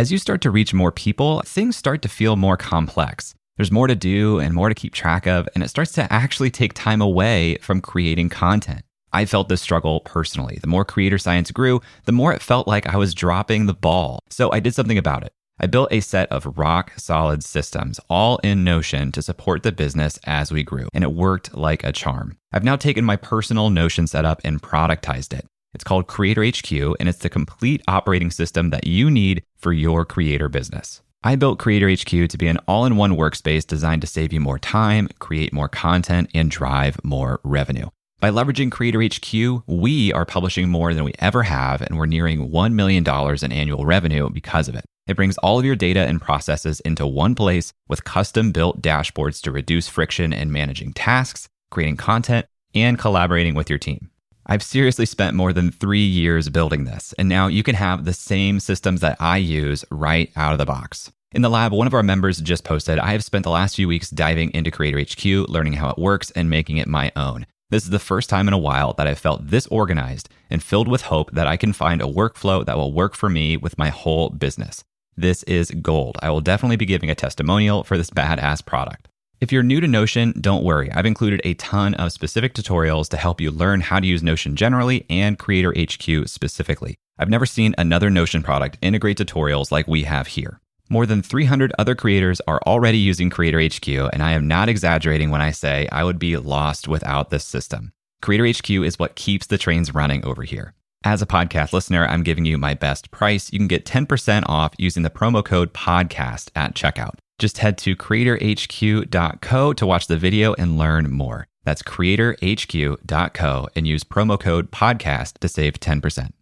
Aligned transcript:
As 0.00 0.10
you 0.10 0.16
start 0.16 0.40
to 0.40 0.50
reach 0.50 0.72
more 0.72 0.90
people, 0.90 1.42
things 1.44 1.76
start 1.76 2.00
to 2.00 2.08
feel 2.08 2.34
more 2.34 2.56
complex. 2.56 3.34
There's 3.58 3.70
more 3.70 3.86
to 3.86 3.94
do 3.94 4.38
and 4.38 4.54
more 4.54 4.70
to 4.70 4.74
keep 4.74 4.94
track 4.94 5.26
of, 5.26 5.46
and 5.54 5.62
it 5.62 5.68
starts 5.68 5.92
to 5.92 6.10
actually 6.10 6.50
take 6.50 6.72
time 6.72 7.02
away 7.02 7.58
from 7.60 7.82
creating 7.82 8.30
content. 8.30 8.80
I 9.12 9.26
felt 9.26 9.50
this 9.50 9.60
struggle 9.60 10.00
personally. 10.00 10.58
The 10.58 10.68
more 10.68 10.86
creator 10.86 11.18
science 11.18 11.50
grew, 11.50 11.82
the 12.06 12.12
more 12.12 12.32
it 12.32 12.40
felt 12.40 12.66
like 12.66 12.86
I 12.86 12.96
was 12.96 13.12
dropping 13.12 13.66
the 13.66 13.74
ball. 13.74 14.20
So 14.30 14.50
I 14.50 14.58
did 14.58 14.74
something 14.74 14.96
about 14.96 15.22
it. 15.22 15.34
I 15.60 15.66
built 15.66 15.92
a 15.92 16.00
set 16.00 16.32
of 16.32 16.56
rock 16.56 16.94
solid 16.96 17.44
systems, 17.44 18.00
all 18.08 18.38
in 18.38 18.64
Notion, 18.64 19.12
to 19.12 19.20
support 19.20 19.64
the 19.64 19.70
business 19.70 20.18
as 20.24 20.50
we 20.50 20.62
grew, 20.62 20.88
and 20.94 21.04
it 21.04 21.12
worked 21.12 21.54
like 21.54 21.84
a 21.84 21.92
charm. 21.92 22.38
I've 22.54 22.64
now 22.64 22.76
taken 22.76 23.04
my 23.04 23.16
personal 23.16 23.68
Notion 23.68 24.06
setup 24.06 24.40
and 24.44 24.62
productized 24.62 25.38
it. 25.38 25.44
It's 25.72 25.84
called 25.84 26.08
Creator 26.08 26.44
HQ, 26.44 26.72
and 26.98 27.08
it's 27.08 27.18
the 27.18 27.28
complete 27.28 27.82
operating 27.86 28.30
system 28.30 28.70
that 28.70 28.86
you 28.86 29.10
need 29.10 29.44
for 29.56 29.72
your 29.72 30.04
creator 30.04 30.48
business. 30.48 31.00
I 31.22 31.36
built 31.36 31.58
Creator 31.58 31.90
HQ 31.90 32.28
to 32.30 32.38
be 32.38 32.48
an 32.48 32.58
all 32.66 32.86
in 32.86 32.96
one 32.96 33.16
workspace 33.16 33.66
designed 33.66 34.00
to 34.00 34.08
save 34.08 34.32
you 34.32 34.40
more 34.40 34.58
time, 34.58 35.08
create 35.18 35.52
more 35.52 35.68
content, 35.68 36.30
and 36.34 36.50
drive 36.50 36.96
more 37.04 37.40
revenue. 37.44 37.88
By 38.20 38.30
leveraging 38.30 38.70
Creator 38.72 39.02
HQ, 39.02 39.62
we 39.66 40.12
are 40.12 40.26
publishing 40.26 40.68
more 40.68 40.92
than 40.92 41.04
we 41.04 41.14
ever 41.20 41.42
have, 41.44 41.82
and 41.82 41.96
we're 41.96 42.06
nearing 42.06 42.50
$1 42.50 42.72
million 42.72 43.04
in 43.42 43.52
annual 43.52 43.86
revenue 43.86 44.28
because 44.28 44.68
of 44.68 44.74
it. 44.74 44.84
It 45.06 45.16
brings 45.16 45.38
all 45.38 45.58
of 45.58 45.64
your 45.64 45.76
data 45.76 46.00
and 46.00 46.20
processes 46.20 46.80
into 46.80 47.06
one 47.06 47.34
place 47.34 47.72
with 47.88 48.04
custom 48.04 48.52
built 48.52 48.82
dashboards 48.82 49.40
to 49.42 49.50
reduce 49.50 49.88
friction 49.88 50.32
in 50.32 50.52
managing 50.52 50.92
tasks, 50.92 51.48
creating 51.70 51.96
content, 51.96 52.46
and 52.74 52.98
collaborating 52.98 53.54
with 53.54 53.70
your 53.70 53.78
team. 53.78 54.09
I've 54.52 54.64
seriously 54.64 55.06
spent 55.06 55.36
more 55.36 55.52
than 55.52 55.70
three 55.70 56.04
years 56.04 56.48
building 56.48 56.82
this, 56.82 57.14
and 57.16 57.28
now 57.28 57.46
you 57.46 57.62
can 57.62 57.76
have 57.76 58.04
the 58.04 58.12
same 58.12 58.58
systems 58.58 59.00
that 59.00 59.16
I 59.20 59.36
use 59.36 59.84
right 59.92 60.28
out 60.34 60.50
of 60.50 60.58
the 60.58 60.66
box. 60.66 61.12
In 61.30 61.42
the 61.42 61.48
lab, 61.48 61.70
one 61.70 61.86
of 61.86 61.94
our 61.94 62.02
members 62.02 62.40
just 62.40 62.64
posted 62.64 62.98
I 62.98 63.12
have 63.12 63.22
spent 63.22 63.44
the 63.44 63.50
last 63.50 63.76
few 63.76 63.86
weeks 63.86 64.10
diving 64.10 64.52
into 64.52 64.72
Creator 64.72 65.02
HQ, 65.02 65.48
learning 65.48 65.74
how 65.74 65.90
it 65.90 65.98
works, 65.98 66.32
and 66.32 66.50
making 66.50 66.78
it 66.78 66.88
my 66.88 67.12
own. 67.14 67.46
This 67.70 67.84
is 67.84 67.90
the 67.90 68.00
first 68.00 68.28
time 68.28 68.48
in 68.48 68.52
a 68.52 68.58
while 68.58 68.92
that 68.94 69.06
I've 69.06 69.20
felt 69.20 69.46
this 69.46 69.68
organized 69.68 70.28
and 70.50 70.60
filled 70.60 70.88
with 70.88 71.02
hope 71.02 71.30
that 71.30 71.46
I 71.46 71.56
can 71.56 71.72
find 71.72 72.02
a 72.02 72.06
workflow 72.06 72.66
that 72.66 72.76
will 72.76 72.92
work 72.92 73.14
for 73.14 73.30
me 73.30 73.56
with 73.56 73.78
my 73.78 73.90
whole 73.90 74.30
business. 74.30 74.82
This 75.16 75.44
is 75.44 75.70
gold. 75.70 76.18
I 76.22 76.30
will 76.30 76.40
definitely 76.40 76.74
be 76.74 76.86
giving 76.86 77.08
a 77.08 77.14
testimonial 77.14 77.84
for 77.84 77.96
this 77.96 78.10
badass 78.10 78.66
product. 78.66 79.09
If 79.40 79.52
you're 79.52 79.62
new 79.62 79.80
to 79.80 79.88
Notion, 79.88 80.34
don't 80.38 80.64
worry. 80.64 80.92
I've 80.92 81.06
included 81.06 81.40
a 81.44 81.54
ton 81.54 81.94
of 81.94 82.12
specific 82.12 82.52
tutorials 82.52 83.08
to 83.08 83.16
help 83.16 83.40
you 83.40 83.50
learn 83.50 83.80
how 83.80 83.98
to 83.98 84.06
use 84.06 84.22
Notion 84.22 84.54
generally 84.54 85.06
and 85.08 85.38
Creator 85.38 85.72
HQ 85.78 86.28
specifically. 86.28 86.96
I've 87.18 87.30
never 87.30 87.46
seen 87.46 87.74
another 87.78 88.10
Notion 88.10 88.42
product 88.42 88.76
integrate 88.82 89.16
tutorials 89.16 89.72
like 89.72 89.88
we 89.88 90.02
have 90.02 90.26
here. 90.26 90.60
More 90.90 91.06
than 91.06 91.22
300 91.22 91.72
other 91.78 91.94
creators 91.94 92.42
are 92.46 92.60
already 92.66 92.98
using 92.98 93.30
Creator 93.30 93.62
HQ, 93.62 93.88
and 94.12 94.22
I 94.22 94.32
am 94.32 94.46
not 94.46 94.68
exaggerating 94.68 95.30
when 95.30 95.40
I 95.40 95.52
say 95.52 95.88
I 95.90 96.04
would 96.04 96.18
be 96.18 96.36
lost 96.36 96.86
without 96.86 97.30
this 97.30 97.44
system. 97.44 97.92
Creator 98.20 98.58
HQ 98.58 98.70
is 98.84 98.98
what 98.98 99.16
keeps 99.16 99.46
the 99.46 99.56
trains 99.56 99.94
running 99.94 100.22
over 100.22 100.42
here. 100.42 100.74
As 101.02 101.22
a 101.22 101.26
podcast 101.26 101.72
listener, 101.72 102.06
I'm 102.06 102.24
giving 102.24 102.44
you 102.44 102.58
my 102.58 102.74
best 102.74 103.10
price. 103.10 103.50
You 103.50 103.58
can 103.58 103.68
get 103.68 103.86
10% 103.86 104.42
off 104.44 104.74
using 104.76 105.02
the 105.02 105.08
promo 105.08 105.42
code 105.42 105.72
podcast 105.72 106.50
at 106.54 106.74
checkout. 106.74 107.14
Just 107.40 107.56
head 107.56 107.78
to 107.78 107.96
creatorhq.co 107.96 109.72
to 109.72 109.86
watch 109.86 110.06
the 110.08 110.18
video 110.18 110.52
and 110.58 110.76
learn 110.76 111.10
more. 111.10 111.48
That's 111.64 111.82
creatorhq.co 111.82 113.68
and 113.74 113.88
use 113.88 114.04
promo 114.04 114.38
code 114.38 114.70
podcast 114.70 115.38
to 115.38 115.48
save 115.48 115.80
10%. 115.80 116.32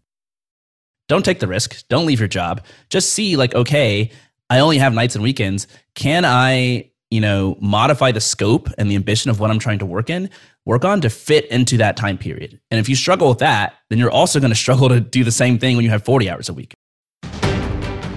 Don't 1.07 1.25
take 1.25 1.39
the 1.39 1.47
risk. 1.47 1.87
Don't 1.89 2.05
leave 2.05 2.19
your 2.19 2.29
job. 2.29 2.65
Just 2.91 3.13
see, 3.13 3.37
like, 3.37 3.55
okay, 3.55 4.11
I 4.51 4.59
only 4.59 4.79
have 4.79 4.93
nights 4.93 5.15
and 5.15 5.23
weekends. 5.23 5.69
Can 5.95 6.25
I, 6.25 6.91
you 7.11 7.21
know, 7.21 7.57
modify 7.61 8.11
the 8.11 8.21
scope 8.21 8.69
and 8.77 8.91
the 8.91 8.97
ambition 8.97 9.31
of 9.31 9.39
what 9.39 9.53
I'm 9.53 9.61
trying 9.61 9.79
to 9.79 9.87
work 9.87 10.11
in, 10.11 10.29
work 10.67 10.85
on 10.85 11.01
to 11.03 11.11
fit 11.11 11.47
into 11.47 11.77
that 11.77 11.97
time 11.97 12.19
period? 12.19 12.61
And 12.73 12.81
if 12.81 12.89
you 12.89 12.97
struggle 12.97 13.29
with 13.29 13.39
that, 13.39 13.75
then 13.89 14.01
you're 14.01 14.11
also 14.11 14.41
going 14.41 14.51
to 14.51 14.57
struggle 14.57 14.89
to 14.89 14.99
do 14.99 15.23
the 15.23 15.31
same 15.31 15.61
thing 15.61 15.77
when 15.77 15.85
you 15.85 15.91
have 15.93 16.05
40 16.05 16.29
hours 16.29 16.49
a 16.49 16.55
week. 16.55 16.75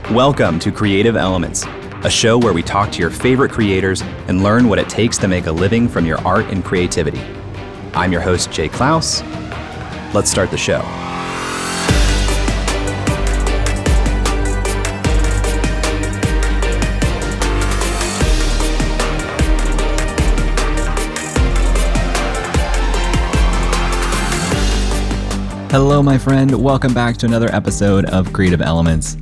Welcome 0.09 0.57
to 0.59 0.71
Creative 0.71 1.15
Elements 1.15 1.63
a 2.03 2.09
show 2.09 2.37
where 2.37 2.53
we 2.53 2.63
talk 2.63 2.91
to 2.91 2.99
your 2.99 3.11
favorite 3.11 3.51
creators 3.51 4.01
and 4.27 4.41
learn 4.41 4.67
what 4.67 4.79
it 4.79 4.89
takes 4.89 5.19
to 5.19 5.27
make 5.27 5.45
a 5.45 5.51
living 5.51 5.87
from 5.87 6.05
your 6.05 6.17
art 6.25 6.45
and 6.47 6.65
creativity. 6.65 7.21
I'm 7.93 8.11
your 8.11 8.21
host, 8.21 8.51
Jay 8.51 8.69
Clouse. 8.69 9.21
Let's 10.13 10.31
start 10.31 10.49
the 10.49 10.57
show. 10.57 10.81
Hello, 25.69 26.01
my 26.01 26.17
friend. 26.17 26.61
Welcome 26.61 26.93
back 26.93 27.15
to 27.17 27.27
another 27.27 27.53
episode 27.53 28.05
of 28.05 28.33
Creative 28.33 28.61
Elements. 28.61 29.17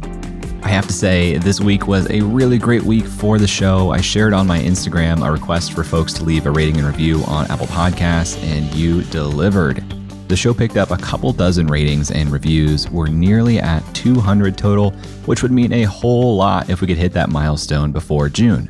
I 0.62 0.68
have 0.68 0.88
to 0.88 0.94
say, 0.94 1.38
this 1.38 1.62
week 1.62 1.88
was 1.88 2.10
a 2.12 2.22
really 2.22 2.58
great 2.58 2.84
week 2.84 3.06
for 3.06 3.40
the 3.40 3.48
show. 3.48 3.92
I 3.92 4.02
shared 4.02 4.34
on 4.34 4.46
my 4.46 4.60
Instagram 4.60 5.26
a 5.26 5.32
request 5.32 5.72
for 5.74 5.86
folks 5.86 6.12
to 6.14 6.24
leave 6.24 6.46
a 6.46 6.52
rating 6.52 6.78
and 6.78 6.86
review 6.86 7.24
on 7.28 7.50
Apple 7.50 7.68
Podcasts, 7.68 8.38
and 8.44 8.72
you 8.76 9.04
delivered. 9.04 9.84
The 10.28 10.36
show 10.36 10.54
picked 10.54 10.76
up 10.76 10.92
a 10.92 10.98
couple 10.98 11.32
dozen 11.32 11.68
ratings 11.68 12.12
and 12.12 12.30
reviews. 12.30 12.90
We're 12.90 13.08
nearly 13.08 13.60
at 13.60 13.80
200 13.96 14.58
total, 14.58 14.92
which 15.26 15.42
would 15.42 15.52
mean 15.52 15.72
a 15.72 15.84
whole 15.84 16.36
lot 16.36 16.70
if 16.70 16.82
we 16.82 16.88
could 16.88 16.98
hit 16.98 17.14
that 17.14 17.30
milestone 17.30 17.94
before 17.94 18.28
June. 18.28 18.70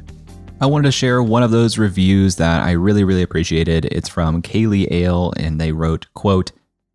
I 0.61 0.67
wanted 0.67 0.85
to 0.85 0.91
share 0.91 1.23
one 1.23 1.41
of 1.41 1.51
those 1.51 1.77
reviews 1.77 2.35
that 2.35 2.61
I 2.61 2.71
really, 2.71 3.03
really 3.03 3.23
appreciated. 3.23 3.85
It's 3.85 4.09
from 4.09 4.43
Kaylee 4.43 4.91
Ale, 4.91 5.33
and 5.37 5.59
they 5.59 5.71
wrote, 5.71 6.05
quote, 6.13 6.51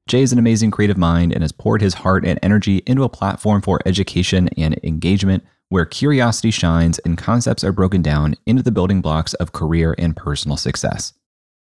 Jay 0.07 0.21
is 0.21 0.33
an 0.33 0.39
amazing 0.39 0.71
creative 0.71 0.99
mind 0.99 1.33
and 1.33 1.43
has 1.43 1.53
poured 1.53 1.81
his 1.81 1.95
heart 1.95 2.27
and 2.27 2.39
energy 2.43 2.83
into 2.87 3.05
a 3.05 3.09
platform 3.09 3.63
for 3.63 3.81
education 3.87 4.51
and 4.59 4.79
engagement 4.83 5.43
where 5.71 5.87
curiosity 5.87 6.51
shines 6.51 6.99
and 7.01 7.17
concepts 7.17 7.65
are 7.65 7.73
broken 7.73 8.03
down 8.03 8.35
into 8.45 8.63
the 8.63 8.71
building 8.71 9.01
blocks 9.01 9.33
of 9.35 9.53
career 9.53 9.95
and 9.97 10.15
personal 10.15 10.59
success. 10.59 11.15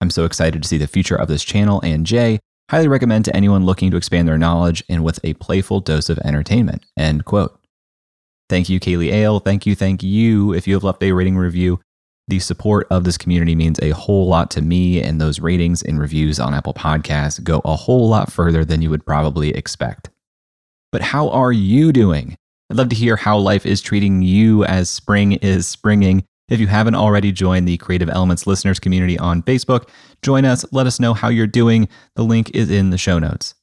I'm 0.01 0.09
so 0.09 0.25
excited 0.25 0.61
to 0.61 0.67
see 0.67 0.77
the 0.77 0.87
future 0.87 1.15
of 1.15 1.29
this 1.29 1.43
channel 1.43 1.79
and 1.81 2.05
Jay. 2.05 2.39
Highly 2.69 2.89
recommend 2.89 3.23
to 3.25 3.35
anyone 3.35 3.65
looking 3.65 3.91
to 3.91 3.97
expand 3.97 4.27
their 4.27 4.37
knowledge 4.37 4.83
and 4.89 5.05
with 5.05 5.21
a 5.23 5.33
playful 5.35 5.79
dose 5.79 6.09
of 6.09 6.19
entertainment. 6.19 6.85
End 6.97 7.23
quote. 7.23 7.57
Thank 8.49 8.67
you, 8.67 8.79
Kaylee 8.79 9.11
Ale. 9.11 9.39
Thank 9.39 9.65
you, 9.65 9.73
thank 9.73 10.03
you. 10.03 10.53
If 10.53 10.67
you 10.67 10.73
have 10.73 10.83
left 10.83 11.01
a 11.01 11.13
rating 11.13 11.37
review, 11.37 11.79
the 12.27 12.39
support 12.39 12.87
of 12.89 13.03
this 13.03 13.17
community 13.17 13.55
means 13.55 13.79
a 13.81 13.91
whole 13.91 14.27
lot 14.27 14.51
to 14.51 14.61
me, 14.61 15.01
and 15.01 15.19
those 15.19 15.39
ratings 15.39 15.81
and 15.81 15.99
reviews 15.99 16.39
on 16.39 16.53
Apple 16.53 16.73
Podcasts 16.73 17.41
go 17.41 17.61
a 17.63 17.75
whole 17.75 18.09
lot 18.09 18.31
further 18.31 18.65
than 18.65 18.81
you 18.81 18.89
would 18.89 19.05
probably 19.05 19.51
expect. 19.51 20.09
But 20.91 21.01
how 21.01 21.29
are 21.29 21.51
you 21.51 21.93
doing? 21.93 22.35
I'd 22.69 22.77
love 22.77 22.89
to 22.89 22.95
hear 22.95 23.15
how 23.15 23.37
life 23.37 23.65
is 23.65 23.81
treating 23.81 24.21
you 24.21 24.65
as 24.65 24.89
spring 24.89 25.33
is 25.33 25.67
springing. 25.67 26.25
If 26.49 26.59
you 26.59 26.67
haven't 26.67 26.95
already 26.95 27.31
joined 27.31 27.67
the 27.67 27.77
Creative 27.77 28.09
Elements 28.09 28.47
listeners 28.47 28.79
community 28.79 29.17
on 29.17 29.43
Facebook, 29.43 29.89
join 30.21 30.43
us. 30.43 30.65
Let 30.71 30.87
us 30.87 30.99
know 30.99 31.13
how 31.13 31.29
you're 31.29 31.47
doing. 31.47 31.87
The 32.15 32.23
link 32.23 32.51
is 32.53 32.69
in 32.69 32.89
the 32.89 32.97
show 32.97 33.19
notes. 33.19 33.53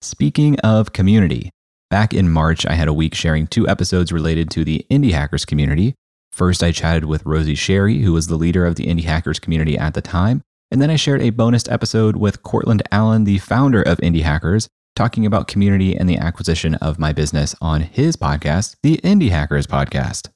Speaking 0.00 0.58
of 0.60 0.92
community, 0.92 1.50
back 1.90 2.12
in 2.14 2.30
March, 2.30 2.66
I 2.66 2.72
had 2.72 2.88
a 2.88 2.94
week 2.94 3.14
sharing 3.14 3.46
two 3.46 3.68
episodes 3.68 4.12
related 4.12 4.50
to 4.52 4.64
the 4.64 4.86
Indie 4.90 5.12
Hackers 5.12 5.44
community. 5.44 5.94
First, 6.32 6.62
I 6.62 6.72
chatted 6.72 7.04
with 7.04 7.26
Rosie 7.26 7.54
Sherry, 7.54 7.98
who 7.98 8.14
was 8.14 8.26
the 8.26 8.36
leader 8.36 8.64
of 8.64 8.76
the 8.76 8.86
indie 8.86 9.04
hackers 9.04 9.38
community 9.38 9.76
at 9.76 9.92
the 9.92 10.00
time. 10.00 10.40
And 10.70 10.80
then 10.80 10.88
I 10.88 10.96
shared 10.96 11.20
a 11.20 11.28
bonus 11.28 11.68
episode 11.68 12.16
with 12.16 12.42
Courtland 12.42 12.82
Allen, 12.90 13.24
the 13.24 13.36
founder 13.36 13.82
of 13.82 13.98
Indie 13.98 14.22
Hackers, 14.22 14.66
talking 14.96 15.26
about 15.26 15.46
community 15.46 15.94
and 15.94 16.08
the 16.08 16.16
acquisition 16.16 16.74
of 16.76 16.98
my 16.98 17.12
business 17.12 17.54
on 17.60 17.82
his 17.82 18.16
podcast, 18.16 18.76
the 18.82 18.96
Indie 19.04 19.28
Hackers 19.28 19.66
Podcast. 19.66 20.30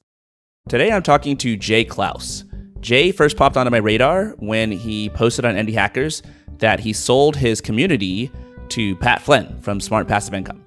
Today 0.69 0.91
I'm 0.91 1.01
talking 1.01 1.35
to 1.37 1.57
Jay 1.57 1.83
Clouse. 1.83 2.43
Jay 2.79 3.11
first 3.11 3.35
popped 3.35 3.57
onto 3.57 3.71
my 3.71 3.77
radar 3.77 4.35
when 4.37 4.71
he 4.71 5.09
posted 5.09 5.45
on 5.45 5.55
Indie 5.55 5.73
Hackers 5.73 6.21
that 6.59 6.79
he 6.79 6.93
sold 6.93 7.35
his 7.35 7.59
community 7.59 8.31
to 8.69 8.95
Pat 8.97 9.23
Flynn 9.23 9.59
from 9.61 9.79
Smart 9.79 10.07
Passive 10.07 10.35
Income. 10.35 10.63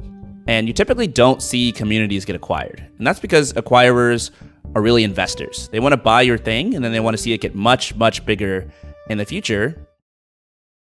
And 0.48 0.66
you 0.66 0.74
typically 0.74 1.06
don't 1.06 1.40
see 1.40 1.70
communities 1.70 2.24
get 2.24 2.34
acquired. 2.34 2.84
And 2.98 3.06
that's 3.06 3.20
because 3.20 3.52
acquirers 3.52 4.32
are 4.74 4.82
really 4.82 5.04
investors. 5.04 5.68
They 5.72 5.80
want 5.80 5.92
to 5.92 5.96
buy 5.96 6.22
your 6.22 6.38
thing 6.38 6.74
and 6.74 6.84
then 6.84 6.92
they 6.92 7.00
want 7.00 7.16
to 7.16 7.22
see 7.22 7.32
it 7.32 7.40
get 7.40 7.54
much, 7.54 7.94
much 7.94 8.24
bigger 8.24 8.70
in 9.08 9.18
the 9.18 9.24
future. 9.24 9.86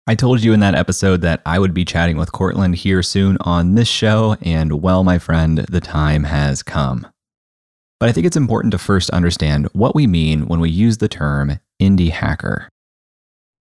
I 0.06 0.16
told 0.16 0.44
you 0.44 0.52
in 0.52 0.60
that 0.60 0.76
episode 0.76 1.22
that 1.22 1.42
I 1.46 1.60
would 1.60 1.74
be 1.74 1.86
chatting 1.86 2.18
with 2.18 2.34
Courtland 2.34 2.76
here 2.76 3.02
soon 3.02 3.38
on 3.42 3.76
this 3.76 3.88
show, 3.88 4.36
and 4.42 4.82
well, 4.82 5.06
my 5.06 5.18
friend, 5.18 5.60
the 5.60 5.80
time 5.80 6.26
has 6.26 6.62
come. 6.62 7.08
But 8.02 8.10
I 8.10 8.12
think 8.12 8.28
it's 8.28 8.36
important 8.36 8.74
to 8.74 8.78
first 8.78 9.10
understand 9.12 9.70
what 9.72 9.96
we 9.96 10.08
mean 10.08 10.48
when 10.48 10.60
we 10.60 10.70
use 10.70 10.98
the 10.98 11.08
term 11.08 11.58
indie 11.82 12.12
hacker. 12.12 12.68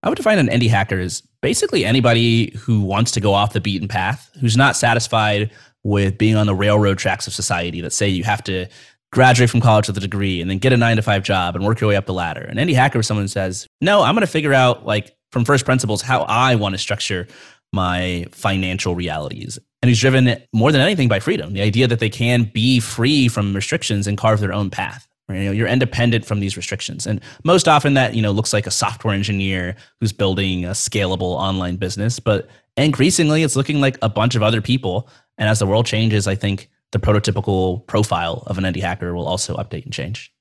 I 0.02 0.08
would 0.08 0.16
define 0.16 0.40
an 0.40 0.48
indie 0.48 0.68
hacker 0.68 0.98
as 0.98 1.22
basically 1.42 1.84
anybody 1.84 2.50
who 2.58 2.80
wants 2.80 3.12
to 3.12 3.20
go 3.20 3.34
off 3.34 3.52
the 3.52 3.60
beaten 3.60 3.86
path, 3.86 4.28
who's 4.40 4.56
not 4.56 4.74
satisfied 4.74 5.52
with 5.84 6.18
being 6.18 6.34
on 6.34 6.46
the 6.46 6.54
railroad 6.56 6.98
tracks 6.98 7.28
of 7.28 7.34
society 7.34 7.80
that 7.80 7.92
say 7.92 8.08
you 8.08 8.24
have 8.24 8.42
to 8.44 8.66
graduate 9.12 9.50
from 9.50 9.60
college 9.60 9.86
with 9.86 9.96
a 9.96 10.00
degree 10.00 10.40
and 10.40 10.50
then 10.50 10.58
get 10.58 10.72
a 10.72 10.76
nine 10.76 10.96
to 10.96 11.02
five 11.02 11.22
job 11.22 11.54
and 11.54 11.64
work 11.64 11.80
your 11.80 11.88
way 11.88 11.96
up 11.96 12.06
the 12.06 12.14
ladder. 12.14 12.42
And 12.42 12.58
indie 12.58 12.74
hacker 12.74 13.00
is 13.00 13.06
someone 13.06 13.28
says, 13.28 13.66
no, 13.80 14.02
I'm 14.02 14.14
going 14.14 14.22
to 14.22 14.26
figure 14.26 14.54
out 14.54 14.86
like 14.86 15.14
from 15.30 15.44
first 15.44 15.64
principles 15.64 16.02
how 16.02 16.22
I 16.22 16.54
want 16.54 16.74
to 16.74 16.78
structure 16.78 17.26
my 17.72 18.26
financial 18.32 18.94
realities. 18.94 19.58
And 19.82 19.88
he's 19.88 20.00
driven 20.00 20.36
more 20.52 20.72
than 20.72 20.80
anything 20.80 21.08
by 21.08 21.20
freedom, 21.20 21.52
the 21.52 21.62
idea 21.62 21.86
that 21.88 21.98
they 21.98 22.10
can 22.10 22.44
be 22.44 22.80
free 22.80 23.28
from 23.28 23.54
restrictions 23.54 24.06
and 24.06 24.16
carve 24.16 24.40
their 24.40 24.52
own 24.52 24.70
path. 24.70 25.06
You 25.28 25.44
know, 25.44 25.52
you're 25.52 25.68
independent 25.68 26.26
from 26.26 26.40
these 26.40 26.56
restrictions. 26.56 27.06
And 27.06 27.20
most 27.44 27.66
often 27.66 27.94
that, 27.94 28.14
you 28.14 28.20
know, 28.20 28.32
looks 28.32 28.52
like 28.52 28.66
a 28.66 28.70
software 28.70 29.14
engineer 29.14 29.76
who's 30.00 30.12
building 30.12 30.64
a 30.64 30.70
scalable 30.70 31.36
online 31.36 31.76
business. 31.76 32.20
But 32.20 32.48
increasingly 32.76 33.42
it's 33.42 33.56
looking 33.56 33.80
like 33.80 33.96
a 34.02 34.10
bunch 34.10 34.34
of 34.34 34.42
other 34.42 34.60
people. 34.60 35.08
And 35.38 35.48
as 35.48 35.58
the 35.58 35.66
world 35.66 35.86
changes, 35.86 36.26
I 36.26 36.34
think 36.34 36.68
the 36.92 36.98
prototypical 36.98 37.86
profile 37.86 38.44
of 38.46 38.58
an 38.58 38.64
indie 38.64 38.82
hacker 38.82 39.14
will 39.14 39.26
also 39.26 39.56
update 39.56 39.84
and 39.84 39.92
change. 39.92 40.32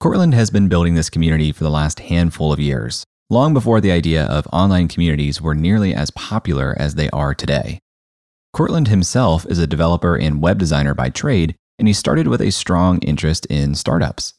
Courtland 0.00 0.34
has 0.34 0.50
been 0.50 0.68
building 0.68 0.94
this 0.94 1.10
community 1.10 1.52
for 1.52 1.62
the 1.62 1.70
last 1.70 2.00
handful 2.00 2.52
of 2.52 2.58
years, 2.58 3.04
long 3.30 3.54
before 3.54 3.80
the 3.80 3.92
idea 3.92 4.24
of 4.24 4.46
online 4.52 4.88
communities 4.88 5.40
were 5.40 5.54
nearly 5.54 5.94
as 5.94 6.10
popular 6.10 6.74
as 6.78 6.94
they 6.94 7.08
are 7.10 7.34
today. 7.34 7.78
Courtland 8.52 8.88
himself 8.88 9.46
is 9.46 9.58
a 9.58 9.66
developer 9.66 10.16
and 10.16 10.42
web 10.42 10.58
designer 10.58 10.94
by 10.94 11.10
trade, 11.10 11.54
and 11.78 11.88
he 11.88 11.94
started 11.94 12.28
with 12.28 12.40
a 12.40 12.50
strong 12.50 12.98
interest 13.00 13.46
in 13.46 13.74
startups. 13.74 14.34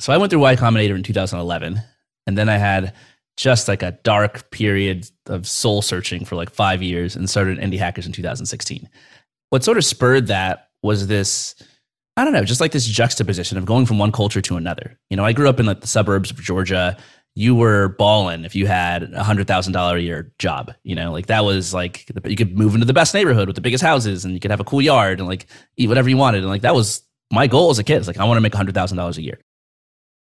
So 0.00 0.12
I 0.12 0.18
went 0.18 0.30
through 0.30 0.40
Y 0.40 0.56
Combinator 0.56 0.94
in 0.94 1.02
2011, 1.02 1.80
and 2.26 2.38
then 2.38 2.48
I 2.48 2.58
had 2.58 2.94
just 3.36 3.66
like 3.66 3.82
a 3.82 3.98
dark 4.04 4.50
period 4.50 5.10
of 5.26 5.46
soul 5.46 5.82
searching 5.82 6.24
for 6.24 6.36
like 6.36 6.50
five 6.50 6.82
years 6.82 7.16
and 7.16 7.28
started 7.28 7.58
Indie 7.58 7.78
Hackers 7.78 8.06
in 8.06 8.12
2016 8.12 8.88
what 9.54 9.62
sort 9.62 9.78
of 9.78 9.84
spurred 9.84 10.26
that 10.26 10.70
was 10.82 11.06
this 11.06 11.54
I 12.16 12.24
don't 12.24 12.32
know, 12.32 12.42
just 12.42 12.60
like 12.60 12.72
this 12.72 12.86
juxtaposition 12.86 13.56
of 13.56 13.66
going 13.66 13.86
from 13.86 14.00
one 14.00 14.10
culture 14.10 14.40
to 14.40 14.56
another. 14.56 14.98
You 15.10 15.16
know, 15.16 15.24
I 15.24 15.32
grew 15.32 15.48
up 15.48 15.60
in 15.60 15.66
like 15.66 15.80
the 15.80 15.86
suburbs 15.86 16.32
of 16.32 16.40
Georgia. 16.40 16.96
You 17.36 17.54
were 17.54 17.90
balling 17.90 18.44
if 18.44 18.56
you 18.56 18.66
had 18.66 19.12
a 19.12 19.22
hundred 19.22 19.46
thousand 19.46 19.72
dollar 19.72 19.96
a 19.96 20.00
year 20.00 20.32
job. 20.40 20.72
You 20.82 20.96
know, 20.96 21.12
like 21.12 21.26
that 21.26 21.44
was 21.44 21.72
like 21.72 22.04
you 22.24 22.34
could 22.34 22.58
move 22.58 22.74
into 22.74 22.84
the 22.84 22.92
best 22.92 23.14
neighborhood 23.14 23.46
with 23.46 23.54
the 23.54 23.60
biggest 23.60 23.84
houses, 23.84 24.24
and 24.24 24.34
you 24.34 24.40
could 24.40 24.50
have 24.50 24.58
a 24.58 24.64
cool 24.64 24.82
yard 24.82 25.20
and 25.20 25.28
like 25.28 25.46
eat 25.76 25.86
whatever 25.86 26.08
you 26.08 26.16
wanted. 26.16 26.38
And 26.38 26.48
like 26.48 26.62
that 26.62 26.74
was 26.74 27.02
my 27.32 27.46
goal 27.46 27.70
as 27.70 27.78
a 27.78 27.84
kid. 27.84 27.98
It's 27.98 28.08
like 28.08 28.18
I 28.18 28.24
want 28.24 28.38
to 28.38 28.40
make 28.40 28.54
a 28.54 28.56
hundred 28.56 28.74
thousand 28.74 28.96
dollars 28.96 29.18
a 29.18 29.22
year. 29.22 29.38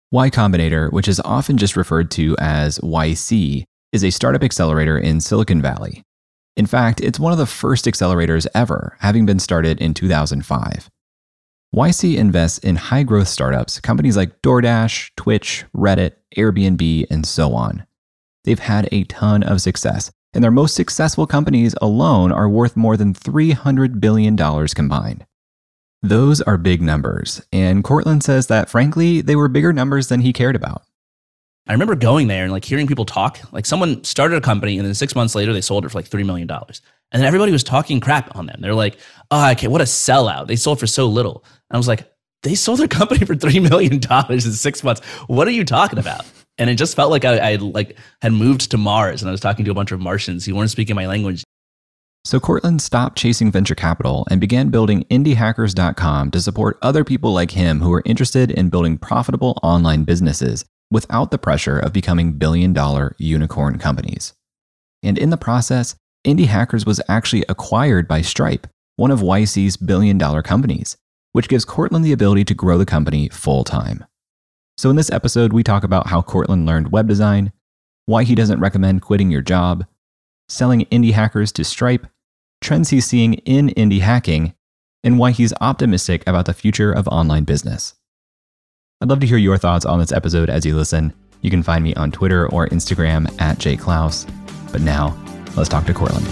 Y 0.10 0.30
Combinator, 0.30 0.90
which 0.94 1.10
is 1.10 1.20
often 1.26 1.58
just 1.58 1.76
referred 1.76 2.12
to 2.12 2.38
as 2.40 2.80
YC, 2.80 3.66
is 3.92 4.06
a 4.06 4.10
startup 4.10 4.44
accelerator 4.44 4.98
in 4.98 5.20
Silicon 5.20 5.62
Valley. 5.62 6.04
In 6.58 6.66
fact, 6.66 7.00
it's 7.02 7.20
one 7.20 7.32
of 7.32 7.38
the 7.38 7.46
first 7.46 7.86
accelerators 7.86 8.48
ever, 8.56 8.98
having 9.00 9.28
been 9.28 9.38
started 9.38 9.80
in 9.80 9.94
2005. 9.94 10.90
YC 11.76 12.18
invests 12.18 12.58
in 12.58 12.78
high 12.78 13.04
growth 13.04 13.28
startups, 13.28 13.80
companies 13.80 14.18
like 14.18 14.42
DoorDash, 14.42 15.12
Twitch, 15.16 15.66
Reddit, 15.76 16.14
Airbnb, 16.36 17.06
and 17.12 17.28
so 17.28 17.54
on. 17.54 17.86
They've 18.44 18.58
had 18.58 18.90
a 18.92 19.04
ton 19.04 19.44
of 19.44 19.62
success, 19.62 20.10
and 20.34 20.44
their 20.44 20.50
most 20.50 20.74
successful 20.74 21.28
companies 21.28 21.76
alone 21.80 22.32
are 22.32 22.50
worth 22.50 22.76
more 22.76 22.98
than 22.98 23.14
$300 23.14 24.02
billion 24.02 24.36
combined. 24.70 25.28
Those 26.02 26.42
are 26.42 26.58
big 26.58 26.82
numbers, 26.82 27.40
and 27.52 27.84
Courtland 27.84 28.24
says 28.24 28.48
that 28.48 28.68
frankly, 28.68 29.22
they 29.22 29.36
were 29.36 29.48
bigger 29.48 29.74
numbers 29.74 30.08
than 30.08 30.22
he 30.22 30.34
cared 30.34 30.56
about. 30.56 30.87
I 31.68 31.74
remember 31.74 31.96
going 31.96 32.28
there 32.28 32.44
and 32.44 32.52
like 32.52 32.64
hearing 32.64 32.88
people 32.88 33.06
talk. 33.06 33.40
Like 33.52 33.66
someone 33.66 34.04
started 34.04 34.38
a 34.38 34.42
company 34.42 34.78
and 34.78 34.88
then 34.88 34.94
six 34.94 35.16
months 35.16 35.36
later 35.36 35.54
they 35.54 35.62
sold 35.62 35.86
it 35.86 35.90
for 35.90 35.98
like 35.98 36.10
$3 36.10 36.26
million. 36.26 36.50
And 36.50 37.22
then 37.22 37.26
everybody 37.26 37.52
was 37.52 37.64
talking 37.64 38.00
crap 38.00 38.36
on 38.36 38.46
them. 38.46 38.60
They're 38.62 38.74
like, 38.74 38.98
oh, 39.32 39.52
okay, 39.52 39.68
what 39.68 39.82
a 39.82 39.86
sellout. 39.86 40.48
They 40.48 40.56
sold 40.56 40.80
for 40.80 40.88
so 40.88 41.08
little. 41.08 41.44
And 41.70 41.76
I 41.76 41.78
was 41.78 41.88
like, 41.88 42.10
they 42.44 42.56
sold 42.56 42.80
their 42.80 42.88
company 42.88 43.26
for 43.26 43.36
$3 43.36 43.70
million 43.70 44.00
in 44.32 44.42
six 44.42 44.84
months. 44.84 45.06
What 45.28 45.48
are 45.48 45.52
you 45.52 45.66
talking 45.66 46.00
about? 46.00 46.26
And 46.58 46.70
it 46.70 46.76
just 46.76 46.96
felt 46.96 47.12
like 47.12 47.26
I, 47.26 47.54
I 47.54 47.56
like 47.56 47.98
had 48.22 48.34
moved 48.34 48.72
to 48.72 48.78
Mars 48.78 49.22
and 49.22 49.30
I 49.30 49.32
was 49.32 49.42
talking 49.42 49.66
to 49.66 49.72
a 49.72 49.76
bunch 49.76 49.92
of 49.92 50.00
Martians 50.00 50.46
who 50.46 50.56
weren't 50.56 50.72
speaking 50.72 50.96
my 50.96 51.06
language. 51.06 51.44
So 52.26 52.40
Courtland 52.40 52.82
stopped 52.82 53.18
chasing 53.18 53.52
venture 53.52 53.76
capital 53.76 54.28
and 54.30 54.42
began 54.42 54.70
building 54.70 55.06
indiehackers.com 55.10 56.32
to 56.32 56.42
support 56.42 56.78
other 56.82 57.04
people 57.04 57.32
like 57.32 57.52
him 57.52 57.80
who 57.80 57.94
are 57.94 58.02
interested 58.06 58.52
in 58.52 58.70
building 58.70 58.98
profitable 58.98 59.58
online 59.64 60.04
businesses 60.04 60.66
without 60.90 61.32
the 61.32 61.38
pressure 61.38 61.80
of 61.80 61.94
becoming 61.94 62.34
billion 62.34 62.74
dollar 62.74 63.16
unicorn 63.18 63.78
companies. 63.78 64.34
And 65.04 65.18
in 65.18 65.30
the 65.30 65.38
process, 65.38 65.96
Indie 66.26 66.48
Hackers 66.48 66.86
was 66.86 67.02
actually 67.08 67.46
acquired 67.48 68.08
by 68.08 68.22
Stripe, 68.22 68.68
one 68.96 69.12
of 69.12 69.20
YC's 69.20 69.78
billion 69.78 70.18
dollar 70.18 70.42
companies, 70.42 70.98
which 71.34 71.50
gives 71.50 71.66
Courtland 71.66 72.04
the 72.04 72.12
ability 72.12 72.44
to 72.46 72.54
grow 72.54 72.78
the 72.78 72.86
company 72.86 73.30
full 73.30 73.64
time. 73.64 74.06
So, 74.78 74.90
in 74.90 74.96
this 74.96 75.12
episode, 75.12 75.54
we 75.54 75.64
talk 75.64 75.84
about 75.84 76.08
how 76.08 76.22
Courtland 76.22 76.66
learned 76.66 76.92
web 76.92 77.08
design, 77.08 77.52
why 78.06 78.24
he 78.24 78.36
doesn't 78.36 78.60
recommend 78.60 79.02
quitting 79.02 79.32
your 79.32 79.42
job, 79.42 79.86
selling 80.50 80.82
indie 80.86 81.14
hackers 81.14 81.52
to 81.54 81.64
Stripe, 81.64 82.08
trends 82.62 82.90
he's 82.90 83.06
seeing 83.06 83.36
in 83.36 83.70
indie 83.70 84.02
hacking, 84.02 84.54
and 85.04 85.20
why 85.20 85.32
he's 85.32 85.54
optimistic 85.62 86.24
about 86.28 86.46
the 86.46 86.54
future 86.54 86.92
of 86.92 87.08
online 87.08 87.44
business. 87.44 87.94
I'd 89.00 89.10
love 89.10 89.20
to 89.20 89.28
hear 89.28 89.38
your 89.38 89.60
thoughts 89.60 89.86
on 89.86 90.00
this 90.00 90.12
episode 90.12 90.50
as 90.50 90.66
you 90.66 90.76
listen. 90.76 91.14
You 91.42 91.52
can 91.52 91.62
find 91.62 91.84
me 91.84 91.94
on 91.94 92.12
Twitter 92.12 92.52
or 92.52 92.68
Instagram 92.70 93.28
at 93.40 93.60
jayclouse. 93.60 94.26
But 94.72 94.82
now, 94.82 95.16
let's 95.56 95.70
talk 95.70 95.86
to 95.86 95.94
Courtland. 95.94 96.26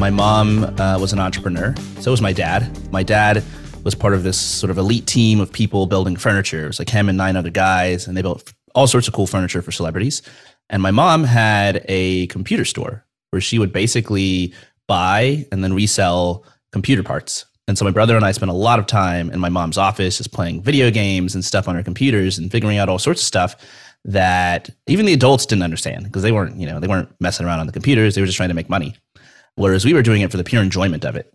My 0.00 0.08
mom 0.08 0.64
uh, 0.80 0.98
was 0.98 1.12
an 1.12 1.18
entrepreneur. 1.18 1.74
So 1.98 2.12
was 2.12 2.22
my 2.22 2.32
dad. 2.32 2.90
My 2.90 3.02
dad 3.02 3.44
was 3.84 3.94
part 3.94 4.14
of 4.14 4.22
this 4.22 4.40
sort 4.40 4.70
of 4.70 4.78
elite 4.78 5.06
team 5.06 5.38
of 5.38 5.52
people 5.52 5.84
building 5.84 6.16
furniture. 6.16 6.64
It 6.64 6.68
was 6.68 6.78
like 6.78 6.88
him 6.88 7.10
and 7.10 7.18
nine 7.18 7.36
other 7.36 7.50
guys, 7.50 8.06
and 8.06 8.16
they 8.16 8.22
built 8.22 8.54
all 8.74 8.86
sorts 8.86 9.06
of 9.06 9.12
cool 9.12 9.26
furniture 9.26 9.60
for 9.60 9.70
celebrities. 9.70 10.22
And 10.70 10.80
my 10.80 10.92
mom 10.92 11.24
had 11.24 11.84
a 11.90 12.26
computer 12.28 12.64
store 12.64 13.04
where 13.30 13.40
she 13.40 13.58
would 13.58 13.72
basically 13.72 14.52
buy 14.90 15.46
and 15.52 15.62
then 15.62 15.72
resell 15.72 16.44
computer 16.72 17.04
parts. 17.04 17.46
And 17.68 17.78
so 17.78 17.84
my 17.84 17.92
brother 17.92 18.16
and 18.16 18.24
I 18.24 18.32
spent 18.32 18.50
a 18.50 18.54
lot 18.54 18.80
of 18.80 18.86
time 18.86 19.30
in 19.30 19.38
my 19.38 19.48
mom's 19.48 19.78
office 19.78 20.18
just 20.18 20.32
playing 20.32 20.62
video 20.62 20.90
games 20.90 21.36
and 21.36 21.44
stuff 21.44 21.68
on 21.68 21.76
her 21.76 21.84
computers 21.84 22.36
and 22.36 22.50
figuring 22.50 22.78
out 22.78 22.88
all 22.88 22.98
sorts 22.98 23.20
of 23.22 23.26
stuff 23.26 23.54
that 24.04 24.68
even 24.88 25.06
the 25.06 25.12
adults 25.12 25.46
didn't 25.46 25.62
understand 25.62 26.04
because 26.04 26.22
they 26.22 26.32
weren't, 26.32 26.56
you 26.56 26.66
know, 26.66 26.80
they 26.80 26.88
weren't 26.88 27.08
messing 27.20 27.46
around 27.46 27.60
on 27.60 27.68
the 27.68 27.72
computers. 27.72 28.16
They 28.16 28.20
were 28.20 28.26
just 28.26 28.36
trying 28.36 28.48
to 28.48 28.54
make 28.56 28.68
money. 28.68 28.96
Whereas 29.54 29.84
we 29.84 29.94
were 29.94 30.02
doing 30.02 30.22
it 30.22 30.32
for 30.32 30.38
the 30.38 30.42
pure 30.42 30.62
enjoyment 30.62 31.04
of 31.04 31.14
it. 31.14 31.32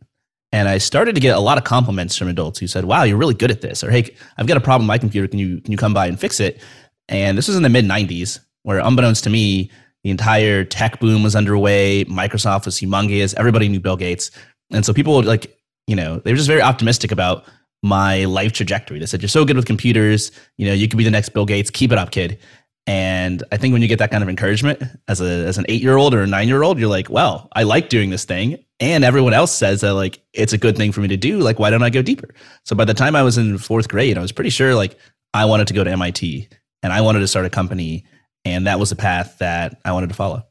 And 0.52 0.68
I 0.68 0.78
started 0.78 1.16
to 1.16 1.22
get 1.22 1.38
a 1.38 1.40
lot 1.40 1.58
of 1.58 1.64
compliments 1.64 2.18
from 2.18 2.28
adults 2.28 2.60
who 2.60 2.68
said, 2.68 2.84
"Wow, 2.84 3.04
you're 3.04 3.18
really 3.18 3.34
good 3.34 3.52
at 3.52 3.62
this," 3.62 3.84
or 3.84 3.90
"Hey, 3.90 4.16
I've 4.38 4.48
got 4.48 4.58
a 4.58 4.62
problem 4.62 4.86
with 4.86 4.94
my 4.94 4.98
computer. 4.98 5.28
Can 5.28 5.40
you 5.40 5.62
can 5.62 5.72
you 5.72 5.78
come 5.78 5.94
by 5.94 6.08
and 6.08 6.20
fix 6.20 6.40
it?" 6.40 6.62
And 7.08 7.38
this 7.38 7.48
was 7.48 7.56
in 7.58 7.64
the 7.64 7.70
mid 7.70 7.86
'90s, 7.86 8.40
where 8.64 8.80
unbeknownst 8.80 9.24
to 9.26 9.30
me, 9.30 9.70
the 10.06 10.12
entire 10.12 10.64
tech 10.64 11.00
boom 11.00 11.24
was 11.24 11.36
underway. 11.36 12.06
Microsoft 12.06 12.66
was 12.66 12.80
humongous. 12.80 13.34
Everybody 13.38 13.68
knew 13.68 13.80
Bill 13.80 13.98
Gates. 13.98 14.30
And 14.72 14.86
so 14.86 14.94
people 14.94 15.24
like, 15.24 15.58
you 15.88 15.96
know, 15.96 16.20
they 16.20 16.32
were 16.32 16.38
just 16.38 16.48
very 16.48 16.62
optimistic 16.62 17.12
about 17.12 17.44
my 17.82 18.26
life 18.26 18.52
trajectory. 18.52 19.00
They 19.00 19.08
said, 19.08 19.24
You're 19.24 19.30
so 19.30 19.46
good 19.46 19.56
with 19.56 19.66
computers. 19.66 20.32
You 20.58 20.68
know, 20.68 20.74
you 20.74 20.88
could 20.88 20.98
be 20.98 21.04
the 21.04 21.10
next 21.10 21.30
Bill 21.30 21.48
Gates. 21.48 21.72
Keep 21.72 21.92
it 21.92 21.98
up, 21.98 22.12
kid. 22.12 22.38
And 22.86 23.44
I 23.52 23.58
think 23.58 23.74
when 23.74 23.82
you 23.82 23.88
get 23.88 23.98
that 23.98 24.12
kind 24.12 24.22
of 24.22 24.30
encouragement 24.30 24.84
as 25.08 25.22
a 25.22 25.48
as 25.48 25.58
an 25.58 25.66
eight 25.70 25.82
year 25.82 25.98
old 25.98 26.14
or 26.14 26.22
a 26.22 26.28
nine 26.28 26.50
year 26.50 26.62
old, 26.62 26.78
you're 26.78 26.88
like, 26.88 27.10
well, 27.10 27.48
I 27.56 27.64
like 27.64 27.90
doing 27.90 28.12
this 28.12 28.26
thing. 28.26 28.64
And 28.80 29.04
everyone 29.04 29.34
else 29.34 29.52
says 29.52 29.82
that 29.82 29.96
like 29.96 30.22
it's 30.34 30.54
a 30.54 30.58
good 30.60 30.78
thing 30.78 30.92
for 30.92 31.02
me 31.02 31.08
to 31.08 31.18
do. 31.18 31.40
Like, 31.40 31.58
why 31.58 31.72
don't 31.72 31.82
I 31.82 31.90
go 31.90 32.04
deeper? 32.04 32.30
So 32.64 32.76
by 32.76 32.86
the 32.86 32.94
time 32.94 33.16
I 33.16 33.24
was 33.24 33.40
in 33.40 33.58
fourth 33.58 33.88
grade, 33.88 34.20
I 34.20 34.22
was 34.22 34.32
pretty 34.32 34.52
sure 34.52 34.76
like 34.76 35.00
I 35.34 35.46
wanted 35.46 35.66
to 35.70 35.74
go 35.74 35.84
to 35.84 35.90
MIT 35.90 36.48
and 36.84 36.94
I 36.94 37.02
wanted 37.02 37.22
to 37.22 37.28
start 37.28 37.48
a 37.48 37.50
company 37.50 38.06
and 38.46 38.68
that 38.68 38.80
was 38.80 38.92
the 38.92 38.96
path 38.96 39.38
that 39.40 39.80
I 39.84 39.92
wanted 39.92 40.10
to 40.10 40.16
follow. 40.16 40.46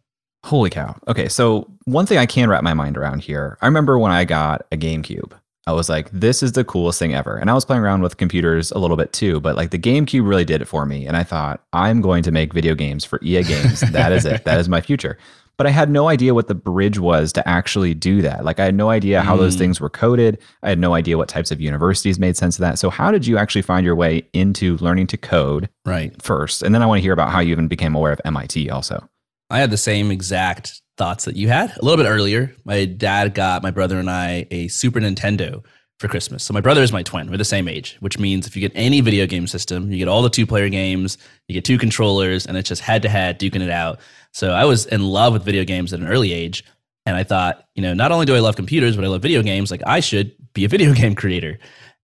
Holy 0.44 0.68
cow. 0.68 0.94
Okay, 1.08 1.28
so 1.28 1.70
one 1.84 2.04
thing 2.04 2.18
I 2.18 2.26
can 2.26 2.50
wrap 2.50 2.62
my 2.62 2.74
mind 2.74 2.98
around 2.98 3.22
here. 3.22 3.56
I 3.62 3.66
remember 3.66 3.98
when 3.98 4.12
I 4.12 4.24
got 4.24 4.66
a 4.70 4.76
GameCube. 4.76 5.32
I 5.66 5.72
was 5.72 5.88
like, 5.88 6.10
this 6.10 6.42
is 6.42 6.52
the 6.52 6.64
coolest 6.64 6.98
thing 6.98 7.14
ever. 7.14 7.38
And 7.38 7.48
I 7.48 7.54
was 7.54 7.64
playing 7.64 7.82
around 7.82 8.02
with 8.02 8.18
computers 8.18 8.70
a 8.70 8.78
little 8.78 8.98
bit 8.98 9.14
too, 9.14 9.40
but 9.40 9.56
like 9.56 9.70
the 9.70 9.78
GameCube 9.78 10.28
really 10.28 10.44
did 10.44 10.60
it 10.60 10.66
for 10.66 10.84
me. 10.84 11.06
And 11.06 11.16
I 11.16 11.22
thought, 11.22 11.64
I'm 11.72 12.02
going 12.02 12.22
to 12.24 12.30
make 12.30 12.52
video 12.52 12.74
games 12.74 13.06
for 13.06 13.18
EA 13.22 13.42
Games. 13.44 13.80
that 13.80 14.12
is 14.12 14.26
it. 14.26 14.44
That 14.44 14.60
is 14.60 14.68
my 14.68 14.82
future 14.82 15.16
but 15.56 15.66
I 15.66 15.70
had 15.70 15.90
no 15.90 16.08
idea 16.08 16.34
what 16.34 16.48
the 16.48 16.54
bridge 16.54 16.98
was 16.98 17.32
to 17.34 17.48
actually 17.48 17.94
do 17.94 18.22
that. 18.22 18.44
Like 18.44 18.58
I 18.58 18.64
had 18.64 18.74
no 18.74 18.90
idea 18.90 19.22
how 19.22 19.36
mm. 19.36 19.40
those 19.40 19.56
things 19.56 19.80
were 19.80 19.90
coded. 19.90 20.38
I 20.62 20.68
had 20.68 20.78
no 20.78 20.94
idea 20.94 21.18
what 21.18 21.28
types 21.28 21.50
of 21.50 21.60
universities 21.60 22.18
made 22.18 22.36
sense 22.36 22.56
of 22.56 22.60
that. 22.60 22.78
So 22.78 22.90
how 22.90 23.10
did 23.10 23.26
you 23.26 23.38
actually 23.38 23.62
find 23.62 23.84
your 23.84 23.94
way 23.94 24.28
into 24.32 24.76
learning 24.78 25.08
to 25.08 25.16
code 25.16 25.68
right 25.84 26.20
first? 26.22 26.62
And 26.62 26.74
then 26.74 26.82
I 26.82 26.86
want 26.86 26.98
to 26.98 27.02
hear 27.02 27.12
about 27.12 27.30
how 27.30 27.40
you 27.40 27.52
even 27.52 27.68
became 27.68 27.94
aware 27.94 28.12
of 28.12 28.20
MIT 28.24 28.70
also. 28.70 29.08
I 29.50 29.58
had 29.58 29.70
the 29.70 29.76
same 29.76 30.10
exact 30.10 30.80
thoughts 30.96 31.24
that 31.24 31.36
you 31.36 31.48
had 31.48 31.76
a 31.76 31.84
little 31.84 32.02
bit 32.02 32.08
earlier. 32.08 32.54
My 32.64 32.84
dad 32.84 33.34
got 33.34 33.62
my 33.62 33.70
brother 33.70 33.98
and 33.98 34.10
I 34.10 34.46
a 34.50 34.68
Super 34.68 35.00
Nintendo 35.00 35.64
for 35.98 36.08
Christmas. 36.08 36.42
So 36.44 36.52
my 36.52 36.60
brother 36.60 36.82
is 36.82 36.92
my 36.92 37.02
twin. 37.02 37.30
We're 37.30 37.36
the 37.36 37.44
same 37.44 37.68
age, 37.68 37.96
which 38.00 38.18
means 38.18 38.46
if 38.46 38.56
you 38.56 38.60
get 38.60 38.72
any 38.74 39.00
video 39.00 39.26
game 39.26 39.46
system, 39.46 39.90
you 39.90 39.98
get 39.98 40.08
all 40.08 40.22
the 40.22 40.30
two 40.30 40.46
player 40.46 40.68
games, 40.68 41.18
you 41.48 41.54
get 41.54 41.64
two 41.64 41.78
controllers, 41.78 42.46
and 42.46 42.56
it's 42.56 42.68
just 42.68 42.82
head 42.82 43.02
to 43.02 43.08
head 43.08 43.38
duking 43.38 43.62
it 43.62 43.70
out. 43.70 44.00
So 44.32 44.50
I 44.50 44.64
was 44.64 44.86
in 44.86 45.04
love 45.04 45.32
with 45.32 45.44
video 45.44 45.64
games 45.64 45.92
at 45.92 46.00
an 46.00 46.08
early 46.08 46.32
age. 46.32 46.64
And 47.06 47.16
I 47.16 47.22
thought, 47.22 47.66
you 47.74 47.82
know, 47.82 47.92
not 47.92 48.12
only 48.12 48.26
do 48.26 48.34
I 48.34 48.40
love 48.40 48.56
computers, 48.56 48.96
but 48.96 49.04
I 49.04 49.08
love 49.08 49.22
video 49.22 49.42
games. 49.42 49.70
Like 49.70 49.82
I 49.86 50.00
should 50.00 50.34
be 50.54 50.64
a 50.64 50.68
video 50.68 50.92
game 50.94 51.14
creator. 51.14 51.58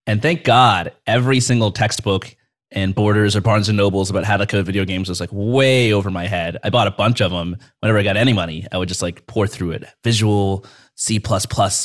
And 0.06 0.20
thank 0.22 0.44
God, 0.44 0.92
every 1.06 1.40
single 1.40 1.72
textbook 1.72 2.36
and 2.72 2.94
Borders 2.94 3.34
or 3.34 3.40
Barnes 3.40 3.68
and 3.68 3.76
Nobles 3.76 4.10
about 4.10 4.24
how 4.24 4.36
to 4.36 4.46
code 4.46 4.64
video 4.64 4.84
games 4.84 5.08
was 5.08 5.20
like 5.20 5.30
way 5.32 5.92
over 5.92 6.10
my 6.10 6.26
head. 6.26 6.56
I 6.62 6.70
bought 6.70 6.86
a 6.86 6.92
bunch 6.92 7.20
of 7.20 7.32
them. 7.32 7.56
Whenever 7.80 7.98
I 7.98 8.02
got 8.02 8.16
any 8.16 8.32
money, 8.32 8.66
I 8.70 8.78
would 8.78 8.88
just 8.88 9.02
like 9.02 9.26
pour 9.26 9.46
through 9.46 9.72
it. 9.72 9.84
Visual, 10.04 10.64
C 11.00 11.18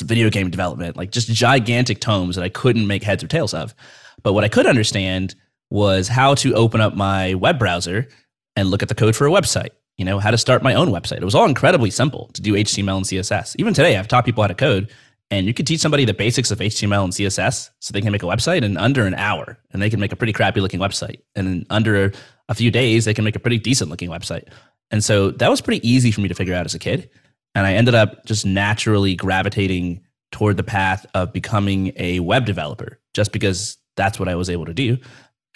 video 0.04 0.28
game 0.28 0.50
development, 0.50 0.94
like 0.94 1.10
just 1.10 1.28
gigantic 1.28 2.00
tomes 2.00 2.36
that 2.36 2.42
I 2.42 2.50
couldn't 2.50 2.86
make 2.86 3.02
heads 3.02 3.24
or 3.24 3.28
tails 3.28 3.54
of. 3.54 3.74
But 4.22 4.34
what 4.34 4.44
I 4.44 4.48
could 4.48 4.66
understand 4.66 5.34
was 5.70 6.06
how 6.06 6.34
to 6.34 6.54
open 6.54 6.82
up 6.82 6.94
my 6.94 7.32
web 7.32 7.58
browser 7.58 8.08
and 8.56 8.68
look 8.68 8.82
at 8.82 8.90
the 8.90 8.94
code 8.94 9.16
for 9.16 9.26
a 9.26 9.30
website. 9.30 9.70
You 9.96 10.04
know, 10.04 10.18
how 10.18 10.30
to 10.30 10.36
start 10.36 10.62
my 10.62 10.74
own 10.74 10.88
website. 10.88 11.16
It 11.16 11.24
was 11.24 11.34
all 11.34 11.48
incredibly 11.48 11.90
simple 11.90 12.28
to 12.34 12.42
do 12.42 12.52
HTML 12.52 12.98
and 12.98 13.06
CSS. 13.06 13.56
Even 13.58 13.72
today, 13.72 13.96
I've 13.96 14.06
taught 14.06 14.26
people 14.26 14.42
how 14.42 14.48
to 14.48 14.54
code 14.54 14.92
and 15.30 15.46
you 15.46 15.54
could 15.54 15.66
teach 15.66 15.80
somebody 15.80 16.04
the 16.04 16.12
basics 16.12 16.50
of 16.50 16.58
HTML 16.58 17.04
and 17.04 17.12
CSS 17.12 17.70
so 17.80 17.92
they 17.92 18.02
can 18.02 18.12
make 18.12 18.22
a 18.22 18.26
website 18.26 18.62
in 18.62 18.76
under 18.76 19.06
an 19.06 19.14
hour 19.14 19.58
and 19.70 19.80
they 19.80 19.88
can 19.88 19.98
make 19.98 20.12
a 20.12 20.16
pretty 20.16 20.34
crappy 20.34 20.60
looking 20.60 20.78
website. 20.78 21.20
And 21.34 21.48
in 21.48 21.66
under 21.70 22.12
a 22.50 22.54
few 22.54 22.70
days, 22.70 23.06
they 23.06 23.14
can 23.14 23.24
make 23.24 23.34
a 23.34 23.40
pretty 23.40 23.58
decent 23.58 23.88
looking 23.88 24.10
website. 24.10 24.48
And 24.90 25.02
so 25.02 25.30
that 25.30 25.48
was 25.48 25.62
pretty 25.62 25.88
easy 25.88 26.10
for 26.10 26.20
me 26.20 26.28
to 26.28 26.34
figure 26.34 26.54
out 26.54 26.66
as 26.66 26.74
a 26.74 26.78
kid. 26.78 27.08
And 27.56 27.66
I 27.66 27.72
ended 27.72 27.94
up 27.94 28.26
just 28.26 28.44
naturally 28.44 29.14
gravitating 29.16 30.02
toward 30.30 30.58
the 30.58 30.62
path 30.62 31.06
of 31.14 31.32
becoming 31.32 31.90
a 31.96 32.20
web 32.20 32.44
developer 32.44 33.00
just 33.14 33.32
because 33.32 33.78
that's 33.96 34.18
what 34.18 34.28
I 34.28 34.34
was 34.34 34.50
able 34.50 34.66
to 34.66 34.74
do. 34.74 34.98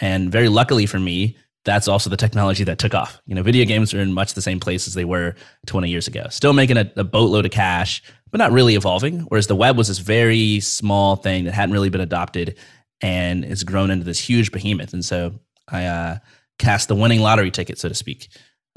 And 0.00 0.32
very 0.32 0.48
luckily 0.48 0.86
for 0.86 0.98
me, 0.98 1.36
that's 1.66 1.88
also 1.88 2.08
the 2.08 2.16
technology 2.16 2.64
that 2.64 2.78
took 2.78 2.94
off. 2.94 3.20
You 3.26 3.34
know, 3.34 3.42
video 3.42 3.66
games 3.66 3.92
are 3.92 4.00
in 4.00 4.14
much 4.14 4.32
the 4.32 4.40
same 4.40 4.58
place 4.58 4.88
as 4.88 4.94
they 4.94 5.04
were 5.04 5.34
20 5.66 5.90
years 5.90 6.08
ago. 6.08 6.26
Still 6.30 6.54
making 6.54 6.78
a, 6.78 6.90
a 6.96 7.04
boatload 7.04 7.44
of 7.44 7.50
cash, 7.50 8.02
but 8.30 8.38
not 8.38 8.50
really 8.50 8.76
evolving. 8.76 9.20
Whereas 9.28 9.48
the 9.48 9.54
web 9.54 9.76
was 9.76 9.88
this 9.88 9.98
very 9.98 10.60
small 10.60 11.16
thing 11.16 11.44
that 11.44 11.52
hadn't 11.52 11.74
really 11.74 11.90
been 11.90 12.00
adopted 12.00 12.56
and 13.02 13.44
it's 13.44 13.62
grown 13.62 13.90
into 13.90 14.06
this 14.06 14.18
huge 14.18 14.52
behemoth. 14.52 14.94
And 14.94 15.04
so 15.04 15.38
I 15.68 15.84
uh, 15.84 16.18
cast 16.58 16.88
the 16.88 16.94
winning 16.94 17.20
lottery 17.20 17.50
ticket, 17.50 17.78
so 17.78 17.90
to 17.90 17.94
speak. 17.94 18.30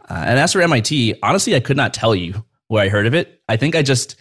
Uh, 0.10 0.26
and 0.28 0.40
as 0.40 0.52
for 0.52 0.60
MIT, 0.60 1.16
honestly, 1.24 1.56
I 1.56 1.62
could 1.62 1.78
not 1.78 1.94
tell 1.94 2.14
you 2.14 2.44
where 2.68 2.84
I 2.84 2.90
heard 2.90 3.08
of 3.08 3.14
it. 3.14 3.42
I 3.48 3.58
think 3.58 3.76
I 3.76 3.82
just 3.82 4.16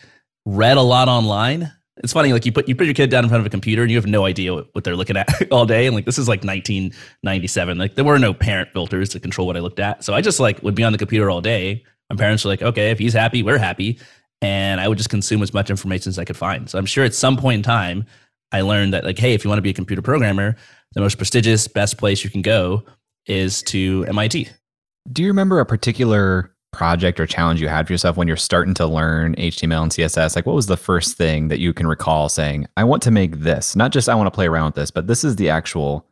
read 0.44 0.76
a 0.76 0.82
lot 0.82 1.08
online. 1.08 1.72
It's 1.98 2.12
funny, 2.12 2.32
like 2.32 2.46
you 2.46 2.52
put 2.52 2.68
you 2.68 2.74
put 2.74 2.86
your 2.86 2.94
kid 2.94 3.10
down 3.10 3.24
in 3.24 3.28
front 3.28 3.40
of 3.40 3.46
a 3.46 3.50
computer 3.50 3.82
and 3.82 3.90
you 3.90 3.96
have 3.96 4.06
no 4.06 4.24
idea 4.24 4.54
what, 4.54 4.68
what 4.72 4.84
they're 4.84 4.96
looking 4.96 5.16
at 5.16 5.28
all 5.52 5.66
day. 5.66 5.86
And 5.86 5.94
like 5.94 6.04
this 6.04 6.18
is 6.18 6.28
like 6.28 6.42
1997. 6.44 7.78
Like 7.78 7.94
there 7.94 8.04
were 8.04 8.18
no 8.18 8.32
parent 8.32 8.72
filters 8.72 9.10
to 9.10 9.20
control 9.20 9.46
what 9.46 9.56
I 9.56 9.60
looked 9.60 9.78
at. 9.78 10.02
So 10.02 10.14
I 10.14 10.20
just 10.20 10.40
like 10.40 10.62
would 10.62 10.74
be 10.74 10.84
on 10.84 10.92
the 10.92 10.98
computer 10.98 11.30
all 11.30 11.40
day. 11.40 11.84
My 12.10 12.16
parents 12.16 12.44
were 12.44 12.50
like, 12.50 12.62
okay, 12.62 12.90
if 12.90 12.98
he's 12.98 13.12
happy, 13.12 13.42
we're 13.42 13.58
happy 13.58 13.98
and 14.42 14.80
I 14.80 14.88
would 14.88 14.98
just 14.98 15.08
consume 15.08 15.42
as 15.42 15.54
much 15.54 15.70
information 15.70 16.10
as 16.10 16.18
I 16.18 16.24
could 16.24 16.36
find. 16.36 16.68
So 16.68 16.76
I'm 16.76 16.84
sure 16.84 17.04
at 17.04 17.14
some 17.14 17.36
point 17.36 17.58
in 17.58 17.62
time, 17.62 18.04
I 18.50 18.60
learned 18.60 18.92
that 18.92 19.04
like, 19.04 19.18
hey, 19.18 19.32
if 19.32 19.44
you 19.44 19.48
want 19.48 19.58
to 19.58 19.62
be 19.62 19.70
a 19.70 19.74
computer 19.74 20.02
programmer, 20.02 20.56
the 20.94 21.00
most 21.00 21.16
prestigious, 21.16 21.68
best 21.68 21.96
place 21.96 22.22
you 22.22 22.28
can 22.28 22.42
go 22.42 22.82
is 23.26 23.62
to 23.62 24.04
MIT. 24.08 24.48
Do 25.10 25.22
you 25.22 25.28
remember 25.28 25.60
a 25.60 25.64
particular 25.64 26.51
project 26.72 27.20
or 27.20 27.26
challenge 27.26 27.60
you 27.60 27.68
had 27.68 27.86
for 27.86 27.92
yourself 27.92 28.16
when 28.16 28.26
you're 28.26 28.36
starting 28.36 28.74
to 28.74 28.86
learn 28.86 29.34
HTML 29.36 29.82
and 29.82 29.92
CSS? 29.92 30.34
Like, 30.34 30.46
what 30.46 30.56
was 30.56 30.66
the 30.66 30.76
first 30.76 31.16
thing 31.16 31.48
that 31.48 31.60
you 31.60 31.72
can 31.72 31.86
recall 31.86 32.28
saying, 32.28 32.66
I 32.76 32.84
want 32.84 33.02
to 33.02 33.10
make 33.10 33.40
this, 33.40 33.76
not 33.76 33.92
just 33.92 34.08
I 34.08 34.14
want 34.14 34.26
to 34.26 34.30
play 34.32 34.46
around 34.46 34.66
with 34.66 34.74
this, 34.74 34.90
but 34.90 35.06
this 35.06 35.22
is 35.22 35.36
the 35.36 35.50
actual 35.50 36.06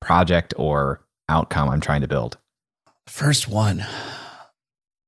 project 0.00 0.54
or 0.56 1.04
outcome 1.28 1.68
I'm 1.68 1.80
trying 1.80 2.00
to 2.02 2.08
build? 2.08 2.38
First 3.06 3.48
one. 3.48 3.84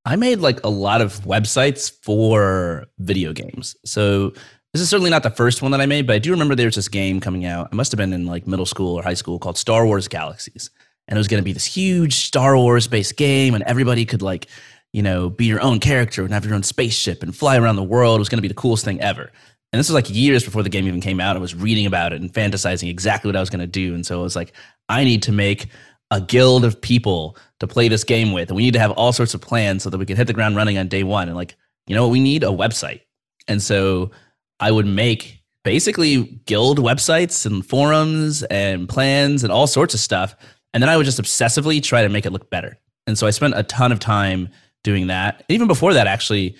I 0.05 0.17
made 0.17 0.39
like 0.39 0.63
a 0.65 0.69
lot 0.69 1.01
of 1.01 1.21
websites 1.23 1.91
for 2.03 2.87
video 2.99 3.33
games. 3.33 3.75
So 3.85 4.31
this 4.73 4.83
is 4.83 4.89
certainly 4.89 5.11
not 5.11 5.23
the 5.23 5.31
first 5.31 5.63
one 5.63 5.71
that 5.73 5.81
I 5.81 5.87
made, 5.87 6.07
but 6.07 6.15
I 6.15 6.19
do 6.19 6.31
remember 6.31 6.55
there 6.55 6.67
was 6.67 6.77
this 6.77 6.89
game 6.89 7.19
coming 7.21 7.45
out. 7.45 7.69
I 7.73 7.75
must 7.75 7.93
have 7.93 7.97
been 7.97 8.13
in 8.13 8.27
like 8.27 8.47
middle 8.47 8.67
school 8.67 8.95
or 8.95 9.03
high 9.03 9.15
school 9.15 9.39
called 9.39 9.57
Star 9.57 9.87
Wars 9.87 10.07
Galaxies. 10.07 10.71
And 11.09 11.17
it 11.17 11.21
was 11.21 11.29
going 11.29 11.41
to 11.41 11.45
be 11.45 11.53
this 11.53 11.67
huge 11.67 12.17
Star 12.17 12.57
Wars 12.57 12.89
based 12.89 13.17
game, 13.17 13.55
and 13.55 13.63
everybody 13.65 14.05
could 14.05 14.23
like, 14.23 14.49
you 14.97 15.03
know, 15.03 15.29
be 15.29 15.45
your 15.45 15.61
own 15.61 15.79
character 15.79 16.25
and 16.25 16.33
have 16.33 16.47
your 16.47 16.55
own 16.55 16.63
spaceship 16.63 17.23
and 17.23 17.37
fly 17.37 17.59
around 17.59 17.77
the 17.77 17.83
world. 17.83 18.17
It 18.17 18.19
was 18.19 18.31
going 18.31 18.39
to 18.39 18.43
be 18.43 18.49
the 18.49 18.55
coolest 18.55 18.83
thing 18.83 18.99
ever. 19.03 19.31
And 19.71 19.79
this 19.79 19.91
was 19.91 19.95
like 19.95 20.09
years 20.09 20.43
before 20.43 20.63
the 20.63 20.71
game 20.71 20.87
even 20.87 21.03
came 21.03 21.21
out. 21.21 21.37
I 21.37 21.39
was 21.39 21.55
reading 21.55 21.85
about 21.85 22.15
it 22.15 22.23
and 22.23 22.33
fantasizing 22.33 22.89
exactly 22.89 23.29
what 23.29 23.37
I 23.37 23.41
was 23.41 23.51
going 23.51 23.61
to 23.61 23.67
do. 23.67 23.95
And 23.95 24.07
so 24.07 24.19
I 24.19 24.23
was 24.23 24.35
like, 24.35 24.55
I 24.89 25.05
need 25.05 25.23
to 25.25 25.33
make 25.33 25.67
a 26.11 26.19
guild 26.19 26.65
of 26.65 26.81
people 26.81 27.37
to 27.61 27.67
play 27.67 27.89
this 27.89 28.05
game 28.05 28.33
with. 28.33 28.49
And 28.49 28.57
we 28.57 28.63
need 28.63 28.73
to 28.73 28.79
have 28.79 28.93
all 28.93 29.13
sorts 29.13 29.35
of 29.35 29.43
plans 29.43 29.83
so 29.83 29.91
that 29.91 29.99
we 29.99 30.07
can 30.07 30.17
hit 30.17 30.29
the 30.29 30.33
ground 30.33 30.57
running 30.57 30.79
on 30.79 30.89
day 30.89 31.03
one. 31.03 31.29
And 31.29 31.37
like, 31.37 31.57
you 31.87 31.95
know 31.95 32.05
what? 32.05 32.13
We 32.13 32.21
need 32.21 32.43
a 32.43 32.47
website. 32.47 33.03
And 33.49 33.63
so 33.63 34.13
I 34.61 34.71
would 34.71 34.87
make 34.87 35.43
basically 35.63 36.41
guild 36.47 36.79
websites 36.79 37.45
and 37.45 37.67
forums 37.67 38.45
and 38.45 38.89
plans 38.89 39.45
and 39.45 39.53
all 39.53 39.67
sorts 39.67 39.93
of 39.93 40.01
stuff. 40.01 40.35
And 40.73 40.83
then 40.83 40.89
I 40.89 40.97
would 40.97 41.05
just 41.05 41.21
obsessively 41.21 41.83
try 41.83 42.01
to 42.01 42.09
make 42.09 42.25
it 42.25 42.33
look 42.33 42.49
better. 42.49 42.79
And 43.07 43.19
so 43.19 43.27
I 43.27 43.31
spent 43.31 43.59
a 43.59 43.63
ton 43.63 43.93
of 43.93 43.99
time 43.99 44.49
doing 44.87 45.09
that. 45.09 45.43
Even 45.49 45.67
before 45.67 45.95
that, 45.95 46.07
actually, 46.07 46.57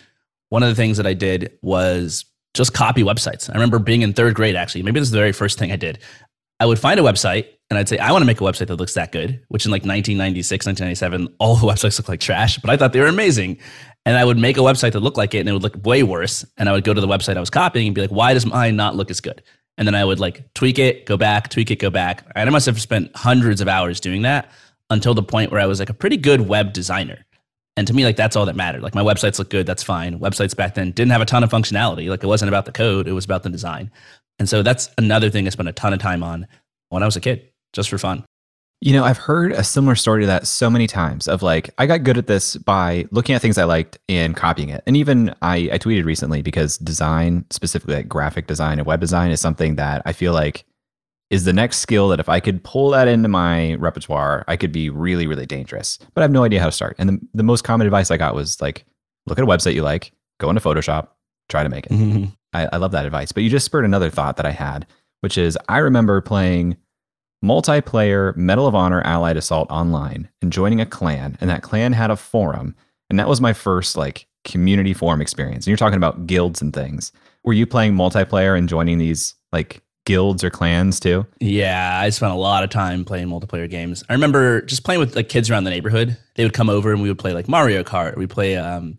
one 0.49 0.65
of 0.65 0.69
the 0.69 0.75
things 0.75 0.97
that 0.97 1.07
I 1.07 1.15
did 1.15 1.57
was 1.63 2.25
just 2.55 2.75
copy 2.75 3.05
websites. 3.05 3.49
I 3.49 3.53
remember 3.53 3.79
being 3.79 4.03
in 4.03 4.13
third 4.13 4.35
grade, 4.35 4.57
actually. 4.57 4.83
Maybe 4.83 4.99
this 4.99 5.07
is 5.07 5.13
the 5.13 5.19
very 5.19 5.31
first 5.31 5.61
thing 5.61 5.71
I 5.71 5.77
did. 5.77 6.01
I 6.59 6.67
would 6.67 6.81
find 6.81 6.99
a 6.99 7.05
website 7.05 7.47
and 7.71 7.79
I'd 7.79 7.89
say, 7.89 7.99
I 7.99 8.11
want 8.11 8.23
to 8.23 8.27
make 8.27 8.41
a 8.41 8.45
website 8.45 8.67
that 8.67 8.77
looks 8.77 8.95
that 8.95 9.13
good, 9.13 9.41
which 9.49 9.65
in 9.65 9.71
like 9.71 9.83
1996, 9.83 10.67
1997, 10.67 11.37
all 11.39 11.55
the 11.55 11.67
websites 11.73 11.99
look 11.99 12.09
like 12.09 12.19
trash, 12.19 12.59
but 12.59 12.69
I 12.69 12.77
thought 12.77 12.93
they 12.93 13.01
were 13.01 13.07
amazing. 13.07 13.59
And 14.05 14.17
I 14.17 14.25
would 14.25 14.39
make 14.39 14.57
a 14.57 14.61
website 14.61 14.93
that 14.93 15.01
looked 15.01 15.17
like 15.17 15.35
it 15.35 15.41
and 15.41 15.49
it 15.49 15.53
would 15.53 15.63
look 15.63 15.85
way 15.85 16.03
worse. 16.03 16.45
And 16.57 16.69
I 16.69 16.73
would 16.73 16.85
go 16.85 16.95
to 16.95 17.01
the 17.01 17.07
website 17.07 17.37
I 17.37 17.41
was 17.41 17.51
copying 17.51 17.87
and 17.87 17.95
be 17.95 18.01
like, 18.01 18.11
why 18.11 18.35
does 18.35 18.47
mine 18.47 18.75
not 18.75 18.97
look 18.97 19.11
as 19.11 19.21
good? 19.21 19.43
And 19.79 19.87
then 19.87 19.95
I 19.95 20.05
would 20.05 20.19
like 20.19 20.53
tweak 20.55 20.79
it, 20.81 21.07
go 21.07 21.17
back, 21.17 21.49
tweak 21.49 21.71
it, 21.71 21.79
go 21.79 21.91
back. 21.91 22.25
And 22.35 22.49
I 22.49 22.53
must 22.53 22.67
have 22.67 22.81
spent 22.81 23.15
hundreds 23.15 23.61
of 23.61 23.69
hours 23.69 24.01
doing 24.01 24.23
that 24.23 24.51
until 24.91 25.15
the 25.15 25.23
point 25.23 25.51
where 25.51 25.61
I 25.61 25.67
was 25.67 25.79
like 25.79 25.91
a 25.91 25.95
pretty 25.95 26.17
good 26.17 26.49
web 26.49 26.73
designer. 26.73 27.26
And 27.77 27.87
to 27.87 27.93
me, 27.93 28.05
like 28.05 28.17
that's 28.17 28.37
all 28.37 28.47
that 28.47 28.57
mattered. 28.57 28.83
Like 28.83 28.95
my 28.95 29.03
websites 29.03 29.39
look 29.39 29.51
good, 29.51 29.67
that's 29.67 29.83
fine. 29.83 30.19
Websites 30.19 30.57
back 30.57 30.75
then 30.75 30.93
didn't 30.93 31.13
have 31.13 31.21
a 31.21 31.27
ton 31.27 31.45
of 31.45 31.51
functionality. 31.51 32.09
Like 32.09 32.23
it 32.23 32.27
wasn't 32.27 32.49
about 32.49 32.65
the 32.65 32.73
code, 32.73 33.07
it 33.07 33.13
was 33.13 33.25
about 33.25 33.43
the 33.43 33.51
design. 33.51 33.91
And 34.39 34.49
so 34.49 34.63
that's 34.63 34.91
another 34.99 35.31
thing 35.31 35.47
I 35.47 35.51
spent 35.51 35.69
a 35.69 35.73
ton 35.73 35.93
of 35.93 35.99
time 35.99 36.23
on 36.23 36.47
when 36.89 37.03
I 37.03 37.07
was 37.07 37.17
a 37.17 37.21
kid 37.21 37.51
just 37.73 37.89
for 37.89 37.99
fun. 37.99 38.25
You 38.83 38.93
know, 38.93 39.05
I've 39.05 39.17
heard 39.17 39.53
a 39.53 39.65
similar 39.65 39.95
story 39.95 40.23
to 40.23 40.27
that 40.27 40.47
so 40.47 40.69
many 40.69 40.87
times 40.87 41.29
of 41.29 41.43
like, 41.43 41.71
I 41.79 41.87
got 41.87 42.03
good 42.03 42.19
at 42.19 42.27
this 42.27 42.57
by 42.57 43.07
looking 43.11 43.35
at 43.35 43.41
things 43.41 43.57
I 43.57 43.65
liked 43.65 43.99
and 44.09 44.37
copying 44.37 44.69
it. 44.69 44.83
And 44.87 44.97
even 44.99 45.35
I, 45.41 45.71
I 45.73 45.79
tweeted 45.79 46.05
recently 46.05 46.43
because 46.43 46.77
design, 46.77 47.47
specifically 47.51 47.95
like 47.97 48.09
graphic 48.09 48.47
design 48.47 48.79
and 48.79 48.87
web 48.87 49.01
design, 49.01 49.31
is 49.31 49.41
something 49.41 49.77
that 49.77 50.03
I 50.05 50.13
feel 50.13 50.35
like 50.35 50.67
is 51.31 51.45
the 51.45 51.53
next 51.53 51.79
skill 51.79 52.09
that 52.09 52.21
if 52.21 52.29
I 52.29 52.41
could 52.41 52.63
pull 52.63 52.91
that 52.91 53.09
into 53.09 53.29
my 53.29 53.75
repertoire, 53.75 54.45
I 54.47 54.57
could 54.57 54.73
be 54.73 54.91
really, 54.91 55.27
really 55.27 55.47
dangerous. 55.47 55.99
But 56.15 56.21
I 56.21 56.25
have 56.25 56.31
no 56.31 56.45
idea 56.45 56.61
how 56.61 56.67
to 56.67 56.73
start. 56.73 56.97
And 56.99 57.09
the, 57.09 57.21
the 57.35 57.43
most 57.43 57.65
common 57.65 57.87
advice 57.87 58.11
I 58.11 58.17
got 58.17 58.35
was 58.35 58.61
like, 58.61 58.85
look 59.27 59.39
at 59.39 59.45
a 59.45 59.47
website 59.47 59.75
you 59.75 59.83
like, 59.83 60.13
go 60.39 60.49
into 60.49 60.61
Photoshop, 60.61 61.09
try 61.49 61.63
to 61.63 61.69
make 61.69 61.87
it. 61.87 61.93
Mm-hmm. 61.93 62.25
I, 62.53 62.69
I 62.73 62.77
love 62.77 62.93
that 62.93 63.07
advice. 63.07 63.33
But 63.33 63.43
you 63.43 63.51
just 63.51 63.67
spurred 63.67 63.85
another 63.85 64.11
thought 64.11 64.37
that 64.37 64.47
I 64.47 64.53
had, 64.53 64.87
which 65.21 65.37
is 65.37 65.59
I 65.69 65.79
remember 65.79 66.21
playing 66.21 66.77
multiplayer 67.45 68.37
Medal 68.37 68.67
of 68.67 68.75
Honor 68.75 69.03
Allied 69.03 69.37
Assault 69.37 69.71
online 69.71 70.29
and 70.41 70.53
joining 70.53 70.81
a 70.81 70.87
clan. 70.87 71.37
And 71.41 71.51
that 71.51 71.63
clan 71.63 71.93
had 71.93 72.11
a 72.11 72.17
forum. 72.17 72.75
And 73.11 73.19
that 73.19 73.29
was 73.29 73.41
my 73.41 73.53
first 73.53 73.97
like 73.97 74.27
community 74.45 74.95
forum 74.95 75.21
experience. 75.21 75.67
And 75.67 75.69
you're 75.69 75.77
talking 75.77 75.97
about 75.97 76.27
guilds 76.27 76.63
and 76.63 76.73
things. 76.73 77.13
Were 77.45 77.53
you 77.53 77.67
playing 77.67 77.95
multiplayer 77.95 78.57
and 78.57 78.69
joining 78.69 78.99
these 78.99 79.35
like 79.53 79.83
guilds 80.07 80.43
or 80.43 80.49
clans 80.49 80.99
too? 80.99 81.27
Yeah, 81.39 82.01
I 82.01 82.09
spent 82.09 82.33
a 82.33 82.37
lot 82.37 82.65
of 82.65 82.71
time 82.71 83.05
playing 83.05 83.29
multiplayer 83.29 83.69
games. 83.69 84.03
I 84.09 84.15
remember 84.15 84.63
just 84.63 84.85
playing 84.85 85.01
with 85.01 85.15
like 85.15 85.29
kids 85.29 85.51
around 85.51 85.65
the 85.65 85.71
neighborhood. 85.71 86.17
They 86.37 86.45
would 86.45 86.55
come 86.55 86.71
over 86.71 86.91
and 86.93 87.03
we 87.03 87.09
would 87.09 87.19
play 87.19 87.35
like 87.35 87.49
Mario 87.49 87.83
Kart. 87.83 88.17
We 88.17 88.27
play 88.27 88.57
um 88.57 88.97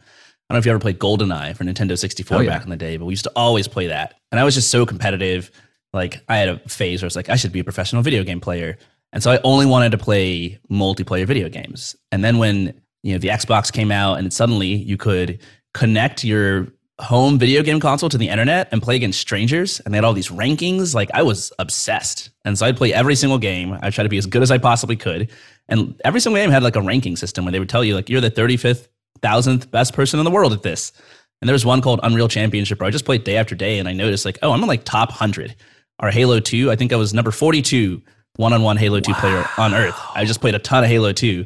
I 0.50 0.54
don't 0.54 0.58
know 0.58 0.60
if 0.60 0.66
you 0.66 0.72
ever 0.72 0.80
played 0.80 1.00
GoldenEye 1.00 1.58
for 1.58 1.66
Nintendo 1.66 1.98
64 1.98 2.38
oh, 2.38 2.40
yeah. 2.40 2.50
back 2.50 2.64
in 2.64 2.70
the 2.70 2.78
day, 2.78 2.96
but 2.96 3.06
we 3.06 3.12
used 3.12 3.26
to 3.26 3.32
always 3.36 3.68
play 3.68 3.88
that. 3.88 4.14
And 4.32 4.40
I 4.40 4.46
was 4.46 4.56
just 4.56 4.72
so 4.72 4.86
competitive 4.86 5.52
like 5.92 6.22
I 6.30 6.38
had 6.38 6.48
a 6.48 6.60
phase 6.70 7.02
where 7.02 7.08
it's 7.08 7.18
like 7.18 7.30
I 7.30 7.36
should 7.36 7.52
be 7.52 7.60
a 7.60 7.64
professional 7.64 8.02
video 8.02 8.24
game 8.24 8.40
player. 8.40 8.78
And 9.12 9.22
so 9.24 9.32
I 9.32 9.40
only 9.44 9.66
wanted 9.66 9.92
to 9.92 9.98
play 9.98 10.60
multiplayer 10.70 11.26
video 11.26 11.50
games. 11.50 11.96
And 12.12 12.24
then 12.24 12.38
when, 12.38 12.80
you 13.04 13.14
know, 13.14 13.18
the 13.18 13.30
Xbox 13.30 13.72
came 13.72 13.92
out 13.92 14.20
and 14.20 14.32
suddenly 14.32 14.68
you 14.68 14.96
could 14.96 15.42
connect 15.74 16.24
your 16.24 16.68
home 17.00 17.38
video 17.38 17.62
game 17.62 17.80
console 17.80 18.10
to 18.10 18.18
the 18.18 18.30
internet 18.30 18.68
and 18.72 18.82
play 18.82 18.96
against 18.96 19.20
strangers 19.20 19.80
and 19.82 19.94
they 19.94 19.98
had 19.98 20.04
all 20.04 20.14
these 20.14 20.30
rankings, 20.30 20.96
like 20.96 21.12
I 21.14 21.22
was 21.22 21.52
obsessed. 21.60 22.32
And 22.44 22.58
so 22.58 22.66
I'd 22.66 22.78
play 22.78 22.94
every 22.94 23.16
single 23.16 23.38
game. 23.38 23.78
I 23.82 23.90
tried 23.90 24.04
to 24.04 24.10
be 24.10 24.18
as 24.18 24.26
good 24.26 24.42
as 24.42 24.50
I 24.50 24.58
possibly 24.58 24.96
could. 24.96 25.30
And 25.70 26.00
every 26.04 26.20
single 26.20 26.42
game 26.42 26.50
had 26.50 26.64
like 26.64 26.76
a 26.76 26.82
ranking 26.82 27.16
system 27.16 27.46
where 27.46 27.52
they 27.52 27.60
would 27.60 27.70
tell 27.70 27.84
you 27.84 27.94
like 27.94 28.10
you're 28.10 28.22
the 28.22 28.32
35th 28.32 28.88
thousandth 29.22 29.70
best 29.72 29.94
person 29.94 30.20
in 30.20 30.26
the 30.26 30.32
world 30.32 30.54
at 30.54 30.64
this. 30.64 30.92
And 31.42 31.48
there 31.48 31.54
was 31.54 31.66
one 31.66 31.82
called 31.82 32.00
Unreal 32.02 32.28
Championship 32.28 32.80
where 32.80 32.88
I 32.88 32.92
just 32.92 33.06
played 33.06 33.24
day 33.24 33.38
after 33.38 33.54
day 33.54 33.78
and 33.78 33.88
I 33.88 33.94
noticed 33.94 34.26
like, 34.26 34.40
oh, 34.42 34.52
I'm 34.52 34.62
in 34.62 34.68
like 34.68 34.84
top 34.84 35.10
100 35.10 35.56
our 36.00 36.12
Halo 36.12 36.40
2. 36.40 36.72
I 36.72 36.76
think 36.76 36.94
I 36.94 36.96
was 36.96 37.14
number 37.14 37.32
42 37.32 38.02
one 38.38 38.54
on 38.54 38.62
one 38.62 38.78
Halo 38.78 39.00
2 39.00 39.12
wow. 39.12 39.20
player 39.20 39.46
on 39.58 39.74
Earth. 39.74 40.00
I 40.16 40.26
just 40.26 40.42
played 40.42 40.56
a 40.56 40.60
ton 40.60 40.84
of 40.84 40.90
Halo 40.90 41.12
2. 41.12 41.46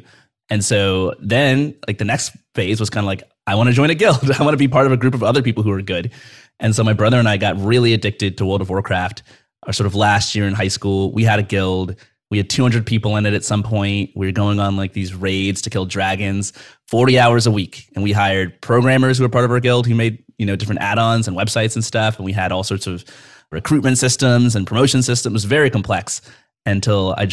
And 0.50 0.64
so 0.64 1.14
then, 1.18 1.74
like, 1.86 1.98
the 1.98 2.04
next 2.04 2.36
phase 2.54 2.78
was 2.78 2.90
kind 2.90 3.04
of 3.04 3.08
like, 3.08 3.22
I 3.46 3.54
want 3.54 3.68
to 3.68 3.72
join 3.72 3.90
a 3.90 3.94
guild. 3.94 4.30
I 4.38 4.42
want 4.42 4.54
to 4.54 4.58
be 4.58 4.68
part 4.68 4.86
of 4.86 4.92
a 4.92 4.96
group 4.96 5.14
of 5.14 5.22
other 5.22 5.42
people 5.42 5.62
who 5.62 5.72
are 5.72 5.82
good. 5.82 6.12
And 6.60 6.74
so 6.74 6.84
my 6.84 6.92
brother 6.92 7.18
and 7.18 7.28
I 7.28 7.36
got 7.36 7.58
really 7.58 7.92
addicted 7.92 8.38
to 8.38 8.46
World 8.46 8.60
of 8.60 8.70
Warcraft. 8.70 9.22
Our 9.66 9.72
sort 9.72 9.86
of 9.86 9.94
last 9.94 10.34
year 10.34 10.46
in 10.46 10.54
high 10.54 10.68
school, 10.68 11.12
we 11.12 11.24
had 11.24 11.38
a 11.38 11.42
guild. 11.42 11.96
We 12.30 12.38
had 12.38 12.48
200 12.48 12.86
people 12.86 13.16
in 13.16 13.26
it 13.26 13.34
at 13.34 13.44
some 13.44 13.62
point. 13.62 14.10
We 14.16 14.26
were 14.26 14.32
going 14.32 14.58
on 14.58 14.76
like 14.76 14.92
these 14.92 15.14
raids 15.14 15.60
to 15.62 15.70
kill 15.70 15.84
dragons, 15.84 16.52
40 16.88 17.18
hours 17.18 17.46
a 17.46 17.50
week. 17.50 17.88
And 17.94 18.02
we 18.02 18.12
hired 18.12 18.60
programmers 18.62 19.18
who 19.18 19.24
were 19.24 19.28
part 19.28 19.44
of 19.44 19.50
our 19.50 19.60
guild 19.60 19.86
who 19.86 19.94
made, 19.94 20.24
you 20.38 20.46
know, 20.46 20.56
different 20.56 20.80
add-ons 20.80 21.28
and 21.28 21.36
websites 21.36 21.74
and 21.74 21.84
stuff. 21.84 22.16
And 22.16 22.24
we 22.24 22.32
had 22.32 22.50
all 22.50 22.64
sorts 22.64 22.86
of 22.86 23.04
recruitment 23.50 23.98
systems 23.98 24.56
and 24.56 24.66
promotion 24.66 25.02
systems. 25.02 25.44
Very 25.44 25.68
complex 25.68 26.22
until 26.66 27.14
I, 27.16 27.28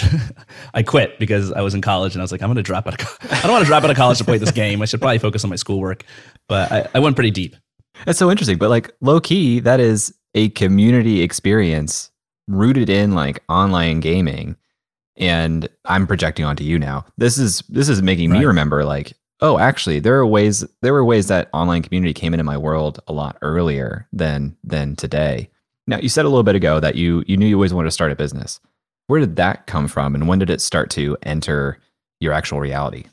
I 0.74 0.84
quit 0.84 1.20
because 1.20 1.52
I 1.52 1.62
was 1.62 1.74
in 1.74 1.82
college 1.82 2.14
and 2.14 2.22
I 2.22 2.24
was 2.24 2.32
like, 2.32 2.42
I'm 2.42 2.48
going 2.48 2.58
to 2.58 2.64
drop 2.64 2.88
out 2.88 3.02
of, 3.02 3.18
I 3.32 3.42
don't 3.42 3.52
want 3.52 3.64
to 3.64 3.68
drop 3.68 3.84
out 3.84 3.90
of 3.90 3.98
college 3.98 4.18
to 4.20 4.24
play 4.24 4.38
this 4.38 4.52
game. 4.52 4.82
I 4.82 4.86
should 4.86 5.02
probably 5.02 5.20
focus 5.20 5.44
on 5.44 5.50
my 5.50 5.56
schoolwork. 5.56 6.04
But 6.48 6.72
I, 6.72 6.88
I 6.96 7.00
went 7.00 7.16
pretty 7.16 7.32
deep. 7.32 7.56
That's 8.06 8.20
so 8.20 8.32
interesting. 8.32 8.58
But 8.58 8.70
like 8.70 8.92
low 9.02 9.20
key, 9.20 9.60
that 9.62 9.80
is 9.80 10.14
a 10.34 10.50
community 10.50 11.22
experience 11.22 12.12
rooted 12.48 12.90
in 12.90 13.14
like 13.14 13.44
online 13.50 14.00
gaming. 14.00 14.56
And 15.18 15.68
I'm 15.86 16.08
projecting 16.08 16.46
onto 16.46 16.64
you 16.64 16.80
now. 16.80 17.06
This 17.18 17.38
is 17.38 17.62
this 17.68 17.90
is 17.90 18.02
making 18.02 18.32
right. 18.32 18.40
me 18.40 18.46
remember 18.46 18.86
like, 18.86 19.14
oh, 19.42 19.60
actually, 19.60 20.00
there 20.00 20.16
are 20.16 20.26
ways 20.26 20.66
there 20.82 20.94
were 20.94 21.04
ways 21.04 21.28
that 21.28 21.50
online 21.54 21.82
community 21.82 22.14
came 22.14 22.34
into 22.34 22.46
my 22.46 22.58
world 22.58 23.02
a 23.08 23.14
lot 23.14 23.38
earlier 23.42 24.08
than 24.14 24.56
than 24.64 24.96
today. 24.96 25.50
Now, 25.88 25.98
you 25.98 26.08
said 26.08 26.24
a 26.24 26.30
little 26.30 26.44
bit 26.44 26.56
ago 26.56 26.80
that 26.80 26.96
you 26.96 27.24
you 27.28 27.36
knew 27.36 27.48
you 27.48 27.56
always 27.56 27.74
wanted 27.74 27.88
to 27.88 27.92
start 27.92 28.14
a 28.14 28.16
business. 28.16 28.62
Where 29.10 29.20
did 29.20 29.38
that 29.38 29.66
come 29.66 29.88
from 29.88 30.14
and 30.14 30.28
when 30.28 30.38
did 30.38 30.52
it 30.52 30.62
start 30.62 30.92
to 30.92 31.18
enter 31.24 31.80
your 32.20 32.32
actual 32.32 32.60
reality? 32.60 33.06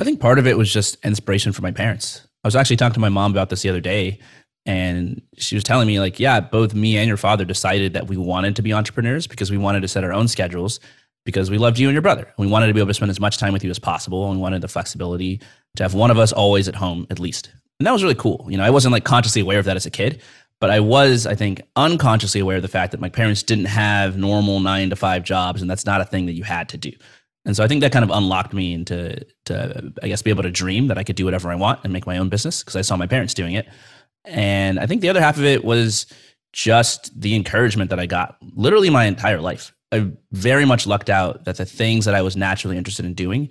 I 0.00 0.02
think 0.04 0.18
part 0.18 0.40
of 0.40 0.48
it 0.48 0.58
was 0.58 0.72
just 0.72 0.96
inspiration 1.04 1.52
from 1.52 1.62
my 1.62 1.70
parents. 1.70 2.26
I 2.42 2.48
was 2.48 2.56
actually 2.56 2.74
talking 2.74 2.94
to 2.94 3.00
my 3.00 3.08
mom 3.08 3.30
about 3.30 3.50
this 3.50 3.62
the 3.62 3.68
other 3.68 3.80
day 3.80 4.18
and 4.66 5.22
she 5.36 5.54
was 5.54 5.62
telling 5.62 5.86
me 5.86 6.00
like 6.00 6.18
yeah 6.18 6.40
both 6.40 6.74
me 6.74 6.96
and 6.96 7.06
your 7.06 7.16
father 7.16 7.44
decided 7.44 7.92
that 7.92 8.08
we 8.08 8.16
wanted 8.16 8.56
to 8.56 8.62
be 8.62 8.72
entrepreneurs 8.72 9.28
because 9.28 9.52
we 9.52 9.56
wanted 9.56 9.82
to 9.82 9.86
set 9.86 10.02
our 10.02 10.12
own 10.12 10.26
schedules 10.26 10.80
because 11.24 11.52
we 11.52 11.58
loved 11.58 11.78
you 11.78 11.86
and 11.86 11.94
your 11.94 12.02
brother 12.02 12.34
we 12.36 12.48
wanted 12.48 12.66
to 12.66 12.74
be 12.74 12.80
able 12.80 12.88
to 12.88 12.94
spend 12.94 13.10
as 13.10 13.20
much 13.20 13.38
time 13.38 13.52
with 13.52 13.62
you 13.62 13.70
as 13.70 13.78
possible 13.78 14.26
and 14.26 14.36
we 14.36 14.42
wanted 14.42 14.60
the 14.60 14.66
flexibility 14.66 15.40
to 15.76 15.84
have 15.84 15.94
one 15.94 16.10
of 16.10 16.18
us 16.18 16.32
always 16.32 16.66
at 16.66 16.74
home 16.74 17.06
at 17.10 17.20
least 17.20 17.52
and 17.78 17.86
that 17.86 17.92
was 17.92 18.02
really 18.02 18.14
cool 18.16 18.44
you 18.48 18.56
know 18.56 18.64
i 18.64 18.70
wasn't 18.70 18.90
like 18.90 19.04
consciously 19.04 19.42
aware 19.42 19.60
of 19.60 19.66
that 19.66 19.76
as 19.76 19.86
a 19.86 19.90
kid 19.90 20.20
but 20.60 20.70
I 20.70 20.80
was, 20.80 21.26
I 21.26 21.34
think, 21.34 21.62
unconsciously 21.76 22.40
aware 22.40 22.56
of 22.56 22.62
the 22.62 22.68
fact 22.68 22.92
that 22.92 23.00
my 23.00 23.08
parents 23.08 23.42
didn't 23.42 23.66
have 23.66 24.16
normal 24.16 24.60
nine 24.60 24.90
to 24.90 24.96
five 24.96 25.24
jobs, 25.24 25.60
and 25.60 25.70
that's 25.70 25.86
not 25.86 26.00
a 26.00 26.04
thing 26.04 26.26
that 26.26 26.32
you 26.32 26.44
had 26.44 26.68
to 26.70 26.78
do. 26.78 26.92
And 27.44 27.54
so 27.54 27.62
I 27.62 27.68
think 27.68 27.82
that 27.82 27.92
kind 27.92 28.04
of 28.04 28.10
unlocked 28.10 28.54
me 28.54 28.72
into, 28.72 29.24
to, 29.46 29.92
I 30.02 30.08
guess, 30.08 30.22
be 30.22 30.30
able 30.30 30.44
to 30.44 30.50
dream 30.50 30.86
that 30.88 30.96
I 30.96 31.04
could 31.04 31.16
do 31.16 31.26
whatever 31.26 31.50
I 31.50 31.54
want 31.56 31.80
and 31.84 31.92
make 31.92 32.06
my 32.06 32.16
own 32.16 32.30
business 32.30 32.62
because 32.62 32.76
I 32.76 32.80
saw 32.80 32.96
my 32.96 33.06
parents 33.06 33.34
doing 33.34 33.54
it. 33.54 33.68
And 34.24 34.78
I 34.78 34.86
think 34.86 35.02
the 35.02 35.10
other 35.10 35.20
half 35.20 35.36
of 35.36 35.44
it 35.44 35.64
was 35.64 36.06
just 36.54 37.20
the 37.20 37.34
encouragement 37.34 37.90
that 37.90 38.00
I 38.00 38.06
got 38.06 38.36
literally 38.54 38.88
my 38.88 39.04
entire 39.04 39.40
life. 39.40 39.74
I 39.92 40.10
very 40.32 40.64
much 40.64 40.86
lucked 40.86 41.10
out 41.10 41.44
that 41.44 41.56
the 41.56 41.66
things 41.66 42.06
that 42.06 42.14
I 42.14 42.22
was 42.22 42.36
naturally 42.36 42.78
interested 42.78 43.04
in 43.04 43.12
doing 43.12 43.50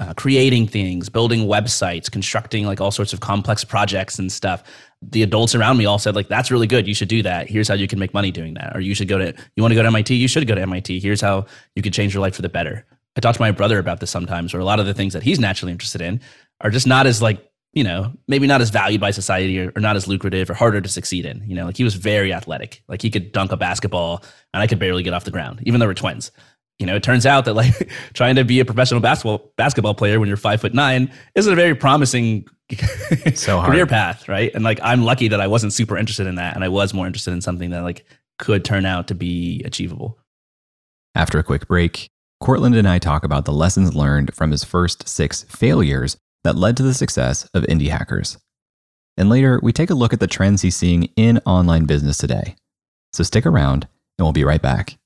uh, 0.00 0.14
creating 0.14 0.66
things, 0.66 1.08
building 1.08 1.46
websites, 1.46 2.10
constructing 2.10 2.64
like 2.64 2.80
all 2.80 2.90
sorts 2.90 3.12
of 3.12 3.20
complex 3.20 3.64
projects 3.64 4.18
and 4.18 4.32
stuff. 4.32 4.62
The 5.02 5.22
adults 5.22 5.54
around 5.54 5.78
me 5.78 5.86
all 5.86 5.98
said 5.98 6.14
like, 6.14 6.28
"That's 6.28 6.50
really 6.50 6.66
good. 6.66 6.86
You 6.86 6.94
should 6.94 7.08
do 7.08 7.22
that. 7.22 7.48
Here's 7.48 7.68
how 7.68 7.74
you 7.74 7.88
can 7.88 7.98
make 7.98 8.12
money 8.12 8.30
doing 8.30 8.54
that. 8.54 8.76
Or 8.76 8.80
you 8.80 8.94
should 8.94 9.08
go 9.08 9.18
to 9.18 9.34
you 9.56 9.62
want 9.62 9.72
to 9.72 9.74
go 9.74 9.82
to 9.82 9.88
MIT. 9.88 10.14
You 10.14 10.28
should 10.28 10.46
go 10.46 10.54
to 10.54 10.60
MIT. 10.60 11.00
Here's 11.00 11.20
how 11.20 11.46
you 11.74 11.82
could 11.82 11.92
change 11.94 12.14
your 12.14 12.20
life 12.20 12.34
for 12.34 12.42
the 12.42 12.48
better." 12.48 12.86
I 13.16 13.20
talk 13.20 13.34
to 13.34 13.40
my 13.40 13.50
brother 13.50 13.78
about 13.78 14.00
this 14.00 14.10
sometimes, 14.10 14.52
where 14.52 14.60
a 14.60 14.64
lot 14.64 14.78
of 14.78 14.86
the 14.86 14.94
things 14.94 15.14
that 15.14 15.22
he's 15.22 15.40
naturally 15.40 15.72
interested 15.72 16.00
in 16.00 16.20
are 16.60 16.70
just 16.70 16.86
not 16.86 17.06
as 17.06 17.20
like 17.20 17.44
you 17.72 17.84
know 17.84 18.12
maybe 18.28 18.46
not 18.46 18.60
as 18.60 18.70
valued 18.70 19.00
by 19.00 19.10
society 19.10 19.58
or, 19.58 19.72
or 19.74 19.80
not 19.80 19.96
as 19.96 20.06
lucrative 20.06 20.50
or 20.50 20.54
harder 20.54 20.80
to 20.80 20.88
succeed 20.88 21.24
in. 21.24 21.42
You 21.46 21.54
know, 21.54 21.66
like 21.66 21.76
he 21.76 21.84
was 21.84 21.94
very 21.94 22.32
athletic. 22.32 22.82
Like 22.86 23.02
he 23.02 23.10
could 23.10 23.32
dunk 23.32 23.52
a 23.52 23.56
basketball, 23.56 24.22
and 24.52 24.62
I 24.62 24.66
could 24.66 24.78
barely 24.78 25.02
get 25.02 25.14
off 25.14 25.24
the 25.24 25.30
ground, 25.30 25.60
even 25.64 25.80
though 25.80 25.86
we're 25.86 25.94
twins 25.94 26.30
you 26.80 26.86
know, 26.86 26.96
it 26.96 27.02
turns 27.02 27.26
out 27.26 27.44
that 27.44 27.52
like 27.52 27.92
trying 28.14 28.36
to 28.36 28.44
be 28.44 28.58
a 28.58 28.64
professional 28.64 29.00
basketball 29.00 29.52
basketball 29.56 29.94
player 29.94 30.18
when 30.18 30.28
you're 30.28 30.38
five 30.38 30.62
foot 30.62 30.72
nine 30.72 31.12
isn't 31.34 31.52
a 31.52 31.56
very 31.56 31.74
promising 31.74 32.48
so 33.34 33.62
career 33.62 33.86
path, 33.86 34.28
right? 34.28 34.50
And 34.54 34.64
like 34.64 34.80
I'm 34.82 35.02
lucky 35.02 35.28
that 35.28 35.40
I 35.40 35.46
wasn't 35.46 35.74
super 35.74 35.98
interested 35.98 36.26
in 36.26 36.36
that, 36.36 36.54
and 36.54 36.64
I 36.64 36.68
was 36.68 36.94
more 36.94 37.06
interested 37.06 37.32
in 37.32 37.42
something 37.42 37.70
that 37.70 37.82
like 37.82 38.06
could 38.38 38.64
turn 38.64 38.86
out 38.86 39.08
to 39.08 39.14
be 39.14 39.62
achievable. 39.64 40.18
After 41.14 41.38
a 41.38 41.42
quick 41.42 41.68
break, 41.68 42.08
Courtland 42.40 42.74
and 42.74 42.88
I 42.88 42.98
talk 42.98 43.24
about 43.24 43.44
the 43.44 43.52
lessons 43.52 43.94
learned 43.94 44.34
from 44.34 44.50
his 44.50 44.64
first 44.64 45.06
six 45.06 45.42
failures 45.44 46.16
that 46.44 46.56
led 46.56 46.78
to 46.78 46.82
the 46.82 46.94
success 46.94 47.46
of 47.52 47.64
indie 47.64 47.90
hackers. 47.90 48.38
And 49.18 49.28
later, 49.28 49.60
we 49.62 49.72
take 49.72 49.90
a 49.90 49.94
look 49.94 50.14
at 50.14 50.20
the 50.20 50.26
trends 50.26 50.62
he's 50.62 50.76
seeing 50.76 51.04
in 51.16 51.42
online 51.44 51.84
business 51.84 52.16
today. 52.16 52.56
So 53.12 53.22
stick 53.22 53.44
around, 53.44 53.86
and 54.16 54.24
we'll 54.24 54.32
be 54.32 54.44
right 54.44 54.62
back. 54.62 54.96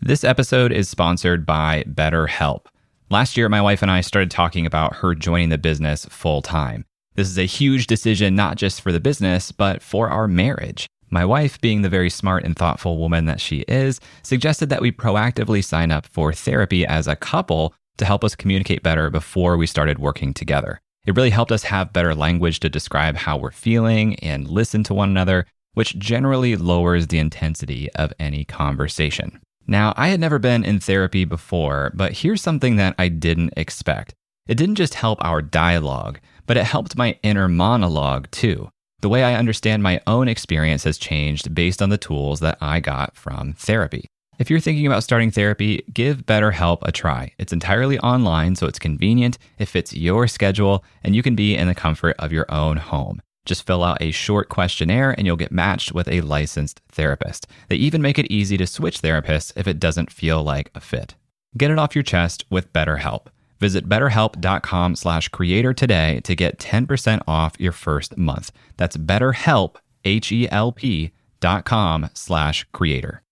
This 0.00 0.22
episode 0.22 0.70
is 0.70 0.88
sponsored 0.88 1.44
by 1.44 1.82
BetterHelp. 1.82 2.66
Last 3.10 3.36
year, 3.36 3.48
my 3.48 3.60
wife 3.60 3.82
and 3.82 3.90
I 3.90 4.00
started 4.00 4.30
talking 4.30 4.64
about 4.64 4.96
her 4.96 5.12
joining 5.12 5.48
the 5.48 5.58
business 5.58 6.04
full 6.04 6.40
time. 6.40 6.84
This 7.16 7.28
is 7.28 7.36
a 7.36 7.46
huge 7.46 7.88
decision, 7.88 8.36
not 8.36 8.56
just 8.56 8.80
for 8.80 8.92
the 8.92 9.00
business, 9.00 9.50
but 9.50 9.82
for 9.82 10.08
our 10.08 10.28
marriage. 10.28 10.86
My 11.10 11.24
wife, 11.24 11.60
being 11.60 11.82
the 11.82 11.88
very 11.88 12.10
smart 12.10 12.44
and 12.44 12.54
thoughtful 12.54 12.96
woman 12.96 13.24
that 13.24 13.40
she 13.40 13.62
is, 13.62 13.98
suggested 14.22 14.68
that 14.68 14.80
we 14.80 14.92
proactively 14.92 15.64
sign 15.64 15.90
up 15.90 16.06
for 16.06 16.32
therapy 16.32 16.86
as 16.86 17.08
a 17.08 17.16
couple 17.16 17.74
to 17.96 18.04
help 18.04 18.22
us 18.22 18.36
communicate 18.36 18.84
better 18.84 19.10
before 19.10 19.56
we 19.56 19.66
started 19.66 19.98
working 19.98 20.32
together. 20.32 20.80
It 21.06 21.16
really 21.16 21.30
helped 21.30 21.50
us 21.50 21.64
have 21.64 21.92
better 21.92 22.14
language 22.14 22.60
to 22.60 22.68
describe 22.68 23.16
how 23.16 23.36
we're 23.36 23.50
feeling 23.50 24.14
and 24.20 24.48
listen 24.48 24.84
to 24.84 24.94
one 24.94 25.10
another, 25.10 25.44
which 25.74 25.98
generally 25.98 26.54
lowers 26.54 27.08
the 27.08 27.18
intensity 27.18 27.90
of 27.94 28.12
any 28.20 28.44
conversation. 28.44 29.40
Now, 29.70 29.92
I 29.98 30.08
had 30.08 30.18
never 30.18 30.38
been 30.38 30.64
in 30.64 30.80
therapy 30.80 31.26
before, 31.26 31.92
but 31.94 32.14
here's 32.14 32.40
something 32.40 32.76
that 32.76 32.94
I 32.98 33.08
didn't 33.08 33.52
expect. 33.54 34.14
It 34.48 34.56
didn't 34.56 34.76
just 34.76 34.94
help 34.94 35.22
our 35.22 35.42
dialogue, 35.42 36.20
but 36.46 36.56
it 36.56 36.64
helped 36.64 36.96
my 36.96 37.18
inner 37.22 37.48
monologue 37.48 38.30
too. 38.30 38.70
The 39.00 39.10
way 39.10 39.22
I 39.22 39.34
understand 39.34 39.82
my 39.82 40.00
own 40.06 40.26
experience 40.26 40.84
has 40.84 40.96
changed 40.96 41.54
based 41.54 41.82
on 41.82 41.90
the 41.90 41.98
tools 41.98 42.40
that 42.40 42.56
I 42.62 42.80
got 42.80 43.14
from 43.14 43.52
therapy. 43.52 44.06
If 44.38 44.48
you're 44.48 44.58
thinking 44.58 44.86
about 44.86 45.04
starting 45.04 45.30
therapy, 45.30 45.84
give 45.92 46.24
BetterHelp 46.24 46.78
a 46.82 46.90
try. 46.90 47.32
It's 47.38 47.52
entirely 47.52 47.98
online, 47.98 48.56
so 48.56 48.66
it's 48.66 48.78
convenient, 48.78 49.36
it 49.58 49.66
fits 49.66 49.92
your 49.92 50.28
schedule, 50.28 50.82
and 51.04 51.14
you 51.14 51.22
can 51.22 51.34
be 51.34 51.54
in 51.54 51.68
the 51.68 51.74
comfort 51.74 52.16
of 52.18 52.32
your 52.32 52.46
own 52.50 52.78
home. 52.78 53.20
Just 53.48 53.66
fill 53.66 53.82
out 53.82 53.96
a 54.02 54.10
short 54.10 54.50
questionnaire 54.50 55.12
and 55.12 55.26
you'll 55.26 55.36
get 55.36 55.50
matched 55.50 55.92
with 55.92 56.06
a 56.06 56.20
licensed 56.20 56.82
therapist. 56.92 57.46
They 57.68 57.76
even 57.76 58.02
make 58.02 58.18
it 58.18 58.30
easy 58.30 58.58
to 58.58 58.66
switch 58.66 59.00
therapists 59.00 59.54
if 59.56 59.66
it 59.66 59.80
doesn't 59.80 60.12
feel 60.12 60.42
like 60.42 60.70
a 60.74 60.80
fit. 60.80 61.14
Get 61.56 61.70
it 61.70 61.78
off 61.78 61.96
your 61.96 62.04
chest 62.04 62.44
with 62.50 62.70
BetterHelp. 62.74 63.28
Visit 63.58 63.88
betterhelp.com 63.88 64.96
slash 64.96 65.28
creator 65.28 65.72
today 65.72 66.20
to 66.24 66.36
get 66.36 66.58
10% 66.58 67.22
off 67.26 67.54
your 67.58 67.72
first 67.72 68.18
month. 68.18 68.52
That's 68.76 68.98
betterhelp, 68.98 69.76
H-E-L-P 70.04 71.12
dot 71.40 71.64
com 71.64 72.10
slash 72.12 72.66
creator. 72.72 73.22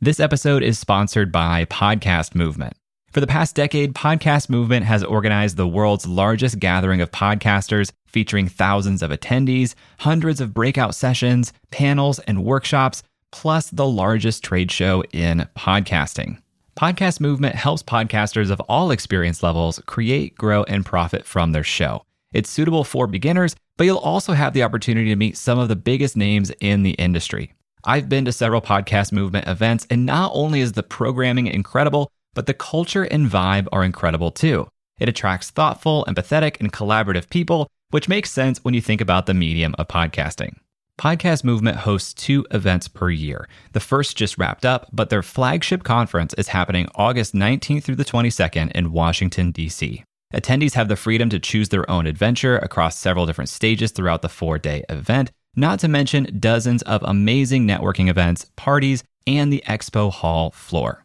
This 0.00 0.18
episode 0.18 0.62
is 0.62 0.78
sponsored 0.78 1.30
by 1.30 1.66
Podcast 1.66 2.34
Movement. 2.34 2.77
For 3.10 3.20
the 3.20 3.26
past 3.26 3.54
decade, 3.54 3.94
Podcast 3.94 4.50
Movement 4.50 4.84
has 4.84 5.02
organized 5.02 5.56
the 5.56 5.66
world's 5.66 6.06
largest 6.06 6.58
gathering 6.58 7.00
of 7.00 7.10
podcasters, 7.10 7.90
featuring 8.06 8.48
thousands 8.48 9.02
of 9.02 9.10
attendees, 9.10 9.74
hundreds 10.00 10.42
of 10.42 10.52
breakout 10.52 10.94
sessions, 10.94 11.54
panels, 11.70 12.18
and 12.20 12.44
workshops, 12.44 13.02
plus 13.32 13.70
the 13.70 13.86
largest 13.86 14.44
trade 14.44 14.70
show 14.70 15.02
in 15.12 15.48
podcasting. 15.56 16.42
Podcast 16.78 17.18
Movement 17.18 17.54
helps 17.54 17.82
podcasters 17.82 18.50
of 18.50 18.60
all 18.68 18.90
experience 18.90 19.42
levels 19.42 19.80
create, 19.86 20.34
grow, 20.36 20.64
and 20.64 20.84
profit 20.84 21.24
from 21.24 21.52
their 21.52 21.64
show. 21.64 22.02
It's 22.34 22.50
suitable 22.50 22.84
for 22.84 23.06
beginners, 23.06 23.56
but 23.78 23.84
you'll 23.84 23.96
also 23.96 24.34
have 24.34 24.52
the 24.52 24.64
opportunity 24.64 25.08
to 25.08 25.16
meet 25.16 25.38
some 25.38 25.58
of 25.58 25.68
the 25.68 25.76
biggest 25.76 26.14
names 26.14 26.52
in 26.60 26.82
the 26.82 26.90
industry. 26.90 27.54
I've 27.84 28.10
been 28.10 28.26
to 28.26 28.32
several 28.32 28.60
Podcast 28.60 29.12
Movement 29.12 29.48
events, 29.48 29.86
and 29.88 30.04
not 30.04 30.30
only 30.34 30.60
is 30.60 30.72
the 30.72 30.82
programming 30.82 31.46
incredible, 31.46 32.12
but 32.38 32.46
the 32.46 32.54
culture 32.54 33.02
and 33.02 33.28
vibe 33.28 33.66
are 33.72 33.82
incredible 33.82 34.30
too. 34.30 34.68
It 35.00 35.08
attracts 35.08 35.50
thoughtful, 35.50 36.04
empathetic, 36.06 36.60
and 36.60 36.72
collaborative 36.72 37.28
people, 37.30 37.66
which 37.90 38.08
makes 38.08 38.30
sense 38.30 38.62
when 38.64 38.74
you 38.74 38.80
think 38.80 39.00
about 39.00 39.26
the 39.26 39.34
medium 39.34 39.74
of 39.76 39.88
podcasting. 39.88 40.54
Podcast 40.96 41.42
Movement 41.42 41.78
hosts 41.78 42.14
two 42.14 42.46
events 42.52 42.86
per 42.86 43.10
year. 43.10 43.48
The 43.72 43.80
first 43.80 44.16
just 44.16 44.38
wrapped 44.38 44.64
up, 44.64 44.86
but 44.92 45.10
their 45.10 45.24
flagship 45.24 45.82
conference 45.82 46.32
is 46.34 46.46
happening 46.46 46.86
August 46.94 47.34
19th 47.34 47.82
through 47.82 47.96
the 47.96 48.04
22nd 48.04 48.70
in 48.70 48.92
Washington, 48.92 49.50
D.C. 49.50 50.04
Attendees 50.32 50.74
have 50.74 50.86
the 50.86 50.94
freedom 50.94 51.28
to 51.30 51.40
choose 51.40 51.70
their 51.70 51.90
own 51.90 52.06
adventure 52.06 52.58
across 52.58 52.96
several 52.96 53.26
different 53.26 53.50
stages 53.50 53.90
throughout 53.90 54.22
the 54.22 54.28
four 54.28 54.60
day 54.60 54.84
event, 54.88 55.32
not 55.56 55.80
to 55.80 55.88
mention 55.88 56.38
dozens 56.38 56.82
of 56.82 57.02
amazing 57.02 57.66
networking 57.66 58.08
events, 58.08 58.48
parties, 58.54 59.02
and 59.26 59.52
the 59.52 59.64
expo 59.66 60.12
hall 60.12 60.52
floor. 60.52 61.04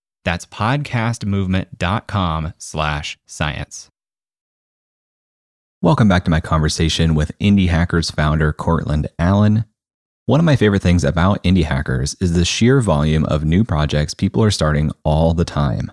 That's 0.23 0.45
podcastmovement.com 0.45 2.53
slash 2.57 3.17
science. 3.25 3.89
Welcome 5.81 6.07
back 6.07 6.23
to 6.25 6.31
my 6.31 6.39
conversation 6.39 7.15
with 7.15 7.35
Indie 7.39 7.69
Hackers 7.69 8.11
founder 8.11 8.53
Courtland 8.53 9.07
Allen. 9.17 9.65
One 10.27 10.39
of 10.39 10.45
my 10.45 10.55
favorite 10.55 10.83
things 10.83 11.03
about 11.03 11.43
Indie 11.43 11.63
Hackers 11.63 12.15
is 12.21 12.33
the 12.33 12.45
sheer 12.45 12.81
volume 12.81 13.25
of 13.25 13.43
new 13.43 13.63
projects 13.63 14.13
people 14.13 14.43
are 14.43 14.51
starting 14.51 14.91
all 15.03 15.33
the 15.33 15.43
time. 15.43 15.91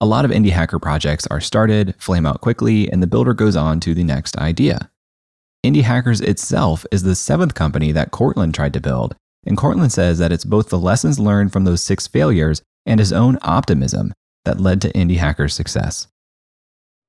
A 0.00 0.06
lot 0.06 0.24
of 0.24 0.32
indie 0.32 0.50
hacker 0.50 0.80
projects 0.80 1.28
are 1.28 1.40
started, 1.40 1.94
flame 1.96 2.26
out 2.26 2.40
quickly, 2.40 2.90
and 2.90 3.00
the 3.00 3.06
builder 3.06 3.34
goes 3.34 3.54
on 3.54 3.78
to 3.80 3.94
the 3.94 4.02
next 4.02 4.36
idea. 4.36 4.90
Indie 5.64 5.82
Hackers 5.82 6.20
itself 6.20 6.84
is 6.90 7.04
the 7.04 7.14
seventh 7.14 7.54
company 7.54 7.92
that 7.92 8.10
Courtland 8.10 8.52
tried 8.52 8.72
to 8.72 8.80
build, 8.80 9.14
and 9.46 9.56
Courtland 9.56 9.92
says 9.92 10.18
that 10.18 10.32
it's 10.32 10.44
both 10.44 10.70
the 10.70 10.78
lessons 10.80 11.20
learned 11.20 11.52
from 11.52 11.62
those 11.62 11.84
six 11.84 12.08
failures 12.08 12.62
and 12.86 12.98
his 13.00 13.12
own 13.12 13.38
optimism 13.42 14.12
that 14.44 14.60
led 14.60 14.80
to 14.82 14.92
Indie 14.92 15.16
Hacker's 15.16 15.54
success. 15.54 16.06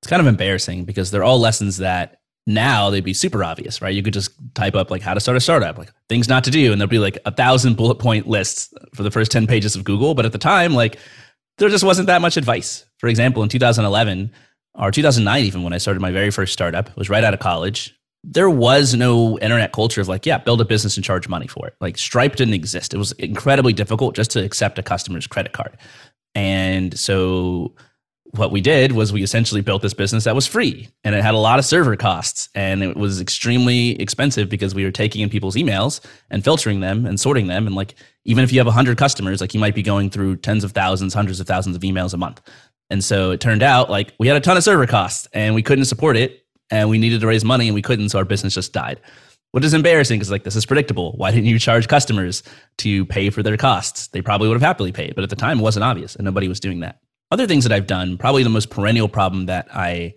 It's 0.02 0.10
kind 0.10 0.20
of 0.20 0.26
embarrassing 0.26 0.84
because 0.84 1.10
they're 1.10 1.24
all 1.24 1.40
lessons 1.40 1.78
that 1.78 2.20
now 2.46 2.90
they'd 2.90 3.04
be 3.04 3.14
super 3.14 3.42
obvious, 3.42 3.80
right? 3.80 3.94
You 3.94 4.02
could 4.02 4.12
just 4.12 4.32
type 4.54 4.74
up 4.74 4.90
like 4.90 5.02
how 5.02 5.14
to 5.14 5.20
start 5.20 5.36
a 5.36 5.40
startup, 5.40 5.78
like 5.78 5.90
things 6.08 6.28
not 6.28 6.44
to 6.44 6.50
do, 6.50 6.72
and 6.72 6.80
there'll 6.80 6.90
be 6.90 6.98
like 6.98 7.18
a 7.24 7.30
thousand 7.30 7.76
bullet 7.76 7.96
point 7.96 8.26
lists 8.26 8.72
for 8.94 9.02
the 9.02 9.10
first 9.10 9.32
10 9.32 9.46
pages 9.46 9.76
of 9.76 9.84
Google. 9.84 10.14
But 10.14 10.26
at 10.26 10.32
the 10.32 10.38
time, 10.38 10.74
like 10.74 10.98
there 11.58 11.70
just 11.70 11.84
wasn't 11.84 12.08
that 12.08 12.20
much 12.20 12.36
advice. 12.36 12.84
For 12.98 13.08
example, 13.08 13.42
in 13.42 13.48
2011 13.48 14.30
or 14.74 14.90
2009, 14.90 15.44
even 15.44 15.62
when 15.62 15.72
I 15.72 15.78
started 15.78 16.00
my 16.00 16.12
very 16.12 16.30
first 16.30 16.52
startup, 16.52 16.90
it 16.90 16.96
was 16.96 17.08
right 17.08 17.24
out 17.24 17.34
of 17.34 17.40
college 17.40 17.96
there 18.26 18.48
was 18.48 18.94
no 18.94 19.38
internet 19.40 19.72
culture 19.72 20.00
of 20.00 20.08
like, 20.08 20.24
yeah, 20.24 20.38
build 20.38 20.60
a 20.60 20.64
business 20.64 20.96
and 20.96 21.04
charge 21.04 21.28
money 21.28 21.46
for 21.46 21.66
it. 21.66 21.74
Like 21.80 21.98
Stripe 21.98 22.36
didn't 22.36 22.54
exist. 22.54 22.94
It 22.94 22.98
was 22.98 23.12
incredibly 23.12 23.72
difficult 23.72 24.16
just 24.16 24.30
to 24.32 24.44
accept 24.44 24.78
a 24.78 24.82
customer's 24.82 25.26
credit 25.26 25.52
card. 25.52 25.76
And 26.34 26.98
so 26.98 27.74
what 28.36 28.50
we 28.50 28.60
did 28.60 28.92
was 28.92 29.12
we 29.12 29.22
essentially 29.22 29.60
built 29.60 29.82
this 29.82 29.94
business 29.94 30.24
that 30.24 30.34
was 30.34 30.46
free 30.46 30.88
and 31.04 31.14
it 31.14 31.22
had 31.22 31.34
a 31.34 31.38
lot 31.38 31.58
of 31.58 31.64
server 31.64 31.94
costs 31.94 32.48
and 32.54 32.82
it 32.82 32.96
was 32.96 33.20
extremely 33.20 34.00
expensive 34.00 34.48
because 34.48 34.74
we 34.74 34.84
were 34.84 34.90
taking 34.90 35.20
in 35.20 35.30
people's 35.30 35.54
emails 35.54 36.00
and 36.30 36.42
filtering 36.42 36.80
them 36.80 37.06
and 37.06 37.20
sorting 37.20 37.46
them 37.46 37.66
and 37.66 37.76
like 37.76 37.94
even 38.24 38.42
if 38.42 38.52
you 38.52 38.58
have 38.58 38.66
100 38.66 38.98
customers 38.98 39.40
like 39.40 39.54
you 39.54 39.60
might 39.60 39.74
be 39.74 39.82
going 39.82 40.10
through 40.10 40.34
tens 40.34 40.64
of 40.64 40.72
thousands 40.72 41.14
hundreds 41.14 41.38
of 41.38 41.46
thousands 41.46 41.76
of 41.76 41.82
emails 41.82 42.12
a 42.12 42.16
month 42.16 42.40
and 42.90 43.04
so 43.04 43.30
it 43.30 43.40
turned 43.40 43.62
out 43.62 43.88
like 43.88 44.12
we 44.18 44.26
had 44.26 44.36
a 44.36 44.40
ton 44.40 44.56
of 44.56 44.64
server 44.64 44.86
costs 44.86 45.28
and 45.32 45.54
we 45.54 45.62
couldn't 45.62 45.84
support 45.84 46.16
it 46.16 46.43
and 46.70 46.88
we 46.88 46.98
needed 46.98 47.20
to 47.20 47.26
raise 47.26 47.44
money 47.44 47.68
and 47.68 47.74
we 47.74 47.82
couldn't, 47.82 48.10
so 48.10 48.18
our 48.18 48.24
business 48.24 48.54
just 48.54 48.72
died. 48.72 49.00
What 49.52 49.64
is 49.64 49.74
embarrassing 49.74 50.18
because 50.18 50.30
like 50.30 50.42
this 50.42 50.56
is 50.56 50.66
predictable. 50.66 51.12
Why 51.12 51.30
didn't 51.30 51.46
you 51.46 51.58
charge 51.58 51.86
customers 51.86 52.42
to 52.78 53.06
pay 53.06 53.30
for 53.30 53.42
their 53.42 53.56
costs? 53.56 54.08
They 54.08 54.20
probably 54.20 54.48
would 54.48 54.54
have 54.54 54.62
happily 54.62 54.90
paid, 54.90 55.14
but 55.14 55.22
at 55.22 55.30
the 55.30 55.36
time 55.36 55.60
it 55.60 55.62
wasn't 55.62 55.84
obvious 55.84 56.16
and 56.16 56.24
nobody 56.24 56.48
was 56.48 56.58
doing 56.58 56.80
that. 56.80 56.98
Other 57.30 57.46
things 57.46 57.64
that 57.64 57.72
I've 57.72 57.86
done, 57.86 58.18
probably 58.18 58.42
the 58.42 58.48
most 58.48 58.70
perennial 58.70 59.08
problem 59.08 59.46
that 59.46 59.68
I 59.72 60.14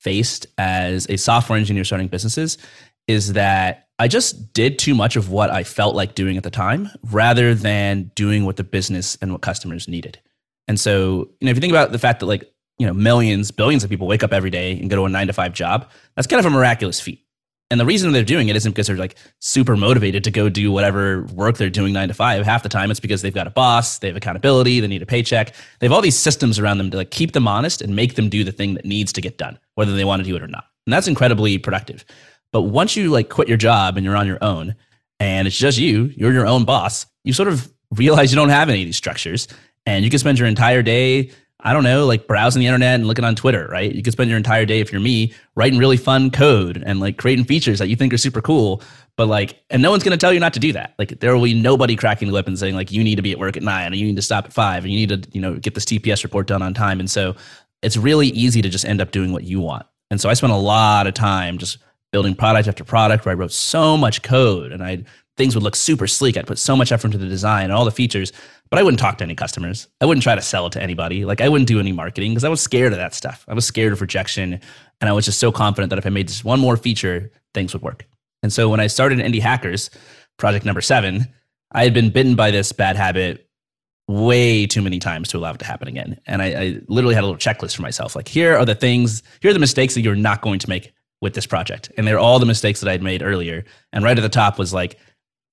faced 0.00 0.46
as 0.58 1.06
a 1.08 1.16
software 1.16 1.58
engineer 1.58 1.84
starting 1.84 2.08
businesses 2.08 2.58
is 3.06 3.34
that 3.34 3.88
I 3.98 4.08
just 4.08 4.52
did 4.52 4.78
too 4.78 4.94
much 4.94 5.16
of 5.16 5.30
what 5.30 5.50
I 5.50 5.62
felt 5.62 5.94
like 5.94 6.14
doing 6.14 6.36
at 6.36 6.42
the 6.42 6.50
time 6.50 6.90
rather 7.10 7.54
than 7.54 8.10
doing 8.14 8.44
what 8.44 8.56
the 8.56 8.64
business 8.64 9.16
and 9.20 9.30
what 9.30 9.42
customers 9.42 9.88
needed. 9.88 10.18
And 10.66 10.80
so, 10.80 11.30
you 11.40 11.46
know, 11.46 11.50
if 11.50 11.56
you 11.56 11.60
think 11.60 11.72
about 11.72 11.92
the 11.92 11.98
fact 11.98 12.20
that 12.20 12.26
like 12.26 12.50
you 12.80 12.86
know 12.86 12.94
millions 12.94 13.50
billions 13.50 13.84
of 13.84 13.90
people 13.90 14.06
wake 14.06 14.24
up 14.24 14.32
every 14.32 14.48
day 14.48 14.72
and 14.72 14.88
go 14.88 14.96
to 14.96 15.04
a 15.04 15.08
nine 15.08 15.26
to 15.26 15.34
five 15.34 15.52
job 15.52 15.88
that's 16.16 16.26
kind 16.26 16.40
of 16.40 16.46
a 16.46 16.50
miraculous 16.50 16.98
feat. 16.98 17.24
And 17.70 17.78
the 17.78 17.86
reason 17.86 18.10
they're 18.10 18.24
doing 18.24 18.48
it 18.48 18.56
isn't 18.56 18.72
because 18.72 18.88
they're 18.88 18.96
like 18.96 19.16
super 19.38 19.76
motivated 19.76 20.24
to 20.24 20.32
go 20.32 20.48
do 20.48 20.72
whatever 20.72 21.22
work 21.34 21.56
they're 21.56 21.70
doing 21.70 21.92
nine 21.92 22.08
to 22.08 22.14
five. 22.14 22.44
Half 22.44 22.64
the 22.64 22.68
time 22.68 22.90
it's 22.90 22.98
because 22.98 23.22
they've 23.22 23.34
got 23.34 23.46
a 23.46 23.50
boss 23.50 23.98
they 23.98 24.08
have 24.08 24.16
accountability 24.16 24.80
they 24.80 24.86
need 24.86 25.02
a 25.02 25.06
paycheck. 25.06 25.54
They 25.78 25.86
have 25.86 25.92
all 25.92 26.00
these 26.00 26.18
systems 26.18 26.58
around 26.58 26.78
them 26.78 26.90
to 26.90 26.96
like 26.96 27.10
keep 27.10 27.32
them 27.32 27.46
honest 27.46 27.82
and 27.82 27.94
make 27.94 28.14
them 28.14 28.30
do 28.30 28.42
the 28.42 28.50
thing 28.50 28.74
that 28.74 28.86
needs 28.86 29.12
to 29.12 29.20
get 29.20 29.36
done 29.36 29.58
whether 29.74 29.94
they 29.94 30.04
want 30.04 30.22
to 30.22 30.28
do 30.28 30.34
it 30.34 30.42
or 30.42 30.48
not. 30.48 30.64
And 30.86 30.92
that's 30.92 31.06
incredibly 31.06 31.58
productive. 31.58 32.06
But 32.50 32.62
once 32.62 32.96
you 32.96 33.10
like 33.10 33.28
quit 33.28 33.46
your 33.46 33.58
job 33.58 33.98
and 33.98 34.04
you're 34.04 34.16
on 34.16 34.26
your 34.26 34.42
own 34.42 34.74
and 35.20 35.46
it's 35.46 35.56
just 35.56 35.76
you 35.76 36.12
you're 36.16 36.32
your 36.32 36.46
own 36.46 36.64
boss 36.64 37.04
you 37.24 37.34
sort 37.34 37.48
of 37.50 37.70
realize 37.94 38.32
you 38.32 38.36
don't 38.36 38.48
have 38.48 38.70
any 38.70 38.80
of 38.80 38.86
these 38.86 38.96
structures 38.96 39.48
and 39.86 40.04
you 40.04 40.10
can 40.10 40.18
spend 40.18 40.38
your 40.38 40.48
entire 40.48 40.82
day 40.82 41.30
I 41.62 41.72
don't 41.72 41.84
know, 41.84 42.06
like 42.06 42.26
browsing 42.26 42.60
the 42.60 42.66
internet 42.66 42.96
and 42.96 43.06
looking 43.06 43.24
on 43.24 43.34
Twitter, 43.34 43.68
right? 43.70 43.94
You 43.94 44.02
could 44.02 44.12
spend 44.12 44.30
your 44.30 44.36
entire 44.36 44.64
day, 44.64 44.80
if 44.80 44.92
you're 44.92 45.00
me, 45.00 45.34
writing 45.54 45.78
really 45.78 45.96
fun 45.96 46.30
code 46.30 46.82
and 46.84 47.00
like 47.00 47.16
creating 47.16 47.44
features 47.44 47.78
that 47.78 47.88
you 47.88 47.96
think 47.96 48.12
are 48.12 48.18
super 48.18 48.40
cool. 48.40 48.82
But 49.16 49.26
like, 49.26 49.62
and 49.70 49.82
no 49.82 49.90
one's 49.90 50.02
going 50.02 50.16
to 50.16 50.18
tell 50.18 50.32
you 50.32 50.40
not 50.40 50.54
to 50.54 50.60
do 50.60 50.72
that. 50.72 50.94
Like, 50.98 51.20
there 51.20 51.34
will 51.34 51.44
be 51.44 51.54
nobody 51.54 51.96
cracking 51.96 52.28
the 52.28 52.34
whip 52.34 52.46
and 52.46 52.58
saying, 52.58 52.74
like, 52.74 52.90
you 52.90 53.04
need 53.04 53.16
to 53.16 53.22
be 53.22 53.32
at 53.32 53.38
work 53.38 53.56
at 53.56 53.62
nine 53.62 53.86
and 53.86 53.96
you 53.96 54.06
need 54.06 54.16
to 54.16 54.22
stop 54.22 54.46
at 54.46 54.52
five 54.52 54.84
and 54.84 54.92
you 54.92 55.06
need 55.06 55.24
to, 55.24 55.30
you 55.32 55.40
know, 55.40 55.56
get 55.56 55.74
this 55.74 55.84
TPS 55.84 56.22
report 56.22 56.46
done 56.46 56.62
on 56.62 56.72
time. 56.72 57.00
And 57.00 57.10
so 57.10 57.36
it's 57.82 57.96
really 57.96 58.28
easy 58.28 58.62
to 58.62 58.68
just 58.68 58.84
end 58.84 59.00
up 59.00 59.10
doing 59.10 59.32
what 59.32 59.44
you 59.44 59.60
want. 59.60 59.86
And 60.10 60.20
so 60.20 60.28
I 60.28 60.34
spent 60.34 60.52
a 60.52 60.56
lot 60.56 61.06
of 61.06 61.14
time 61.14 61.58
just 61.58 61.78
building 62.12 62.34
product 62.34 62.66
after 62.66 62.82
product 62.82 63.24
where 63.24 63.32
I 63.32 63.36
wrote 63.36 63.52
so 63.52 63.96
much 63.96 64.22
code 64.22 64.72
and 64.72 64.82
I 64.82 65.04
things 65.36 65.54
would 65.54 65.64
look 65.64 65.76
super 65.76 66.06
sleek. 66.06 66.36
I'd 66.36 66.46
put 66.46 66.58
so 66.58 66.76
much 66.76 66.92
effort 66.92 67.08
into 67.08 67.18
the 67.18 67.26
design 67.26 67.64
and 67.64 67.72
all 67.72 67.86
the 67.86 67.90
features, 67.90 68.30
but 68.70 68.78
I 68.78 68.82
wouldn't 68.82 69.00
talk 69.00 69.18
to 69.18 69.24
any 69.24 69.34
customers. 69.34 69.88
I 70.00 70.06
wouldn't 70.06 70.22
try 70.22 70.34
to 70.34 70.42
sell 70.42 70.66
it 70.66 70.72
to 70.72 70.82
anybody. 70.82 71.24
Like 71.24 71.40
I 71.40 71.48
wouldn't 71.48 71.68
do 71.68 71.80
any 71.80 71.92
marketing 71.92 72.32
because 72.32 72.44
I 72.44 72.48
was 72.48 72.60
scared 72.60 72.92
of 72.92 72.98
that 72.98 73.14
stuff. 73.14 73.44
I 73.48 73.54
was 73.54 73.64
scared 73.64 73.92
of 73.92 74.00
rejection. 74.00 74.60
And 75.00 75.08
I 75.08 75.12
was 75.12 75.24
just 75.24 75.40
so 75.40 75.50
confident 75.50 75.90
that 75.90 75.98
if 75.98 76.06
I 76.06 76.10
made 76.10 76.28
just 76.28 76.44
one 76.44 76.60
more 76.60 76.76
feature, 76.76 77.30
things 77.52 77.72
would 77.72 77.82
work. 77.82 78.06
And 78.42 78.52
so 78.52 78.68
when 78.68 78.80
I 78.80 78.86
started 78.86 79.18
Indie 79.18 79.40
Hackers, 79.40 79.90
project 80.38 80.64
number 80.64 80.80
seven, 80.80 81.26
I 81.72 81.84
had 81.84 81.94
been 81.94 82.10
bitten 82.10 82.34
by 82.34 82.50
this 82.50 82.72
bad 82.72 82.96
habit 82.96 83.48
way 84.08 84.66
too 84.66 84.82
many 84.82 84.98
times 84.98 85.28
to 85.28 85.38
allow 85.38 85.52
it 85.52 85.58
to 85.58 85.64
happen 85.64 85.88
again. 85.88 86.20
And 86.26 86.42
I, 86.42 86.46
I 86.46 86.80
literally 86.88 87.14
had 87.14 87.22
a 87.22 87.26
little 87.26 87.38
checklist 87.38 87.76
for 87.76 87.82
myself. 87.82 88.16
Like, 88.16 88.28
here 88.28 88.56
are 88.56 88.64
the 88.64 88.74
things, 88.74 89.22
here 89.40 89.50
are 89.50 89.54
the 89.54 89.60
mistakes 89.60 89.94
that 89.94 90.00
you're 90.00 90.16
not 90.16 90.42
going 90.42 90.58
to 90.60 90.68
make 90.68 90.92
with 91.20 91.34
this 91.34 91.46
project. 91.46 91.92
And 91.96 92.06
they're 92.06 92.18
all 92.18 92.38
the 92.38 92.46
mistakes 92.46 92.80
that 92.80 92.88
I'd 92.90 93.02
made 93.02 93.22
earlier. 93.22 93.64
And 93.92 94.02
right 94.02 94.18
at 94.18 94.22
the 94.22 94.28
top 94.28 94.58
was 94.58 94.72
like, 94.72 94.98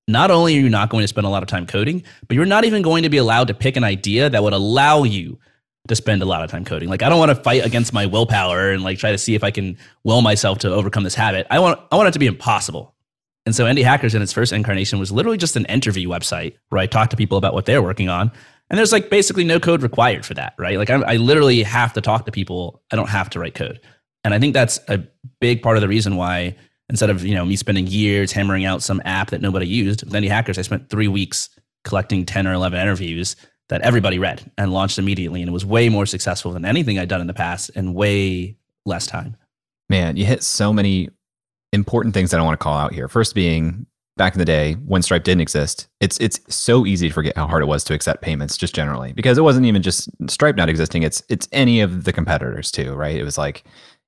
not 0.08 0.30
only 0.30 0.56
are 0.56 0.60
you 0.60 0.68
not 0.68 0.88
going 0.90 1.02
to 1.02 1.08
spend 1.08 1.26
a 1.26 1.30
lot 1.30 1.42
of 1.42 1.48
time 1.48 1.66
coding, 1.66 2.02
but 2.26 2.34
you're 2.34 2.46
not 2.46 2.64
even 2.64 2.82
going 2.82 3.02
to 3.04 3.10
be 3.10 3.18
allowed 3.18 3.48
to 3.48 3.54
pick 3.54 3.76
an 3.76 3.84
idea 3.84 4.28
that 4.28 4.42
would 4.42 4.54
allow 4.54 5.04
you 5.04 5.38
to 5.86 5.94
spend 5.94 6.22
a 6.22 6.24
lot 6.24 6.42
of 6.42 6.50
time 6.50 6.64
coding. 6.64 6.88
Like 6.88 7.02
I 7.02 7.08
don't 7.08 7.18
want 7.18 7.30
to 7.30 7.34
fight 7.34 7.64
against 7.64 7.92
my 7.92 8.06
willpower 8.06 8.70
and 8.70 8.82
like 8.82 8.98
try 8.98 9.12
to 9.12 9.18
see 9.18 9.34
if 9.34 9.44
I 9.44 9.50
can 9.50 9.76
will 10.04 10.22
myself 10.22 10.58
to 10.60 10.72
overcome 10.72 11.04
this 11.04 11.14
habit. 11.14 11.46
I 11.50 11.58
want 11.60 11.80
I 11.92 11.96
want 11.96 12.08
it 12.08 12.12
to 12.12 12.18
be 12.18 12.26
impossible. 12.26 12.94
And 13.46 13.54
so 13.54 13.64
Indie 13.64 13.84
Hackers 13.84 14.14
in 14.14 14.20
its 14.20 14.32
first 14.32 14.52
incarnation 14.52 14.98
was 14.98 15.10
literally 15.10 15.38
just 15.38 15.56
an 15.56 15.64
interview 15.66 16.08
website 16.08 16.54
where 16.68 16.80
I 16.80 16.86
talked 16.86 17.10
to 17.12 17.16
people 17.16 17.38
about 17.38 17.54
what 17.54 17.64
they're 17.64 17.82
working 17.82 18.08
on. 18.08 18.30
And 18.68 18.78
there's 18.78 18.92
like 18.92 19.08
basically 19.08 19.44
no 19.44 19.58
code 19.58 19.82
required 19.82 20.26
for 20.26 20.34
that, 20.34 20.54
right? 20.58 20.76
Like 20.76 20.90
I, 20.90 20.96
I 20.96 21.16
literally 21.16 21.62
have 21.62 21.94
to 21.94 22.02
talk 22.02 22.26
to 22.26 22.32
people. 22.32 22.82
I 22.92 22.96
don't 22.96 23.08
have 23.08 23.30
to 23.30 23.38
write 23.38 23.54
code. 23.54 23.80
And 24.24 24.34
I 24.34 24.38
think 24.38 24.52
that's 24.52 24.78
a 24.88 25.02
big 25.40 25.62
part 25.62 25.78
of 25.78 25.80
the 25.80 25.88
reason 25.88 26.16
why 26.16 26.56
instead 26.88 27.10
of 27.10 27.24
you 27.24 27.34
know 27.34 27.44
me 27.44 27.56
spending 27.56 27.86
years 27.86 28.32
hammering 28.32 28.64
out 28.64 28.82
some 28.82 29.02
app 29.04 29.30
that 29.30 29.40
nobody 29.40 29.66
used 29.66 30.04
with 30.04 30.12
Indie 30.12 30.28
Hackers, 30.28 30.58
I 30.58 30.62
spent 30.62 30.90
three 30.90 31.08
weeks 31.08 31.48
collecting 31.84 32.26
10 32.26 32.46
or 32.46 32.52
11 32.52 32.78
interviews 32.78 33.36
that 33.68 33.82
everybody 33.82 34.18
read 34.18 34.50
and 34.56 34.72
launched 34.72 34.98
immediately. 34.98 35.42
And 35.42 35.48
it 35.48 35.52
was 35.52 35.64
way 35.64 35.88
more 35.88 36.06
successful 36.06 36.52
than 36.52 36.64
anything 36.64 36.98
I'd 36.98 37.08
done 37.08 37.20
in 37.20 37.26
the 37.26 37.34
past 37.34 37.70
and 37.74 37.94
way 37.94 38.56
less 38.84 39.06
time. 39.06 39.36
Man, 39.88 40.16
you 40.16 40.24
hit 40.24 40.42
so 40.42 40.72
many 40.72 41.08
important 41.72 42.14
things 42.14 42.30
that 42.30 42.40
I 42.40 42.42
want 42.42 42.58
to 42.58 42.62
call 42.62 42.76
out 42.76 42.92
here. 42.92 43.08
First 43.08 43.34
being 43.34 43.86
back 44.16 44.34
in 44.34 44.38
the 44.38 44.44
day 44.44 44.74
when 44.74 45.00
Stripe 45.00 45.24
didn't 45.24 45.42
exist, 45.42 45.88
it's 46.00 46.18
it's 46.18 46.40
so 46.48 46.84
easy 46.86 47.08
to 47.08 47.14
forget 47.14 47.36
how 47.36 47.46
hard 47.46 47.62
it 47.62 47.66
was 47.66 47.84
to 47.84 47.94
accept 47.94 48.22
payments 48.22 48.56
just 48.56 48.74
generally 48.74 49.12
because 49.12 49.38
it 49.38 49.42
wasn't 49.42 49.66
even 49.66 49.82
just 49.82 50.08
Stripe 50.28 50.56
not 50.56 50.68
existing. 50.68 51.02
It's 51.02 51.22
it's 51.28 51.48
any 51.52 51.80
of 51.80 52.04
the 52.04 52.12
competitors 52.12 52.70
too, 52.70 52.94
right? 52.94 53.16
It 53.16 53.24
was 53.24 53.38
like 53.38 53.64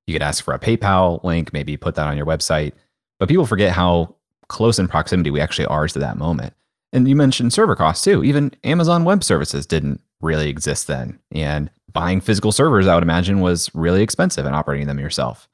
you 0.06 0.14
could 0.14 0.22
ask 0.22 0.44
for 0.44 0.54
a 0.54 0.58
PayPal 0.58 1.22
link, 1.24 1.52
maybe 1.52 1.76
put 1.76 1.94
that 1.94 2.06
on 2.06 2.16
your 2.16 2.26
website. 2.26 2.72
But 3.18 3.28
people 3.28 3.46
forget 3.46 3.72
how 3.72 4.16
close 4.48 4.78
in 4.78 4.88
proximity 4.88 5.30
we 5.30 5.40
actually 5.40 5.66
are 5.66 5.86
to 5.86 5.98
that 5.98 6.16
moment. 6.16 6.54
And 6.92 7.08
you 7.08 7.14
mentioned 7.14 7.52
server 7.52 7.76
costs 7.76 8.04
too. 8.04 8.24
Even 8.24 8.52
Amazon 8.64 9.04
Web 9.04 9.22
Services 9.22 9.66
didn't 9.66 10.00
really 10.20 10.48
exist 10.48 10.86
then. 10.86 11.18
And 11.30 11.70
buying 11.92 12.20
physical 12.20 12.52
servers, 12.52 12.86
I 12.86 12.94
would 12.94 13.04
imagine, 13.04 13.40
was 13.40 13.70
really 13.74 14.02
expensive 14.02 14.46
and 14.46 14.54
operating 14.54 14.86
them 14.86 14.98
yourself. 14.98 15.48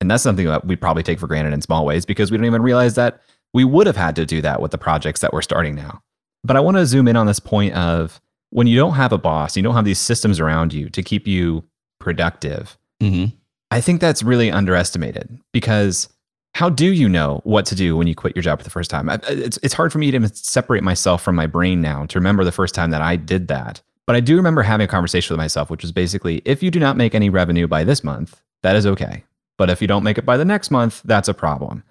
And 0.00 0.10
that's 0.10 0.22
something 0.22 0.46
that 0.46 0.66
we 0.66 0.74
probably 0.74 1.04
take 1.04 1.20
for 1.20 1.28
granted 1.28 1.52
in 1.52 1.60
small 1.60 1.86
ways 1.86 2.04
because 2.04 2.30
we 2.30 2.36
don't 2.36 2.46
even 2.46 2.62
realize 2.62 2.96
that 2.96 3.20
we 3.54 3.64
would 3.64 3.86
have 3.86 3.96
had 3.96 4.16
to 4.16 4.26
do 4.26 4.40
that 4.42 4.60
with 4.60 4.72
the 4.72 4.78
projects 4.78 5.20
that 5.20 5.32
we're 5.32 5.42
starting 5.42 5.74
now. 5.74 6.02
But 6.42 6.56
I 6.56 6.60
want 6.60 6.76
to 6.76 6.86
zoom 6.86 7.06
in 7.06 7.16
on 7.16 7.26
this 7.26 7.38
point 7.38 7.74
of 7.74 8.20
when 8.50 8.66
you 8.66 8.76
don't 8.76 8.94
have 8.94 9.12
a 9.12 9.18
boss, 9.18 9.56
you 9.56 9.62
don't 9.62 9.74
have 9.74 9.84
these 9.84 10.00
systems 10.00 10.40
around 10.40 10.72
you 10.72 10.90
to 10.90 11.02
keep 11.02 11.26
you 11.28 11.64
productive. 12.00 12.76
Mm-hmm. 13.00 13.36
I 13.72 13.80
think 13.80 14.02
that's 14.02 14.22
really 14.22 14.50
underestimated 14.50 15.40
because 15.50 16.10
how 16.54 16.68
do 16.68 16.92
you 16.92 17.08
know 17.08 17.40
what 17.44 17.64
to 17.66 17.74
do 17.74 17.96
when 17.96 18.06
you 18.06 18.14
quit 18.14 18.36
your 18.36 18.42
job 18.42 18.58
for 18.58 18.64
the 18.64 18.70
first 18.70 18.90
time? 18.90 19.08
It's, 19.08 19.58
it's 19.62 19.72
hard 19.72 19.90
for 19.90 19.98
me 19.98 20.10
to 20.10 20.28
separate 20.34 20.82
myself 20.82 21.22
from 21.22 21.36
my 21.36 21.46
brain 21.46 21.80
now 21.80 22.04
to 22.04 22.18
remember 22.18 22.44
the 22.44 22.52
first 22.52 22.74
time 22.74 22.90
that 22.90 23.00
I 23.00 23.16
did 23.16 23.48
that. 23.48 23.80
But 24.06 24.14
I 24.14 24.20
do 24.20 24.36
remember 24.36 24.60
having 24.60 24.84
a 24.84 24.88
conversation 24.88 25.32
with 25.32 25.38
myself, 25.38 25.70
which 25.70 25.80
was 25.80 25.90
basically 25.90 26.42
if 26.44 26.62
you 26.62 26.70
do 26.70 26.78
not 26.78 26.98
make 26.98 27.14
any 27.14 27.30
revenue 27.30 27.66
by 27.66 27.82
this 27.82 28.04
month, 28.04 28.42
that 28.62 28.76
is 28.76 28.84
okay. 28.84 29.24
But 29.56 29.70
if 29.70 29.80
you 29.80 29.88
don't 29.88 30.04
make 30.04 30.18
it 30.18 30.26
by 30.26 30.36
the 30.36 30.44
next 30.44 30.70
month, 30.70 31.00
that's 31.06 31.28
a 31.28 31.34
problem. 31.34 31.82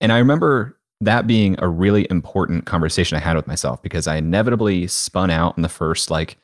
And 0.00 0.10
I 0.10 0.18
remember 0.18 0.76
that 1.00 1.28
being 1.28 1.54
a 1.60 1.68
really 1.68 2.08
important 2.10 2.66
conversation 2.66 3.16
I 3.16 3.20
had 3.20 3.36
with 3.36 3.46
myself 3.46 3.80
because 3.80 4.08
I 4.08 4.16
inevitably 4.16 4.88
spun 4.88 5.30
out 5.30 5.56
in 5.56 5.62
the 5.62 5.68
first 5.68 6.10
like 6.10 6.36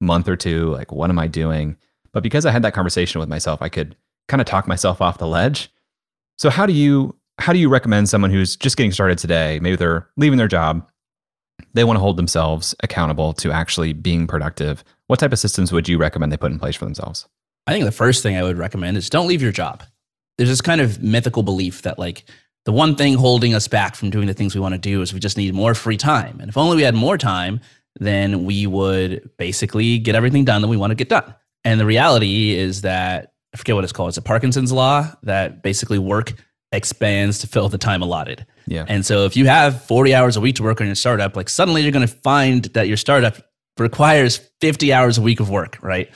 month 0.00 0.26
or 0.28 0.36
two, 0.36 0.72
like, 0.72 0.90
what 0.90 1.08
am 1.08 1.20
I 1.20 1.28
doing? 1.28 1.76
But 2.10 2.24
because 2.24 2.46
I 2.46 2.50
had 2.50 2.62
that 2.62 2.74
conversation 2.74 3.20
with 3.20 3.28
myself, 3.28 3.62
I 3.62 3.68
could 3.68 3.94
kind 4.30 4.40
of 4.40 4.46
talk 4.46 4.66
myself 4.66 5.02
off 5.02 5.18
the 5.18 5.26
ledge. 5.26 5.70
So 6.38 6.48
how 6.48 6.64
do 6.64 6.72
you 6.72 7.16
how 7.38 7.52
do 7.52 7.58
you 7.58 7.68
recommend 7.68 8.08
someone 8.08 8.30
who's 8.30 8.56
just 8.56 8.76
getting 8.76 8.92
started 8.92 9.18
today? 9.18 9.58
Maybe 9.60 9.76
they're 9.76 10.08
leaving 10.16 10.38
their 10.38 10.48
job. 10.48 10.86
They 11.74 11.84
want 11.84 11.96
to 11.96 12.00
hold 12.00 12.16
themselves 12.16 12.74
accountable 12.82 13.32
to 13.34 13.50
actually 13.50 13.92
being 13.92 14.26
productive. 14.26 14.84
What 15.06 15.18
type 15.18 15.32
of 15.32 15.38
systems 15.38 15.72
would 15.72 15.88
you 15.88 15.98
recommend 15.98 16.32
they 16.32 16.36
put 16.36 16.52
in 16.52 16.58
place 16.58 16.76
for 16.76 16.84
themselves? 16.84 17.26
I 17.66 17.72
think 17.72 17.84
the 17.84 17.92
first 17.92 18.22
thing 18.22 18.36
I 18.36 18.42
would 18.42 18.58
recommend 18.58 18.96
is 18.96 19.10
don't 19.10 19.26
leave 19.26 19.42
your 19.42 19.52
job. 19.52 19.82
There's 20.38 20.48
this 20.48 20.60
kind 20.60 20.80
of 20.80 21.02
mythical 21.02 21.42
belief 21.42 21.82
that 21.82 21.98
like 21.98 22.24
the 22.64 22.72
one 22.72 22.94
thing 22.94 23.14
holding 23.14 23.54
us 23.54 23.68
back 23.68 23.94
from 23.94 24.10
doing 24.10 24.26
the 24.26 24.34
things 24.34 24.54
we 24.54 24.60
want 24.60 24.74
to 24.74 24.78
do 24.78 25.02
is 25.02 25.12
we 25.12 25.20
just 25.20 25.36
need 25.36 25.54
more 25.54 25.74
free 25.74 25.96
time. 25.96 26.40
And 26.40 26.48
if 26.48 26.56
only 26.56 26.76
we 26.76 26.82
had 26.82 26.94
more 26.94 27.18
time, 27.18 27.60
then 27.98 28.44
we 28.44 28.66
would 28.66 29.30
basically 29.38 29.98
get 29.98 30.14
everything 30.14 30.44
done 30.44 30.62
that 30.62 30.68
we 30.68 30.76
want 30.76 30.90
to 30.90 30.94
get 30.94 31.08
done. 31.08 31.34
And 31.64 31.80
the 31.80 31.86
reality 31.86 32.54
is 32.54 32.82
that 32.82 33.29
I 33.52 33.56
forget 33.56 33.74
what 33.74 33.84
it's 33.84 33.92
called. 33.92 34.08
It's 34.08 34.18
a 34.18 34.22
Parkinson's 34.22 34.72
law 34.72 35.10
that 35.22 35.62
basically 35.62 35.98
work 35.98 36.34
expands 36.72 37.38
to 37.40 37.46
fill 37.46 37.68
the 37.68 37.78
time 37.78 38.02
allotted. 38.02 38.46
Yeah. 38.66 38.84
And 38.86 39.04
so 39.04 39.24
if 39.24 39.36
you 39.36 39.46
have 39.46 39.82
40 39.84 40.14
hours 40.14 40.36
a 40.36 40.40
week 40.40 40.56
to 40.56 40.62
work 40.62 40.80
on 40.80 40.86
your 40.86 40.94
startup, 40.94 41.34
like 41.34 41.48
suddenly 41.48 41.82
you're 41.82 41.92
going 41.92 42.06
to 42.06 42.14
find 42.14 42.64
that 42.66 42.86
your 42.86 42.96
startup 42.96 43.36
requires 43.78 44.38
50 44.60 44.92
hours 44.92 45.18
a 45.18 45.22
week 45.22 45.40
of 45.40 45.50
work, 45.50 45.78
right? 45.82 46.08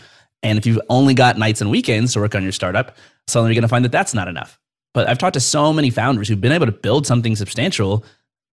And 0.43 0.59
if 0.59 0.67
you've 0.67 0.81
only 0.89 1.15
got 1.15 1.39
nights 1.39 1.61
and 1.61 1.71
weekends 1.71 2.13
to 2.13 2.21
work 2.21 2.35
on 2.35 2.43
your 2.43 2.53
startup, 2.53 2.97
suddenly 3.27 3.51
you're 3.51 3.61
going 3.61 3.63
to 3.63 3.69
find 3.69 3.85
that 3.85 3.93
that's 3.93 4.15
not 4.15 4.29
enough. 4.29 4.61
But 4.93 5.09
I've 5.09 5.19
talked 5.19 5.35
to 5.35 5.41
so 5.41 5.73
many 5.73 5.91
founders 5.91 6.29
who've 6.29 6.41
been 6.41 6.53
able 6.53 6.67
to 6.67 6.73
build 6.73 7.07
something 7.07 7.35
substantial 7.35 8.05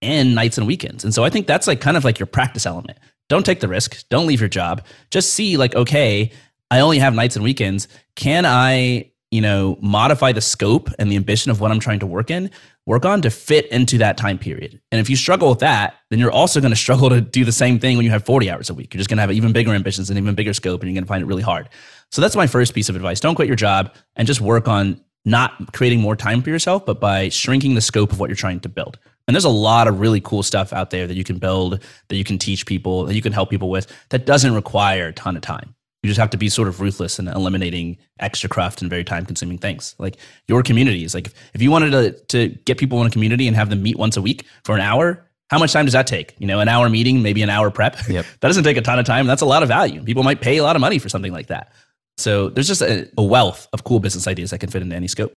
in 0.02 0.34
nights 0.34 0.58
and 0.58 0.66
weekends. 0.66 1.04
And 1.04 1.14
so 1.14 1.24
I 1.24 1.30
think 1.30 1.46
that's 1.46 1.68
like 1.68 1.82
kind 1.82 1.98
of 1.98 2.04
like 2.04 2.18
your 2.18 2.26
practice 2.26 2.66
element. 2.66 2.98
Don't 3.30 3.46
take 3.46 3.60
the 3.60 3.68
risk. 3.68 4.08
Don't 4.10 4.26
leave 4.26 4.40
your 4.40 4.50
job. 4.50 4.84
Just 5.12 5.34
see 5.34 5.58
like, 5.58 5.76
okay, 5.76 6.32
I 6.72 6.80
only 6.80 7.00
have 7.00 7.14
nights 7.14 7.36
and 7.36 7.44
weekends. 7.44 7.90
Can 8.16 8.46
I, 8.46 9.12
you 9.30 9.42
know, 9.42 9.78
modify 9.82 10.32
the 10.32 10.42
scope 10.42 10.90
and 10.98 11.12
the 11.12 11.18
ambition 11.18 11.52
of 11.52 11.60
what 11.60 11.70
I'm 11.70 11.80
trying 11.80 12.00
to 12.00 12.08
work 12.08 12.32
in, 12.32 12.50
work 12.86 13.06
on 13.06 13.22
to 13.24 13.30
fit 13.30 13.68
into 13.68 13.98
that 13.98 14.18
time 14.18 14.40
period? 14.40 14.82
And 14.90 15.02
if 15.02 15.10
you 15.10 15.18
struggle 15.18 15.50
with 15.50 15.60
that, 15.60 15.96
then 16.10 16.18
you're 16.18 16.32
also 16.32 16.62
going 16.62 16.72
to 16.72 16.78
struggle 16.78 17.10
to 17.10 17.20
do 17.20 17.44
the 17.44 17.52
same 17.52 17.78
thing 17.78 17.98
when 17.98 18.06
you 18.06 18.12
have 18.12 18.26
40 18.26 18.50
hours 18.50 18.70
a 18.70 18.74
week. 18.74 18.94
You're 18.94 19.00
just 19.00 19.10
going 19.10 19.18
to 19.18 19.22
have 19.22 19.34
even 19.34 19.52
bigger 19.52 19.72
ambitions 19.72 20.10
and 20.10 20.18
even 20.18 20.34
bigger 20.34 20.54
scope, 20.54 20.82
and 20.82 20.90
you're 20.90 20.96
going 20.96 21.04
to 21.04 21.10
find 21.10 21.22
it 21.22 21.28
really 21.28 21.44
hard. 21.44 21.68
So 22.10 22.22
that's 22.22 22.38
my 22.38 22.48
first 22.48 22.74
piece 22.74 22.88
of 22.88 22.96
advice. 22.96 23.20
Don't 23.20 23.36
quit 23.36 23.48
your 23.48 23.58
job 23.58 23.94
and 24.16 24.26
just 24.26 24.40
work 24.40 24.70
on 24.70 25.02
not 25.26 25.74
creating 25.74 26.00
more 26.00 26.16
time 26.16 26.42
for 26.42 26.50
yourself, 26.50 26.86
but 26.86 27.00
by 27.00 27.30
shrinking 27.30 27.76
the 27.76 27.82
scope 27.82 28.14
of 28.14 28.20
what 28.20 28.30
you're 28.30 28.36
trying 28.36 28.62
to 28.62 28.70
build. 28.70 28.98
And 29.28 29.36
there's 29.36 29.46
a 29.46 29.50
lot 29.50 29.88
of 29.88 30.00
really 30.00 30.22
cool 30.22 30.42
stuff 30.42 30.74
out 30.74 30.90
there 30.90 31.06
that 31.06 31.16
you 31.16 31.24
can 31.24 31.38
build, 31.38 31.84
that 32.08 32.16
you 32.16 32.24
can 32.24 32.38
teach 32.38 32.66
people, 32.66 33.06
that 33.06 33.14
you 33.14 33.22
can 33.22 33.34
help 33.34 33.50
people 33.50 33.70
with 33.70 33.92
that 34.10 34.26
doesn't 34.26 34.56
require 34.56 35.10
a 35.10 35.14
ton 35.14 35.36
of 35.36 35.42
time. 35.42 35.76
You 36.04 36.08
just 36.08 36.20
have 36.20 36.32
to 36.32 36.38
be 36.38 36.50
sort 36.50 36.68
of 36.68 36.82
ruthless 36.82 37.20
in 37.20 37.28
eliminating 37.28 37.98
extra 38.20 38.50
craft 38.50 38.82
and 38.82 38.90
very 38.90 39.04
time 39.04 39.26
consuming 39.26 39.60
things. 39.60 39.96
Like 40.00 40.18
your 40.48 40.64
communities. 40.64 41.14
Like 41.14 41.32
if 41.54 41.62
you 41.62 41.70
wanted 41.70 41.92
to, 41.92 42.12
to 42.28 42.56
get 42.66 42.80
people 42.80 43.00
in 43.02 43.08
a 43.08 43.12
community 43.12 43.48
and 43.48 43.56
have 43.56 43.70
them 43.70 43.84
meet 43.84 43.98
once 43.98 44.18
a 44.18 44.22
week 44.22 44.46
for 44.64 44.74
an 44.74 44.82
hour, 44.82 45.24
how 45.52 45.60
much 45.60 45.74
time 45.74 45.86
does 45.86 45.94
that 45.94 46.08
take? 46.08 46.34
You 46.40 46.48
know, 46.48 46.60
an 46.60 46.70
hour 46.70 46.90
meeting, 46.90 47.22
maybe 47.22 47.44
an 47.44 47.50
hour 47.50 47.70
prep. 47.70 47.98
Yep. 48.10 48.26
that 48.40 48.48
doesn't 48.48 48.64
take 48.64 48.78
a 48.78 48.82
ton 48.82 48.98
of 48.98 49.06
time. 49.06 49.28
That's 49.28 49.42
a 49.42 49.46
lot 49.46 49.62
of 49.64 49.70
value. 49.70 50.02
People 50.04 50.24
might 50.24 50.42
pay 50.42 50.58
a 50.58 50.64
lot 50.64 50.76
of 50.76 50.80
money 50.80 50.98
for 50.98 51.10
something 51.10 51.32
like 51.32 51.48
that. 51.48 51.72
So 52.18 52.50
there's 52.50 52.68
just 52.68 52.82
a, 52.82 53.10
a 53.18 53.24
wealth 53.24 53.68
of 53.74 53.84
cool 53.84 54.00
business 54.00 54.28
ideas 54.28 54.52
that 54.52 54.60
can 54.60 54.70
fit 54.70 54.82
into 54.82 54.96
any 54.96 55.08
scope. 55.08 55.34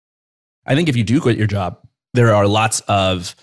I 0.67 0.75
think 0.75 0.89
if 0.89 0.97
you 0.97 1.05
do 1.05 1.21
quit 1.21 1.37
your 1.37 1.47
job, 1.47 1.79
there 2.15 2.35
are 2.35 2.47
lots 2.47 2.81
of 2.89 3.35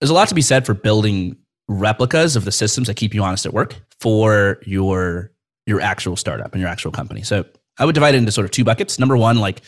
there's 0.00 0.10
a 0.10 0.14
lot 0.14 0.28
to 0.28 0.34
be 0.34 0.42
said 0.42 0.64
for 0.64 0.74
building 0.74 1.36
replicas 1.68 2.36
of 2.36 2.44
the 2.44 2.52
systems 2.52 2.86
that 2.86 2.94
keep 2.94 3.14
you 3.14 3.22
honest 3.22 3.46
at 3.46 3.52
work 3.52 3.76
for 4.00 4.58
your 4.64 5.31
your 5.66 5.80
actual 5.80 6.16
startup 6.16 6.52
and 6.52 6.60
your 6.60 6.68
actual 6.68 6.90
company. 6.90 7.22
So 7.22 7.44
I 7.78 7.84
would 7.84 7.94
divide 7.94 8.14
it 8.14 8.18
into 8.18 8.32
sort 8.32 8.44
of 8.44 8.50
two 8.50 8.64
buckets. 8.64 8.98
Number 8.98 9.16
one, 9.16 9.38
like 9.38 9.62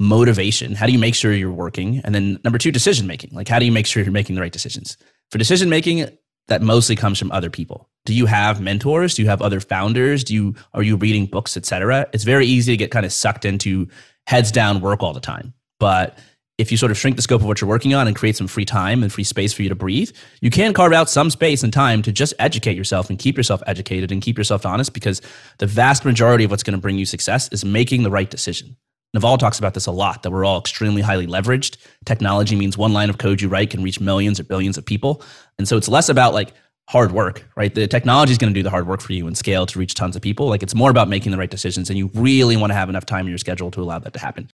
motivation. 0.00 0.74
How 0.74 0.86
do 0.86 0.92
you 0.92 0.98
make 0.98 1.14
sure 1.14 1.32
you're 1.32 1.52
working? 1.52 2.00
And 2.04 2.14
then 2.14 2.38
number 2.44 2.58
two, 2.58 2.72
decision 2.72 3.06
making. 3.06 3.30
Like 3.32 3.48
how 3.48 3.58
do 3.58 3.64
you 3.64 3.72
make 3.72 3.86
sure 3.86 4.02
you're 4.02 4.12
making 4.12 4.34
the 4.34 4.40
right 4.40 4.52
decisions? 4.52 4.96
For 5.30 5.38
decision 5.38 5.68
making, 5.68 6.08
that 6.48 6.62
mostly 6.62 6.96
comes 6.96 7.18
from 7.18 7.32
other 7.32 7.50
people. 7.50 7.88
Do 8.04 8.14
you 8.14 8.26
have 8.26 8.60
mentors? 8.60 9.14
Do 9.14 9.22
you 9.22 9.28
have 9.28 9.40
other 9.40 9.60
founders? 9.60 10.24
Do 10.24 10.34
you 10.34 10.54
are 10.74 10.82
you 10.82 10.96
reading 10.96 11.26
books, 11.26 11.56
etc.? 11.56 12.06
It's 12.12 12.24
very 12.24 12.46
easy 12.46 12.72
to 12.72 12.76
get 12.76 12.90
kind 12.90 13.06
of 13.06 13.12
sucked 13.12 13.44
into 13.44 13.88
heads 14.26 14.52
down 14.52 14.80
work 14.80 15.02
all 15.02 15.12
the 15.12 15.20
time. 15.20 15.54
But 15.80 16.18
if 16.56 16.70
you 16.70 16.76
sort 16.76 16.92
of 16.92 16.98
shrink 16.98 17.16
the 17.16 17.22
scope 17.22 17.40
of 17.40 17.46
what 17.46 17.60
you're 17.60 17.68
working 17.68 17.94
on 17.94 18.06
and 18.06 18.14
create 18.14 18.36
some 18.36 18.46
free 18.46 18.64
time 18.64 19.02
and 19.02 19.12
free 19.12 19.24
space 19.24 19.52
for 19.52 19.62
you 19.62 19.68
to 19.68 19.74
breathe, 19.74 20.10
you 20.40 20.50
can 20.50 20.72
carve 20.72 20.92
out 20.92 21.10
some 21.10 21.28
space 21.28 21.64
and 21.64 21.72
time 21.72 22.00
to 22.02 22.12
just 22.12 22.32
educate 22.38 22.76
yourself 22.76 23.10
and 23.10 23.18
keep 23.18 23.36
yourself 23.36 23.62
educated 23.66 24.12
and 24.12 24.22
keep 24.22 24.38
yourself 24.38 24.64
honest 24.64 24.94
because 24.94 25.20
the 25.58 25.66
vast 25.66 26.04
majority 26.04 26.44
of 26.44 26.50
what's 26.50 26.62
going 26.62 26.76
to 26.76 26.80
bring 26.80 26.96
you 26.96 27.06
success 27.06 27.48
is 27.48 27.64
making 27.64 28.04
the 28.04 28.10
right 28.10 28.30
decision. 28.30 28.76
Naval 29.14 29.38
talks 29.38 29.58
about 29.58 29.74
this 29.74 29.86
a 29.86 29.92
lot 29.92 30.22
that 30.22 30.30
we're 30.30 30.44
all 30.44 30.58
extremely 30.58 31.02
highly 31.02 31.26
leveraged. 31.26 31.76
Technology 32.04 32.56
means 32.56 32.76
one 32.76 32.92
line 32.92 33.10
of 33.10 33.18
code 33.18 33.40
you 33.40 33.48
write 33.48 33.70
can 33.70 33.82
reach 33.82 34.00
millions 34.00 34.38
or 34.38 34.44
billions 34.44 34.76
of 34.78 34.84
people. 34.84 35.22
And 35.58 35.66
so 35.68 35.76
it's 35.76 35.88
less 35.88 36.08
about 36.08 36.34
like 36.34 36.52
hard 36.88 37.12
work, 37.12 37.48
right? 37.56 37.74
The 37.74 37.86
technology 37.86 38.32
is 38.32 38.38
going 38.38 38.52
to 38.52 38.58
do 38.58 38.62
the 38.62 38.70
hard 38.70 38.86
work 38.86 39.00
for 39.00 39.12
you 39.12 39.26
and 39.26 39.36
scale 39.36 39.66
to 39.66 39.78
reach 39.78 39.94
tons 39.94 40.16
of 40.16 40.22
people. 40.22 40.48
Like 40.48 40.62
it's 40.62 40.74
more 40.74 40.90
about 40.90 41.08
making 41.08 41.32
the 41.32 41.38
right 41.38 41.50
decisions 41.50 41.90
and 41.90 41.98
you 41.98 42.10
really 42.14 42.56
want 42.56 42.70
to 42.70 42.74
have 42.74 42.88
enough 42.88 43.06
time 43.06 43.26
in 43.26 43.28
your 43.30 43.38
schedule 43.38 43.70
to 43.72 43.80
allow 43.80 44.00
that 44.00 44.12
to 44.12 44.18
happen. 44.18 44.50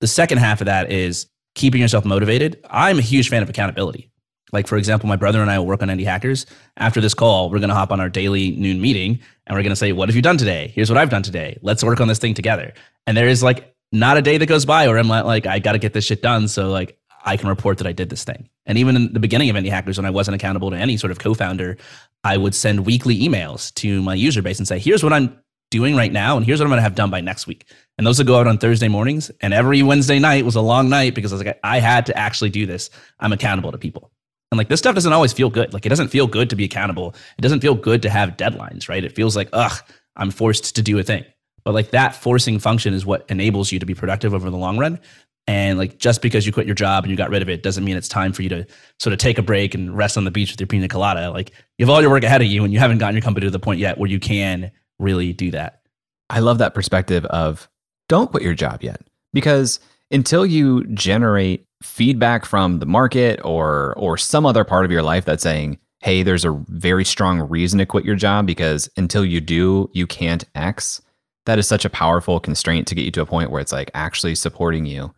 The 0.00 0.06
second 0.06 0.38
half 0.38 0.60
of 0.60 0.66
that 0.66 0.90
is 0.90 1.26
keeping 1.56 1.80
yourself 1.80 2.04
motivated. 2.04 2.64
I'm 2.70 2.98
a 2.98 3.02
huge 3.02 3.28
fan 3.28 3.42
of 3.42 3.48
accountability. 3.48 4.10
Like, 4.52 4.68
for 4.68 4.76
example, 4.76 5.08
my 5.08 5.16
brother 5.16 5.42
and 5.42 5.50
I 5.50 5.58
will 5.58 5.66
work 5.66 5.82
on 5.82 5.88
Indie 5.88 6.04
Hackers. 6.04 6.46
After 6.76 7.00
this 7.00 7.14
call, 7.14 7.50
we're 7.50 7.58
going 7.58 7.70
to 7.70 7.74
hop 7.74 7.90
on 7.90 7.98
our 8.00 8.08
daily 8.08 8.52
noon 8.52 8.80
meeting 8.80 9.18
and 9.46 9.56
we're 9.56 9.62
going 9.62 9.70
to 9.70 9.76
say, 9.76 9.90
What 9.90 10.08
have 10.08 10.14
you 10.14 10.22
done 10.22 10.36
today? 10.36 10.70
Here's 10.74 10.88
what 10.88 10.98
I've 10.98 11.10
done 11.10 11.24
today. 11.24 11.58
Let's 11.62 11.82
work 11.82 12.00
on 12.00 12.06
this 12.06 12.20
thing 12.20 12.34
together. 12.34 12.72
And 13.08 13.16
there 13.16 13.26
is 13.26 13.42
like 13.42 13.74
not 13.90 14.16
a 14.16 14.22
day 14.22 14.38
that 14.38 14.46
goes 14.46 14.64
by 14.64 14.86
where 14.86 14.98
I'm 14.98 15.08
like, 15.08 15.46
I 15.46 15.58
got 15.58 15.72
to 15.72 15.78
get 15.78 15.94
this 15.94 16.04
shit 16.04 16.22
done. 16.22 16.46
So, 16.46 16.68
like, 16.68 16.96
I 17.24 17.36
can 17.36 17.48
report 17.48 17.78
that 17.78 17.88
I 17.88 17.92
did 17.92 18.08
this 18.08 18.22
thing. 18.22 18.48
And 18.66 18.78
even 18.78 18.94
in 18.94 19.12
the 19.12 19.18
beginning 19.18 19.50
of 19.50 19.56
Indie 19.56 19.70
Hackers, 19.70 19.98
when 19.98 20.06
I 20.06 20.10
wasn't 20.10 20.36
accountable 20.36 20.70
to 20.70 20.76
any 20.76 20.96
sort 20.96 21.10
of 21.10 21.18
co 21.18 21.34
founder, 21.34 21.76
I 22.22 22.36
would 22.36 22.54
send 22.54 22.86
weekly 22.86 23.18
emails 23.18 23.74
to 23.74 24.00
my 24.02 24.14
user 24.14 24.42
base 24.42 24.58
and 24.58 24.68
say, 24.68 24.78
Here's 24.78 25.02
what 25.02 25.12
I'm 25.12 25.36
doing 25.76 25.94
right 25.94 26.12
now, 26.12 26.36
and 26.36 26.46
here's 26.46 26.58
what 26.58 26.64
I'm 26.64 26.70
going 26.70 26.78
to 26.78 26.82
have 26.82 26.94
done 26.94 27.10
by 27.10 27.20
next 27.20 27.46
week. 27.46 27.66
And 27.98 28.06
those 28.06 28.18
would 28.18 28.26
go 28.26 28.38
out 28.38 28.46
on 28.46 28.58
Thursday 28.58 28.88
mornings. 28.88 29.30
And 29.40 29.52
every 29.52 29.82
Wednesday 29.82 30.18
night 30.18 30.44
was 30.44 30.56
a 30.56 30.60
long 30.60 30.88
night 30.88 31.14
because 31.14 31.32
I 31.32 31.36
was 31.36 31.44
like, 31.44 31.60
I 31.62 31.80
had 31.80 32.06
to 32.06 32.16
actually 32.16 32.50
do 32.50 32.66
this. 32.66 32.90
I'm 33.20 33.32
accountable 33.32 33.72
to 33.72 33.78
people. 33.78 34.10
And 34.50 34.58
like 34.58 34.68
this 34.68 34.78
stuff 34.78 34.94
doesn't 34.94 35.12
always 35.12 35.32
feel 35.32 35.50
good. 35.50 35.74
Like 35.74 35.84
it 35.86 35.88
doesn't 35.90 36.08
feel 36.08 36.26
good 36.26 36.50
to 36.50 36.56
be 36.56 36.64
accountable. 36.64 37.14
It 37.36 37.42
doesn't 37.42 37.60
feel 37.60 37.74
good 37.74 38.02
to 38.02 38.10
have 38.10 38.36
deadlines, 38.36 38.88
right? 38.88 39.04
It 39.04 39.14
feels 39.14 39.36
like, 39.36 39.48
ugh, 39.52 39.78
I'm 40.16 40.30
forced 40.30 40.76
to 40.76 40.82
do 40.82 40.98
a 40.98 41.02
thing. 41.02 41.24
But 41.64 41.74
like 41.74 41.90
that 41.90 42.14
forcing 42.14 42.58
function 42.58 42.94
is 42.94 43.04
what 43.04 43.26
enables 43.28 43.72
you 43.72 43.78
to 43.80 43.86
be 43.86 43.94
productive 43.94 44.34
over 44.34 44.48
the 44.50 44.56
long 44.56 44.78
run. 44.78 45.00
And 45.48 45.78
like 45.78 45.98
just 45.98 46.22
because 46.22 46.46
you 46.46 46.52
quit 46.52 46.66
your 46.66 46.74
job 46.74 47.04
and 47.04 47.10
you 47.10 47.16
got 47.16 47.30
rid 47.30 47.42
of 47.42 47.48
it 47.48 47.62
doesn't 47.62 47.84
mean 47.84 47.96
it's 47.96 48.08
time 48.08 48.32
for 48.32 48.42
you 48.42 48.48
to 48.50 48.66
sort 48.98 49.12
of 49.12 49.18
take 49.18 49.38
a 49.38 49.42
break 49.42 49.74
and 49.74 49.96
rest 49.96 50.16
on 50.16 50.24
the 50.24 50.30
beach 50.30 50.52
with 50.52 50.60
your 50.60 50.66
pina 50.66 50.88
colada. 50.88 51.30
Like 51.30 51.52
you 51.78 51.86
have 51.86 51.90
all 51.90 52.00
your 52.00 52.10
work 52.10 52.24
ahead 52.24 52.40
of 52.40 52.48
you 52.48 52.64
and 52.64 52.72
you 52.72 52.78
haven't 52.78 52.98
gotten 52.98 53.14
your 53.14 53.22
company 53.22 53.46
to 53.46 53.50
the 53.50 53.58
point 53.58 53.80
yet 53.80 53.98
where 53.98 54.10
you 54.10 54.20
can 54.20 54.70
really 54.98 55.32
do 55.32 55.50
that. 55.50 55.82
I 56.30 56.40
love 56.40 56.58
that 56.58 56.74
perspective 56.74 57.24
of 57.26 57.68
don't 58.08 58.30
quit 58.30 58.42
your 58.42 58.54
job 58.54 58.82
yet 58.82 59.00
because 59.32 59.80
until 60.10 60.46
you 60.46 60.84
generate 60.86 61.66
feedback 61.82 62.44
from 62.44 62.78
the 62.78 62.86
market 62.86 63.40
or 63.44 63.94
or 63.96 64.16
some 64.16 64.46
other 64.46 64.64
part 64.64 64.84
of 64.84 64.90
your 64.90 65.02
life 65.02 65.24
that's 65.24 65.42
saying 65.42 65.78
hey 66.00 66.22
there's 66.22 66.44
a 66.44 66.64
very 66.68 67.04
strong 67.04 67.40
reason 67.40 67.78
to 67.78 67.86
quit 67.86 68.04
your 68.04 68.16
job 68.16 68.46
because 68.46 68.88
until 68.96 69.24
you 69.24 69.40
do 69.40 69.90
you 69.92 70.06
can't 70.06 70.44
x 70.54 71.02
that 71.44 71.58
is 71.58 71.68
such 71.68 71.84
a 71.84 71.90
powerful 71.90 72.40
constraint 72.40 72.86
to 72.86 72.94
get 72.94 73.04
you 73.04 73.10
to 73.10 73.20
a 73.20 73.26
point 73.26 73.50
where 73.50 73.60
it's 73.60 73.72
like 73.72 73.90
actually 73.94 74.34
supporting 74.34 74.86
you 74.86 75.12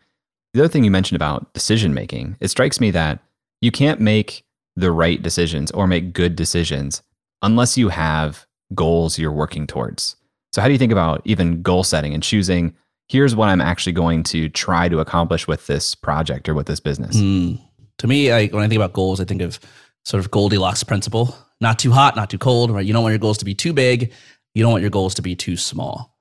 the 0.52 0.60
other 0.60 0.68
thing 0.68 0.82
you 0.82 0.90
mentioned 0.90 1.16
about 1.16 1.52
decision 1.54 1.94
making 1.94 2.36
it 2.40 2.48
strikes 2.48 2.80
me 2.80 2.90
that 2.90 3.20
you 3.60 3.70
can't 3.70 4.00
make 4.00 4.44
the 4.74 4.90
right 4.90 5.22
decisions 5.22 5.70
or 5.70 5.86
make 5.86 6.12
good 6.12 6.34
decisions 6.34 7.02
unless 7.40 7.78
you 7.78 7.88
have 7.88 8.47
goals 8.74 9.18
you're 9.18 9.32
working 9.32 9.66
towards 9.66 10.16
so 10.52 10.60
how 10.60 10.66
do 10.66 10.72
you 10.72 10.78
think 10.78 10.92
about 10.92 11.22
even 11.24 11.62
goal 11.62 11.84
setting 11.84 12.14
and 12.14 12.22
choosing 12.22 12.74
here's 13.08 13.34
what 13.34 13.48
I'm 13.48 13.60
actually 13.60 13.92
going 13.92 14.22
to 14.24 14.48
try 14.48 14.88
to 14.88 15.00
accomplish 15.00 15.48
with 15.48 15.66
this 15.66 15.94
project 15.94 16.48
or 16.48 16.54
with 16.54 16.66
this 16.66 16.80
business? 16.80 17.16
Mm. 17.16 17.60
To 17.98 18.06
me, 18.06 18.30
I, 18.30 18.46
when 18.48 18.62
I 18.62 18.68
think 18.68 18.78
about 18.78 18.92
goals, 18.92 19.20
I 19.20 19.24
think 19.24 19.42
of 19.42 19.58
sort 20.04 20.22
of 20.22 20.30
Goldilocks 20.30 20.84
principle. 20.84 21.36
Not 21.60 21.78
too 21.78 21.90
hot, 21.90 22.14
not 22.14 22.30
too 22.30 22.38
cold, 22.38 22.70
right? 22.70 22.86
You 22.86 22.92
don't 22.92 23.02
want 23.02 23.12
your 23.12 23.18
goals 23.18 23.38
to 23.38 23.44
be 23.44 23.54
too 23.54 23.72
big. 23.72 24.12
You 24.54 24.62
don't 24.62 24.70
want 24.70 24.82
your 24.82 24.90
goals 24.90 25.14
to 25.14 25.22
be 25.22 25.34
too 25.34 25.56
small. 25.56 26.16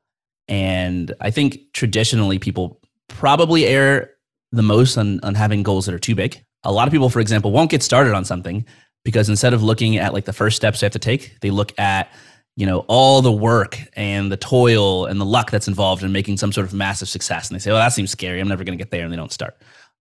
And 0.47 1.13
I 1.21 1.29
think 1.29 1.60
traditionally 1.73 2.39
people 2.39 2.79
probably 3.07 3.65
err 3.65 4.12
the 4.51 4.63
most 4.63 4.97
on, 4.97 5.19
on 5.21 5.36
having 5.36 5.62
goals 5.62 5.86
that 5.86 5.93
are 5.93 5.99
too 5.99 6.15
big. 6.15 6.43
A 6.63 6.71
lot 6.71 6.88
of 6.88 6.91
people, 6.91 7.10
for 7.10 7.19
example, 7.19 7.51
won't 7.51 7.69
get 7.69 7.83
started 7.83 8.13
on 8.13 8.25
something 8.25 8.65
because 9.05 9.29
instead 9.29 9.53
of 9.53 9.62
looking 9.62 9.97
at 9.97 10.13
like 10.13 10.25
the 10.25 10.33
first 10.33 10.55
steps 10.55 10.79
they 10.79 10.86
have 10.86 10.93
to 10.93 10.99
take, 10.99 11.38
they 11.41 11.51
look 11.51 11.77
at 11.77 12.12
you 12.58 12.65
know 12.65 12.80
all 12.88 13.22
the 13.22 13.32
work 13.32 13.80
and 13.93 14.30
the 14.30 14.36
toil 14.36 15.06
and 15.06 15.22
the 15.22 15.26
luck 15.26 15.52
that's 15.52 15.67
involved 15.67 16.04
in 16.04 16.12
making 16.12 16.36
some 16.36 16.52
sort 16.52 16.67
of 16.67 16.74
massive 16.74 17.08
success. 17.08 17.48
And 17.50 17.56
they 17.56 17.60
say 17.62 17.72
well 17.72 17.80
that 17.80 17.93
seems 17.93 18.12
scary. 18.12 18.41
I'm 18.41 18.50
never 18.50 18.65
going 18.65 18.78
to 18.78 18.84
get 18.84 18.91
there 18.91 19.06
and 19.06 19.13
they 19.13 19.17
don't 19.17 19.32
start. 19.32 19.56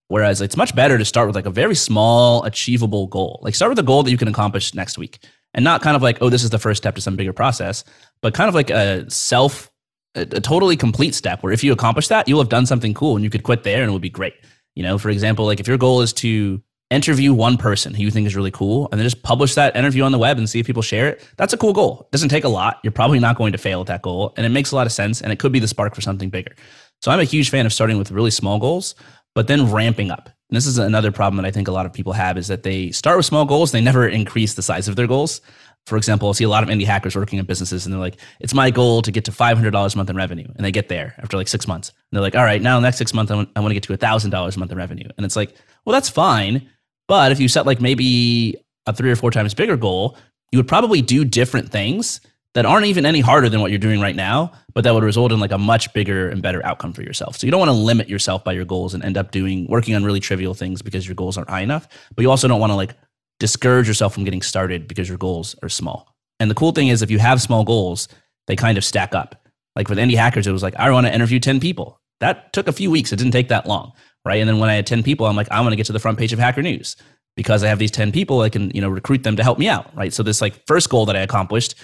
Whereas 0.09 0.40
it's 0.40 0.57
much 0.57 0.75
better 0.75 0.99
to 0.99 1.05
start 1.05 1.29
with 1.29 1.37
like 1.37 1.47
a 1.47 1.51
very 1.51 1.75
small 1.75 2.45
achievable 2.45 3.07
goal. 3.09 3.40
Like 3.42 3.55
start 3.55 3.71
with 3.71 3.79
a 3.79 3.85
goal 3.85 4.03
that 4.03 4.11
you 4.11 4.16
can 4.16 4.29
accomplish 4.29 4.75
next 4.75 4.99
week 4.99 5.21
and 5.53 5.64
not 5.64 5.83
kind 5.83 5.97
of 5.97 6.03
like 6.03 6.19
oh 6.21 6.31
this 6.31 6.42
is 6.42 6.51
the 6.51 6.59
first 6.59 6.83
step 6.83 6.95
to 6.95 7.01
some 7.01 7.16
bigger 7.16 7.33
process 7.33 7.85
but 8.23 8.35
kind 8.35 8.49
of 8.49 8.55
like 8.55 8.71
a 8.71 9.09
self 9.11 9.71
a, 10.14 10.23
a 10.23 10.40
totally 10.40 10.77
complete 10.77 11.14
step 11.14 11.42
where 11.42 11.53
if 11.53 11.62
you 11.62 11.73
accomplish 11.73 12.09
that 12.09 12.27
you'll 12.27 12.40
have 12.40 12.49
done 12.49 12.66
something 12.66 12.95
cool 12.95 13.16
and 13.16 13.25
you 13.25 13.31
could 13.31 13.42
quit 13.42 13.64
there 13.64 13.83
and 13.83 13.90
it 13.90 13.92
would 13.92 14.03
be 14.03 14.11
great. 14.11 14.35
You 14.75 14.83
know 14.83 14.97
for 14.97 15.11
example 15.11 15.45
like 15.45 15.61
if 15.61 15.69
your 15.69 15.79
goal 15.79 16.01
is 16.01 16.12
to 16.14 16.62
interview 16.90 17.35
one 17.35 17.57
person 17.57 17.94
who 17.94 18.03
you 18.03 18.11
think 18.11 18.27
is 18.27 18.37
really 18.37 18.51
cool 18.51 18.88
and 18.90 19.01
then 19.01 19.05
just 19.05 19.22
publish 19.22 19.55
that 19.55 19.75
interview 19.75 20.05
on 20.05 20.12
the 20.12 20.18
web 20.18 20.38
and 20.38 20.49
see 20.49 20.61
if 20.61 20.66
people 20.66 20.83
share 20.83 21.09
it. 21.09 21.29
That's 21.37 21.53
a 21.53 21.57
cool 21.57 21.72
goal. 21.72 22.03
It 22.03 22.12
doesn't 22.12 22.29
take 22.29 22.44
a 22.44 22.49
lot. 22.49 22.79
You're 22.85 22.92
probably 22.92 23.18
not 23.18 23.37
going 23.37 23.53
to 23.53 23.59
fail 23.59 23.81
at 23.81 23.88
that 23.88 24.03
goal. 24.03 24.33
And 24.37 24.46
it 24.46 24.51
makes 24.51 24.70
a 24.70 24.77
lot 24.77 24.87
of 24.87 24.92
sense. 24.92 25.20
And 25.20 25.33
it 25.33 25.38
could 25.38 25.53
be 25.53 25.59
the 25.59 25.68
spark 25.68 25.94
for 25.94 26.01
something 26.01 26.31
bigger. 26.31 26.55
So 27.03 27.11
I'm 27.11 27.20
a 27.20 27.25
huge 27.25 27.51
fan 27.51 27.66
of 27.66 27.72
starting 27.72 27.99
with 27.99 28.11
really 28.11 28.31
small 28.31 28.59
goals, 28.59 28.94
but 29.35 29.49
then 29.49 29.70
ramping 29.70 30.11
up. 30.11 30.27
And 30.49 30.57
this 30.57 30.66
is 30.66 30.79
another 30.79 31.11
problem 31.11 31.42
that 31.42 31.49
I 31.49 31.51
think 31.51 31.66
a 31.66 31.72
lot 31.72 31.87
of 31.87 31.92
people 31.92 32.12
have 32.12 32.38
is 32.38 32.46
that 32.46 32.62
they 32.62 32.92
start 32.92 33.16
with 33.16 33.27
small 33.27 33.44
goals, 33.44 33.72
they 33.72 33.81
never 33.81 34.07
increase 34.07 34.55
the 34.55 34.62
size 34.62 34.87
of 34.87 34.94
their 34.94 35.09
goals. 35.09 35.40
For 35.87 35.96
example, 35.96 36.29
I 36.29 36.33
see 36.33 36.44
a 36.44 36.49
lot 36.49 36.62
of 36.62 36.68
indie 36.68 36.87
hackers 36.87 37.14
working 37.14 37.38
in 37.38 37.44
businesses 37.46 37.85
and 37.85 37.92
they're 37.92 38.01
like, 38.01 38.16
it's 38.40 38.55
my 38.55 38.70
goal 38.70 39.03
to 39.03 39.12
get 39.12 39.25
to 39.27 39.31
$500 39.33 39.94
a 39.94 39.96
month 39.96 40.11
in 40.11 40.16
revenue. 40.16 40.46
And 40.57 40.64
they 40.64 40.72
get 40.72 40.88
there 40.88 41.14
after 41.18 41.37
like 41.37 41.49
six 41.49 41.68
months. 41.68 41.90
And 41.90 42.16
they're 42.16 42.22
like, 42.22 42.35
all 42.37 42.44
right, 42.44 42.62
now 42.62 42.77
the 42.77 42.83
next 42.83 42.96
six 42.96 43.12
months, 43.12 43.31
I 43.31 43.37
want, 43.37 43.51
I 43.57 43.61
want 43.61 43.70
to 43.70 43.75
get 43.75 43.83
to 43.85 43.96
$1,000 43.96 44.57
a 44.57 44.59
month 44.59 44.72
in 44.72 44.79
revenue. 44.79 45.09
And 45.16 45.27
it's 45.27 45.37
like, 45.37 45.55
well, 45.85 45.92
that's 45.92 46.09
fine 46.09 46.68
but 47.09 47.33
if 47.33 47.40
you 47.40 47.49
set 47.49 47.66
like 47.66 47.81
maybe 47.81 48.57
a 48.87 48.92
three 48.92 49.11
or 49.11 49.16
four 49.16 49.31
times 49.31 49.55
bigger 49.55 49.77
goal, 49.77 50.16
you 50.53 50.59
would 50.59 50.69
probably 50.69 51.03
do 51.03 51.25
different 51.25 51.71
things 51.71 52.21
that 52.55 52.64
aren't 52.64 52.87
even 52.87 53.05
any 53.05 53.21
harder 53.21 53.49
than 53.51 53.61
what 53.61 53.71
you're 53.71 53.79
doing 53.79 54.01
right 54.01 54.16
now, 54.16 54.51
but 54.73 54.83
that 54.85 54.95
would 54.95 55.05
result 55.05 55.31
in 55.31 55.40
like 55.40 55.53
a 55.53 55.59
much 55.59 55.92
bigger 55.92 56.31
and 56.31 56.40
better 56.40 56.64
outcome 56.64 56.92
for 56.92 57.03
yourself. 57.03 57.37
So 57.37 57.47
you 57.47 57.51
don't 57.51 57.61
want 57.61 57.69
to 57.69 57.75
limit 57.75 58.09
yourself 58.09 58.45
by 58.45 58.53
your 58.53 58.64
goals 58.64 58.95
and 58.95 59.05
end 59.05 59.19
up 59.19 59.31
doing 59.31 59.66
working 59.69 59.95
on 59.95 60.05
really 60.05 60.21
trivial 60.21 60.55
things 60.55 60.81
because 60.81 61.07
your 61.07 61.14
goals 61.14 61.37
aren't 61.37 61.51
high 61.51 61.61
enough. 61.61 61.87
But 62.14 62.23
you 62.23 62.31
also 62.31 62.49
don't 62.49 62.61
want 62.61 62.71
to 62.71 62.77
like 62.77 62.95
discourage 63.38 63.87
yourself 63.87 64.14
from 64.14 64.25
getting 64.25 64.40
started 64.40 64.88
because 64.88 65.09
your 65.09 65.19
goals 65.19 65.55
are 65.62 65.69
small. 65.69 66.14
And 66.40 66.51
the 66.51 66.55
cool 66.55 66.73
thing 66.73 66.88
is 66.88 67.03
if 67.03 67.11
you 67.11 67.19
have 67.19 67.42
small 67.42 67.64
goals, 67.64 68.09
they 68.47 68.57
kind 68.57 68.79
of 68.79 68.85
stack 68.85 69.14
up. 69.14 69.47
Like 69.75 69.90
with 69.90 69.99
indie 69.99 70.16
hackers, 70.16 70.47
it 70.47 70.53
was 70.53 70.62
like, 70.62 70.77
I 70.77 70.90
want 70.90 71.07
to 71.07 71.14
interview 71.14 71.38
10 71.38 71.61
people. 71.61 72.01
That 72.21 72.55
took 72.55 72.69
a 72.69 72.73
few 72.73 72.90
weeks. 72.90 73.12
It 73.12 73.16
didn't 73.16 73.33
take 73.33 73.49
that 73.49 73.66
long 73.66 73.92
right? 74.27 74.41
And 74.41 74.49
then 74.49 74.59
when 74.59 74.69
I 74.69 74.75
had 74.75 74.87
10 74.87 75.05
people, 75.05 75.27
I'm 75.27 75.37
like, 75.37 75.51
I 75.53 75.61
want 75.61 75.73
to 75.73 75.77
get 75.77 75.87
to 75.87 75.93
the 75.93 76.01
front 76.01 76.19
page 76.19 76.33
of 76.33 76.39
Hacker 76.41 76.61
News 76.61 76.97
because 77.37 77.62
I 77.62 77.69
have 77.69 77.79
these 77.79 77.93
10 77.93 78.11
people, 78.11 78.41
I 78.41 78.49
can, 78.49 78.73
you 78.75 78.81
know, 78.81 78.89
recruit 78.89 79.23
them 79.23 79.37
to 79.37 79.43
help 79.43 79.59
me 79.59 79.69
out, 79.69 79.95
right? 79.95 80.12
So 80.12 80.25
this 80.25 80.41
like 80.41 80.67
first 80.67 80.91
goal 80.91 81.07
that 81.07 81.17
I 81.17 81.21
accomplished 81.21 81.77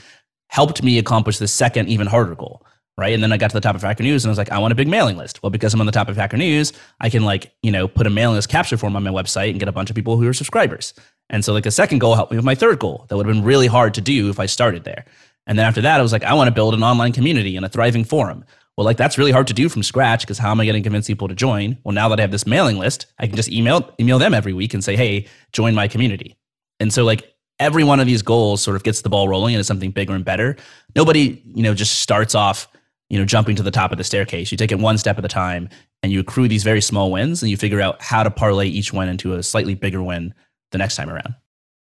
helped 0.49 0.83
me 0.83 0.99
accomplish 0.99 1.39
the 1.39 1.47
second, 1.47 1.89
even 1.89 2.09
harder 2.09 2.35
goal, 2.35 2.67
right? 2.99 3.15
And 3.15 3.23
then 3.23 3.33
I 3.33 3.37
got 3.37 3.51
to 3.51 3.55
the 3.55 3.61
top 3.61 3.77
of 3.77 3.83
Hacker 3.83 4.03
News 4.03 4.25
and 4.25 4.31
I 4.31 4.33
was 4.33 4.39
like, 4.39 4.51
I 4.51 4.59
want 4.59 4.73
a 4.73 4.75
big 4.75 4.89
mailing 4.89 5.17
list. 5.17 5.41
Well, 5.43 5.51
because 5.51 5.73
I'm 5.73 5.81
on 5.81 5.87
the 5.87 5.93
top 5.93 6.09
of 6.09 6.17
Hacker 6.17 6.37
News, 6.37 6.73
I 7.01 7.09
can 7.09 7.25
like, 7.25 7.55
you 7.63 7.71
know, 7.71 7.87
put 7.87 8.09
a 8.09 8.11
mailing 8.11 8.35
list 8.35 8.49
capture 8.49 8.77
form 8.77 8.97
on 8.97 9.05
my 9.05 9.11
website 9.11 9.51
and 9.51 9.61
get 9.61 9.69
a 9.69 9.73
bunch 9.73 9.89
of 9.89 9.95
people 9.95 10.17
who 10.17 10.27
are 10.27 10.35
subscribers. 10.35 10.95
And 11.31 11.45
so 11.45 11.53
like 11.53 11.65
the 11.65 11.71
second 11.71 12.01
goal 12.01 12.17
helped 12.17 12.33
me 12.33 12.39
with 12.39 12.45
my 12.45 12.57
third 12.57 12.81
goal. 12.81 13.07
That 13.09 13.17
would 13.17 13.27
have 13.27 13.35
been 13.35 13.45
really 13.45 13.69
hard 13.69 13.95
to 13.95 14.01
do 14.01 14.31
if 14.31 14.41
I 14.41 14.47
started 14.47 14.83
there. 14.83 15.05
And 15.47 15.59
then 15.59 15.67
after 15.67 15.81
that, 15.81 16.01
I 16.01 16.03
was 16.03 16.13
like, 16.13 16.25
I 16.25 16.35
want 16.35 16.49
to 16.49 16.55
build 16.55 16.75
an 16.75 16.83
online 16.83 17.13
community 17.13 17.57
and 17.57 17.65
a 17.65 17.69
thriving 17.69 18.05
forum. 18.05 18.45
Well, 18.77 18.85
like 18.87 18.97
that's 18.97 19.19
really 19.19 19.33
hard 19.33 19.47
to 19.49 19.55
do 19.55 19.69
from 19.69 19.83
scratch 19.83 20.23
because 20.23 20.39
how 20.39 20.51
am 20.51 20.61
I 20.61 20.65
going 20.65 20.77
to 20.77 20.83
convince 20.83 21.07
people 21.07 21.29
to 21.29 21.35
join? 21.35 21.79
Well, 21.85 21.93
now 21.93 22.09
that 22.09 22.19
I 22.19 22.23
have 22.23 22.31
this 22.31 22.47
mailing 22.47 22.79
list, 22.79 23.07
I 23.19 23.27
can 23.27 23.37
just 23.37 23.51
email 23.51 23.95
email 24.01 24.19
them 24.19 24.33
every 24.33 24.53
week 24.53 24.73
and 24.73 24.83
say, 24.83 24.97
"Hey, 24.97 25.27
join 25.53 25.75
my 25.75 25.89
community." 25.89 26.37
And 26.81 26.93
so 26.93 27.05
like 27.05 27.35
every 27.59 27.85
one 27.85 28.01
of 28.01 28.07
these 28.07 28.23
goals 28.23 28.63
sort 28.63 28.77
of 28.77 28.83
gets 28.83 29.03
the 29.03 29.09
ball 29.09 29.29
rolling 29.29 29.55
into 29.55 29.65
something 29.65 29.91
bigger 29.91 30.15
and 30.15 30.25
better. 30.25 30.57
Nobody, 30.97 31.43
you 31.55 31.63
know, 31.63 31.75
just 31.75 32.01
starts 32.01 32.35
off, 32.35 32.69
you 33.09 33.19
know, 33.19 33.25
jumping 33.25 33.57
to 33.57 33.63
the 33.63 33.71
top 33.71 33.93
of 33.93 33.99
the 33.99 34.05
staircase. 34.05 34.51
You 34.51 34.59
take 34.59 34.73
it 34.73 34.79
one 34.79 34.99
step 34.99 35.19
at 35.19 35.25
a 35.25 35.29
time 35.29 35.69
and 36.03 36.11
you 36.11 36.21
accrue 36.21 36.49
these 36.49 36.65
very 36.65 36.81
small 36.81 37.13
wins 37.13 37.43
and 37.43 37.51
you 37.51 37.57
figure 37.57 37.81
out 37.81 38.03
how 38.03 38.23
to 38.23 38.31
parlay 38.31 38.67
each 38.67 38.93
win 38.93 39.09
into 39.09 39.35
a 39.35 39.43
slightly 39.43 39.75
bigger 39.75 40.03
win 40.03 40.35
the 40.73 40.79
next 40.79 40.97
time 40.97 41.09
around. 41.09 41.35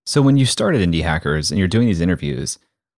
So 0.05 0.21
when 0.21 0.37
you 0.37 0.45
started 0.45 0.81
Indie 0.81 1.03
Hackers 1.03 1.51
and 1.51 1.59
you're 1.59 1.67
doing 1.67 1.87
these 1.87 2.01
interviews, 2.01 2.57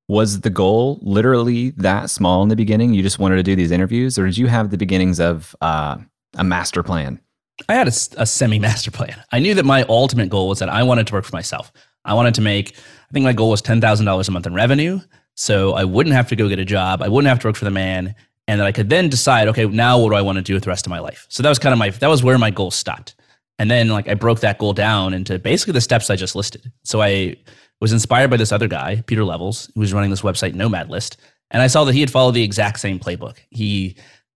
was 0.10 0.42
the 0.42 0.50
goal 0.50 1.00
literally 1.04 1.70
that 1.78 2.10
small 2.10 2.42
in 2.42 2.50
the 2.50 2.56
beginning? 2.56 2.94
You 2.94 3.04
just 3.04 3.20
wanted 3.20 3.36
to 3.38 3.44
do 3.44 3.56
these 3.56 3.72
interviews, 3.72 4.18
or 4.18 4.26
did 4.26 4.38
you 4.38 4.48
have 4.48 4.72
the 4.72 4.78
beginnings 4.78 5.20
of 5.20 5.56
uh, 5.62 5.98
a 6.36 6.44
master 6.44 6.84
plan? 6.84 7.22
I 7.70 7.76
had 7.76 7.88
a, 7.88 7.94
a 8.18 8.26
semi 8.26 8.58
master 8.58 8.90
plan. 8.90 9.24
I 9.32 9.40
knew 9.40 9.54
that 9.54 9.66
my 9.66 9.84
ultimate 9.84 10.30
goal 10.30 10.50
was 10.50 10.60
that 10.60 10.70
I 10.70 10.82
wanted 10.82 11.08
to 11.08 11.14
work 11.14 11.26
for 11.26 11.36
myself. 11.36 11.72
I 12.06 12.16
wanted 12.16 12.34
to 12.36 12.42
make, 12.42 12.76
I 12.76 13.14
think 13.14 13.24
my 13.24 13.34
goal 13.34 13.52
was 13.52 13.62
$10,000 13.62 14.28
a 14.28 14.32
month 14.32 14.48
in 14.48 14.54
revenue. 14.54 15.00
So 15.36 15.74
I 15.74 15.84
wouldn't 15.84 16.16
have 16.16 16.28
to 16.30 16.36
go 16.36 16.50
get 16.50 16.60
a 16.60 16.66
job. 16.66 17.04
I 17.04 17.08
wouldn't 17.08 17.30
have 17.30 17.40
to 17.42 17.48
work 17.48 17.56
for 17.56 17.66
the 17.66 17.72
man. 17.72 18.16
And 18.48 18.60
that 18.60 18.66
I 18.66 18.72
could 18.72 18.90
then 18.90 19.10
decide, 19.10 19.48
okay, 19.50 19.68
now 19.68 20.00
what 20.00 20.10
do 20.10 20.16
I 20.16 20.22
want 20.22 20.38
to 20.38 20.42
do 20.42 20.56
with 20.56 20.64
the 20.64 20.70
rest 20.70 20.88
of 20.88 20.90
my 20.90 21.00
life? 21.00 21.28
So 21.30 21.44
that 21.44 21.50
was 21.50 21.60
kind 21.60 21.72
of 21.72 21.78
my, 21.78 21.92
that 21.92 22.08
was 22.08 22.24
where 22.24 22.38
my 22.40 22.50
goal 22.50 22.72
stopped. 22.72 23.14
And 23.60 23.70
then 23.70 23.90
like 23.90 24.08
I 24.08 24.16
broke 24.16 24.40
that 24.40 24.58
goal 24.58 24.74
down 24.74 25.14
into 25.14 25.38
basically 25.38 25.74
the 25.74 25.82
steps 25.82 26.10
I 26.10 26.16
just 26.16 26.36
listed. 26.36 26.72
So 26.84 27.02
I 27.02 27.36
was 27.82 27.94
inspired 27.94 28.30
by 28.30 28.38
this 28.38 28.52
other 28.52 28.68
guy, 28.68 29.02
Pieter 29.08 29.24
Levels, 29.24 29.72
who 29.74 29.80
was 29.80 29.94
running 29.94 30.10
this 30.10 30.22
website 30.22 30.54
Nomad 30.54 30.90
List. 30.90 31.18
And 31.52 31.62
I 31.62 31.68
saw 31.68 31.84
that 31.86 31.94
he 31.94 32.00
had 32.00 32.12
followed 32.12 32.34
the 32.34 32.44
exact 32.44 32.80
same 32.80 33.00
playbook. 33.00 33.38
He 33.50 33.96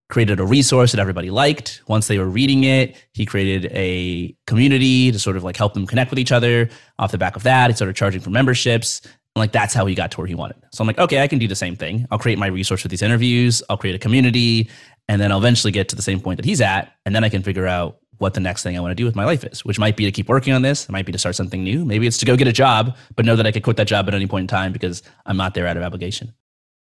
created 0.10 0.40
a 0.40 0.46
resource 0.46 0.92
that 0.92 1.00
everybody 1.00 1.30
liked. 1.30 1.82
Once 1.88 2.08
they 2.08 2.20
were 2.20 2.28
reading 2.28 2.64
it, 2.64 2.96
he 3.14 3.26
created 3.26 3.72
a 3.74 4.36
community 4.48 5.12
to 5.12 5.20
sort 5.20 5.38
of 5.38 5.44
like 5.44 5.58
help 5.58 5.74
them 5.74 5.88
connect 5.88 6.12
with 6.12 6.20
each 6.20 6.32
other. 6.32 6.70
Off 7.00 7.12
the 7.12 7.18
back 7.18 7.36
of 7.36 7.44
that, 7.44 7.70
he 7.70 7.76
started 7.76 7.96
charging 7.96 8.22
for 8.22 8.30
memberships. 8.30 9.02
And 9.04 9.42
like 9.42 9.52
that's 9.52 9.74
how 9.74 9.86
he 9.86 9.96
got 9.96 10.12
to 10.12 10.18
where 10.18 10.28
he 10.28 10.36
wanted. 10.36 10.58
So 10.72 10.84
I'm 10.84 10.88
like, 10.88 11.00
okay, 11.00 11.24
I 11.24 11.28
can 11.28 11.40
do 11.40 11.48
the 11.48 11.56
same 11.56 11.76
thing. 11.76 12.06
I'll 12.12 12.20
create 12.20 12.38
my 12.38 12.48
resource 12.48 12.84
with 12.84 12.92
these 12.92 13.02
interviews. 13.02 13.64
I'll 13.70 13.78
create 13.78 13.96
a 13.96 14.00
community, 14.00 14.70
and 15.08 15.20
then 15.20 15.32
I'll 15.32 15.40
eventually 15.40 15.72
get 15.72 15.90
to 15.90 15.96
the 15.96 16.04
same 16.04 16.20
point 16.20 16.38
that 16.38 16.46
he's 16.46 16.62
at. 16.62 16.94
And 17.06 17.16
then 17.16 17.24
I 17.24 17.30
can 17.30 17.42
figure 17.42 17.66
out 17.66 17.98
what 18.24 18.34
the 18.34 18.40
next 18.40 18.64
thing 18.64 18.76
I 18.78 18.80
want 18.80 18.92
to 18.92 18.96
do 18.96 19.06
with 19.06 19.18
my 19.18 19.26
life 19.26 19.44
is, 19.44 19.66
which 19.66 19.78
might 19.78 19.98
be 19.98 20.06
to 20.06 20.12
keep 20.12 20.30
working 20.30 20.54
on 20.54 20.62
this. 20.62 20.86
It 20.86 20.92
might 20.92 21.06
be 21.06 21.12
to 21.12 21.18
start 21.18 21.36
something 21.36 21.62
new. 21.62 21.84
Maybe 21.84 22.08
it's 22.08 22.18
to 22.20 22.26
go 22.26 22.38
get 22.38 22.48
a 22.48 22.54
job, 22.54 22.96
but 23.18 23.26
know 23.26 23.36
that 23.36 23.46
I 23.46 23.52
could 23.52 23.64
quit 23.64 23.76
that 23.78 23.88
job 23.88 24.08
at 24.08 24.16
any 24.16 24.26
point 24.26 24.44
in 24.44 24.48
time 24.48 24.72
because 24.72 25.04
I'm 25.26 25.36
not 25.36 25.54
there 25.54 25.68
out 25.68 25.76
of 25.76 25.84
obligation. 25.84 26.34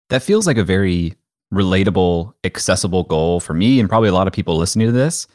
That 0.09 0.23
feels 0.23 0.47
like 0.47 0.57
a 0.57 0.65
very 0.65 1.15
relatable, 1.53 2.33
accessible 2.43 3.05
goal 3.05 3.39
for 3.41 3.53
me 3.53 3.79
and 3.79 3.89
probably 3.89 4.09
a 4.09 4.15
lot 4.15 4.27
of 4.27 4.33
people 4.33 4.57
listening 4.57 4.87
to 4.87 4.93
this. 4.93 5.27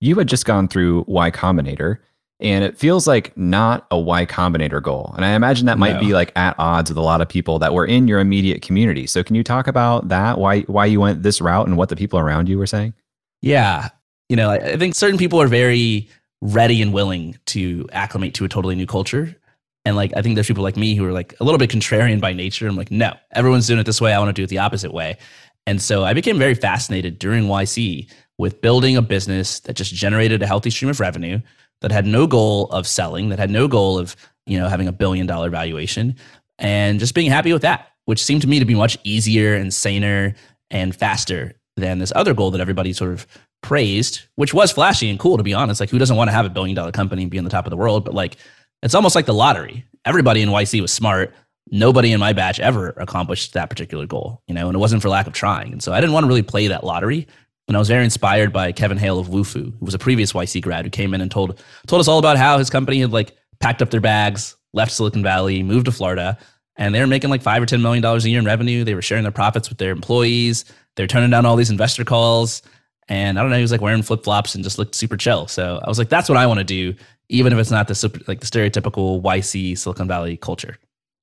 You 0.00 0.14
had 0.16 0.28
just 0.28 0.46
gone 0.46 0.66
through 0.66 1.04
Y 1.06 1.30
Combinator, 1.30 1.98
and 2.40 2.64
it 2.64 2.78
feels 2.78 3.06
like 3.06 3.36
not 3.36 3.86
a 3.90 3.98
Y 3.98 4.24
Combinator 4.24 4.82
goal. 4.82 5.12
And 5.14 5.26
I 5.26 5.32
imagine 5.32 5.66
that 5.66 5.76
might 5.76 5.96
no. 5.96 6.00
be 6.00 6.14
like 6.14 6.32
at 6.36 6.54
odds 6.58 6.90
with 6.90 6.96
a 6.96 7.02
lot 7.02 7.20
of 7.20 7.28
people 7.28 7.58
that 7.58 7.74
were 7.74 7.84
in 7.84 8.08
your 8.08 8.18
immediate 8.18 8.62
community. 8.62 9.06
So 9.06 9.22
can 9.22 9.36
you 9.36 9.44
talk 9.44 9.66
about 9.66 10.08
that? 10.08 10.38
Why 10.38 10.62
why 10.62 10.86
you 10.86 11.00
went 11.00 11.22
this 11.22 11.42
route 11.42 11.66
and 11.66 11.76
what 11.76 11.90
the 11.90 11.96
people 11.96 12.18
around 12.18 12.48
you 12.48 12.56
were 12.56 12.66
saying? 12.66 12.94
Yeah 13.42 13.90
you 14.30 14.36
know, 14.36 14.48
I 14.48 14.76
think 14.76 14.94
certain 14.94 15.18
people 15.18 15.42
are 15.42 15.48
very 15.48 16.08
ready 16.40 16.80
and 16.80 16.92
willing 16.92 17.36
to 17.46 17.88
acclimate 17.90 18.32
to 18.34 18.44
a 18.44 18.48
totally 18.48 18.76
new 18.76 18.86
culture. 18.86 19.36
And 19.84 19.96
like, 19.96 20.12
I 20.16 20.22
think 20.22 20.36
there's 20.36 20.46
people 20.46 20.62
like 20.62 20.76
me 20.76 20.94
who 20.94 21.04
are 21.04 21.12
like 21.12 21.34
a 21.40 21.44
little 21.44 21.58
bit 21.58 21.68
contrarian 21.68 22.20
by 22.20 22.32
nature. 22.32 22.68
I'm 22.68 22.76
like, 22.76 22.92
no, 22.92 23.12
everyone's 23.32 23.66
doing 23.66 23.80
it 23.80 23.86
this 23.86 24.00
way. 24.00 24.12
I 24.12 24.18
want 24.20 24.28
to 24.28 24.32
do 24.32 24.44
it 24.44 24.46
the 24.46 24.58
opposite 24.58 24.94
way. 24.94 25.18
And 25.66 25.82
so 25.82 26.04
I 26.04 26.14
became 26.14 26.38
very 26.38 26.54
fascinated 26.54 27.18
during 27.18 27.44
YC 27.46 28.08
with 28.38 28.60
building 28.60 28.96
a 28.96 29.02
business 29.02 29.58
that 29.60 29.74
just 29.74 29.92
generated 29.92 30.42
a 30.42 30.46
healthy 30.46 30.70
stream 30.70 30.90
of 30.90 31.00
revenue 31.00 31.40
that 31.80 31.90
had 31.90 32.06
no 32.06 32.28
goal 32.28 32.70
of 32.70 32.86
selling, 32.86 33.30
that 33.30 33.40
had 33.40 33.50
no 33.50 33.66
goal 33.66 33.98
of, 33.98 34.14
you 34.46 34.60
know, 34.60 34.68
having 34.68 34.86
a 34.86 34.92
billion 34.92 35.26
dollar 35.26 35.50
valuation 35.50 36.14
and 36.56 37.00
just 37.00 37.16
being 37.16 37.30
happy 37.32 37.52
with 37.52 37.62
that, 37.62 37.88
which 38.04 38.22
seemed 38.22 38.42
to 38.42 38.48
me 38.48 38.60
to 38.60 38.64
be 38.64 38.76
much 38.76 38.96
easier 39.02 39.54
and 39.54 39.74
saner 39.74 40.34
and 40.70 40.94
faster 40.94 41.54
than 41.76 41.98
this 41.98 42.12
other 42.14 42.32
goal 42.32 42.52
that 42.52 42.60
everybody 42.60 42.92
sort 42.92 43.10
of 43.10 43.26
praised, 43.62 44.22
which 44.36 44.54
was 44.54 44.72
flashy 44.72 45.10
and 45.10 45.18
cool 45.18 45.36
to 45.36 45.42
be 45.42 45.54
honest. 45.54 45.80
Like, 45.80 45.90
who 45.90 45.98
doesn't 45.98 46.16
want 46.16 46.28
to 46.28 46.32
have 46.32 46.46
a 46.46 46.50
billion 46.50 46.74
dollar 46.74 46.92
company 46.92 47.22
and 47.22 47.30
be 47.30 47.38
on 47.38 47.44
the 47.44 47.50
top 47.50 47.66
of 47.66 47.70
the 47.70 47.76
world? 47.76 48.04
But 48.04 48.14
like, 48.14 48.36
it's 48.82 48.94
almost 48.94 49.14
like 49.14 49.26
the 49.26 49.34
lottery. 49.34 49.84
Everybody 50.04 50.42
in 50.42 50.48
YC 50.48 50.80
was 50.80 50.92
smart. 50.92 51.34
Nobody 51.70 52.12
in 52.12 52.20
my 52.20 52.32
batch 52.32 52.58
ever 52.58 52.90
accomplished 52.96 53.52
that 53.52 53.70
particular 53.70 54.06
goal, 54.06 54.42
you 54.48 54.54
know, 54.54 54.68
and 54.68 54.74
it 54.74 54.78
wasn't 54.78 55.02
for 55.02 55.08
lack 55.08 55.26
of 55.26 55.32
trying. 55.32 55.72
And 55.72 55.82
so 55.82 55.92
I 55.92 56.00
didn't 56.00 56.14
want 56.14 56.24
to 56.24 56.28
really 56.28 56.42
play 56.42 56.68
that 56.68 56.84
lottery. 56.84 57.28
And 57.68 57.76
I 57.76 57.78
was 57.78 57.88
very 57.88 58.02
inspired 58.02 58.52
by 58.52 58.72
Kevin 58.72 58.98
Hale 58.98 59.20
of 59.20 59.28
Wufoo, 59.28 59.78
who 59.78 59.84
was 59.84 59.94
a 59.94 59.98
previous 59.98 60.32
YC 60.32 60.62
grad 60.62 60.84
who 60.84 60.90
came 60.90 61.14
in 61.14 61.20
and 61.20 61.30
told 61.30 61.62
told 61.86 62.00
us 62.00 62.08
all 62.08 62.18
about 62.18 62.36
how 62.36 62.58
his 62.58 62.70
company 62.70 63.00
had 63.00 63.12
like 63.12 63.36
packed 63.60 63.82
up 63.82 63.90
their 63.90 64.00
bags, 64.00 64.56
left 64.72 64.90
Silicon 64.90 65.22
Valley, 65.22 65.62
moved 65.62 65.84
to 65.84 65.92
Florida, 65.92 66.36
and 66.74 66.92
they 66.92 67.00
were 67.00 67.06
making 67.06 67.30
like 67.30 67.42
five 67.42 67.62
or 67.62 67.66
ten 67.66 67.80
million 67.82 68.02
dollars 68.02 68.24
a 68.24 68.30
year 68.30 68.40
in 68.40 68.44
revenue. 68.44 68.82
They 68.82 68.96
were 68.96 69.02
sharing 69.02 69.22
their 69.22 69.30
profits 69.30 69.68
with 69.68 69.78
their 69.78 69.92
employees. 69.92 70.64
They're 70.96 71.06
turning 71.06 71.30
down 71.30 71.46
all 71.46 71.54
these 71.54 71.70
investor 71.70 72.04
calls. 72.04 72.62
And 73.10 73.38
I 73.38 73.42
don't 73.42 73.50
know, 73.50 73.56
he 73.56 73.62
was 73.62 73.72
like 73.72 73.82
wearing 73.82 74.02
flip 74.02 74.24
flops 74.24 74.54
and 74.54 74.64
just 74.64 74.78
looked 74.78 74.94
super 74.94 75.18
chill. 75.18 75.46
So 75.48 75.80
I 75.84 75.88
was 75.88 75.98
like, 75.98 76.08
that's 76.08 76.28
what 76.28 76.38
I 76.38 76.46
want 76.46 76.58
to 76.58 76.64
do 76.64 76.94
even 77.30 77.52
if 77.52 77.58
it's 77.58 77.70
not 77.70 77.88
the 77.88 78.22
like 78.26 78.40
the 78.40 78.46
stereotypical 78.46 79.22
YC 79.22 79.78
Silicon 79.78 80.08
Valley 80.08 80.36
culture. 80.36 80.76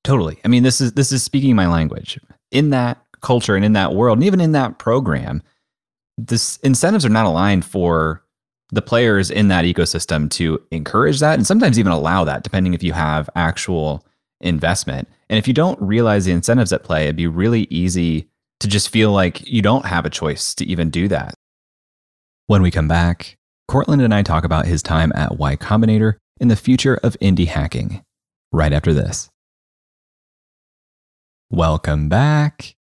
Totally. 0.03 0.39
I 0.43 0.47
mean, 0.47 0.63
this 0.63 0.81
is 0.81 0.93
this 0.93 1.11
is 1.11 1.21
speaking 1.21 1.55
my 1.55 1.67
language. 1.67 2.19
In 2.51 2.71
that 2.71 2.97
culture 3.21 3.55
and 3.55 3.65
in 3.65 3.73
that 3.73 3.93
world, 3.93 4.17
and 4.17 4.25
even 4.25 4.41
in 4.41 4.53
that 4.53 4.79
program, 4.79 5.43
this 6.17 6.57
incentives 6.57 7.05
are 7.05 7.09
not 7.09 7.25
aligned 7.25 7.65
for 7.65 8.23
the 8.71 8.81
players 8.81 9.29
in 9.29 9.49
that 9.49 9.65
ecosystem 9.65 10.29
to 10.29 10.61
encourage 10.71 11.19
that 11.19 11.35
and 11.35 11.45
sometimes 11.45 11.77
even 11.77 11.91
allow 11.91 12.23
that, 12.23 12.43
depending 12.43 12.73
if 12.73 12.83
you 12.83 12.93
have 12.93 13.29
actual 13.35 14.05
investment. 14.41 15.07
And 15.29 15.37
if 15.37 15.47
you 15.47 15.53
don't 15.53 15.81
realize 15.81 16.25
the 16.25 16.31
incentives 16.31 16.71
at 16.71 16.83
play, 16.83 17.03
it'd 17.03 17.15
be 17.15 17.27
really 17.27 17.67
easy 17.69 18.29
to 18.59 18.67
just 18.67 18.89
feel 18.89 19.11
like 19.11 19.45
you 19.45 19.61
don't 19.61 19.85
have 19.85 20.05
a 20.05 20.09
choice 20.09 20.55
to 20.55 20.65
even 20.65 20.89
do 20.89 21.07
that. 21.09 21.35
When 22.49 22.61
we 22.61 22.71
come 22.71 22.87
back, 22.87 23.35
Courtland 23.67 24.01
and 24.01 24.13
I 24.13 24.23
talk 24.23 24.45
about 24.45 24.67
his 24.67 24.81
time 24.81 25.11
at 25.15 25.37
Y 25.37 25.57
Combinator 25.57 26.13
and 26.39 26.49
the 26.49 26.55
future 26.55 26.95
of 27.03 27.17
indie 27.21 27.47
hacking 27.47 28.05
right 28.53 28.71
after 28.71 28.93
this. 28.93 29.27
Welcome 31.49 32.07
back. 32.07 32.77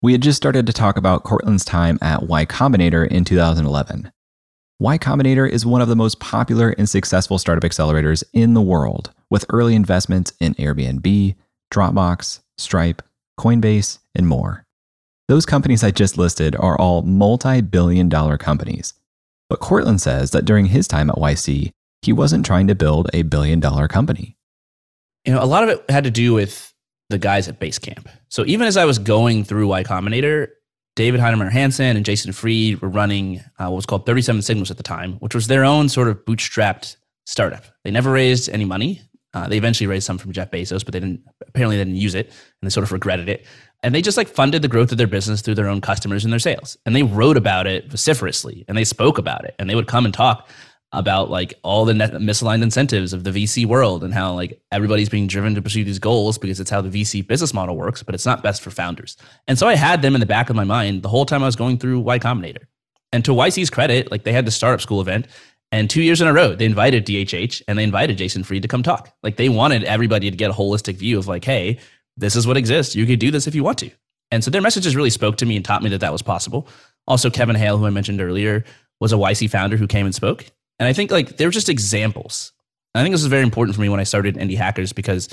We 0.00 0.12
had 0.12 0.22
just 0.22 0.36
started 0.36 0.68
to 0.68 0.72
talk 0.72 0.96
about 0.96 1.24
Courtland's 1.24 1.64
time 1.64 1.98
at 2.00 2.28
Y 2.28 2.46
Combinator 2.46 3.08
in 3.08 3.24
2011. 3.24 4.12
Y 4.78 4.98
Combinator 4.98 5.50
is 5.50 5.66
one 5.66 5.80
of 5.80 5.88
the 5.88 5.96
most 5.96 6.20
popular 6.20 6.70
and 6.78 6.88
successful 6.88 7.38
startup 7.38 7.68
accelerators 7.68 8.22
in 8.32 8.54
the 8.54 8.62
world, 8.62 9.10
with 9.28 9.44
early 9.48 9.74
investments 9.74 10.32
in 10.38 10.54
Airbnb, 10.54 11.34
Dropbox, 11.74 12.38
Stripe, 12.56 13.02
Coinbase, 13.36 13.98
and 14.14 14.28
more. 14.28 14.64
Those 15.26 15.44
companies 15.44 15.82
I 15.82 15.90
just 15.90 16.16
listed 16.18 16.54
are 16.54 16.78
all 16.78 17.02
multi 17.02 17.60
billion 17.62 18.08
dollar 18.08 18.38
companies. 18.38 18.94
But 19.48 19.60
Courtland 19.60 20.00
says 20.00 20.30
that 20.32 20.44
during 20.44 20.66
his 20.66 20.86
time 20.86 21.10
at 21.10 21.16
YC, 21.16 21.70
he 22.02 22.12
wasn't 22.12 22.46
trying 22.46 22.66
to 22.68 22.74
build 22.74 23.08
a 23.12 23.22
billion 23.22 23.60
dollar 23.60 23.88
company. 23.88 24.36
You 25.24 25.32
know, 25.32 25.42
a 25.42 25.46
lot 25.46 25.62
of 25.64 25.70
it 25.70 25.90
had 25.90 26.04
to 26.04 26.10
do 26.10 26.34
with 26.34 26.72
the 27.08 27.18
guys 27.18 27.48
at 27.48 27.58
Basecamp. 27.58 28.06
So 28.28 28.44
even 28.46 28.66
as 28.66 28.76
I 28.76 28.84
was 28.84 28.98
going 28.98 29.44
through 29.44 29.68
Y 29.68 29.82
Combinator, 29.84 30.48
David 30.96 31.20
Heinemeier 31.20 31.50
Hansson 31.50 31.96
and 31.96 32.04
Jason 32.04 32.32
Fried 32.32 32.80
were 32.82 32.88
running 32.88 33.38
uh, 33.58 33.66
what 33.66 33.76
was 33.76 33.86
called 33.86 34.04
37 34.04 34.42
Signals 34.42 34.70
at 34.70 34.76
the 34.76 34.82
time, 34.82 35.14
which 35.14 35.34
was 35.34 35.46
their 35.46 35.64
own 35.64 35.88
sort 35.88 36.08
of 36.08 36.24
bootstrapped 36.24 36.96
startup. 37.24 37.64
They 37.84 37.90
never 37.90 38.10
raised 38.10 38.48
any 38.50 38.64
money. 38.64 39.02
Uh, 39.38 39.46
they 39.46 39.56
eventually 39.56 39.86
raised 39.86 40.04
some 40.04 40.18
from 40.18 40.32
Jeff 40.32 40.50
Bezos, 40.50 40.84
but 40.84 40.92
they 40.92 40.98
didn't 41.00 41.22
apparently 41.46 41.76
they 41.76 41.84
didn't 41.84 41.96
use 41.96 42.14
it, 42.16 42.26
and 42.26 42.34
they 42.62 42.70
sort 42.70 42.84
of 42.84 42.90
regretted 42.90 43.28
it. 43.28 43.46
And 43.84 43.94
they 43.94 44.02
just 44.02 44.16
like 44.16 44.26
funded 44.26 44.62
the 44.62 44.68
growth 44.68 44.90
of 44.90 44.98
their 44.98 45.06
business 45.06 45.40
through 45.40 45.54
their 45.54 45.68
own 45.68 45.80
customers 45.80 46.24
and 46.24 46.32
their 46.32 46.40
sales. 46.40 46.76
And 46.84 46.96
they 46.96 47.04
wrote 47.04 47.36
about 47.36 47.68
it 47.68 47.88
vociferously, 47.88 48.64
and 48.66 48.76
they 48.76 48.84
spoke 48.84 49.16
about 49.16 49.44
it, 49.44 49.54
and 49.58 49.70
they 49.70 49.76
would 49.76 49.86
come 49.86 50.04
and 50.04 50.12
talk 50.12 50.48
about 50.92 51.30
like 51.30 51.54
all 51.62 51.84
the 51.84 51.92
misaligned 51.92 52.62
incentives 52.62 53.12
of 53.12 53.22
the 53.22 53.30
VC 53.30 53.66
world 53.66 54.02
and 54.02 54.12
how 54.12 54.32
like 54.32 54.60
everybody's 54.72 55.10
being 55.10 55.26
driven 55.26 55.54
to 55.54 55.62
pursue 55.62 55.84
these 55.84 55.98
goals 55.98 56.38
because 56.38 56.60
it's 56.60 56.70
how 56.70 56.80
the 56.80 56.88
VC 56.88 57.24
business 57.24 57.54
model 57.54 57.76
works, 57.76 58.02
but 58.02 58.14
it's 58.14 58.26
not 58.26 58.42
best 58.42 58.62
for 58.62 58.70
founders. 58.70 59.16
And 59.46 59.58
so 59.58 59.68
I 59.68 59.76
had 59.76 60.02
them 60.02 60.14
in 60.14 60.20
the 60.20 60.26
back 60.26 60.50
of 60.50 60.56
my 60.56 60.64
mind 60.64 61.02
the 61.02 61.08
whole 61.10 61.26
time 61.26 61.42
I 61.42 61.46
was 61.46 61.56
going 61.56 61.78
through 61.78 62.00
Y 62.00 62.18
Combinator. 62.18 62.64
And 63.12 63.24
to 63.24 63.32
YC's 63.32 63.70
credit, 63.70 64.10
like 64.10 64.24
they 64.24 64.32
had 64.32 64.46
the 64.46 64.50
startup 64.50 64.80
school 64.80 65.00
event 65.00 65.28
and 65.70 65.90
two 65.90 66.02
years 66.02 66.20
in 66.20 66.28
a 66.28 66.32
row, 66.32 66.54
they 66.54 66.64
invited 66.64 67.06
DHH 67.06 67.62
and 67.68 67.78
they 67.78 67.84
invited 67.84 68.16
Jason 68.16 68.42
Fried 68.42 68.62
to 68.62 68.68
come 68.68 68.82
talk. 68.82 69.14
Like 69.22 69.36
they 69.36 69.48
wanted 69.48 69.84
everybody 69.84 70.30
to 70.30 70.36
get 70.36 70.50
a 70.50 70.54
holistic 70.54 70.96
view 70.96 71.18
of 71.18 71.26
like, 71.26 71.44
hey, 71.44 71.78
this 72.16 72.36
is 72.36 72.46
what 72.46 72.56
exists. 72.56 72.96
You 72.96 73.06
could 73.06 73.18
do 73.18 73.30
this 73.30 73.46
if 73.46 73.54
you 73.54 73.62
want 73.62 73.78
to. 73.78 73.90
And 74.30 74.42
so 74.42 74.50
their 74.50 74.62
messages 74.62 74.96
really 74.96 75.10
spoke 75.10 75.36
to 75.38 75.46
me 75.46 75.56
and 75.56 75.64
taught 75.64 75.82
me 75.82 75.90
that 75.90 76.00
that 76.00 76.12
was 76.12 76.22
possible. 76.22 76.68
Also, 77.06 77.30
Kevin 77.30 77.56
Hale, 77.56 77.78
who 77.78 77.86
I 77.86 77.90
mentioned 77.90 78.20
earlier, 78.20 78.64
was 79.00 79.12
a 79.12 79.16
YC 79.16 79.50
founder 79.50 79.76
who 79.76 79.86
came 79.86 80.06
and 80.06 80.14
spoke. 80.14 80.44
And 80.78 80.88
I 80.88 80.92
think 80.92 81.10
like 81.10 81.36
they're 81.36 81.50
just 81.50 81.68
examples. 81.68 82.52
I 82.94 83.02
think 83.02 83.12
this 83.12 83.22
is 83.22 83.28
very 83.28 83.42
important 83.42 83.74
for 83.74 83.80
me 83.80 83.88
when 83.88 84.00
I 84.00 84.04
started 84.04 84.36
Indie 84.36 84.56
Hackers 84.56 84.92
because 84.92 85.28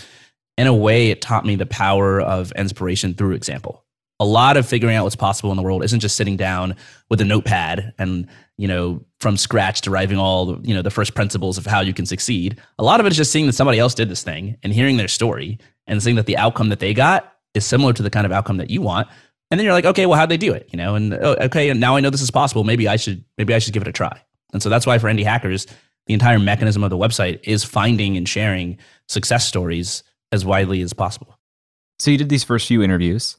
in 0.58 0.68
a 0.68 0.74
way 0.74 1.12
it 1.12 1.22
taught 1.22 1.46
me 1.46 1.56
the 1.56 1.66
power 1.66 2.20
of 2.20 2.52
inspiration 2.54 3.14
through 3.14 3.36
example. 3.36 3.85
A 4.20 4.26
lot 4.26 4.56
of 4.56 4.66
figuring 4.66 4.96
out 4.96 5.04
what's 5.04 5.16
possible 5.16 5.52
in 5.52 5.58
the 5.58 5.64
world 5.64 5.84
isn't 5.84 6.00
just 6.00 6.16
sitting 6.16 6.38
down 6.38 6.76
with 7.10 7.20
a 7.20 7.26
notepad 7.26 7.94
and, 7.98 8.28
you 8.58 8.68
know, 8.68 9.04
from 9.20 9.36
scratch 9.36 9.82
deriving 9.82 10.18
all, 10.18 10.46
the, 10.46 10.68
you 10.68 10.74
know, 10.74 10.82
the 10.82 10.90
first 10.90 11.16
principles 11.16 11.58
of 11.58 11.66
how 11.66 11.82
you 11.82 11.94
can 11.94 12.06
succeed. 12.06 12.62
A 12.80 12.84
lot 12.84 13.00
of 13.00 13.06
it 13.06 13.12
is 13.12 13.18
just 13.18 13.32
seeing 13.32 13.46
that 13.48 13.54
somebody 13.54 13.78
else 13.78 13.94
did 13.94 14.10
this 14.10 14.24
thing 14.24 14.56
and 14.64 14.72
hearing 14.72 14.96
their 14.98 15.10
story 15.10 15.60
and 15.86 16.02
seeing 16.02 16.16
that 16.16 16.28
the 16.28 16.38
outcome 16.38 16.70
that 16.70 16.80
they 16.80 16.94
got 16.94 17.34
is 17.54 17.66
similar 17.66 17.92
to 17.92 18.04
the 18.04 18.10
kind 18.10 18.26
of 18.26 18.32
outcome 18.32 18.58
that 18.58 18.70
you 18.70 18.82
want. 18.82 19.08
And 19.52 19.60
then 19.60 19.66
you're 19.66 19.74
like, 19.74 19.86
okay, 19.86 20.06
well, 20.06 20.18
how'd 20.18 20.30
they 20.30 20.38
do 20.38 20.54
it? 20.54 20.70
You 20.72 20.78
know, 20.78 20.96
and 20.96 21.14
oh, 21.14 21.36
okay, 21.42 21.74
now 21.74 21.96
I 21.96 22.00
know 22.00 22.10
this 22.10 22.22
is 22.22 22.32
possible. 22.32 22.64
Maybe 22.64 22.88
I 22.88 22.96
should, 22.96 23.24
maybe 23.38 23.54
I 23.54 23.60
should 23.60 23.74
give 23.74 23.82
it 23.82 23.88
a 23.88 23.94
try. 23.94 24.22
And 24.54 24.64
so 24.64 24.70
that's 24.70 24.88
why 24.88 24.98
for 24.98 25.08
indie 25.08 25.26
hackers, 25.26 25.68
the 26.08 26.14
entire 26.14 26.40
mechanism 26.40 26.84
of 26.84 26.90
the 26.90 26.98
website 26.98 27.40
is 27.44 27.64
finding 27.64 28.16
and 28.16 28.28
sharing 28.30 28.78
success 29.08 29.46
stories 29.46 30.04
as 30.32 30.46
widely 30.46 30.82
as 30.82 30.94
possible. 30.94 31.38
So 32.00 32.12
you 32.12 32.18
did 32.18 32.30
these 32.30 32.44
first 32.44 32.68
few 32.68 32.82
interviews, 32.82 33.38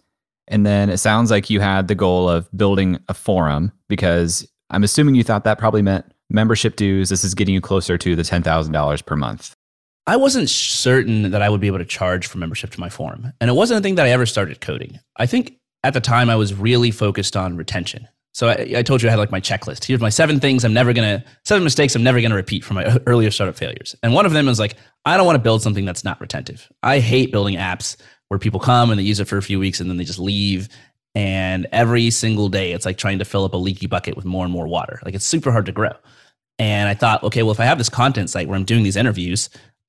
and 0.49 0.65
then 0.65 0.91
it 0.91 0.99
sounds 0.99 1.31
like 1.31 1.51
you 1.51 1.61
had 1.61 1.89
the 1.89 1.95
goal 1.95 2.29
of 2.29 2.49
building 2.57 2.99
a 3.09 3.15
forum 3.15 3.73
because 3.89 4.47
I'm 4.71 4.85
assuming 4.85 5.15
you 5.15 5.25
thought 5.25 5.45
that 5.45 5.59
probably 5.59 5.83
meant 5.83 6.07
membership 6.31 6.77
dues. 6.77 7.09
This 7.09 7.25
is 7.25 7.35
getting 7.35 7.55
you 7.55 7.61
closer 7.61 7.99
to 7.99 8.17
the 8.17 8.23
$10,000 8.23 9.07
per 9.07 9.17
month. 9.17 9.55
I 10.07 10.17
wasn't 10.17 10.49
certain 10.49 11.31
that 11.33 11.43
I 11.43 11.49
would 11.49 11.61
be 11.61 11.67
able 11.67 11.79
to 11.79 11.85
charge 11.85 12.29
for 12.29 12.39
membership 12.39 12.71
to 12.71 12.81
my 12.81 12.89
forum. 12.89 13.33
And 13.41 13.51
it 13.51 13.55
wasn't 13.55 13.81
a 13.81 13.83
thing 13.83 13.97
that 13.97 14.07
I 14.07 14.11
ever 14.11 14.27
started 14.27 14.61
coding. 14.61 15.01
I 15.17 15.27
think 15.27 15.59
at 15.83 15.95
the 15.95 16.01
time 16.01 16.31
I 16.31 16.37
was 16.37 16.55
really 16.55 16.93
focused 16.93 17.37
on 17.37 17.57
retention. 17.57 18.07
So 18.33 18.49
I, 18.49 18.75
I, 18.77 18.83
told 18.83 19.03
you 19.03 19.09
I 19.09 19.13
had 19.13 19.19
like 19.19 19.33
my 19.33 19.41
checklist. 19.41 19.85
Here's 19.85 20.01
my 20.01 20.11
seven 20.11 20.41
things 20.41 20.63
I'm 20.63 20.75
never 20.75 20.93
gonna, 20.93 21.25
seven 21.45 21.65
mistakes 21.65 21.97
I'm 21.97 22.03
never 22.03 22.21
gonna 22.21 22.35
repeat 22.35 22.65
from 22.65 22.75
my 22.75 22.99
earlier 23.07 23.31
startup 23.31 23.57
failures. 23.57 23.97
And 24.03 24.13
one 24.13 24.27
of 24.27 24.33
them 24.33 24.47
is 24.47 24.61
like, 24.61 24.77
I 25.07 25.17
don't 25.17 25.27
want 25.27 25.37
to 25.37 25.43
build 25.43 25.63
something 25.63 25.87
that's 25.87 26.05
not 26.05 26.21
retentive. 26.21 26.71
I 26.83 26.99
hate 26.99 27.33
building 27.33 27.57
apps 27.57 27.97
where 28.29 28.39
people 28.39 28.61
come 28.61 28.91
and 28.91 28.99
they 28.99 29.05
use 29.05 29.21
it 29.21 29.29
for 29.29 29.39
a 29.39 29.43
few 29.43 29.59
weeks 29.59 29.81
and 29.81 29.89
then 29.89 29.97
they 29.97 30.05
just 30.05 30.19
leave. 30.19 30.69
And 31.15 31.67
every 31.73 32.11
single 32.11 32.49
day, 32.49 32.73
it's 32.73 32.85
like 32.85 32.99
trying 32.99 33.19
to 33.21 33.25
fill 33.25 33.45
up 33.45 33.55
a 33.55 33.57
leaky 33.57 33.87
bucket 33.87 34.17
with 34.17 34.25
more 34.25 34.45
and 34.45 34.53
more 34.53 34.67
water. 34.67 35.01
Like 35.05 35.15
it's 35.15 35.25
super 35.25 35.51
hard 35.51 35.67
to 35.67 35.73
grow. 35.73 35.93
And 36.59 36.89
I 36.89 36.95
thought, 36.95 37.23
okay, 37.23 37.43
well, 37.43 37.53
if 37.53 37.61
I 37.61 37.65
have 37.65 37.79
this 37.79 37.89
content 37.89 38.31
site 38.31 38.49
where 38.49 38.57
I'm 38.57 38.65
doing 38.65 38.83
these 38.83 38.97
interviews, 38.97 39.49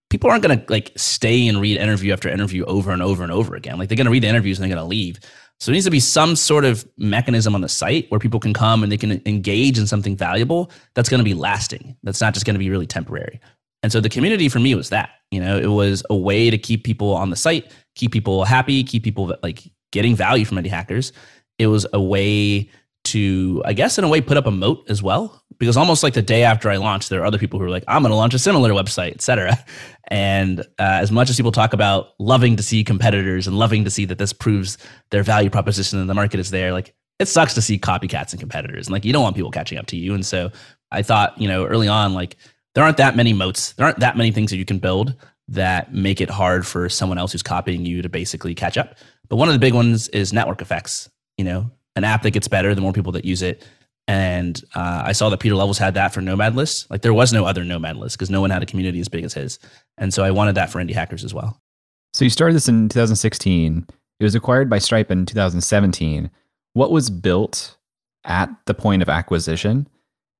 people 0.10 0.30
aren't 0.30 0.44
going 0.44 0.60
to 0.60 0.66
like 0.72 0.92
stay 0.96 1.48
and 1.48 1.60
read 1.60 1.78
interview 1.78 2.14
after 2.14 2.30
interview 2.30 2.64
over 2.66 2.92
and 2.92 3.02
over 3.02 3.24
and 3.24 3.32
over 3.32 3.56
again. 3.56 3.78
Like 3.78 3.90
they're 3.90 3.98
going 3.98 4.06
to 4.06 4.12
read 4.12 4.24
the 4.24 4.28
interviews 4.28 4.58
and 4.58 4.64
they're 4.64 4.76
going 4.76 4.86
to 4.86 4.90
leave. 4.90 5.20
So 5.60 5.72
there 5.72 5.74
needs 5.74 5.86
to 5.86 5.92
be 5.92 6.00
some 6.00 6.36
sort 6.36 6.66
of 6.66 6.88
mechanism 6.98 7.56
on 7.56 7.62
the 7.62 7.70
site 7.70 8.10
where 8.10 8.20
people 8.20 8.40
can 8.40 8.54
come 8.54 8.84
and 8.84 8.92
they 8.92 8.98
can 8.98 9.22
engage 9.26 9.80
in 9.80 9.88
something 9.88 10.16
valuable 10.16 10.72
that's 10.94 11.10
going 11.10 11.20
to 11.20 11.26
be 11.26 11.34
lasting. 11.34 11.98
That's 12.04 12.22
not 12.22 12.36
just 12.36 12.46
going 12.46 12.54
to 12.54 12.60
be 12.60 12.70
really 12.70 12.86
temporary. 12.86 13.40
And 13.84 13.91
so 13.91 14.01
the 14.01 14.09
community 14.09 14.49
for 14.49 14.59
me 14.59 14.75
was 14.75 14.89
that, 14.89 15.09
you 15.32 15.39
know, 15.39 15.57
it 15.57 15.67
was 15.67 16.03
a 16.09 16.15
way 16.15 16.49
to 16.49 16.57
keep 16.57 16.84
people 16.84 17.13
on 17.13 17.30
the 17.30 17.36
site, 17.36 17.71
keep 17.95 18.11
people 18.11 18.43
happy, 18.43 18.84
keep 18.84 19.03
people 19.03 19.36
like 19.43 19.63
getting 19.91 20.15
value 20.15 20.45
from 20.45 20.57
indie 20.57 20.69
hackers. 20.69 21.13
It 21.59 21.67
was 21.67 21.86
a 21.93 22.01
way 22.01 22.69
to, 23.05 23.61
I 23.65 23.73
guess, 23.73 23.97
in 23.97 24.03
a 24.03 24.07
way, 24.07 24.21
put 24.21 24.38
up 24.38 24.45
a 24.45 24.51
moat 24.51 24.84
as 24.89 25.01
well. 25.01 25.41
Because 25.59 25.78
almost 25.78 26.03
like 26.03 26.13
the 26.13 26.21
day 26.21 26.43
after 26.43 26.69
I 26.69 26.78
launched, 26.78 27.09
there 27.09 27.21
are 27.21 27.25
other 27.25 27.39
people 27.39 27.57
who 27.57 27.65
are 27.65 27.69
like, 27.69 27.84
I'm 27.88 28.03
going 28.03 28.11
to 28.11 28.15
launch 28.15 28.34
a 28.36 28.39
similar 28.39 28.71
website, 28.71 29.11
et 29.11 29.21
cetera. 29.21 29.57
And 30.09 30.61
uh, 30.61 30.63
as 30.80 31.11
much 31.11 31.30
as 31.30 31.36
people 31.36 31.51
talk 31.51 31.73
about 31.73 32.11
loving 32.17 32.55
to 32.55 32.63
see 32.63 32.82
competitors 32.82 33.45
and 33.45 33.59
loving 33.59 33.84
to 33.84 33.89
see 33.89 34.05
that 34.05 34.17
this 34.17 34.32
proves 34.32 34.78
their 35.11 35.21
value 35.21 35.49
proposition 35.49 35.99
and 35.99 36.09
the 36.09 36.13
market 36.13 36.39
is 36.39 36.49
there, 36.49 36.71
like 36.71 36.95
it 37.19 37.28
sucks 37.28 37.53
to 37.55 37.61
see 37.61 37.78
copycats 37.78 38.32
and 38.32 38.39
competitors. 38.39 38.88
And 38.88 38.93
like 38.93 39.03
you 39.03 39.11
don't 39.11 39.23
want 39.23 39.36
people 39.36 39.51
catching 39.51 39.78
up 39.78 39.88
to 39.88 39.97
you. 39.97 40.13
And 40.13 40.25
so 40.25 40.49
I 40.91 41.01
thought, 41.01 41.38
you 41.38 41.49
know, 41.49 41.65
early 41.65 41.89
on, 41.89 42.13
like 42.13 42.38
there 42.78 42.84
aren't 42.84 42.97
that 42.97 43.15
many 43.15 43.34
moats, 43.34 43.71
there 43.73 43.88
aren't 43.88 44.01
that 44.01 44.15
many 44.15 44.32
things 44.32 44.51
that 44.51 44.57
you 44.57 44.63
can 44.63 44.78
build 44.78 45.15
that 45.47 45.95
make 45.95 46.21
it 46.21 46.30
hard 46.30 46.63
for 46.63 46.89
someone 46.89 47.17
else 47.17 47.32
who's 47.32 47.41
copying 47.41 47.88
you 47.88 48.03
to 48.03 48.07
basically 48.07 48.53
catch 48.53 48.78
up. 48.78 48.93
But 49.30 49.38
one 49.38 49.47
of 49.47 49.55
the 49.55 49.59
big 49.59 49.73
ones 49.73 50.09
is 50.09 50.32
network 50.32 50.61
effects. 50.61 51.09
You 51.39 51.45
know, 51.45 51.71
an 51.95 52.03
app 52.03 52.21
that 52.21 52.32
gets 52.32 52.47
better 52.47 52.75
the 52.75 52.82
more 52.82 52.93
people 52.93 53.11
that 53.13 53.25
use 53.25 53.41
it. 53.41 53.65
And 54.07 54.63
uh, 54.75 55.01
I 55.05 55.13
saw 55.13 55.30
that 55.30 55.39
Pieter 55.39 55.55
Levels 55.55 55.80
had 55.80 55.95
that 55.95 56.13
for 56.13 56.21
Nomad 56.21 56.55
List. 56.55 56.88
Like 56.91 57.01
there 57.01 57.15
was 57.15 57.34
no 57.34 57.45
other 57.45 57.63
Nomad 57.63 57.97
List 57.97 58.15
because 58.15 58.30
no 58.30 58.41
one 58.41 58.51
had 58.51 58.61
a 58.61 58.67
community 58.67 58.99
as 58.99 59.07
big 59.07 59.23
as 59.23 59.34
his. 59.34 59.57
And 59.97 60.13
so 60.13 60.23
I 60.23 60.30
wanted 60.30 60.53
that 60.53 60.69
for 60.69 60.78
indie 60.78 60.93
hackers 60.93 61.23
as 61.23 61.34
well. 61.34 61.59
So 62.13 62.25
you 62.25 62.30
started 62.30 62.53
this 62.53 62.69
in 62.69 62.89
2016. 62.89 63.88
It 64.19 64.23
was 64.23 64.36
acquired 64.36 64.69
by 64.69 64.78
Stripe 64.78 65.09
in 65.09 65.25
2017. 65.25 66.30
What 66.73 66.91
was 66.91 67.09
built 67.09 67.75
at 68.23 68.51
the 68.67 68.75
point 68.75 69.01
of 69.01 69.09
acquisition? 69.09 69.88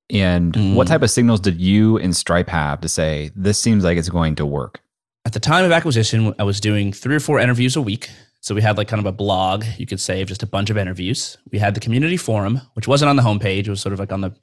And 0.10 0.53
mm. 0.53 0.76
what 0.76 0.88
type 0.88 1.01
of 1.01 1.12
signals 1.12 1.39
did 1.39 1.60
you 1.60 1.97
and 1.97 2.16
Stripe 2.16 2.49
have 2.49 2.82
to 2.82 2.89
say 2.89 3.32
this 3.36 3.60
seems 3.60 3.84
like 3.84 3.97
it's 3.97 4.10
going 4.10 4.36
to 4.36 4.45
work? 4.45 4.82
At 5.26 5.34
the 5.34 5.39
time 5.39 5.66
of 5.66 5.72
acquisition, 5.72 6.34
I 6.39 6.43
was 6.43 6.62
doing 6.62 6.93
three 6.93 7.16
or 7.16 7.20
four 7.20 7.39
interviews 7.39 7.76
a 7.76 7.82
week 7.82 8.10
so 8.41 8.55
we 8.55 8.62
had 8.62 8.78
like 8.78 8.88
kind 8.88 8.99
of 8.99 9.05
a 9.05 9.12
blog, 9.12 9.66
you 9.78 9.86
could 9.86 9.99
say, 9.99 10.22
of 10.22 10.28
just 10.28 10.43
a 10.43 10.47
bunch 10.47 10.70
of 10.70 10.78
interviews. 10.78 11.38
We 11.51 11.60
had 11.60 11.74
the 11.74 11.80
community 11.80 12.18
forum, 12.18 12.62
which 12.74 12.88
wasn't 12.88 13.10
on 13.10 13.16
the 13.16 13.24
homepage. 13.24 13.68
It 13.68 13.70
was 13.70 13.82
sort 13.82 13.93
of 13.93 13.99
like 13.99 14.12
on 14.12 14.22
the, 14.22 14.34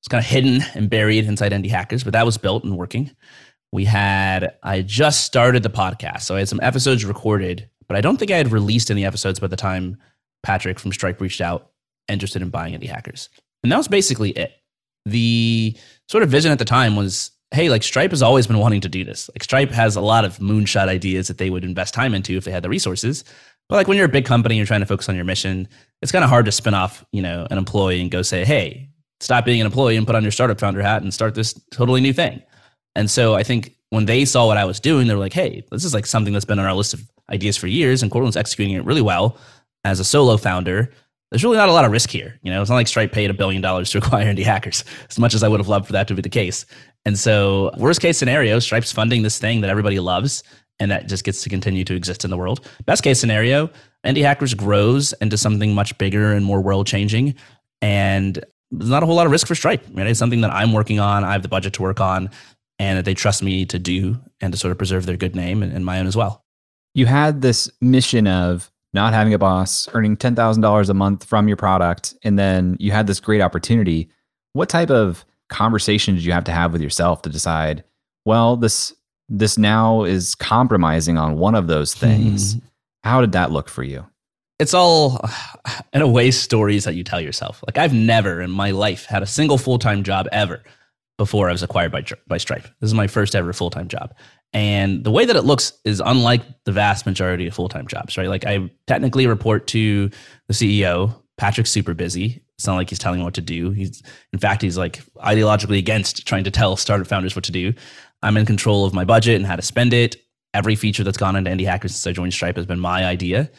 it's 0.00 0.08
kind 0.08 0.18
of 0.18 0.28
hidden 0.28 0.62
and 0.74 0.90
buried 0.90 1.26
inside 1.26 1.52
Indie 1.52 1.70
Hackers, 1.70 2.02
but 2.02 2.12
that 2.12 2.26
was 2.26 2.38
built 2.38 2.64
and 2.64 2.76
working. 2.76 3.14
We 3.70 3.84
had, 3.84 4.56
I 4.62 4.82
just 4.82 5.24
started 5.24 5.62
the 5.62 5.70
podcast. 5.70 6.22
So 6.22 6.34
I 6.34 6.40
had 6.40 6.48
some 6.48 6.60
episodes 6.60 7.04
recorded, 7.04 7.68
but 7.86 7.96
I 7.96 8.00
don't 8.00 8.16
think 8.16 8.30
I 8.30 8.36
had 8.36 8.52
released 8.52 8.90
any 8.90 9.04
episodes 9.04 9.38
by 9.38 9.46
the 9.46 9.56
time 9.56 9.96
Patrick 10.42 10.78
from 10.78 10.92
Stripe 10.92 11.20
reached 11.20 11.40
out 11.40 11.70
interested 12.08 12.42
in 12.42 12.50
buying 12.50 12.74
Indie 12.74 12.88
Hackers. 12.88 13.28
And 13.62 13.70
that 13.70 13.76
was 13.76 13.88
basically 13.88 14.30
it. 14.30 14.52
The 15.04 15.76
sort 16.08 16.22
of 16.22 16.28
vision 16.28 16.52
at 16.52 16.58
the 16.58 16.64
time 16.64 16.96
was 16.96 17.30
hey, 17.52 17.68
like 17.68 17.82
Stripe 17.82 18.10
has 18.10 18.22
always 18.22 18.46
been 18.46 18.58
wanting 18.58 18.80
to 18.80 18.88
do 18.88 19.04
this. 19.04 19.28
Like 19.34 19.44
Stripe 19.44 19.70
has 19.70 19.94
a 19.94 20.00
lot 20.00 20.24
of 20.24 20.38
moonshot 20.38 20.88
ideas 20.88 21.28
that 21.28 21.38
they 21.38 21.50
would 21.50 21.64
invest 21.64 21.94
time 21.94 22.14
into 22.14 22.36
if 22.36 22.44
they 22.44 22.50
had 22.50 22.62
the 22.62 22.68
resources. 22.68 23.24
But 23.68 23.76
like 23.76 23.88
when 23.88 23.96
you're 23.96 24.06
a 24.06 24.10
big 24.10 24.24
company, 24.24 24.56
you're 24.56 24.66
trying 24.66 24.80
to 24.80 24.86
focus 24.86 25.08
on 25.08 25.14
your 25.14 25.24
mission. 25.24 25.68
It's 26.00 26.12
kind 26.12 26.24
of 26.24 26.30
hard 26.30 26.46
to 26.46 26.52
spin 26.52 26.74
off, 26.74 27.04
you 27.12 27.22
know, 27.22 27.46
an 27.50 27.58
employee 27.58 28.00
and 28.00 28.10
go 28.10 28.22
say, 28.22 28.44
hey, 28.44 28.88
stop 29.20 29.44
being 29.44 29.60
an 29.60 29.66
employee 29.66 29.96
and 29.96 30.06
put 30.06 30.16
on 30.16 30.22
your 30.22 30.32
startup 30.32 30.58
founder 30.58 30.82
hat 30.82 31.02
and 31.02 31.12
start 31.12 31.34
this 31.34 31.52
totally 31.70 32.00
new 32.00 32.12
thing. 32.12 32.42
And 32.94 33.10
so 33.10 33.34
I 33.34 33.42
think 33.42 33.74
when 33.90 34.06
they 34.06 34.24
saw 34.24 34.46
what 34.46 34.56
I 34.56 34.64
was 34.64 34.80
doing, 34.80 35.06
they 35.06 35.14
were 35.14 35.20
like, 35.20 35.32
hey, 35.32 35.64
this 35.70 35.84
is 35.84 35.94
like 35.94 36.06
something 36.06 36.32
that's 36.32 36.44
been 36.44 36.58
on 36.58 36.66
our 36.66 36.74
list 36.74 36.94
of 36.94 37.02
ideas 37.30 37.56
for 37.56 37.66
years, 37.66 38.02
and 38.02 38.10
Courtland's 38.10 38.36
executing 38.36 38.74
it 38.74 38.84
really 38.84 39.02
well 39.02 39.38
as 39.84 40.00
a 40.00 40.04
solo 40.04 40.36
founder. 40.36 40.92
There's 41.32 41.42
really 41.42 41.56
not 41.56 41.70
a 41.70 41.72
lot 41.72 41.86
of 41.86 41.90
risk 41.90 42.10
here. 42.10 42.38
You 42.42 42.52
know, 42.52 42.60
it's 42.60 42.68
not 42.68 42.76
like 42.76 42.86
Stripe 42.86 43.10
paid 43.10 43.30
a 43.30 43.34
billion 43.34 43.62
dollars 43.62 43.90
to 43.90 43.98
acquire 44.04 44.26
indie 44.26 44.44
hackers, 44.44 44.84
as 45.08 45.18
much 45.18 45.32
as 45.32 45.42
I 45.42 45.48
would 45.48 45.60
have 45.60 45.68
loved 45.68 45.86
for 45.86 45.92
that 45.94 46.06
to 46.08 46.14
be 46.14 46.20
the 46.20 46.28
case. 46.28 46.66
And 47.06 47.18
so, 47.18 47.70
worst 47.78 48.02
case 48.02 48.18
scenario, 48.18 48.58
Stripe's 48.58 48.92
funding 48.92 49.22
this 49.22 49.38
thing 49.38 49.62
that 49.62 49.70
everybody 49.70 49.98
loves 49.98 50.42
and 50.78 50.90
that 50.90 51.08
just 51.08 51.24
gets 51.24 51.42
to 51.42 51.48
continue 51.48 51.84
to 51.84 51.94
exist 51.94 52.24
in 52.24 52.30
the 52.30 52.36
world. 52.36 52.68
Best 52.84 53.02
case 53.02 53.18
scenario, 53.18 53.70
Indie 54.04 54.22
Hackers 54.22 54.52
grows 54.52 55.12
into 55.20 55.38
something 55.38 55.74
much 55.74 55.96
bigger 55.96 56.32
and 56.32 56.44
more 56.44 56.60
world 56.60 56.86
changing. 56.86 57.34
And 57.80 58.44
there's 58.70 58.90
not 58.90 59.02
a 59.02 59.06
whole 59.06 59.14
lot 59.14 59.26
of 59.26 59.32
risk 59.32 59.46
for 59.46 59.54
Stripe. 59.54 59.86
Right? 59.92 60.06
It's 60.06 60.18
something 60.18 60.40
that 60.40 60.50
I'm 60.50 60.72
working 60.72 60.98
on, 60.98 61.24
I 61.24 61.32
have 61.32 61.42
the 61.42 61.48
budget 61.48 61.72
to 61.74 61.82
work 61.82 62.00
on, 62.00 62.30
and 62.78 62.98
that 62.98 63.04
they 63.04 63.14
trust 63.14 63.42
me 63.42 63.64
to 63.66 63.78
do 63.78 64.20
and 64.40 64.52
to 64.52 64.58
sort 64.58 64.72
of 64.72 64.78
preserve 64.78 65.06
their 65.06 65.16
good 65.16 65.36
name 65.36 65.62
and, 65.62 65.72
and 65.72 65.84
my 65.84 65.98
own 65.98 66.06
as 66.06 66.16
well. 66.16 66.44
You 66.94 67.06
had 67.06 67.42
this 67.42 67.70
mission 67.80 68.26
of 68.26 68.71
not 68.92 69.12
having 69.12 69.34
a 69.34 69.38
boss, 69.38 69.88
earning 69.94 70.16
$10,000 70.16 70.88
a 70.88 70.94
month 70.94 71.24
from 71.24 71.48
your 71.48 71.56
product, 71.56 72.14
and 72.22 72.38
then 72.38 72.76
you 72.78 72.92
had 72.92 73.06
this 73.06 73.20
great 73.20 73.40
opportunity. 73.40 74.10
What 74.52 74.68
type 74.68 74.90
of 74.90 75.24
conversation 75.48 76.14
did 76.14 76.24
you 76.24 76.32
have 76.32 76.44
to 76.44 76.52
have 76.52 76.72
with 76.72 76.82
yourself 76.82 77.22
to 77.22 77.30
decide, 77.30 77.84
well, 78.24 78.56
this 78.56 78.94
this 79.28 79.56
now 79.56 80.04
is 80.04 80.34
compromising 80.34 81.16
on 81.16 81.38
one 81.38 81.54
of 81.54 81.66
those 81.66 81.94
things? 81.94 82.54
Hmm. 82.54 82.58
How 83.04 83.20
did 83.20 83.32
that 83.32 83.50
look 83.50 83.68
for 83.68 83.82
you? 83.82 84.06
It's 84.58 84.74
all, 84.74 85.20
in 85.92 86.02
a 86.02 86.08
way, 86.08 86.30
stories 86.30 86.84
that 86.84 86.94
you 86.94 87.02
tell 87.02 87.20
yourself. 87.20 87.62
Like, 87.66 87.78
I've 87.78 87.94
never 87.94 88.40
in 88.40 88.50
my 88.50 88.70
life 88.72 89.06
had 89.06 89.22
a 89.22 89.26
single 89.26 89.58
full 89.58 89.78
time 89.78 90.02
job 90.02 90.28
ever 90.32 90.62
before 91.18 91.48
I 91.48 91.52
was 91.52 91.62
acquired 91.62 91.92
by, 91.92 92.04
by 92.26 92.38
Stripe. 92.38 92.64
This 92.80 92.88
is 92.88 92.94
my 92.94 93.06
first 93.06 93.34
ever 93.34 93.52
full 93.52 93.70
time 93.70 93.88
job. 93.88 94.14
And 94.52 95.02
the 95.02 95.10
way 95.10 95.24
that 95.24 95.36
it 95.36 95.42
looks 95.42 95.72
is 95.84 96.02
unlike 96.04 96.42
the 96.64 96.72
vast 96.72 97.06
majority 97.06 97.46
of 97.46 97.54
full 97.54 97.68
time 97.68 97.86
jobs, 97.86 98.16
right? 98.18 98.28
Like, 98.28 98.46
I 98.46 98.70
technically 98.86 99.26
report 99.26 99.66
to 99.68 100.10
the 100.48 100.54
CEO. 100.54 101.14
Patrick's 101.38 101.70
super 101.70 101.94
busy. 101.94 102.42
It's 102.58 102.66
not 102.66 102.76
like 102.76 102.90
he's 102.90 102.98
telling 102.98 103.20
me 103.20 103.24
what 103.24 103.34
to 103.34 103.40
do. 103.40 103.70
He's, 103.70 104.02
in 104.32 104.38
fact, 104.38 104.62
he's 104.62 104.76
like 104.76 105.02
ideologically 105.16 105.78
against 105.78 106.26
trying 106.26 106.44
to 106.44 106.50
tell 106.50 106.76
startup 106.76 107.06
founders 107.06 107.34
what 107.34 107.44
to 107.46 107.52
do. 107.52 107.72
I'm 108.22 108.36
in 108.36 108.46
control 108.46 108.84
of 108.84 108.94
my 108.94 109.04
budget 109.04 109.36
and 109.36 109.46
how 109.46 109.56
to 109.56 109.62
spend 109.62 109.92
it. 109.92 110.16
Every 110.54 110.76
feature 110.76 111.02
that's 111.02 111.16
gone 111.16 111.34
into 111.34 111.50
Indie 111.50 111.66
Hackers 111.66 111.92
since 111.92 112.06
I 112.06 112.12
joined 112.12 112.34
Stripe 112.34 112.56
has 112.56 112.66
been 112.66 112.78
my 112.78 113.04
idea. 113.04 113.50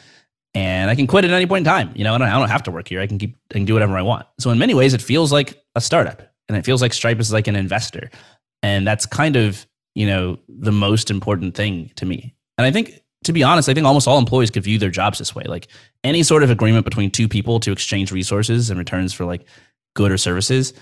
And 0.54 0.88
I 0.88 0.94
can 0.94 1.08
quit 1.08 1.24
at 1.24 1.32
any 1.32 1.46
point 1.46 1.66
in 1.66 1.72
time. 1.72 1.90
You 1.96 2.04
know, 2.04 2.14
I 2.14 2.18
don't, 2.18 2.28
I 2.28 2.38
don't 2.38 2.48
have 2.48 2.62
to 2.62 2.70
work 2.70 2.88
here. 2.88 3.00
I 3.00 3.08
can 3.08 3.18
keep, 3.18 3.36
I 3.50 3.54
can 3.54 3.64
do 3.64 3.74
whatever 3.74 3.98
I 3.98 4.02
want. 4.02 4.26
So 4.38 4.50
in 4.50 4.58
many 4.58 4.72
ways, 4.72 4.94
it 4.94 5.02
feels 5.02 5.32
like 5.32 5.60
a 5.74 5.80
startup 5.80 6.22
and 6.48 6.56
it 6.56 6.64
feels 6.64 6.80
like 6.80 6.92
Stripe 6.92 7.18
is 7.18 7.32
like 7.32 7.48
an 7.48 7.56
investor. 7.56 8.08
And 8.62 8.86
that's 8.86 9.04
kind 9.04 9.34
of, 9.34 9.66
you 9.94 10.06
know, 10.06 10.38
the 10.48 10.72
most 10.72 11.10
important 11.10 11.54
thing 11.54 11.90
to 11.96 12.06
me. 12.06 12.34
And 12.58 12.66
I 12.66 12.70
think, 12.70 13.00
to 13.24 13.32
be 13.32 13.42
honest, 13.42 13.68
I 13.68 13.74
think 13.74 13.86
almost 13.86 14.06
all 14.06 14.18
employees 14.18 14.50
could 14.50 14.64
view 14.64 14.78
their 14.78 14.90
jobs 14.90 15.18
this 15.18 15.34
way. 15.34 15.44
Like 15.44 15.68
any 16.02 16.22
sort 16.22 16.42
of 16.42 16.50
agreement 16.50 16.84
between 16.84 17.10
two 17.10 17.28
people 17.28 17.60
to 17.60 17.72
exchange 17.72 18.12
resources 18.12 18.70
and 18.70 18.78
returns 18.78 19.12
for 19.12 19.24
like 19.24 19.46
good 19.94 20.12
or 20.12 20.18
services, 20.18 20.74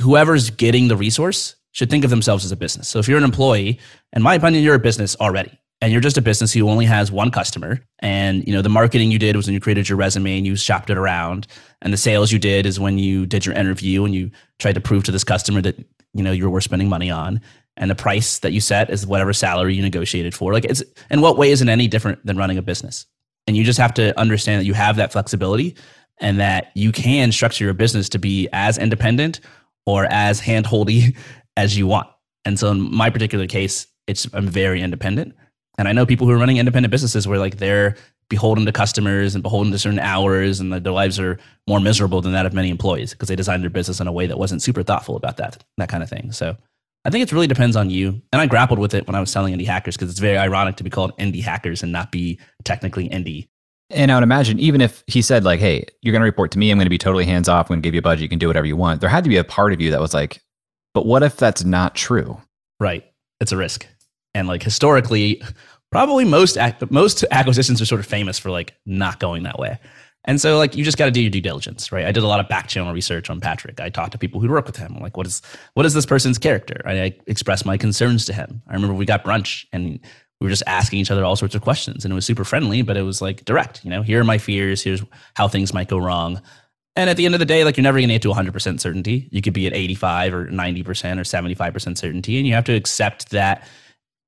whoever's 0.00 0.50
getting 0.50 0.88
the 0.88 0.96
resource 0.96 1.56
should 1.72 1.90
think 1.90 2.04
of 2.04 2.10
themselves 2.10 2.44
as 2.44 2.52
a 2.52 2.56
business. 2.56 2.88
So 2.88 2.98
if 2.98 3.08
you're 3.08 3.18
an 3.18 3.24
employee, 3.24 3.78
in 4.14 4.22
my 4.22 4.34
opinion, 4.34 4.62
you're 4.62 4.76
a 4.76 4.78
business 4.78 5.16
already. 5.20 5.58
And 5.82 5.92
you're 5.92 6.00
just 6.00 6.16
a 6.16 6.22
business 6.22 6.54
who 6.54 6.66
only 6.70 6.86
has 6.86 7.12
one 7.12 7.30
customer. 7.30 7.80
And 7.98 8.46
you 8.48 8.54
know, 8.54 8.62
the 8.62 8.70
marketing 8.70 9.10
you 9.10 9.18
did 9.18 9.36
was 9.36 9.46
when 9.46 9.52
you 9.52 9.60
created 9.60 9.88
your 9.88 9.98
resume 9.98 10.38
and 10.38 10.46
you 10.46 10.56
shopped 10.56 10.88
it 10.88 10.96
around. 10.96 11.46
And 11.82 11.92
the 11.92 11.98
sales 11.98 12.32
you 12.32 12.38
did 12.38 12.64
is 12.64 12.80
when 12.80 12.96
you 12.98 13.26
did 13.26 13.44
your 13.44 13.54
interview 13.54 14.04
and 14.06 14.14
you 14.14 14.30
tried 14.58 14.76
to 14.76 14.80
prove 14.80 15.04
to 15.04 15.12
this 15.12 15.24
customer 15.24 15.60
that, 15.60 15.78
you 16.14 16.22
know, 16.22 16.32
you 16.32 16.48
were 16.48 16.62
spending 16.62 16.88
money 16.88 17.10
on. 17.10 17.42
And 17.76 17.90
the 17.90 17.94
price 17.94 18.38
that 18.38 18.52
you 18.52 18.60
set 18.60 18.90
is 18.90 19.06
whatever 19.06 19.32
salary 19.32 19.74
you 19.74 19.82
negotiated 19.82 20.34
for. 20.34 20.52
Like 20.52 20.64
it's 20.64 20.82
in 21.10 21.20
what 21.20 21.36
way 21.36 21.50
isn't 21.50 21.68
any 21.68 21.88
different 21.88 22.24
than 22.24 22.36
running 22.36 22.58
a 22.58 22.62
business? 22.62 23.06
And 23.46 23.56
you 23.56 23.64
just 23.64 23.78
have 23.78 23.94
to 23.94 24.18
understand 24.18 24.60
that 24.60 24.66
you 24.66 24.74
have 24.74 24.96
that 24.96 25.12
flexibility 25.12 25.76
and 26.18 26.40
that 26.40 26.72
you 26.74 26.92
can 26.92 27.32
structure 27.32 27.64
your 27.64 27.74
business 27.74 28.08
to 28.10 28.18
be 28.18 28.48
as 28.52 28.78
independent 28.78 29.40
or 29.84 30.06
as 30.06 30.40
handholdy 30.40 31.16
as 31.56 31.76
you 31.76 31.86
want. 31.86 32.08
And 32.44 32.58
so 32.58 32.70
in 32.70 32.94
my 32.94 33.10
particular 33.10 33.46
case, 33.46 33.86
it's 34.06 34.26
I'm 34.32 34.48
very 34.48 34.80
independent. 34.80 35.34
And 35.78 35.88
I 35.88 35.92
know 35.92 36.06
people 36.06 36.26
who 36.26 36.32
are 36.32 36.38
running 36.38 36.56
independent 36.56 36.90
businesses 36.90 37.28
where 37.28 37.38
like 37.38 37.58
they're 37.58 37.96
beholden 38.28 38.66
to 38.66 38.72
customers 38.72 39.34
and 39.34 39.42
beholden 39.42 39.70
to 39.72 39.78
certain 39.78 39.98
hours 39.98 40.58
and 40.58 40.72
their 40.72 40.92
lives 40.92 41.20
are 41.20 41.38
more 41.68 41.80
miserable 41.80 42.20
than 42.20 42.32
that 42.32 42.46
of 42.46 42.52
many 42.52 42.70
employees 42.70 43.12
because 43.12 43.28
they 43.28 43.36
designed 43.36 43.62
their 43.62 43.70
business 43.70 44.00
in 44.00 44.06
a 44.06 44.12
way 44.12 44.26
that 44.26 44.38
wasn't 44.38 44.62
super 44.62 44.82
thoughtful 44.82 45.16
about 45.16 45.36
that, 45.36 45.62
that 45.76 45.88
kind 45.88 46.02
of 46.02 46.08
thing. 46.08 46.32
So 46.32 46.56
I 47.06 47.10
think 47.10 47.22
it 47.22 47.32
really 47.32 47.46
depends 47.46 47.76
on 47.76 47.88
you. 47.88 48.20
And 48.32 48.42
I 48.42 48.46
grappled 48.46 48.80
with 48.80 48.92
it 48.92 49.06
when 49.06 49.14
I 49.14 49.20
was 49.20 49.30
selling 49.30 49.56
indie 49.56 49.64
hackers 49.64 49.96
because 49.96 50.10
it's 50.10 50.18
very 50.18 50.36
ironic 50.36 50.74
to 50.76 50.84
be 50.84 50.90
called 50.90 51.16
indie 51.18 51.40
hackers 51.40 51.84
and 51.84 51.92
not 51.92 52.10
be 52.10 52.40
technically 52.64 53.08
indie. 53.08 53.46
And 53.90 54.10
I 54.10 54.16
would 54.16 54.24
imagine 54.24 54.58
even 54.58 54.80
if 54.80 55.04
he 55.06 55.22
said 55.22 55.44
like, 55.44 55.60
"Hey, 55.60 55.84
you're 56.02 56.10
going 56.10 56.22
to 56.22 56.26
report 56.26 56.50
to 56.50 56.58
me. 56.58 56.72
I'm 56.72 56.78
going 56.78 56.86
to 56.86 56.90
be 56.90 56.98
totally 56.98 57.24
hands 57.24 57.48
off. 57.48 57.66
I'm 57.66 57.74
going 57.74 57.82
to 57.82 57.86
give 57.86 57.94
you 57.94 58.00
a 58.00 58.02
budget. 58.02 58.22
You 58.22 58.28
can 58.28 58.40
do 58.40 58.48
whatever 58.48 58.66
you 58.66 58.76
want." 58.76 59.00
There 59.00 59.08
had 59.08 59.22
to 59.22 59.30
be 59.30 59.36
a 59.36 59.44
part 59.44 59.72
of 59.72 59.80
you 59.80 59.92
that 59.92 60.00
was 60.00 60.12
like, 60.12 60.42
but 60.94 61.06
what 61.06 61.22
if 61.22 61.36
that's 61.36 61.62
not 61.62 61.94
true? 61.94 62.42
Right. 62.80 63.04
It's 63.40 63.52
a 63.52 63.56
risk. 63.56 63.86
And 64.34 64.48
like 64.48 64.64
historically, 64.64 65.40
probably 65.92 66.24
most 66.24 66.58
most 66.90 67.24
acquisitions 67.30 67.80
are 67.80 67.86
sort 67.86 68.00
of 68.00 68.06
famous 68.06 68.36
for 68.36 68.50
like 68.50 68.74
not 68.84 69.20
going 69.20 69.44
that 69.44 69.60
way. 69.60 69.78
And 70.26 70.40
so 70.40 70.58
like 70.58 70.76
you 70.76 70.84
just 70.84 70.98
got 70.98 71.06
to 71.06 71.10
do 71.10 71.20
your 71.20 71.30
due 71.30 71.40
diligence, 71.40 71.92
right? 71.92 72.04
I 72.04 72.12
did 72.12 72.22
a 72.22 72.26
lot 72.26 72.40
of 72.40 72.48
back 72.48 72.66
channel 72.66 72.92
research 72.92 73.30
on 73.30 73.40
Patrick. 73.40 73.80
I 73.80 73.88
talked 73.88 74.12
to 74.12 74.18
people 74.18 74.40
who 74.40 74.48
work 74.48 74.66
with 74.66 74.76
him. 74.76 74.94
I'm 74.96 75.02
like, 75.02 75.16
what 75.16 75.26
is 75.26 75.40
what 75.74 75.86
is 75.86 75.94
this 75.94 76.06
person's 76.06 76.38
character? 76.38 76.80
I, 76.84 77.02
I 77.02 77.18
expressed 77.26 77.64
my 77.64 77.76
concerns 77.76 78.24
to 78.26 78.32
him. 78.32 78.62
I 78.68 78.74
remember 78.74 78.94
we 78.94 79.06
got 79.06 79.24
brunch 79.24 79.66
and 79.72 80.00
we 80.40 80.44
were 80.44 80.50
just 80.50 80.64
asking 80.66 80.98
each 80.98 81.10
other 81.10 81.24
all 81.24 81.36
sorts 81.36 81.54
of 81.54 81.62
questions 81.62 82.04
and 82.04 82.12
it 82.12 82.14
was 82.14 82.26
super 82.26 82.44
friendly, 82.44 82.82
but 82.82 82.96
it 82.96 83.02
was 83.02 83.22
like 83.22 83.44
direct, 83.44 83.84
you 83.84 83.90
know, 83.90 84.02
here 84.02 84.20
are 84.20 84.24
my 84.24 84.38
fears, 84.38 84.82
here's 84.82 85.02
how 85.34 85.48
things 85.48 85.72
might 85.72 85.88
go 85.88 85.98
wrong. 85.98 86.42
And 86.96 87.10
at 87.10 87.18
the 87.18 87.26
end 87.26 87.34
of 87.34 87.38
the 87.38 87.46
day, 87.46 87.62
like 87.62 87.76
you're 87.76 87.82
never 87.82 87.98
going 87.98 88.08
to 88.08 88.14
get 88.14 88.22
to 88.22 88.28
100% 88.28 88.80
certainty. 88.80 89.28
You 89.30 89.42
could 89.42 89.52
be 89.52 89.66
at 89.66 89.74
85 89.74 90.34
or 90.34 90.46
90% 90.46 90.86
or 90.86 91.22
75% 91.22 91.98
certainty, 91.98 92.38
and 92.38 92.46
you 92.46 92.54
have 92.54 92.64
to 92.64 92.74
accept 92.74 93.30
that 93.30 93.68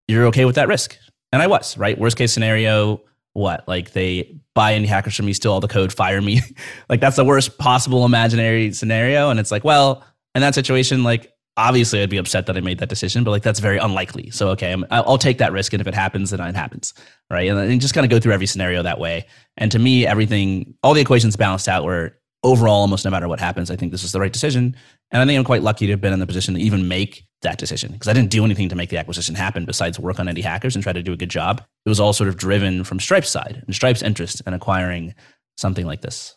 you're 0.06 0.26
okay 0.26 0.44
with 0.44 0.56
that 0.56 0.68
risk. 0.68 0.98
And 1.32 1.40
I 1.40 1.46
was, 1.46 1.78
right? 1.78 1.98
Worst 1.98 2.18
case 2.18 2.32
scenario, 2.32 3.02
what? 3.38 3.66
Like 3.66 3.92
they 3.92 4.36
buy 4.54 4.72
indie 4.74 4.86
hackers 4.86 5.16
from 5.16 5.26
me, 5.26 5.32
steal 5.32 5.52
all 5.52 5.60
the 5.60 5.68
code, 5.68 5.92
fire 5.92 6.20
me. 6.20 6.40
like 6.88 7.00
that's 7.00 7.16
the 7.16 7.24
worst 7.24 7.58
possible 7.58 8.04
imaginary 8.04 8.72
scenario. 8.72 9.30
And 9.30 9.40
it's 9.40 9.50
like, 9.50 9.64
well, 9.64 10.04
in 10.34 10.42
that 10.42 10.54
situation, 10.54 11.04
like 11.04 11.32
obviously 11.56 12.02
I'd 12.02 12.10
be 12.10 12.18
upset 12.18 12.46
that 12.46 12.56
I 12.56 12.60
made 12.60 12.78
that 12.78 12.88
decision, 12.88 13.24
but 13.24 13.30
like 13.30 13.42
that's 13.42 13.60
very 13.60 13.78
unlikely. 13.78 14.30
So 14.30 14.48
okay, 14.50 14.74
i 14.90 15.00
will 15.00 15.18
take 15.18 15.38
that 15.38 15.52
risk, 15.52 15.72
and 15.72 15.80
if 15.80 15.86
it 15.86 15.94
happens, 15.94 16.30
then 16.30 16.40
it 16.40 16.54
happens, 16.54 16.94
right? 17.30 17.48
And, 17.48 17.58
and 17.58 17.80
just 17.80 17.94
kind 17.94 18.04
of 18.04 18.10
go 18.10 18.20
through 18.20 18.32
every 18.32 18.46
scenario 18.46 18.82
that 18.82 18.98
way. 18.98 19.26
And 19.56 19.70
to 19.72 19.78
me, 19.78 20.06
everything, 20.06 20.74
all 20.82 20.94
the 20.94 21.00
equations 21.00 21.36
balanced 21.36 21.68
out 21.68 21.84
where 21.84 22.16
overall, 22.42 22.80
almost 22.80 23.04
no 23.04 23.10
matter 23.10 23.28
what 23.28 23.40
happens, 23.40 23.70
I 23.70 23.76
think 23.76 23.92
this 23.92 24.04
is 24.04 24.12
the 24.12 24.20
right 24.20 24.32
decision. 24.32 24.76
And 25.10 25.22
I 25.22 25.26
think 25.26 25.38
I'm 25.38 25.44
quite 25.44 25.62
lucky 25.62 25.86
to 25.86 25.92
have 25.92 26.00
been 26.00 26.12
in 26.12 26.20
the 26.20 26.26
position 26.26 26.54
to 26.54 26.60
even 26.60 26.88
make 26.88 27.27
that 27.42 27.58
decision 27.58 27.92
because 27.92 28.08
I 28.08 28.12
didn't 28.12 28.30
do 28.30 28.44
anything 28.44 28.68
to 28.68 28.76
make 28.76 28.90
the 28.90 28.98
acquisition 28.98 29.34
happen 29.34 29.64
besides 29.64 29.98
work 29.98 30.18
on 30.18 30.26
indie 30.26 30.42
hackers 30.42 30.74
and 30.74 30.82
try 30.82 30.92
to 30.92 31.02
do 31.02 31.12
a 31.12 31.16
good 31.16 31.30
job. 31.30 31.62
It 31.86 31.88
was 31.88 32.00
all 32.00 32.12
sort 32.12 32.28
of 32.28 32.36
driven 32.36 32.84
from 32.84 32.98
Stripe's 32.98 33.30
side 33.30 33.62
and 33.64 33.74
Stripe's 33.74 34.02
interest 34.02 34.42
in 34.46 34.54
acquiring 34.54 35.14
something 35.56 35.86
like 35.86 36.00
this. 36.00 36.36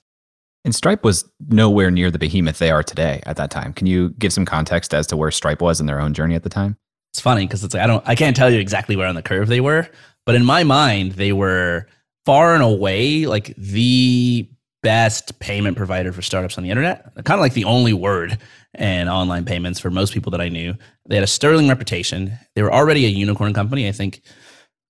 And 0.64 0.76
Stripe 0.76 1.04
was 1.04 1.26
nowhere 1.50 1.90
near 1.90 2.12
the 2.12 2.20
behemoth 2.20 2.60
they 2.60 2.70
are 2.70 2.84
today 2.84 3.22
at 3.26 3.36
that 3.38 3.50
time. 3.50 3.74
Can 3.74 3.88
you 3.88 4.10
give 4.20 4.32
some 4.32 4.46
context 4.46 4.94
as 4.94 5.08
to 5.08 5.18
where 5.18 5.32
Stripe 5.32 5.62
was 5.62 5.80
in 5.80 5.88
their 5.88 6.00
own 6.00 6.14
journey 6.14 6.36
at 6.36 6.44
the 6.44 6.50
time? 6.50 6.78
It's 7.14 7.20
funny 7.20 7.46
because 7.46 7.64
it's 7.64 7.74
like 7.74 7.84
I 7.84 7.88
don't 7.88 8.08
I 8.08 8.16
can't 8.16 8.36
tell 8.36 8.50
you 8.50 8.60
exactly 8.60 8.96
where 8.96 9.08
on 9.08 9.16
the 9.16 9.22
curve 9.22 9.48
they 9.48 9.60
were, 9.60 9.90
but 10.26 10.36
in 10.36 10.46
my 10.46 10.64
mind 10.64 11.14
they 11.14 11.34
were 11.34 11.88
far 12.26 12.54
and 12.54 12.64
away 12.64 13.26
like 13.26 13.56
the 13.58 14.48
best 14.82 15.40
payment 15.40 15.78
provider 15.78 16.12
for 16.12 16.22
startups 16.22 16.58
on 16.58 16.64
the 16.64 16.70
internet. 16.70 17.14
Kind 17.24 17.40
of 17.40 17.40
like 17.40 17.54
the 17.54 17.66
only 17.66 17.94
word 17.94 18.38
in 18.78 19.08
online 19.08 19.46
payments 19.46 19.80
for 19.80 19.92
most 19.92 20.14
people 20.14 20.32
that 20.32 20.42
I 20.42 20.50
knew. 20.50 20.76
They 21.08 21.16
had 21.16 21.24
a 21.24 21.28
sterling 21.28 21.68
reputation. 21.68 22.34
They 22.56 22.64
were 22.64 22.74
already 22.74 23.06
a 23.06 23.10
unicorn 23.10 23.54
company. 23.54 23.88
I 23.88 23.92
think, 23.92 24.22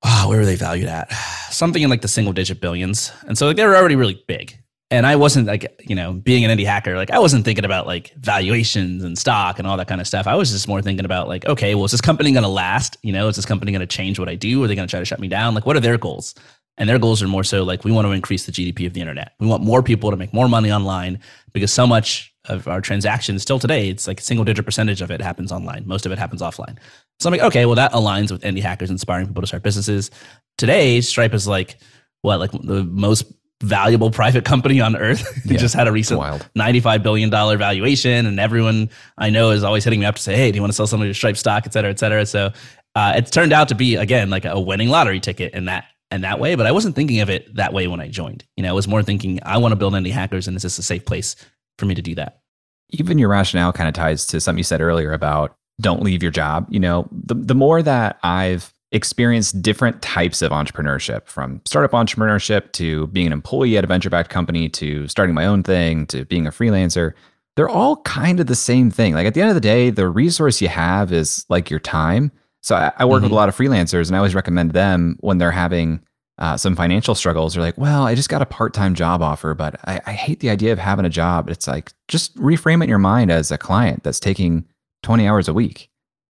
oh, 0.03 0.29
where 0.29 0.39
were 0.39 0.45
they 0.45 0.55
valued 0.55 0.87
at? 0.87 1.11
Something 1.51 1.83
in 1.83 1.89
like 1.89 2.01
the 2.01 2.07
single 2.07 2.33
digit 2.33 2.61
billions. 2.61 3.11
And 3.27 3.37
so 3.37 3.47
like, 3.47 3.57
they 3.57 3.65
were 3.65 3.75
already 3.75 3.95
really 3.95 4.23
big. 4.27 4.57
And 4.91 5.07
I 5.07 5.15
wasn't 5.15 5.47
like, 5.47 5.81
you 5.87 5.95
know, 5.95 6.11
being 6.11 6.43
an 6.43 6.51
indie 6.55 6.65
hacker, 6.65 6.97
like 6.97 7.11
I 7.11 7.19
wasn't 7.19 7.45
thinking 7.45 7.63
about 7.63 7.87
like 7.87 8.13
valuations 8.17 9.05
and 9.05 9.17
stock 9.17 9.57
and 9.57 9.65
all 9.65 9.77
that 9.77 9.87
kind 9.87 10.01
of 10.01 10.07
stuff. 10.07 10.27
I 10.27 10.35
was 10.35 10.51
just 10.51 10.67
more 10.67 10.81
thinking 10.81 11.05
about 11.05 11.29
like, 11.29 11.45
okay, 11.45 11.75
well, 11.75 11.85
is 11.85 11.91
this 11.91 12.01
company 12.01 12.33
going 12.33 12.43
to 12.43 12.49
last? 12.49 12.97
You 13.01 13.13
know, 13.13 13.29
is 13.29 13.37
this 13.37 13.45
company 13.45 13.71
going 13.71 13.79
to 13.79 13.87
change 13.87 14.19
what 14.19 14.27
I 14.27 14.35
do? 14.35 14.61
Are 14.61 14.67
they 14.67 14.75
going 14.75 14.85
to 14.85 14.91
try 14.91 14.99
to 14.99 15.05
shut 15.05 15.21
me 15.21 15.29
down? 15.29 15.55
Like, 15.55 15.65
what 15.65 15.77
are 15.77 15.79
their 15.81 15.97
goals? 15.97 16.35
And 16.81 16.89
their 16.89 16.97
goals 16.97 17.21
are 17.21 17.27
more 17.27 17.43
so 17.43 17.63
like 17.63 17.83
we 17.85 17.91
want 17.91 18.07
to 18.07 18.11
increase 18.11 18.47
the 18.47 18.51
GDP 18.51 18.87
of 18.87 18.93
the 18.93 19.01
internet. 19.01 19.33
We 19.39 19.45
want 19.45 19.61
more 19.63 19.83
people 19.83 20.09
to 20.09 20.17
make 20.17 20.33
more 20.33 20.49
money 20.49 20.71
online 20.71 21.19
because 21.53 21.71
so 21.71 21.85
much 21.85 22.33
of 22.45 22.67
our 22.67 22.81
transactions 22.81 23.43
still 23.43 23.59
today, 23.59 23.89
it's 23.89 24.07
like 24.07 24.19
a 24.19 24.23
single 24.23 24.43
digit 24.43 24.65
percentage 24.65 24.99
of 24.99 25.11
it 25.11 25.21
happens 25.21 25.51
online. 25.51 25.83
Most 25.85 26.07
of 26.07 26.11
it 26.11 26.17
happens 26.17 26.41
offline. 26.41 26.79
So 27.19 27.29
I'm 27.29 27.33
like, 27.33 27.41
okay, 27.41 27.67
well, 27.67 27.75
that 27.75 27.91
aligns 27.91 28.31
with 28.31 28.41
indie 28.41 28.63
hackers 28.63 28.89
inspiring 28.89 29.27
people 29.27 29.41
to 29.41 29.47
start 29.47 29.61
businesses. 29.61 30.09
Today, 30.57 31.01
Stripe 31.01 31.35
is 31.35 31.47
like, 31.47 31.77
what, 32.23 32.39
like 32.39 32.51
the 32.51 32.83
most 32.83 33.31
valuable 33.61 34.09
private 34.09 34.43
company 34.43 34.81
on 34.81 34.95
earth. 34.95 35.23
Yeah, 35.45 35.59
just 35.59 35.75
had 35.75 35.87
a 35.87 35.91
recent 35.91 36.17
wild. 36.19 36.49
$95 36.57 37.03
billion 37.03 37.29
valuation. 37.29 38.25
And 38.25 38.39
everyone 38.39 38.89
I 39.19 39.29
know 39.29 39.51
is 39.51 39.63
always 39.63 39.83
hitting 39.83 39.99
me 39.99 40.07
up 40.07 40.15
to 40.15 40.21
say, 40.23 40.35
hey, 40.35 40.51
do 40.51 40.55
you 40.55 40.63
want 40.63 40.71
to 40.71 40.75
sell 40.75 40.87
some 40.87 40.99
of 40.99 41.05
your 41.05 41.13
Stripe 41.13 41.37
stock, 41.37 41.67
et 41.67 41.73
cetera, 41.73 41.91
et 41.91 41.99
cetera. 41.99 42.25
So 42.25 42.53
uh, 42.95 43.13
it's 43.17 43.29
turned 43.29 43.53
out 43.53 43.67
to 43.67 43.75
be, 43.75 43.97
again, 43.97 44.31
like 44.31 44.45
a 44.45 44.59
winning 44.59 44.89
lottery 44.89 45.19
ticket 45.19 45.53
in 45.53 45.65
that 45.65 45.85
and 46.11 46.23
that 46.23 46.39
way. 46.39 46.55
But 46.55 46.67
I 46.67 46.71
wasn't 46.71 46.95
thinking 46.95 47.21
of 47.21 47.29
it 47.29 47.55
that 47.55 47.73
way 47.73 47.87
when 47.87 48.01
I 48.01 48.07
joined. 48.07 48.45
You 48.57 48.63
know, 48.63 48.69
I 48.69 48.73
was 48.73 48.87
more 48.87 49.01
thinking, 49.01 49.39
I 49.43 49.57
want 49.57 49.71
to 49.71 49.75
build 49.77 49.93
indie 49.93 50.11
hackers 50.11 50.47
and 50.47 50.55
is 50.55 50.63
this 50.63 50.77
a 50.77 50.83
safe 50.83 51.05
place 51.05 51.35
for 51.79 51.85
me 51.85 51.95
to 51.95 52.01
do 52.01 52.15
that? 52.15 52.41
Even 52.89 53.17
your 53.17 53.29
rationale 53.29 53.71
kind 53.71 53.87
of 53.87 53.93
ties 53.95 54.27
to 54.27 54.41
something 54.41 54.59
you 54.59 54.63
said 54.63 54.81
earlier 54.81 55.13
about 55.13 55.55
don't 55.79 56.03
leave 56.03 56.21
your 56.21 56.31
job. 56.31 56.67
You 56.69 56.79
know, 56.79 57.07
the, 57.11 57.33
the 57.33 57.55
more 57.55 57.81
that 57.81 58.19
I've 58.21 58.73
experienced 58.91 59.61
different 59.61 60.01
types 60.01 60.41
of 60.41 60.51
entrepreneurship 60.51 61.25
from 61.25 61.61
startup 61.65 61.91
entrepreneurship 61.91 62.73
to 62.73 63.07
being 63.07 63.27
an 63.27 63.33
employee 63.33 63.77
at 63.77 63.83
a 63.83 63.87
venture 63.87 64.09
backed 64.09 64.29
company 64.29 64.67
to 64.67 65.07
starting 65.07 65.33
my 65.33 65.45
own 65.45 65.63
thing 65.63 66.05
to 66.07 66.25
being 66.25 66.45
a 66.45 66.51
freelancer, 66.51 67.13
they're 67.55 67.69
all 67.69 67.97
kind 67.97 68.39
of 68.39 68.47
the 68.47 68.55
same 68.55 68.91
thing. 68.91 69.13
Like 69.13 69.25
at 69.25 69.33
the 69.33 69.41
end 69.41 69.49
of 69.49 69.55
the 69.55 69.61
day, 69.61 69.89
the 69.89 70.09
resource 70.09 70.61
you 70.61 70.67
have 70.67 71.13
is 71.13 71.45
like 71.47 71.69
your 71.69 71.79
time. 71.79 72.31
So 72.61 72.75
I, 72.75 72.91
I 72.97 73.05
work 73.05 73.17
mm-hmm. 73.17 73.25
with 73.25 73.31
a 73.31 73.35
lot 73.35 73.49
of 73.49 73.55
freelancers 73.55 74.07
and 74.07 74.15
I 74.15 74.19
always 74.19 74.35
recommend 74.35 74.71
them 74.71 75.17
when 75.19 75.37
they're 75.37 75.51
having 75.51 76.01
uh, 76.37 76.57
some 76.57 76.75
financial 76.75 77.15
struggles. 77.15 77.53
They're 77.53 77.63
like, 77.63 77.77
well, 77.77 78.03
I 78.03 78.15
just 78.15 78.29
got 78.29 78.41
a 78.41 78.45
part 78.45 78.73
time 78.73 78.95
job 78.95 79.21
offer, 79.21 79.53
but 79.53 79.79
I, 79.85 80.01
I 80.05 80.13
hate 80.13 80.39
the 80.39 80.49
idea 80.49 80.71
of 80.71 80.79
having 80.79 81.05
a 81.05 81.09
job. 81.09 81.49
It's 81.49 81.67
like, 81.67 81.91
just 82.07 82.35
reframe 82.37 82.81
it 82.81 82.85
in 82.85 82.89
your 82.89 82.97
mind 82.97 83.31
as 83.31 83.51
a 83.51 83.57
client 83.57 84.03
that's 84.03 84.19
taking 84.19 84.65
20 85.03 85.27
hours 85.27 85.47
a 85.47 85.53
week. 85.53 85.89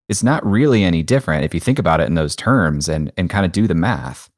It's 0.09 0.23
not 0.23 0.45
really 0.45 0.83
any 0.83 1.03
different 1.03 1.45
if 1.45 1.53
you 1.53 1.59
think 1.59 1.79
about 1.79 2.01
it 2.01 2.07
in 2.07 2.15
those 2.15 2.35
terms 2.35 2.89
and, 2.89 3.11
and 3.15 3.29
kind 3.29 3.45
of 3.45 3.51
do 3.51 3.67
the 3.67 3.75
math. 3.75 4.29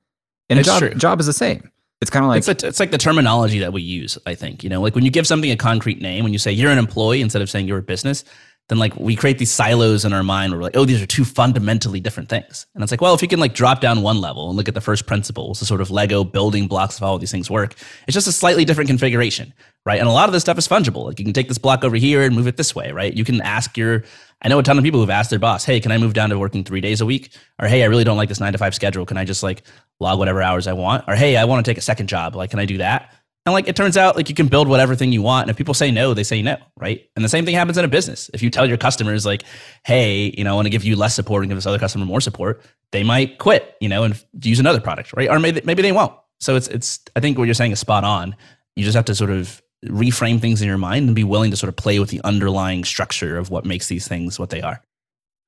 And 0.50 0.60
it's 0.60 0.68
a 0.68 0.72
job, 0.72 0.80
true. 0.80 0.94
job 0.96 1.20
is 1.20 1.26
the 1.26 1.34
same. 1.34 1.72
It's 2.02 2.10
kind 2.12 2.26
of 2.26 2.30
like 2.30 2.46
it's, 2.46 2.64
a, 2.64 2.68
it's 2.68 2.80
like 2.82 2.91
the 2.91 2.98
terminology 2.98 3.60
that 3.60 3.72
we 3.72 3.82
use. 3.82 4.18
I 4.26 4.36
think 4.36 4.62
you 4.62 4.70
know, 4.70 4.82
like 4.82 4.94
when 4.94 5.06
you 5.06 5.10
give 5.10 5.26
something 5.26 5.50
a 5.50 5.56
concrete 5.56 6.02
name, 6.02 6.26
when 6.26 6.34
you 6.34 6.38
say 6.38 6.52
you're 6.52 6.70
an 6.70 6.78
employee 6.78 7.22
instead 7.22 7.41
of 7.41 7.50
saying 7.50 7.66
you're 7.66 7.78
a 7.78 7.82
business, 7.82 8.26
then 8.70 8.78
like 8.78 8.95
we 8.95 9.16
create 9.16 9.38
these 9.38 9.51
silos 9.51 10.05
in 10.05 10.14
our 10.14 10.24
mind 10.24 10.51
where 10.51 10.59
we're 10.59 10.64
like, 10.64 10.78
oh, 10.78 10.86
these 10.86 11.01
are 11.01 11.05
two 11.05 11.26
fundamentally 11.26 11.99
different 11.99 12.30
things. 12.30 12.66
And 12.74 12.82
it's 12.82 12.91
like, 12.91 13.01
well, 13.01 13.14
if 13.14 13.22
you 13.22 13.28
can 13.28 13.39
like 13.39 13.53
drop 13.53 13.82
down 13.82 14.01
one 14.01 14.22
level 14.22 14.47
and 14.47 14.55
look 14.55 14.70
at 14.70 14.74
the 14.74 14.82
first 14.82 15.05
principles, 15.05 15.59
the 15.59 15.66
sort 15.66 15.82
of 15.82 15.91
Lego 15.91 16.24
building 16.24 16.68
blocks 16.68 16.95
of 16.95 17.01
how 17.01 17.07
all 17.07 17.18
these 17.18 17.32
things 17.32 17.51
work, 17.51 17.76
it's 18.07 18.14
just 18.14 18.28
a 18.28 18.32
slightly 18.32 18.64
different 18.64 18.88
configuration, 18.88 19.53
right? 19.86 19.99
And 19.99 20.07
a 20.07 20.11
lot 20.14 20.30
of 20.30 20.34
this 20.34 20.43
stuff 20.43 20.57
is 20.57 20.68
fungible. 20.68 21.05
Like 21.05 21.20
you 21.20 21.26
can 21.26 21.34
take 21.34 21.49
this 21.49 21.57
block 21.57 21.84
over 21.84 21.97
here 21.97 22.24
and 22.24 22.34
move 22.34 22.47
it 22.47 22.55
this 22.55 22.74
way, 22.74 22.91
right? 22.93 23.14
You 23.14 23.26
can 23.26 23.41
ask 23.41 23.78
your, 23.78 24.03
I 24.41 24.47
know 24.47 24.59
a 24.59 24.64
ton 24.64 24.78
of 24.78 24.84
people 24.86 25.01
who've 25.01 25.09
asked 25.09 25.30
their 25.30 25.39
boss, 25.39 25.66
hey, 25.66 25.82
can 25.82 25.91
I 25.91 25.97
move 25.97 26.14
down 26.14 26.30
to 26.30 26.39
working 26.39 26.64
three 26.64 26.82
days 26.82 27.01
a 27.01 27.05
week? 27.05 27.36
Or 27.59 27.68
hey, 27.68 27.84
I 27.84 27.88
really 27.88 28.05
don't 28.05 28.18
like 28.18 28.30
this 28.30 28.39
nine 28.39 28.53
to 28.53 28.57
five 28.57 28.74
schedule. 28.74 29.05
Can 29.05 29.18
I 29.18 29.26
just 29.26 29.43
like 29.43 29.64
log 29.99 30.20
whatever 30.20 30.41
hours 30.41 30.68
I 30.68 30.74
want? 30.74 31.03
Or 31.07 31.16
hey, 31.16 31.36
I 31.36 31.43
want 31.43 31.66
to 31.66 31.70
take 31.70 31.78
a 31.78 31.82
second 31.82 32.07
job. 32.07 32.36
Like, 32.36 32.49
can 32.49 32.59
I 32.59 32.66
do 32.66 32.78
that? 32.78 33.14
And 33.46 33.54
like 33.54 33.68
it 33.68 33.76
turns 33.76 33.98
out, 33.98 34.16
like 34.16 34.30
you 34.30 34.36
can 34.36 34.48
build 34.48 34.70
whatever 34.70 34.96
thing 34.96 35.12
you 35.12 35.22
want. 35.22 35.44
And 35.44 35.52
if 35.52 35.58
people 35.58 35.74
say 35.74 35.91
no, 35.91 36.14
they 36.14 36.24
say 36.24 36.41
no, 36.41 36.58
right? 36.78 37.10
And 37.16 37.26
the 37.26 37.30
same 37.30 37.44
thing 37.44 37.56
happens 37.56 37.78
in 37.78 37.84
a 37.84 37.89
business. 37.89 38.30
If 38.34 38.41
you 38.41 38.50
tell 38.50 38.66
your 38.66 38.78
customers 38.78 39.26
like, 39.26 39.44
hey, 39.86 40.34
you 40.38 40.46
know, 40.46 40.54
I 40.54 40.56
want 40.56 40.66
to 40.66 40.70
give 40.70 40.86
you 40.86 40.96
less 40.96 41.14
support 41.14 41.44
and 41.44 41.50
give 41.50 41.58
this 41.58 41.66
other 41.66 41.80
customer 41.80 42.06
more 42.06 42.22
support, 42.22 42.62
they 42.91 43.04
might 43.04 43.39
quit, 43.39 43.76
you 43.82 43.89
know, 43.89 44.04
and 44.04 44.24
use 44.41 44.60
another 44.60 44.80
product, 44.80 45.14
right? 45.14 45.30
Or 45.30 45.39
maybe 45.39 45.62
maybe 45.66 45.82
they 45.82 45.91
won't. 45.91 46.14
So 46.39 46.56
it's 46.56 46.68
it's 46.70 47.02
I 47.16 47.20
think 47.20 47.38
what 47.38 47.46
you're 47.46 47.54
saying 47.54 47.72
is 47.74 47.80
spot 47.80 48.06
on. 48.06 48.36
You 48.76 48.84
just 48.84 48.96
have 48.96 49.06
to 49.06 49.16
sort 49.16 49.30
of 49.30 49.62
reframe 49.86 50.39
things 50.39 50.62
in 50.62 50.68
your 50.68 50.78
mind 50.78 51.08
and 51.08 51.16
be 51.16 51.26
willing 51.26 51.52
to 51.52 51.58
sort 51.58 51.68
of 51.68 51.76
play 51.76 52.00
with 52.00 52.10
the 52.10 52.22
underlying 52.24 52.86
structure 52.86 53.38
of 53.38 53.50
what 53.50 53.66
makes 53.66 53.88
these 53.88 54.08
things 54.08 54.39
what 54.39 54.50
they 54.50 54.62
are. 54.62 54.82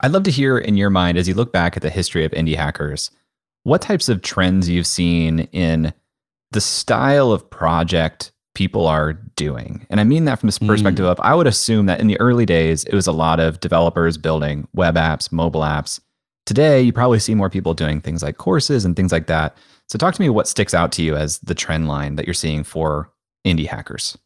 I'd 0.02 0.12
love 0.12 0.24
to 0.24 0.32
hear 0.32 0.58
in 0.58 0.76
your 0.76 0.90
mind 0.90 1.18
as 1.18 1.28
you 1.28 1.34
look 1.34 1.54
back 1.54 1.78
at 1.78 1.82
the 1.82 1.90
history 1.90 2.26
of 2.26 2.32
indie 2.34 2.58
hackers, 2.58 3.12
what 3.64 3.82
types 3.82 4.10
of 4.10 4.22
trends 4.22 4.68
you've 4.68 4.88
seen 4.88 5.42
in 5.54 5.94
the 6.56 6.62
style 6.62 7.34
of 7.34 7.48
project 7.50 8.32
people 8.54 8.88
are 8.88 9.12
doing. 9.12 9.86
And 9.90 10.00
I 10.00 10.06
mean 10.06 10.24
that 10.24 10.40
from 10.40 10.48
this 10.48 10.58
perspective 10.58 11.06
mm. 11.06 11.10
of 11.10 11.20
I 11.20 11.36
would 11.36 11.48
assume 11.48 11.86
that 11.88 12.00
in 12.00 12.08
the 12.08 12.18
early 12.22 12.46
days, 12.46 12.86
it 12.86 12.94
was 12.94 13.08
a 13.08 13.12
lot 13.12 13.42
of 13.42 13.60
developers 13.60 14.18
building 14.18 14.66
web 14.74 14.96
apps, 14.96 15.34
mobile 15.34 15.62
apps. 15.62 16.00
Today, 16.46 16.82
you 16.82 16.94
probably 16.94 17.20
see 17.20 17.36
more 17.36 17.50
people 17.50 17.74
doing 17.74 18.00
things 18.00 18.24
like 18.24 18.38
courses 18.38 18.86
and 18.86 18.96
things 18.96 19.12
like 19.12 19.28
that. 19.28 19.58
So, 19.90 19.98
talk 19.98 20.16
to 20.16 20.22
me 20.22 20.30
what 20.30 20.48
sticks 20.48 20.74
out 20.74 20.94
to 20.94 21.04
you 21.04 21.18
as 21.18 21.40
the 21.40 21.56
trend 21.56 21.90
line 21.90 22.16
that 22.16 22.26
you're 22.26 22.34
seeing 22.34 22.64
for 22.64 23.12
indie 23.46 23.68
hackers. 23.68 24.18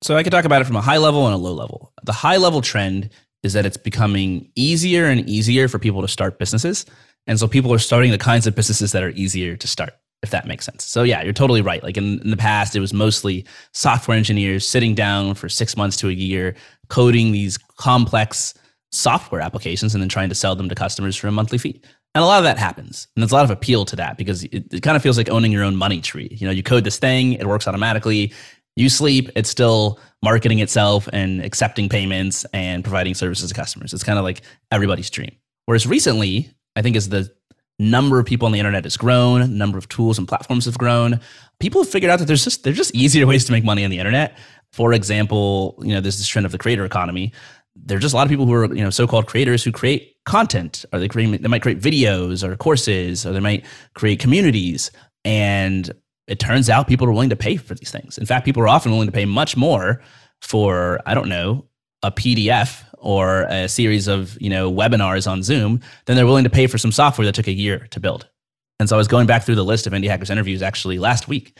So, 0.00 0.16
I 0.16 0.22
could 0.22 0.30
talk 0.30 0.44
about 0.44 0.60
it 0.60 0.66
from 0.66 0.76
a 0.76 0.82
high 0.82 0.98
level 0.98 1.26
and 1.26 1.34
a 1.34 1.38
low 1.38 1.54
level. 1.54 1.92
The 2.04 2.12
high 2.12 2.36
level 2.36 2.60
trend 2.60 3.10
is 3.42 3.54
that 3.54 3.66
it's 3.66 3.78
becoming 3.78 4.50
easier 4.54 5.06
and 5.06 5.28
easier 5.28 5.66
for 5.66 5.78
people 5.78 6.02
to 6.02 6.08
start 6.08 6.38
businesses. 6.38 6.86
And 7.26 7.40
so, 7.40 7.48
people 7.48 7.72
are 7.72 7.78
starting 7.78 8.12
the 8.12 8.18
kinds 8.18 8.46
of 8.46 8.54
businesses 8.54 8.92
that 8.92 9.02
are 9.02 9.10
easier 9.10 9.56
to 9.56 9.66
start 9.66 9.94
if 10.24 10.30
that 10.30 10.46
makes 10.46 10.64
sense. 10.64 10.84
So 10.84 11.04
yeah, 11.04 11.22
you're 11.22 11.32
totally 11.32 11.60
right. 11.60 11.82
Like 11.82 11.96
in, 11.96 12.18
in, 12.22 12.30
the 12.30 12.36
past, 12.36 12.74
it 12.74 12.80
was 12.80 12.92
mostly 12.92 13.44
software 13.72 14.16
engineers 14.16 14.66
sitting 14.66 14.94
down 14.94 15.34
for 15.34 15.48
six 15.48 15.76
months 15.76 15.96
to 15.98 16.08
a 16.08 16.12
year, 16.12 16.56
coding 16.88 17.30
these 17.30 17.58
complex 17.58 18.54
software 18.90 19.42
applications 19.42 19.94
and 19.94 20.02
then 20.02 20.08
trying 20.08 20.30
to 20.30 20.34
sell 20.34 20.56
them 20.56 20.68
to 20.68 20.74
customers 20.74 21.14
for 21.14 21.28
a 21.28 21.32
monthly 21.32 21.58
fee. 21.58 21.80
And 22.14 22.24
a 22.24 22.26
lot 22.26 22.38
of 22.38 22.44
that 22.44 22.58
happens. 22.58 23.06
And 23.14 23.22
there's 23.22 23.32
a 23.32 23.34
lot 23.34 23.44
of 23.44 23.50
appeal 23.50 23.84
to 23.84 23.96
that 23.96 24.16
because 24.16 24.44
it, 24.44 24.72
it 24.72 24.82
kind 24.82 24.96
of 24.96 25.02
feels 25.02 25.18
like 25.18 25.28
owning 25.28 25.52
your 25.52 25.64
own 25.64 25.76
money 25.76 26.00
tree. 26.00 26.28
You 26.30 26.46
know, 26.46 26.52
you 26.52 26.62
code 26.62 26.84
this 26.84 26.98
thing, 26.98 27.34
it 27.34 27.46
works 27.46 27.68
automatically. 27.68 28.32
You 28.76 28.88
sleep, 28.88 29.30
it's 29.36 29.50
still 29.50 30.00
marketing 30.22 30.60
itself 30.60 31.08
and 31.12 31.44
accepting 31.44 31.88
payments 31.88 32.46
and 32.54 32.82
providing 32.82 33.14
services 33.14 33.50
to 33.50 33.54
customers. 33.54 33.92
It's 33.92 34.02
kind 34.02 34.18
of 34.18 34.24
like 34.24 34.40
everybody's 34.70 35.10
dream. 35.10 35.36
Whereas 35.66 35.86
recently, 35.86 36.50
I 36.76 36.82
think 36.82 36.96
as 36.96 37.08
the 37.08 37.30
number 37.78 38.18
of 38.18 38.26
people 38.26 38.46
on 38.46 38.52
the 38.52 38.58
internet 38.58 38.84
has 38.84 38.96
grown, 38.96 39.56
number 39.56 39.78
of 39.78 39.88
tools 39.88 40.18
and 40.18 40.28
platforms 40.28 40.64
have 40.66 40.78
grown. 40.78 41.20
People 41.58 41.82
have 41.82 41.90
figured 41.90 42.10
out 42.10 42.18
that 42.18 42.26
there's 42.26 42.44
just 42.44 42.64
there's 42.64 42.76
just 42.76 42.94
easier 42.94 43.26
ways 43.28 43.44
to 43.46 43.52
make 43.52 43.64
money 43.64 43.84
on 43.84 43.90
the 43.90 43.98
internet. 43.98 44.36
For 44.72 44.92
example, 44.92 45.76
you 45.82 45.94
know, 45.94 46.00
there's 46.00 46.18
this 46.18 46.26
trend 46.26 46.46
of 46.46 46.52
the 46.52 46.58
creator 46.58 46.84
economy. 46.84 47.32
There's 47.76 48.02
just 48.02 48.14
a 48.14 48.16
lot 48.16 48.26
of 48.26 48.30
people 48.30 48.46
who 48.46 48.54
are, 48.54 48.74
you 48.74 48.84
know, 48.84 48.90
so-called 48.90 49.26
creators 49.26 49.64
who 49.64 49.72
create 49.72 50.16
content, 50.24 50.84
or 50.92 50.98
they 51.00 51.08
create 51.08 51.42
they 51.42 51.48
might 51.48 51.62
create 51.62 51.80
videos 51.80 52.42
or 52.42 52.56
courses, 52.56 53.26
or 53.26 53.32
they 53.32 53.40
might 53.40 53.64
create 53.94 54.20
communities. 54.20 54.90
And 55.24 55.92
it 56.26 56.38
turns 56.38 56.70
out 56.70 56.86
people 56.86 57.06
are 57.06 57.12
willing 57.12 57.30
to 57.30 57.36
pay 57.36 57.56
for 57.56 57.74
these 57.74 57.90
things. 57.90 58.18
In 58.18 58.26
fact, 58.26 58.44
people 58.44 58.62
are 58.62 58.68
often 58.68 58.92
willing 58.92 59.06
to 59.08 59.12
pay 59.12 59.24
much 59.24 59.56
more 59.56 60.00
for, 60.40 61.00
I 61.06 61.14
don't 61.14 61.28
know, 61.28 61.66
a 62.02 62.10
PDF 62.10 62.84
or 63.04 63.42
a 63.42 63.68
series 63.68 64.08
of 64.08 64.40
you 64.40 64.50
know 64.50 64.72
webinars 64.72 65.30
on 65.30 65.42
Zoom, 65.42 65.80
then 66.06 66.16
they're 66.16 66.26
willing 66.26 66.44
to 66.44 66.50
pay 66.50 66.66
for 66.66 66.78
some 66.78 66.90
software 66.90 67.26
that 67.26 67.34
took 67.34 67.46
a 67.46 67.52
year 67.52 67.86
to 67.90 68.00
build. 68.00 68.28
And 68.80 68.88
so 68.88 68.96
I 68.96 68.98
was 68.98 69.06
going 69.06 69.26
back 69.26 69.44
through 69.44 69.54
the 69.54 69.64
list 69.64 69.86
of 69.86 69.92
indie 69.92 70.08
hackers 70.08 70.30
interviews 70.30 70.62
actually 70.62 70.98
last 70.98 71.28
week. 71.28 71.56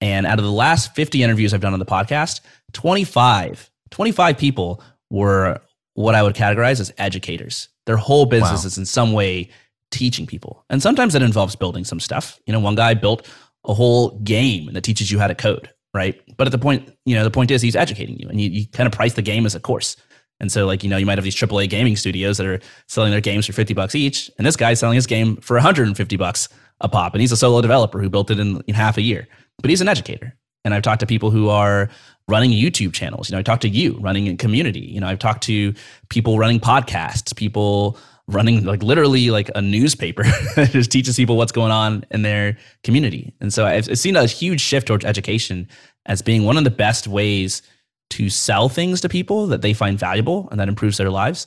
And 0.00 0.26
out 0.26 0.38
of 0.38 0.44
the 0.44 0.52
last 0.52 0.94
50 0.94 1.22
interviews 1.22 1.54
I've 1.54 1.60
done 1.60 1.72
on 1.72 1.78
the 1.78 1.86
podcast, 1.86 2.40
25, 2.72 3.70
25 3.90 4.38
people 4.38 4.82
were 5.10 5.60
what 5.94 6.14
I 6.14 6.22
would 6.22 6.34
categorize 6.34 6.78
as 6.78 6.92
educators. 6.98 7.68
Their 7.86 7.96
whole 7.96 8.26
business 8.26 8.62
wow. 8.62 8.66
is 8.66 8.78
in 8.78 8.84
some 8.84 9.12
way 9.12 9.50
teaching 9.90 10.26
people. 10.26 10.64
And 10.68 10.82
sometimes 10.82 11.14
that 11.14 11.22
involves 11.22 11.56
building 11.56 11.84
some 11.84 12.00
stuff. 12.00 12.38
You 12.46 12.52
know, 12.52 12.60
one 12.60 12.74
guy 12.74 12.94
built 12.94 13.26
a 13.64 13.72
whole 13.72 14.18
game 14.20 14.72
that 14.74 14.82
teaches 14.82 15.10
you 15.10 15.18
how 15.18 15.26
to 15.26 15.34
code, 15.34 15.70
right? 15.94 16.20
But 16.36 16.46
at 16.46 16.52
the 16.52 16.58
point, 16.58 16.92
you 17.06 17.16
know, 17.16 17.24
the 17.24 17.30
point 17.30 17.50
is 17.50 17.62
he's 17.62 17.76
educating 17.76 18.18
you 18.18 18.28
and 18.28 18.40
you, 18.40 18.50
you 18.50 18.66
kind 18.66 18.86
of 18.86 18.92
price 18.92 19.14
the 19.14 19.22
game 19.22 19.46
as 19.46 19.54
a 19.54 19.60
course. 19.60 19.96
And 20.40 20.52
so, 20.52 20.66
like, 20.66 20.84
you 20.84 20.90
know, 20.90 20.96
you 20.96 21.06
might 21.06 21.18
have 21.18 21.24
these 21.24 21.34
AAA 21.34 21.68
gaming 21.68 21.96
studios 21.96 22.38
that 22.38 22.46
are 22.46 22.60
selling 22.86 23.10
their 23.10 23.20
games 23.20 23.46
for 23.46 23.52
50 23.52 23.74
bucks 23.74 23.94
each. 23.94 24.30
And 24.38 24.46
this 24.46 24.56
guy's 24.56 24.78
selling 24.78 24.94
his 24.94 25.06
game 25.06 25.36
for 25.36 25.54
150 25.54 26.16
bucks 26.16 26.48
a 26.80 26.88
pop. 26.88 27.14
And 27.14 27.20
he's 27.20 27.32
a 27.32 27.36
solo 27.36 27.60
developer 27.60 28.00
who 28.00 28.08
built 28.08 28.30
it 28.30 28.38
in, 28.38 28.62
in 28.66 28.74
half 28.74 28.96
a 28.96 29.02
year. 29.02 29.26
But 29.60 29.70
he's 29.70 29.80
an 29.80 29.88
educator. 29.88 30.36
And 30.64 30.74
I've 30.74 30.82
talked 30.82 31.00
to 31.00 31.06
people 31.06 31.30
who 31.30 31.48
are 31.48 31.88
running 32.28 32.50
YouTube 32.50 32.92
channels. 32.92 33.28
You 33.28 33.34
know, 33.34 33.40
I 33.40 33.42
talked 33.42 33.62
to 33.62 33.68
you 33.68 33.98
running 34.00 34.28
a 34.28 34.36
community. 34.36 34.80
You 34.80 35.00
know, 35.00 35.08
I've 35.08 35.18
talked 35.18 35.42
to 35.44 35.74
people 36.08 36.38
running 36.38 36.60
podcasts, 36.60 37.34
people 37.34 37.98
running 38.28 38.64
like 38.64 38.82
literally 38.82 39.30
like 39.30 39.50
a 39.54 39.62
newspaper 39.62 40.22
that 40.56 40.70
just 40.70 40.92
teaches 40.92 41.16
people 41.16 41.36
what's 41.36 41.52
going 41.52 41.72
on 41.72 42.04
in 42.10 42.22
their 42.22 42.56
community. 42.84 43.34
And 43.40 43.52
so 43.52 43.66
I've, 43.66 43.88
I've 43.88 43.98
seen 43.98 44.16
a 44.16 44.26
huge 44.26 44.60
shift 44.60 44.86
towards 44.86 45.04
education 45.04 45.66
as 46.06 46.22
being 46.22 46.44
one 46.44 46.58
of 46.58 46.64
the 46.64 46.70
best 46.70 47.06
ways 47.06 47.62
to 48.10 48.30
sell 48.30 48.68
things 48.68 49.00
to 49.00 49.08
people 49.08 49.46
that 49.48 49.62
they 49.62 49.72
find 49.72 49.98
valuable 49.98 50.48
and 50.50 50.58
that 50.60 50.68
improves 50.68 50.96
their 50.96 51.10
lives. 51.10 51.46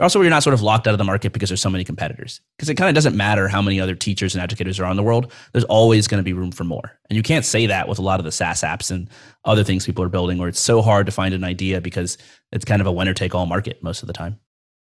Also, 0.00 0.18
where 0.18 0.24
you're 0.24 0.30
not 0.30 0.42
sort 0.42 0.54
of 0.54 0.62
locked 0.62 0.88
out 0.88 0.94
of 0.94 0.98
the 0.98 1.04
market 1.04 1.32
because 1.32 1.48
there's 1.48 1.60
so 1.60 1.70
many 1.70 1.84
competitors. 1.84 2.40
Because 2.56 2.68
it 2.68 2.74
kind 2.74 2.88
of 2.88 2.94
doesn't 2.94 3.16
matter 3.16 3.46
how 3.46 3.62
many 3.62 3.80
other 3.80 3.94
teachers 3.94 4.34
and 4.34 4.42
educators 4.42 4.80
are 4.80 4.84
on 4.84 4.96
the 4.96 5.02
world. 5.02 5.32
There's 5.52 5.64
always 5.64 6.08
going 6.08 6.18
to 6.18 6.24
be 6.24 6.32
room 6.32 6.50
for 6.50 6.64
more. 6.64 6.98
And 7.08 7.16
you 7.16 7.22
can't 7.22 7.44
say 7.44 7.66
that 7.66 7.88
with 7.88 8.00
a 8.00 8.02
lot 8.02 8.18
of 8.18 8.24
the 8.24 8.32
SaaS 8.32 8.62
apps 8.62 8.90
and 8.90 9.08
other 9.44 9.62
things 9.62 9.86
people 9.86 10.02
are 10.02 10.08
building 10.08 10.38
where 10.38 10.48
it's 10.48 10.60
so 10.60 10.82
hard 10.82 11.06
to 11.06 11.12
find 11.12 11.34
an 11.34 11.44
idea 11.44 11.80
because 11.80 12.18
it's 12.50 12.64
kind 12.64 12.80
of 12.80 12.86
a 12.86 12.92
winner 12.92 13.14
take 13.14 13.34
all 13.34 13.46
market 13.46 13.80
most 13.82 14.02
of 14.02 14.08
the 14.08 14.12
time. 14.12 14.40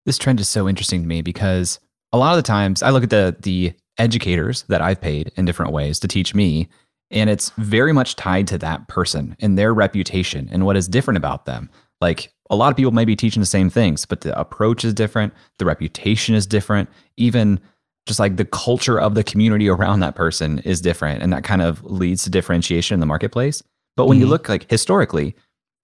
This 0.06 0.20
trend 0.20 0.40
is 0.40 0.50
so 0.50 0.70
interesting 0.70 1.02
to 1.02 1.08
me 1.08 1.22
because 1.24 1.80
a 2.12 2.18
lot 2.18 2.34
of 2.34 2.38
the 2.38 2.48
times 2.48 2.84
I 2.84 2.92
look 2.92 3.04
at 3.04 3.10
the 3.10 3.36
the 3.40 3.74
educators 3.98 4.64
that 4.68 4.82
I've 4.82 5.02
paid 5.02 5.32
in 5.36 5.46
different 5.46 5.72
ways 5.72 6.00
to 6.00 6.08
teach 6.08 6.36
me 6.36 6.70
and 7.12 7.30
it's 7.30 7.52
very 7.58 7.94
much 7.94 8.16
tied 8.16 8.48
to 8.48 8.58
that 8.58 8.88
person 8.88 9.36
and 9.40 9.58
their 9.58 9.74
reputation 9.74 10.50
and 10.52 10.66
what 10.66 10.78
is 10.78 10.88
different 10.88 11.18
about 11.18 11.46
them. 11.46 11.70
Like 12.02 12.34
a 12.50 12.56
lot 12.56 12.72
of 12.72 12.78
people 12.78 12.92
may 12.92 13.06
be 13.06 13.16
teaching 13.16 13.40
the 13.40 13.46
same 13.46 13.70
things, 13.70 14.06
but 14.06 14.22
the 14.22 14.38
approach 14.40 14.84
is 14.86 14.94
different, 14.94 15.34
the 15.58 15.66
reputation 15.66 16.36
is 16.36 16.46
different, 16.46 16.90
even 17.18 17.60
just 18.06 18.20
like 18.20 18.38
the 18.38 18.46
culture 18.46 19.00
of 19.00 19.16
the 19.16 19.24
community 19.24 19.68
around 19.68 20.00
that 20.00 20.16
person 20.16 20.60
is 20.60 20.82
different. 20.82 21.22
And 21.22 21.34
that 21.34 21.44
kind 21.44 21.62
of 21.62 21.84
leads 21.84 22.24
to 22.24 22.30
differentiation 22.30 22.94
in 22.94 23.00
the 23.00 23.06
marketplace. 23.06 23.62
But 23.96 24.08
when 24.08 24.18
mm-hmm. 24.18 24.26
you 24.26 24.30
look 24.30 24.48
like 24.48 24.70
historically, 24.70 25.36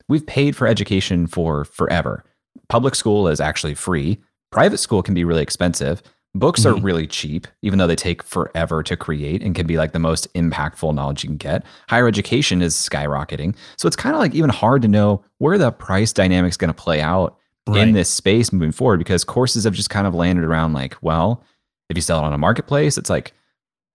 we've 0.07 0.25
paid 0.25 0.55
for 0.55 0.67
education 0.67 1.27
for 1.27 1.65
forever. 1.65 2.23
Public 2.69 2.95
school 2.95 3.27
is 3.27 3.41
actually 3.41 3.75
free. 3.75 4.19
Private 4.51 4.77
school 4.77 5.03
can 5.03 5.13
be 5.13 5.23
really 5.23 5.41
expensive. 5.41 6.01
Books 6.35 6.61
mm-hmm. 6.61 6.79
are 6.79 6.81
really 6.81 7.05
cheap, 7.05 7.47
even 7.61 7.77
though 7.77 7.85
they 7.85 7.95
take 7.95 8.23
forever 8.23 8.81
to 8.83 8.97
create 8.97 9.43
and 9.43 9.53
can 9.53 9.67
be 9.67 9.77
like 9.77 9.91
the 9.91 9.99
most 9.99 10.33
impactful 10.33 10.93
knowledge 10.95 11.23
you 11.23 11.29
can 11.29 11.37
get. 11.37 11.63
Higher 11.89 12.07
education 12.07 12.61
is 12.61 12.73
skyrocketing. 12.73 13.55
So 13.77 13.87
it's 13.87 13.95
kind 13.95 14.15
of 14.15 14.19
like 14.19 14.33
even 14.33 14.49
hard 14.49 14.81
to 14.81 14.87
know 14.87 15.23
where 15.37 15.59
the 15.59 15.71
price 15.71 16.11
dynamic 16.11 16.49
is 16.49 16.57
going 16.57 16.73
to 16.73 16.73
play 16.73 17.01
out 17.01 17.37
right. 17.67 17.87
in 17.87 17.93
this 17.93 18.09
space 18.09 18.51
moving 18.51 18.71
forward 18.71 18.97
because 18.97 19.23
courses 19.23 19.63
have 19.65 19.73
just 19.73 19.91
kind 19.91 20.07
of 20.07 20.15
landed 20.15 20.43
around 20.43 20.73
like, 20.73 20.97
well, 21.01 21.43
if 21.89 21.97
you 21.97 22.01
sell 22.01 22.19
it 22.19 22.23
on 22.23 22.33
a 22.33 22.37
marketplace, 22.39 22.97
it's 22.97 23.11
like 23.11 23.33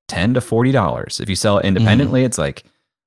10 0.07 0.35
to 0.35 0.41
$40. 0.41 1.21
If 1.21 1.29
you 1.29 1.35
sell 1.35 1.59
it 1.59 1.65
independently, 1.65 2.21
mm-hmm. 2.21 2.27
it's 2.27 2.39
like 2.39 2.65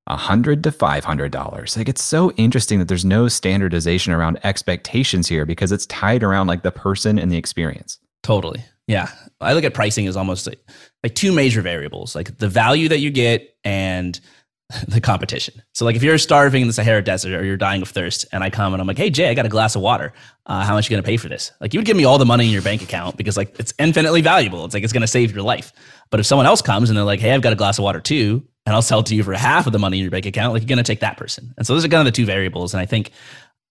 a 0.08 0.18
hundred 0.18 0.64
to 0.64 0.72
five 0.72 1.06
hundred 1.06 1.32
dollars. 1.32 1.78
Like 1.78 1.88
it's 1.88 2.04
so 2.04 2.32
interesting 2.32 2.80
that 2.80 2.88
there's 2.88 3.06
no 3.06 3.28
standardization 3.28 4.12
around 4.12 4.40
expectations 4.44 5.28
here 5.28 5.46
because 5.46 5.72
it's 5.72 5.86
tied 5.86 6.24
around 6.24 6.48
like 6.48 6.64
the 6.64 6.72
person 6.72 7.20
and 7.20 7.32
the 7.32 7.38
experience. 7.38 8.00
Totally. 8.24 8.66
Yeah. 8.92 9.10
I 9.39 9.54
look 9.54 9.64
at 9.64 9.74
pricing 9.74 10.06
as 10.08 10.18
almost 10.18 10.48
like, 10.48 10.60
like 11.02 11.16
two 11.16 11.32
major 11.32 11.62
variables, 11.62 12.14
like 12.14 12.38
the 12.38 12.50
value 12.50 12.89
that 12.89 13.00
you 13.00 13.10
get 13.10 13.56
and 13.64 14.20
the 14.88 15.00
competition. 15.00 15.62
So 15.74 15.86
like 15.86 15.96
if 15.96 16.04
you're 16.04 16.18
starving 16.18 16.62
in 16.62 16.68
the 16.68 16.74
Sahara 16.74 17.02
Desert 17.02 17.39
or 17.39 17.46
you're 17.46 17.58
dying 17.58 17.82
of 17.82 17.89
thirst 17.89 18.26
and 18.34 18.44
I 18.44 18.50
come 18.50 18.74
and 18.74 18.82
I'm 18.82 18.88
like, 18.88 18.98
hey 18.98 19.10
Jay, 19.10 19.30
I 19.30 19.34
got 19.34 19.46
a 19.46 19.50
glass 19.50 19.76
of 19.76 19.82
water. 19.82 20.12
Uh, 20.46 20.64
how 20.66 20.74
much 20.74 20.89
you 20.89 20.96
gonna 20.96 21.04
pay 21.04 21.18
for 21.18 21.30
this? 21.30 21.52
Like 21.62 21.74
you 21.74 21.80
would 21.80 21.86
give 21.86 21.96
me 21.96 22.04
all 22.04 22.18
the 22.18 22.26
money 22.26 22.46
in 22.46 22.52
your 22.52 22.62
bank 22.62 22.82
account 22.82 23.16
because 23.16 23.38
like 23.38 23.58
it's 23.60 23.74
infinitely 23.80 24.22
valuable. 24.22 24.66
It's 24.66 24.74
like 24.74 24.84
it's 24.84 24.94
gonna 24.94 25.08
save 25.08 25.32
your 25.34 25.44
life. 25.44 25.72
But 26.10 26.20
if 26.20 26.26
someone 26.26 26.46
else 26.46 26.62
comes 26.62 26.89
and 26.89 26.98
they're 26.98 27.06
like, 27.06 27.22
hey, 27.22 27.32
I've 27.32 27.42
got 27.42 27.54
a 27.54 27.56
glass 27.56 27.80
of 27.80 27.84
water 27.84 28.02
too, 28.02 28.46
and 28.66 28.76
I'll 28.76 28.82
sell 28.82 29.00
it 29.00 29.06
to 29.08 29.16
you 29.16 29.24
for 29.24 29.34
half 29.34 29.66
of 29.66 29.74
the 29.74 29.80
money 29.80 29.98
in 29.98 30.04
your 30.04 30.12
bank 30.12 30.26
account, 30.26 30.54
like 30.54 30.62
you're 30.62 30.68
gonna 30.68 30.84
take 30.84 31.00
that 31.00 31.18
person. 31.18 31.54
And 31.58 31.66
so 31.66 31.74
those 31.74 31.86
are 31.86 31.88
kind 31.88 32.06
of 32.06 32.14
the 32.14 32.16
two 32.16 32.26
variables. 32.26 32.74
And 32.74 32.82
I 32.82 32.86
think 32.86 33.12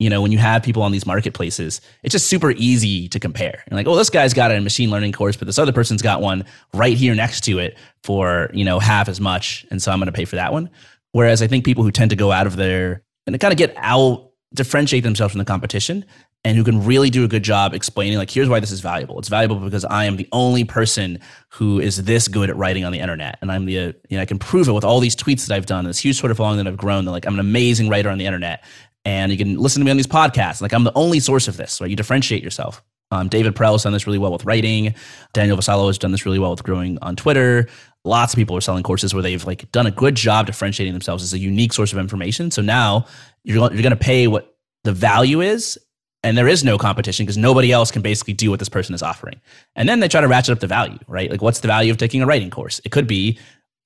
you 0.01 0.09
know, 0.09 0.23
when 0.23 0.33
you 0.33 0.39
have 0.39 0.63
people 0.63 0.83
on 0.83 0.93
these 0.93 1.05
marketplaces, 1.05 1.81
it's 2.03 2.13
just 2.13 2.27
super 2.27 2.53
easy 2.53 3.07
to 3.11 3.21
compare. 3.21 3.63
And 3.67 3.77
like, 3.77 3.87
oh, 3.87 3.95
this 3.95 4.09
guy's 4.09 4.33
got 4.33 4.51
a 4.51 4.59
machine 4.61 4.91
learning 4.91 5.13
course, 5.13 5.37
but 5.37 5.45
this 5.45 5.59
other 5.59 5.73
person's 5.73 6.01
got 6.01 6.23
one 6.23 6.45
right 6.73 6.97
here 6.97 7.15
next 7.15 7.43
to 7.43 7.59
it 7.59 7.77
for, 8.03 8.51
you 8.55 8.65
know, 8.65 8.79
half 8.79 9.09
as 9.11 9.21
much. 9.21 9.67
And 9.71 9.81
so 9.81 9.93
I'm 9.93 9.99
going 9.99 10.07
to 10.07 10.13
pay 10.13 10.25
for 10.25 10.37
that 10.37 10.55
one. 10.55 10.71
Whereas 11.13 11.43
I 11.43 11.47
think 11.47 11.67
people 11.67 11.85
who 11.85 11.91
tend 11.91 12.11
to 12.11 12.17
go 12.17 12.33
out 12.33 12.47
of 12.47 12.57
there 12.57 13.03
and 13.27 13.39
kind 13.39 13.53
of 13.53 13.59
get 13.59 13.75
out, 13.77 14.31
differentiate 14.55 15.05
themselves 15.05 15.33
from 15.33 15.39
the 15.39 15.45
competition 15.45 16.05
and 16.43 16.57
who 16.57 16.65
can 16.65 16.83
really 16.83 17.11
do 17.11 17.23
a 17.23 17.29
good 17.29 17.43
job 17.43 17.75
explaining, 17.75 18.17
like, 18.17 18.31
here's 18.31 18.49
why 18.49 18.59
this 18.59 18.71
is 18.71 18.81
valuable. 18.81 19.19
It's 19.19 19.29
valuable 19.29 19.57
because 19.57 19.85
I 19.85 20.07
am 20.07 20.17
the 20.17 20.27
only 20.33 20.65
person 20.65 21.19
who 21.51 21.79
is 21.79 22.05
this 22.05 22.27
good 22.27 22.49
at 22.49 22.57
writing 22.57 22.83
on 22.83 22.93
the 22.93 23.01
internet. 23.01 23.37
And 23.43 23.53
I'm 23.53 23.67
the, 23.67 23.73
you 23.73 23.95
know, 24.13 24.23
I 24.23 24.25
can 24.25 24.39
prove 24.39 24.67
it 24.67 24.73
with 24.73 24.83
all 24.83 25.01
these 25.01 25.15
tweets 25.15 25.47
that 25.47 25.55
I've 25.55 25.67
done, 25.67 25.85
this 25.85 25.99
huge 25.99 26.19
sort 26.19 26.31
of 26.31 26.39
following 26.39 26.57
that 26.57 26.67
I've 26.67 26.79
grown. 26.79 27.05
That 27.05 27.11
like, 27.11 27.27
I'm 27.27 27.35
an 27.35 27.41
amazing 27.41 27.91
writer 27.91 28.09
on 28.09 28.17
the 28.17 28.25
internet 28.25 28.65
and 29.05 29.33
you 29.33 29.39
can 29.39 29.59
listen 29.59 29.81
to 29.81 29.85
me 29.85 29.91
on 29.91 29.97
these 29.97 30.07
podcasts. 30.07 30.61
Like 30.61 30.73
I'm 30.73 30.85
the 30.85 30.93
only 30.95 31.21
source 31.21 31.49
of 31.49 31.57
this, 31.57 31.81
right? 31.81 31.91
You 31.91 31.97
differentiate 31.97 32.43
yourself. 32.43 32.83
Um, 33.13 33.29
David 33.29 33.59
has 33.59 33.83
done 33.83 33.93
this 33.93 34.07
really 34.07 34.19
well 34.19 34.33
with 34.33 34.45
writing. 34.45 34.95
Daniel 35.33 35.57
Vassallo 35.57 35.89
has 35.89 35.99
done 35.99 36.13
this 36.13 36.25
really 36.25 36.39
well 36.39 36.53
with 36.53 36.63
growing 36.63 36.99
on 37.03 37.17
Twitter. 37.17 37.69
Lots 38.05 38.33
of 38.33 38.37
people 38.37 38.57
are 38.57 38.61
selling 38.61 38.83
courses 38.83 39.13
where 39.13 39.23
they've 39.23 39.45
like 39.45 39.71
done 39.73 39.87
a 39.87 39.91
good 39.91 40.15
job 40.15 40.47
differentiating 40.47 40.93
themselves 40.93 41.23
as 41.25 41.33
a 41.33 41.39
unique 41.39 41.73
source 41.73 41.93
of 41.93 41.99
information. 41.99 42.51
So 42.51 42.63
now 42.63 43.07
you're 43.43 43.57
you're 43.57 43.83
going 43.83 43.91
to 43.91 43.97
pay 43.97 44.27
what 44.27 44.55
the 44.85 44.93
value 44.93 45.41
is, 45.41 45.79
and 46.23 46.39
there 46.39 46.49
is 46.49 46.63
no 46.63 46.79
competition 46.79 47.27
because 47.27 47.37
nobody 47.37 47.73
else 47.73 47.91
can 47.91 48.01
basically 48.01 48.35
do 48.35 48.49
what 48.49 48.59
this 48.59 48.69
person 48.69 48.95
is 48.95 49.03
offering. 49.03 49.41
And 49.75 49.89
then 49.89 50.01
they 50.01 50.09
try 50.09 50.21
to 50.21 50.29
ratchet 50.29 50.53
up 50.53 50.61
the 50.61 50.67
value, 50.67 50.99
right? 51.09 51.31
Like, 51.31 51.43
what's 51.43 51.61
the 51.61 51.69
value 51.69 51.91
of 51.91 51.99
taking 51.99 52.23
a 52.23 52.27
writing 52.27 52.51
course? 52.51 52.81
It 52.85 52.93
could 52.93 53.07
be 53.07 53.39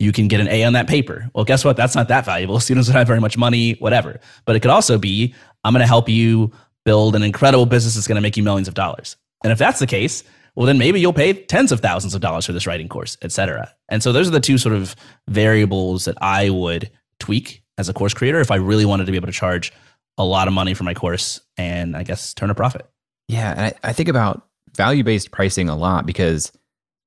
you 0.04 0.12
can 0.12 0.28
get 0.28 0.40
an 0.40 0.48
A 0.48 0.64
on 0.64 0.74
that 0.74 0.86
paper. 0.86 1.30
Well, 1.34 1.44
guess 1.44 1.64
what? 1.64 1.76
That's 1.76 1.94
not 1.94 2.08
that 2.08 2.24
valuable. 2.24 2.60
Students 2.60 2.88
don't 2.88 2.96
have 2.96 3.06
very 3.06 3.20
much 3.20 3.36
money, 3.36 3.72
whatever. 3.74 4.20
But 4.44 4.56
it 4.56 4.60
could 4.60 4.70
also 4.70 4.98
be 4.98 5.34
I'm 5.64 5.72
going 5.72 5.80
to 5.80 5.86
help 5.86 6.08
you 6.08 6.52
build 6.84 7.16
an 7.16 7.22
incredible 7.22 7.66
business 7.66 7.94
that's 7.94 8.06
going 8.06 8.16
to 8.16 8.22
make 8.22 8.36
you 8.36 8.42
millions 8.42 8.68
of 8.68 8.74
dollars. 8.74 9.16
And 9.42 9.52
if 9.52 9.58
that's 9.58 9.78
the 9.78 9.86
case, 9.86 10.22
well, 10.54 10.66
then 10.66 10.78
maybe 10.78 11.00
you'll 11.00 11.12
pay 11.12 11.32
tens 11.32 11.72
of 11.72 11.80
thousands 11.80 12.14
of 12.14 12.20
dollars 12.20 12.46
for 12.46 12.52
this 12.52 12.66
writing 12.66 12.88
course, 12.88 13.16
et 13.22 13.32
cetera. 13.32 13.72
And 13.88 14.02
so 14.02 14.12
those 14.12 14.28
are 14.28 14.30
the 14.30 14.40
two 14.40 14.58
sort 14.58 14.74
of 14.74 14.94
variables 15.28 16.04
that 16.04 16.16
I 16.20 16.50
would 16.50 16.90
tweak 17.18 17.62
as 17.78 17.88
a 17.88 17.92
course 17.92 18.14
creator 18.14 18.40
if 18.40 18.50
I 18.50 18.56
really 18.56 18.84
wanted 18.84 19.06
to 19.06 19.12
be 19.12 19.16
able 19.16 19.26
to 19.26 19.32
charge 19.32 19.72
a 20.16 20.24
lot 20.24 20.46
of 20.46 20.54
money 20.54 20.74
for 20.74 20.84
my 20.84 20.94
course 20.94 21.40
and 21.56 21.96
I 21.96 22.04
guess 22.04 22.34
turn 22.34 22.50
a 22.50 22.54
profit. 22.54 22.88
Yeah. 23.28 23.50
And 23.50 23.60
I, 23.60 23.88
I 23.88 23.92
think 23.92 24.08
about 24.08 24.46
value 24.76 25.02
based 25.02 25.30
pricing 25.30 25.68
a 25.68 25.76
lot 25.76 26.06
because 26.06 26.52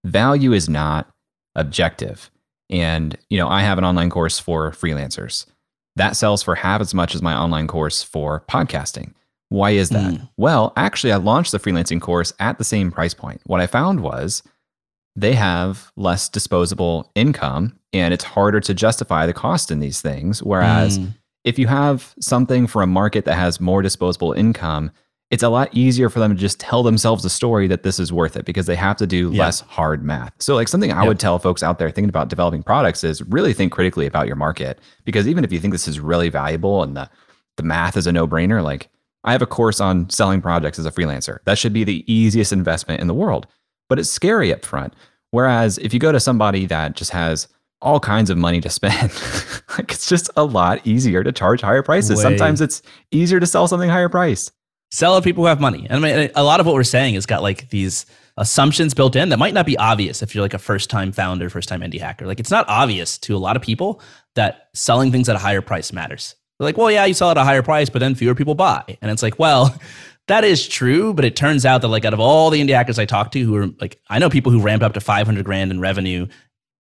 value 0.03 0.51
is 0.51 0.67
not 0.67 1.09
objective. 1.55 2.29
And, 2.70 3.18
you 3.30 3.38
know, 3.38 3.47
I 3.47 3.61
have 3.61 3.78
an 3.78 3.86
online 3.86 4.09
course 4.09 4.39
for 4.39 4.72
freelancers 4.72 5.45
that 5.97 6.15
sells 6.15 6.43
for 6.43 6.55
half 6.55 6.80
as 6.80 6.93
much 6.93 7.15
as 7.15 7.22
my 7.22 7.36
online 7.36 7.68
course 7.68 8.03
for 8.03 8.43
podcasting. 8.49 9.13
Why 9.49 9.72
is 9.72 9.89
that? 9.89 10.13
Mm. 10.13 10.30
Well, 10.38 10.74
actually, 10.78 11.11
I 11.11 11.18
launched 11.18 11.51
the 11.51 11.59
freelancing 11.59 11.99
course 11.99 12.34
at 12.39 12.57
the 12.57 12.63
same 12.63 12.91
price 12.91 13.13
point. 13.13 13.41
What 13.45 13.61
I 13.61 13.68
found 13.68 14.01
was 14.01 14.43
they 15.15 15.34
have 15.34 15.91
less 15.95 16.30
disposable 16.30 17.11
income 17.15 17.80
and 17.93 18.13
it's 18.13 18.24
harder 18.24 18.59
to 18.59 18.74
justify 18.74 19.26
the 19.26 19.34
cost 19.34 19.72
in 19.72 19.80
these 19.80 20.01
things. 20.01 20.43
Whereas 20.43 20.99
mm. 20.99 21.13
if 21.43 21.57
you 21.57 21.68
have 21.68 22.13
something 22.20 22.68
for 22.68 22.82
a 22.82 22.88
market 22.88 23.26
that 23.26 23.36
has 23.36 23.59
more 23.59 23.82
disposable 23.82 24.34
income, 24.34 24.91
it's 25.30 25.43
a 25.43 25.49
lot 25.49 25.69
easier 25.73 26.09
for 26.09 26.19
them 26.19 26.34
to 26.34 26.39
just 26.39 26.59
tell 26.59 26.84
themselves 26.84 27.25
a 27.25 27.30
story 27.30 27.67
that 27.67 27.84
this 27.84 27.99
is 27.99 28.13
worth 28.13 28.38
it 28.38 28.45
because 28.45 28.65
they 28.65 28.75
have 28.75 28.95
to 28.97 29.05
do 29.05 29.32
yeah. 29.32 29.43
less 29.43 29.59
hard 29.61 30.03
math. 30.03 30.32
So, 30.39 30.55
like 30.55 30.67
something 30.67 30.91
I 30.91 31.01
yep. 31.01 31.07
would 31.07 31.19
tell 31.19 31.38
folks 31.38 31.63
out 31.63 31.80
there 31.80 31.89
thinking 31.89 32.09
about 32.09 32.30
developing 32.30 32.63
products 32.63 33.03
is 33.03 33.21
really 33.23 33.53
think 33.53 33.73
critically 33.73 34.05
about 34.05 34.28
your 34.28 34.38
market 34.38 34.80
because 35.03 35.28
even 35.28 35.43
if 35.43 35.51
you 35.51 35.59
think 35.59 35.73
this 35.73 35.88
is 35.88 35.99
really 35.99 36.30
valuable 36.30 36.84
and 36.84 36.95
the 36.95 37.09
the 37.57 37.63
math 37.63 37.97
is 37.97 38.07
a 38.07 38.11
no 38.11 38.28
brainer, 38.28 38.63
like 38.63 38.89
I 39.23 39.34
have 39.34 39.41
a 39.41 39.47
course 39.47 39.82
on 39.82 40.09
selling 40.09 40.41
projects 40.41 40.80
as 40.80 40.86
a 40.86 40.91
freelancer. 40.91 41.39
That 41.43 41.57
should 41.57 41.73
be 41.73 41.84
the 41.84 42.05
easiest 42.11 42.53
investment 42.53 43.01
in 43.01 43.07
the 43.07 43.13
world, 43.13 43.47
but 43.89 43.99
it's 43.99 44.09
scary 44.09 44.53
up 44.53 44.63
front. 44.63 44.93
Whereas 45.32 45.78
if 45.80 45.93
you 45.93 45.99
go 45.99 46.13
to 46.13 46.19
somebody 46.19 46.65
that 46.67 46.95
just 46.95 47.11
has 47.11 47.49
all 47.82 47.99
kinds 47.99 48.30
of 48.30 48.38
money 48.38 48.61
to 48.61 48.69
spend, 48.69 49.11
like 49.78 49.91
it's 49.91 50.07
just 50.07 50.30
a 50.38 50.45
lot 50.45 50.86
easier 50.88 51.23
to 51.23 51.34
charge 51.34 51.59
higher 51.59 51.84
prices. 51.84 52.17
Way. 52.17 52.23
Sometimes 52.23 52.61
it's 52.61 52.82
easier 53.11 53.41
to 53.41 53.45
sell 53.45 53.67
something 53.67 53.89
higher 53.89 54.07
priced 54.07 54.53
sell 54.91 55.15
to 55.15 55.23
people 55.23 55.43
who 55.43 55.47
have 55.47 55.59
money. 55.59 55.85
And 55.89 56.05
I 56.05 56.15
mean, 56.17 56.31
a 56.35 56.43
lot 56.43 56.59
of 56.59 56.65
what 56.65 56.75
we're 56.75 56.83
saying 56.83 57.15
has 57.15 57.25
got 57.25 57.41
like 57.41 57.69
these 57.69 58.05
assumptions 58.38 58.93
built 58.93 59.15
in 59.15 59.29
that 59.29 59.38
might 59.38 59.53
not 59.53 59.65
be 59.65 59.77
obvious 59.77 60.21
if 60.21 60.33
you're 60.33 60.43
like 60.43 60.53
a 60.53 60.59
first 60.59 60.89
time 60.89 61.11
founder, 61.11 61.49
first 61.49 61.67
time 61.67 61.81
indie 61.81 61.99
hacker. 61.99 62.25
Like 62.25 62.39
it's 62.39 62.51
not 62.51 62.65
obvious 62.69 63.17
to 63.19 63.35
a 63.35 63.39
lot 63.39 63.55
of 63.55 63.61
people 63.61 64.01
that 64.35 64.69
selling 64.73 65.11
things 65.11 65.27
at 65.27 65.35
a 65.35 65.39
higher 65.39 65.61
price 65.61 65.91
matters. 65.91 66.35
They're 66.57 66.65
like, 66.65 66.77
well, 66.77 66.91
yeah, 66.91 67.05
you 67.05 67.13
sell 67.13 67.31
at 67.31 67.38
a 67.38 67.43
higher 67.43 67.63
price, 67.63 67.89
but 67.89 67.99
then 67.99 68.15
fewer 68.15 68.35
people 68.35 68.55
buy. 68.55 68.97
And 69.01 69.11
it's 69.11 69.23
like, 69.23 69.38
well, 69.39 69.77
that 70.27 70.43
is 70.43 70.67
true, 70.67 71.13
but 71.13 71.25
it 71.25 71.35
turns 71.35 71.65
out 71.65 71.81
that 71.81 71.88
like 71.88 72.05
out 72.05 72.13
of 72.13 72.19
all 72.19 72.49
the 72.49 72.61
indie 72.61 72.73
hackers 72.73 72.99
I 72.99 73.05
talk 73.05 73.31
to 73.31 73.39
who 73.39 73.55
are 73.55 73.67
like, 73.81 73.99
I 74.09 74.19
know 74.19 74.29
people 74.29 74.51
who 74.51 74.61
ramp 74.61 74.83
up 74.83 74.93
to 74.93 75.01
500 75.01 75.43
grand 75.43 75.71
in 75.71 75.79
revenue 75.79 76.27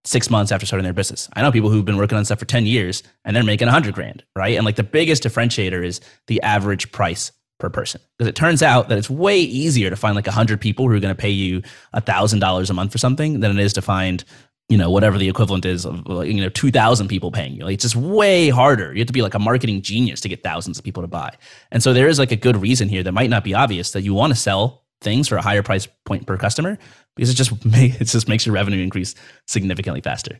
six 0.05 0.29
months 0.29 0.51
after 0.51 0.65
starting 0.65 0.83
their 0.83 0.93
business. 0.93 1.29
I 1.33 1.41
know 1.41 1.51
people 1.51 1.69
who've 1.69 1.83
been 1.83 1.97
working 1.97 2.17
on 2.17 2.23
stuff 2.23 2.39
for 2.39 2.45
10 2.45 2.65
years 2.65 3.03
and 3.25 3.35
they're 3.35 3.43
making 3.43 3.67
100 3.67 3.93
grand, 3.93 4.23
right? 4.35 4.55
And 4.55 4.65
like 4.65 4.77
the 4.77 4.83
biggest 4.83 5.23
differentiator 5.23 5.83
is 5.83 5.99
the 6.27 6.41
average 6.43 6.91
price 6.91 7.31
per 7.59 7.69
person. 7.69 8.01
Because 8.17 8.29
it 8.29 8.35
turns 8.35 8.61
out 8.61 8.89
that 8.89 8.97
it's 8.97 9.09
way 9.09 9.39
easier 9.39 9.89
to 9.89 9.95
find 9.95 10.15
like 10.15 10.27
100 10.27 10.61
people 10.61 10.87
who 10.87 10.95
are 10.95 10.99
going 10.99 11.15
to 11.15 11.19
pay 11.19 11.29
you 11.29 11.61
$1000 11.95 12.69
a 12.69 12.73
month 12.73 12.91
for 12.91 12.97
something 12.97 13.39
than 13.39 13.51
it 13.51 13.63
is 13.63 13.73
to 13.73 13.81
find 13.81 14.23
you 14.69 14.77
know 14.77 14.91
whatever 14.91 15.17
the 15.17 15.29
equivalent 15.29 15.63
is 15.65 15.85
of 15.85 16.05
you 16.25 16.41
know 16.41 16.49
2000 16.49 17.07
people 17.07 17.31
paying 17.31 17.53
you. 17.53 17.63
Like 17.63 17.75
it's 17.75 17.83
just 17.83 17.95
way 17.95 18.49
harder. 18.49 18.93
You 18.93 18.99
have 18.99 19.07
to 19.07 19.13
be 19.13 19.21
like 19.21 19.33
a 19.33 19.39
marketing 19.39 19.81
genius 19.81 20.21
to 20.21 20.29
get 20.29 20.43
thousands 20.43 20.77
of 20.77 20.83
people 20.83 21.03
to 21.03 21.07
buy. 21.07 21.35
And 21.71 21.81
so 21.81 21.93
there 21.93 22.07
is 22.07 22.19
like 22.19 22.31
a 22.31 22.35
good 22.35 22.57
reason 22.57 22.89
here 22.89 23.03
that 23.03 23.13
might 23.13 23.29
not 23.29 23.43
be 23.43 23.53
obvious 23.53 23.91
that 23.91 24.01
you 24.01 24.13
want 24.13 24.33
to 24.33 24.39
sell 24.39 24.83
things 25.01 25.27
for 25.27 25.37
a 25.37 25.41
higher 25.41 25.63
price 25.63 25.87
point 26.05 26.25
per 26.25 26.37
customer 26.37 26.77
because 27.15 27.29
it 27.29 27.35
just 27.35 27.51
it 27.65 28.05
just 28.05 28.27
makes 28.27 28.45
your 28.45 28.53
revenue 28.53 28.83
increase 28.83 29.15
significantly 29.47 30.01
faster 30.01 30.37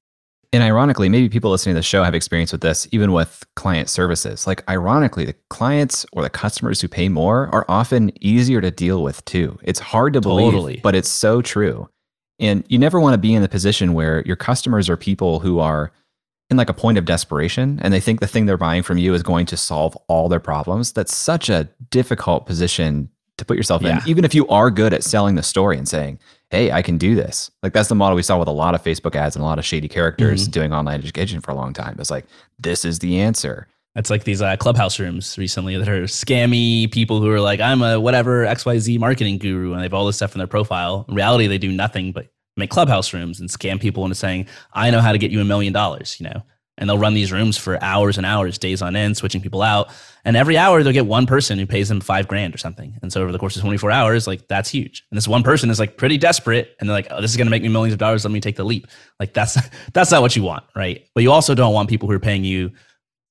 and 0.53 0.63
ironically, 0.63 1.09
maybe 1.09 1.27
people 1.27 1.51
listening 1.51 1.75
to 1.75 1.79
the 1.79 1.83
show 1.83 2.03
have 2.03 2.15
experience 2.15 2.51
with 2.51 2.61
this, 2.61 2.87
even 2.91 3.11
with 3.11 3.43
client 3.55 3.89
services. 3.89 4.47
Like, 4.47 4.67
ironically, 4.69 5.25
the 5.25 5.35
clients 5.49 6.05
or 6.13 6.21
the 6.21 6.29
customers 6.29 6.79
who 6.79 6.87
pay 6.87 7.09
more 7.09 7.49
are 7.53 7.65
often 7.67 8.11
easier 8.23 8.61
to 8.61 8.71
deal 8.71 9.03
with 9.03 9.23
too. 9.25 9.59
It's 9.63 9.79
hard 9.79 10.13
to 10.13 10.21
believe, 10.21 10.51
totally. 10.51 10.79
but 10.81 10.95
it's 10.95 11.09
so 11.09 11.41
true. 11.41 11.89
And 12.39 12.63
you 12.69 12.77
never 12.77 12.99
want 12.99 13.13
to 13.13 13.17
be 13.17 13.33
in 13.33 13.41
the 13.41 13.49
position 13.49 13.93
where 13.93 14.23
your 14.25 14.35
customers 14.35 14.89
are 14.89 14.95
people 14.95 15.39
who 15.39 15.59
are 15.59 15.91
in 16.49 16.55
like 16.55 16.69
a 16.69 16.73
point 16.73 16.97
of 16.97 17.03
desperation 17.03 17.79
and 17.81 17.93
they 17.93 17.99
think 17.99 18.21
the 18.21 18.27
thing 18.27 18.45
they're 18.45 18.57
buying 18.57 18.83
from 18.83 18.97
you 18.97 19.13
is 19.13 19.23
going 19.23 19.45
to 19.47 19.57
solve 19.57 19.97
all 20.07 20.29
their 20.29 20.39
problems. 20.39 20.93
That's 20.93 21.15
such 21.15 21.49
a 21.49 21.67
difficult 21.89 22.45
position 22.45 23.09
to 23.37 23.45
put 23.45 23.57
yourself 23.57 23.81
yeah. 23.81 24.01
in, 24.01 24.09
even 24.09 24.25
if 24.25 24.33
you 24.33 24.47
are 24.47 24.71
good 24.71 24.93
at 24.93 25.03
selling 25.03 25.35
the 25.35 25.43
story 25.43 25.77
and 25.77 25.87
saying, 25.87 26.19
hey, 26.49 26.71
I 26.71 26.81
can 26.81 26.97
do 26.97 27.15
this. 27.15 27.51
Like 27.61 27.73
that's 27.73 27.89
the 27.89 27.95
model 27.95 28.15
we 28.15 28.23
saw 28.23 28.39
with 28.39 28.47
a 28.47 28.51
lot 28.51 28.75
of 28.75 28.83
Facebook 28.83 29.15
ads 29.15 29.35
and 29.35 29.43
a 29.43 29.45
lot 29.45 29.59
of 29.59 29.65
shady 29.65 29.87
characters 29.87 30.43
mm-hmm. 30.43 30.51
doing 30.51 30.73
online 30.73 30.99
education 30.99 31.41
for 31.41 31.51
a 31.51 31.55
long 31.55 31.73
time. 31.73 31.97
It's 31.99 32.11
like, 32.11 32.25
this 32.57 32.85
is 32.85 32.99
the 32.99 33.19
answer. 33.19 33.67
It's 33.95 34.09
like 34.09 34.25
these 34.25 34.43
uh, 34.43 34.55
clubhouse 34.57 34.99
rooms 34.99 35.37
recently 35.37 35.75
that 35.75 35.89
are 35.89 36.03
scammy 36.03 36.91
people 36.91 37.19
who 37.19 37.31
are 37.31 37.41
like, 37.41 37.59
I'm 37.59 37.81
a 37.81 37.99
whatever 37.99 38.45
XYZ 38.45 38.99
marketing 38.99 39.39
guru, 39.39 39.71
and 39.71 39.79
they 39.79 39.85
have 39.85 39.93
all 39.93 40.05
this 40.05 40.17
stuff 40.17 40.35
in 40.35 40.37
their 40.37 40.47
profile. 40.47 41.05
In 41.09 41.15
reality, 41.15 41.47
they 41.47 41.57
do 41.57 41.71
nothing 41.71 42.11
but 42.11 42.27
make 42.55 42.69
clubhouse 42.69 43.11
rooms 43.11 43.39
and 43.39 43.49
scam 43.49 43.81
people 43.81 44.03
into 44.03 44.15
saying, 44.15 44.47
I 44.73 44.91
know 44.91 45.01
how 45.01 45.11
to 45.11 45.17
get 45.17 45.31
you 45.31 45.41
a 45.41 45.45
million 45.45 45.73
dollars, 45.73 46.19
you 46.19 46.29
know? 46.29 46.43
And 46.77 46.89
they'll 46.89 46.97
run 46.97 47.13
these 47.13 47.31
rooms 47.31 47.57
for 47.57 47.81
hours 47.83 48.17
and 48.17 48.25
hours, 48.25 48.57
days 48.57 48.81
on 48.81 48.95
end, 48.95 49.17
switching 49.17 49.41
people 49.41 49.61
out. 49.61 49.89
And 50.25 50.37
every 50.37 50.57
hour 50.57 50.83
they'll 50.83 50.93
get 50.93 51.05
one 51.05 51.25
person 51.25 51.57
who 51.57 51.65
pays 51.65 51.89
them 51.89 52.01
five 52.01 52.27
grand 52.27 52.53
or 52.53 52.57
something. 52.57 52.97
And 53.01 53.11
so 53.11 53.21
over 53.21 53.31
the 53.31 53.39
course 53.39 53.55
of 53.55 53.63
24 53.63 53.91
hours, 53.91 54.27
like 54.27 54.47
that's 54.47 54.69
huge. 54.69 55.05
And 55.09 55.17
this 55.17 55.27
one 55.27 55.43
person 55.43 55.69
is 55.69 55.79
like 55.79 55.97
pretty 55.97 56.17
desperate 56.17 56.75
and 56.79 56.87
they're 56.87 56.95
like, 56.95 57.07
oh, 57.09 57.21
this 57.21 57.31
is 57.31 57.37
gonna 57.37 57.49
make 57.49 57.63
me 57.63 57.69
millions 57.69 57.93
of 57.93 57.99
dollars. 57.99 58.23
Let 58.23 58.31
me 58.31 58.39
take 58.39 58.57
the 58.57 58.63
leap. 58.63 58.87
Like 59.19 59.33
that's 59.33 59.57
that's 59.93 60.11
not 60.11 60.21
what 60.21 60.35
you 60.35 60.43
want, 60.43 60.63
right? 60.75 61.05
But 61.15 61.23
you 61.23 61.31
also 61.31 61.55
don't 61.55 61.73
want 61.73 61.89
people 61.89 62.07
who 62.07 62.15
are 62.15 62.19
paying 62.19 62.43
you 62.43 62.71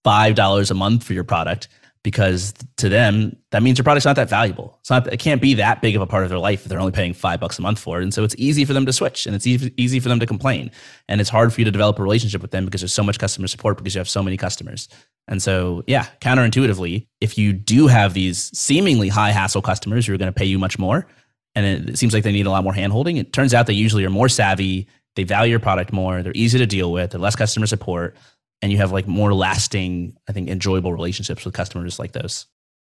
five 0.02 0.34
dollars 0.34 0.70
a 0.70 0.74
month 0.74 1.04
for 1.04 1.12
your 1.12 1.24
product 1.24 1.68
because 2.06 2.54
to 2.76 2.88
them 2.88 3.36
that 3.50 3.64
means 3.64 3.78
your 3.78 3.82
product's 3.82 4.06
not 4.06 4.14
that 4.14 4.28
valuable. 4.28 4.76
It's 4.78 4.90
not 4.90 5.12
it 5.12 5.16
can't 5.16 5.42
be 5.42 5.54
that 5.54 5.82
big 5.82 5.96
of 5.96 6.02
a 6.02 6.06
part 6.06 6.22
of 6.22 6.28
their 6.28 6.38
life 6.38 6.62
if 6.62 6.68
they're 6.68 6.78
only 6.78 6.92
paying 6.92 7.12
five 7.12 7.40
bucks 7.40 7.58
a 7.58 7.62
month 7.62 7.80
for 7.80 7.98
it. 7.98 8.04
And 8.04 8.14
so 8.14 8.22
it's 8.22 8.36
easy 8.38 8.64
for 8.64 8.72
them 8.72 8.86
to 8.86 8.92
switch 8.92 9.26
and 9.26 9.34
it's 9.34 9.44
easy, 9.44 9.74
easy 9.76 9.98
for 9.98 10.08
them 10.08 10.20
to 10.20 10.26
complain. 10.26 10.70
And 11.08 11.20
it's 11.20 11.28
hard 11.28 11.52
for 11.52 11.60
you 11.60 11.64
to 11.64 11.72
develop 11.72 11.98
a 11.98 12.04
relationship 12.04 12.42
with 12.42 12.52
them 12.52 12.64
because 12.64 12.80
there's 12.80 12.92
so 12.92 13.02
much 13.02 13.18
customer 13.18 13.48
support 13.48 13.76
because 13.76 13.92
you 13.92 13.98
have 13.98 14.08
so 14.08 14.22
many 14.22 14.36
customers. 14.36 14.88
And 15.26 15.42
so 15.42 15.82
yeah, 15.88 16.06
counterintuitively, 16.20 17.08
if 17.20 17.36
you 17.36 17.52
do 17.52 17.88
have 17.88 18.14
these 18.14 18.56
seemingly 18.56 19.08
high 19.08 19.32
hassle 19.32 19.60
customers 19.60 20.06
who 20.06 20.14
are 20.14 20.16
going 20.16 20.32
to 20.32 20.38
pay 20.38 20.46
you 20.46 20.60
much 20.60 20.78
more, 20.78 21.08
and 21.56 21.88
it 21.88 21.98
seems 21.98 22.14
like 22.14 22.22
they 22.22 22.30
need 22.30 22.46
a 22.46 22.50
lot 22.50 22.62
more 22.62 22.72
handholding, 22.72 23.18
it 23.18 23.32
turns 23.32 23.52
out 23.52 23.66
they 23.66 23.72
usually 23.72 24.04
are 24.04 24.10
more 24.10 24.28
savvy, 24.28 24.86
they 25.16 25.24
value 25.24 25.50
your 25.50 25.58
product 25.58 25.92
more, 25.92 26.22
they're 26.22 26.32
easy 26.36 26.56
to 26.58 26.66
deal 26.66 26.92
with, 26.92 27.10
they're 27.10 27.20
less 27.20 27.34
customer 27.34 27.66
support 27.66 28.16
and 28.62 28.72
you 28.72 28.78
have 28.78 28.92
like 28.92 29.06
more 29.06 29.34
lasting, 29.34 30.16
I 30.28 30.32
think, 30.32 30.48
enjoyable 30.48 30.92
relationships 30.92 31.44
with 31.44 31.54
customers 31.54 31.98
like 31.98 32.12
those. 32.12 32.46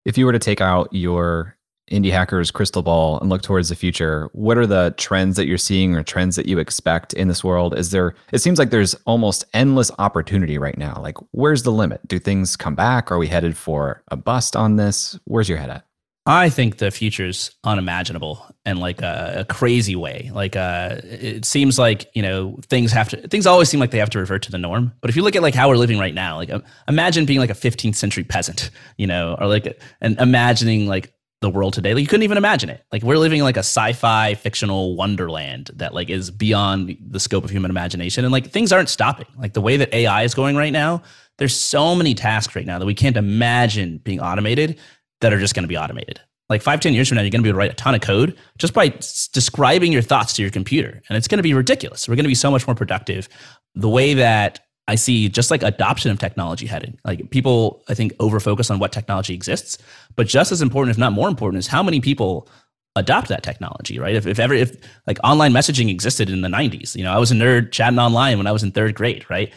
If 0.05 0.17
you 0.17 0.27
were 0.27 0.33
to 0.33 0.39
take 0.39 0.61
out 0.61 0.89
your 0.93 1.57
indie 1.91 2.11
hackers 2.11 2.51
crystal 2.51 2.83
ball 2.83 3.19
and 3.21 3.31
look 3.31 3.43
towards 3.43 3.69
the 3.69 3.75
future, 3.75 4.29
what 4.33 4.59
are 4.59 4.67
the 4.67 4.95
trends 4.97 5.37
that 5.37 5.47
you're 5.47 5.59
seeing 5.59 5.97
or 5.97 6.03
trends 6.03 6.37
that 6.37 6.47
you 6.47 6.59
expect 6.59 7.13
in 7.15 7.29
this 7.29 7.43
world? 7.43 7.77
Is 7.77 7.91
there 7.91 8.15
it 8.33 8.39
seems 8.39 8.59
like 8.59 8.71
there's 8.71 8.95
almost 9.07 9.45
endless 9.55 9.91
opportunity 9.99 10.59
right 10.59 10.79
now. 10.79 11.01
Like 11.01 11.17
where's 11.33 11.63
the 11.63 11.73
limit? 11.73 12.07
Do 12.07 12.19
things 12.19 12.57
come 12.57 12.75
back? 12.75 13.11
Are 13.11 13.19
we 13.19 13.27
headed 13.27 13.57
for 13.57 14.03
a 14.09 14.17
bust 14.17 14.55
on 14.55 14.77
this? 14.77 15.19
Where's 15.25 15.49
your 15.49 15.59
head 15.59 15.71
at? 15.71 15.88
I 16.29 16.51
think 16.51 16.77
the 16.77 16.91
future's 16.91 17.51
unimaginable 17.65 18.47
and 18.67 18.79
like 18.79 19.01
a, 19.01 19.37
a 19.39 19.45
crazy 19.47 19.97
way. 19.97 20.31
Like 20.31 20.57
uh, 20.57 20.97
it 21.05 21.47
seems 21.47 21.79
like 21.79 22.11
you 22.15 22.21
know 22.21 22.59
things 22.67 22.93
have 22.93 23.09
to 23.09 23.29
things 23.29 23.47
always 23.47 23.71
seem 23.71 23.81
like 23.81 23.93
they 23.93 23.99
have 23.99 24.11
to 24.11 24.19
revert 24.19 24.43
to 24.43 24.51
the 24.51 24.59
norm. 24.59 24.93
But 25.01 25.09
if 25.09 25.17
you 25.17 25.23
look 25.23 25.37
at 25.37 25.43
like 25.43 25.55
how 25.55 25.71
we're 25.71 25.79
living 25.79 25.99
right 25.99 26.13
now, 26.13 26.37
like 26.37 26.51
imagine 26.87 27.25
being 27.25 27.39
like 27.39 27.49
a 27.49 27.55
15th 27.55 27.95
century 27.95 28.25
peasant, 28.25 28.71
you 28.99 29.07
know, 29.07 29.39
or 29.41 29.47
like 29.47 29.81
and 30.03 30.21
imagining 30.21 30.87
like 30.87 31.15
the 31.41 31.49
world 31.49 31.73
today. 31.73 31.95
Like 31.95 32.03
you 32.03 32.07
couldn't 32.07 32.25
even 32.25 32.37
imagine 32.37 32.69
it. 32.69 32.85
Like 32.93 33.03
we're 33.03 33.17
living 33.17 33.39
in 33.39 33.45
like 33.45 33.57
a 33.57 33.61
sci-fi 33.61 34.35
fictional 34.35 34.97
wonderland 34.97 35.71
that 35.77 35.95
like 35.95 36.11
is 36.11 36.31
beyond 36.31 36.95
the 37.01 37.21
scope 37.21 37.45
of 37.45 37.49
human 37.49 37.71
imagination. 37.71 38.25
And 38.27 38.33
like 38.33 38.51
things 38.51 38.71
aren't 38.71 38.91
stopping. 38.91 39.27
Like 39.39 39.55
the 39.55 39.63
way 39.63 39.79
that 39.79 39.95
AI 39.95 40.25
is 40.25 40.35
going 40.35 40.57
right 40.57 40.73
now, 40.73 41.03
there's 41.39 41.59
so 41.59 41.95
many 41.95 42.15
tasks 42.15 42.55
right 42.55 42.67
now 42.67 42.79
that 42.79 42.87
we 42.87 42.95
can't 42.95 43.17
imagine 43.17 43.99
being 43.99 44.21
automated 44.21 44.79
that 45.21 45.33
are 45.33 45.39
just 45.39 45.55
going 45.55 45.65
to 45.65 45.69
be 45.69 45.77
automated. 45.77 46.21
Like 46.49 46.63
five, 46.63 46.81
ten 46.81 46.95
years 46.95 47.09
from 47.09 47.17
now, 47.17 47.23
you're 47.23 47.31
going 47.31 47.43
to 47.43 47.45
be 47.45 47.51
able 47.51 47.57
to 47.57 47.59
write 47.59 47.73
a 47.73 47.75
ton 47.75 47.95
of 47.95 48.01
code 48.01 48.37
just 48.57 48.73
by 48.73 48.87
s- 48.87 49.29
describing 49.29 49.93
your 49.93 50.03
thoughts 50.03 50.33
to 50.35 50.43
your 50.43 50.51
computer. 50.51 51.03
And 51.09 51.17
it's 51.17 51.29
going 51.29 51.39
to 51.39 51.43
be 51.43 51.53
ridiculous. 51.53 52.09
We're 52.09 52.17
going 52.17 52.25
to 52.25 52.29
be 52.29 52.35
so 52.35 52.51
much 52.51 52.67
more 52.67 52.75
productive. 52.75 53.29
The 53.75 53.89
way 53.89 54.15
that 54.15 54.61
I 54.89 54.95
see 54.95 55.29
just 55.29 55.51
like 55.51 55.63
adoption 55.63 56.11
of 56.11 56.19
technology 56.19 56.67
heading. 56.67 56.99
Like 57.05 57.31
people, 57.31 57.85
I 57.89 57.95
think, 57.95 58.15
over 58.19 58.41
focus 58.41 58.71
on 58.71 58.79
what 58.79 58.91
technology 58.91 59.35
exists, 59.35 59.77
but 60.17 60.27
just 60.27 60.51
as 60.51 60.63
important, 60.63 60.93
if 60.93 60.99
not 60.99 61.13
more 61.13 61.29
important, 61.29 61.59
is 61.59 61.67
how 61.67 61.83
many 61.83 62.01
people 62.01 62.49
adopt 62.97 63.29
that 63.29 63.43
technology, 63.43 63.99
right? 63.99 64.15
If, 64.15 64.27
if 64.27 64.39
ever, 64.39 64.55
if 64.55 64.75
like 65.07 65.19
online 65.23 65.53
messaging 65.53 65.91
existed 65.91 66.31
in 66.31 66.41
the 66.41 66.49
90s, 66.49 66.97
you 66.97 67.05
know, 67.05 67.13
I 67.13 67.19
was 67.19 67.31
a 67.31 67.35
nerd 67.35 67.71
chatting 67.71 67.99
online 67.99 68.39
when 68.39 68.47
I 68.47 68.53
was 68.53 68.63
in 68.63 68.73
third 68.73 68.95
grade, 68.95 69.27
right? 69.29 69.53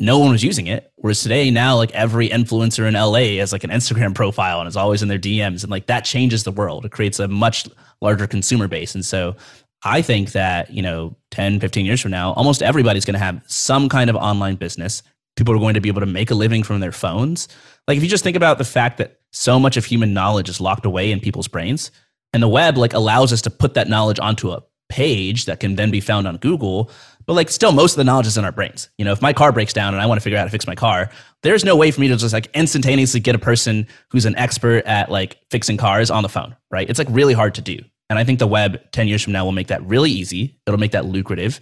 No 0.00 0.18
one 0.18 0.32
was 0.32 0.42
using 0.42 0.66
it. 0.66 0.90
Whereas 0.96 1.20
today, 1.20 1.50
now 1.50 1.76
like 1.76 1.92
every 1.92 2.30
influencer 2.30 2.88
in 2.88 2.94
LA 2.94 3.38
has 3.38 3.52
like 3.52 3.64
an 3.64 3.70
Instagram 3.70 4.14
profile 4.14 4.58
and 4.58 4.66
is 4.66 4.76
always 4.76 5.02
in 5.02 5.08
their 5.08 5.18
DMs. 5.18 5.62
And 5.62 5.70
like 5.70 5.86
that 5.86 6.06
changes 6.06 6.42
the 6.42 6.50
world. 6.50 6.86
It 6.86 6.90
creates 6.90 7.20
a 7.20 7.28
much 7.28 7.68
larger 8.00 8.26
consumer 8.26 8.66
base. 8.66 8.94
And 8.94 9.04
so 9.04 9.36
I 9.84 10.00
think 10.00 10.32
that, 10.32 10.70
you 10.70 10.80
know, 10.80 11.16
10, 11.32 11.60
15 11.60 11.84
years 11.84 12.00
from 12.00 12.10
now, 12.10 12.32
almost 12.32 12.62
everybody's 12.62 13.04
going 13.04 13.14
to 13.14 13.20
have 13.20 13.42
some 13.46 13.90
kind 13.90 14.08
of 14.08 14.16
online 14.16 14.56
business. 14.56 15.02
People 15.36 15.54
are 15.54 15.58
going 15.58 15.74
to 15.74 15.80
be 15.80 15.88
able 15.88 16.00
to 16.00 16.06
make 16.06 16.30
a 16.30 16.34
living 16.34 16.62
from 16.62 16.80
their 16.80 16.92
phones. 16.92 17.46
Like 17.86 17.98
if 17.98 18.02
you 18.02 18.08
just 18.08 18.24
think 18.24 18.36
about 18.36 18.56
the 18.56 18.64
fact 18.64 18.98
that 18.98 19.20
so 19.32 19.60
much 19.60 19.76
of 19.76 19.84
human 19.84 20.14
knowledge 20.14 20.48
is 20.48 20.60
locked 20.62 20.86
away 20.86 21.12
in 21.12 21.20
people's 21.20 21.48
brains 21.48 21.90
and 22.32 22.42
the 22.42 22.48
web 22.48 22.78
like 22.78 22.94
allows 22.94 23.32
us 23.32 23.42
to 23.42 23.50
put 23.50 23.74
that 23.74 23.88
knowledge 23.88 24.18
onto 24.18 24.50
a 24.50 24.62
page 24.88 25.46
that 25.46 25.60
can 25.60 25.76
then 25.76 25.90
be 25.90 26.00
found 26.00 26.26
on 26.26 26.36
Google. 26.38 26.90
But 27.26 27.34
like 27.34 27.50
still 27.50 27.72
most 27.72 27.92
of 27.92 27.96
the 27.98 28.04
knowledge 28.04 28.26
is 28.26 28.38
in 28.38 28.44
our 28.44 28.52
brains. 28.52 28.88
You 28.98 29.04
know, 29.04 29.12
if 29.12 29.22
my 29.22 29.32
car 29.32 29.52
breaks 29.52 29.72
down 29.72 29.94
and 29.94 30.02
I 30.02 30.06
want 30.06 30.20
to 30.20 30.22
figure 30.22 30.36
out 30.36 30.40
how 30.40 30.46
to 30.46 30.50
fix 30.50 30.66
my 30.66 30.74
car, 30.74 31.10
there's 31.42 31.64
no 31.64 31.76
way 31.76 31.90
for 31.90 32.00
me 32.00 32.08
to 32.08 32.16
just 32.16 32.32
like 32.32 32.48
instantaneously 32.54 33.20
get 33.20 33.34
a 33.34 33.38
person 33.38 33.86
who's 34.10 34.26
an 34.26 34.36
expert 34.36 34.84
at 34.86 35.10
like 35.10 35.38
fixing 35.50 35.76
cars 35.76 36.10
on 36.10 36.22
the 36.22 36.28
phone, 36.28 36.56
right? 36.70 36.88
It's 36.88 36.98
like 36.98 37.08
really 37.10 37.34
hard 37.34 37.54
to 37.56 37.62
do. 37.62 37.78
And 38.08 38.18
I 38.18 38.24
think 38.24 38.40
the 38.40 38.46
web 38.46 38.80
10 38.92 39.06
years 39.06 39.22
from 39.22 39.32
now 39.32 39.44
will 39.44 39.52
make 39.52 39.68
that 39.68 39.84
really 39.86 40.10
easy. 40.10 40.58
It'll 40.66 40.80
make 40.80 40.90
that 40.92 41.06
lucrative. 41.06 41.60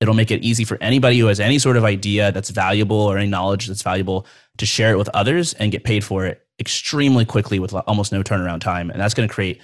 It'll 0.00 0.14
make 0.14 0.30
it 0.30 0.42
easy 0.42 0.64
for 0.64 0.78
anybody 0.80 1.18
who 1.18 1.26
has 1.26 1.40
any 1.40 1.58
sort 1.58 1.76
of 1.76 1.84
idea 1.84 2.32
that's 2.32 2.48
valuable 2.48 2.96
or 2.96 3.18
any 3.18 3.28
knowledge 3.28 3.66
that's 3.66 3.82
valuable 3.82 4.26
to 4.56 4.64
share 4.64 4.92
it 4.92 4.96
with 4.96 5.10
others 5.10 5.52
and 5.54 5.70
get 5.70 5.84
paid 5.84 6.02
for 6.02 6.24
it 6.24 6.40
extremely 6.58 7.26
quickly 7.26 7.58
with 7.58 7.74
almost 7.74 8.12
no 8.12 8.22
turnaround 8.22 8.60
time. 8.60 8.90
And 8.90 8.98
that's 8.98 9.12
going 9.12 9.28
to 9.28 9.34
create 9.34 9.60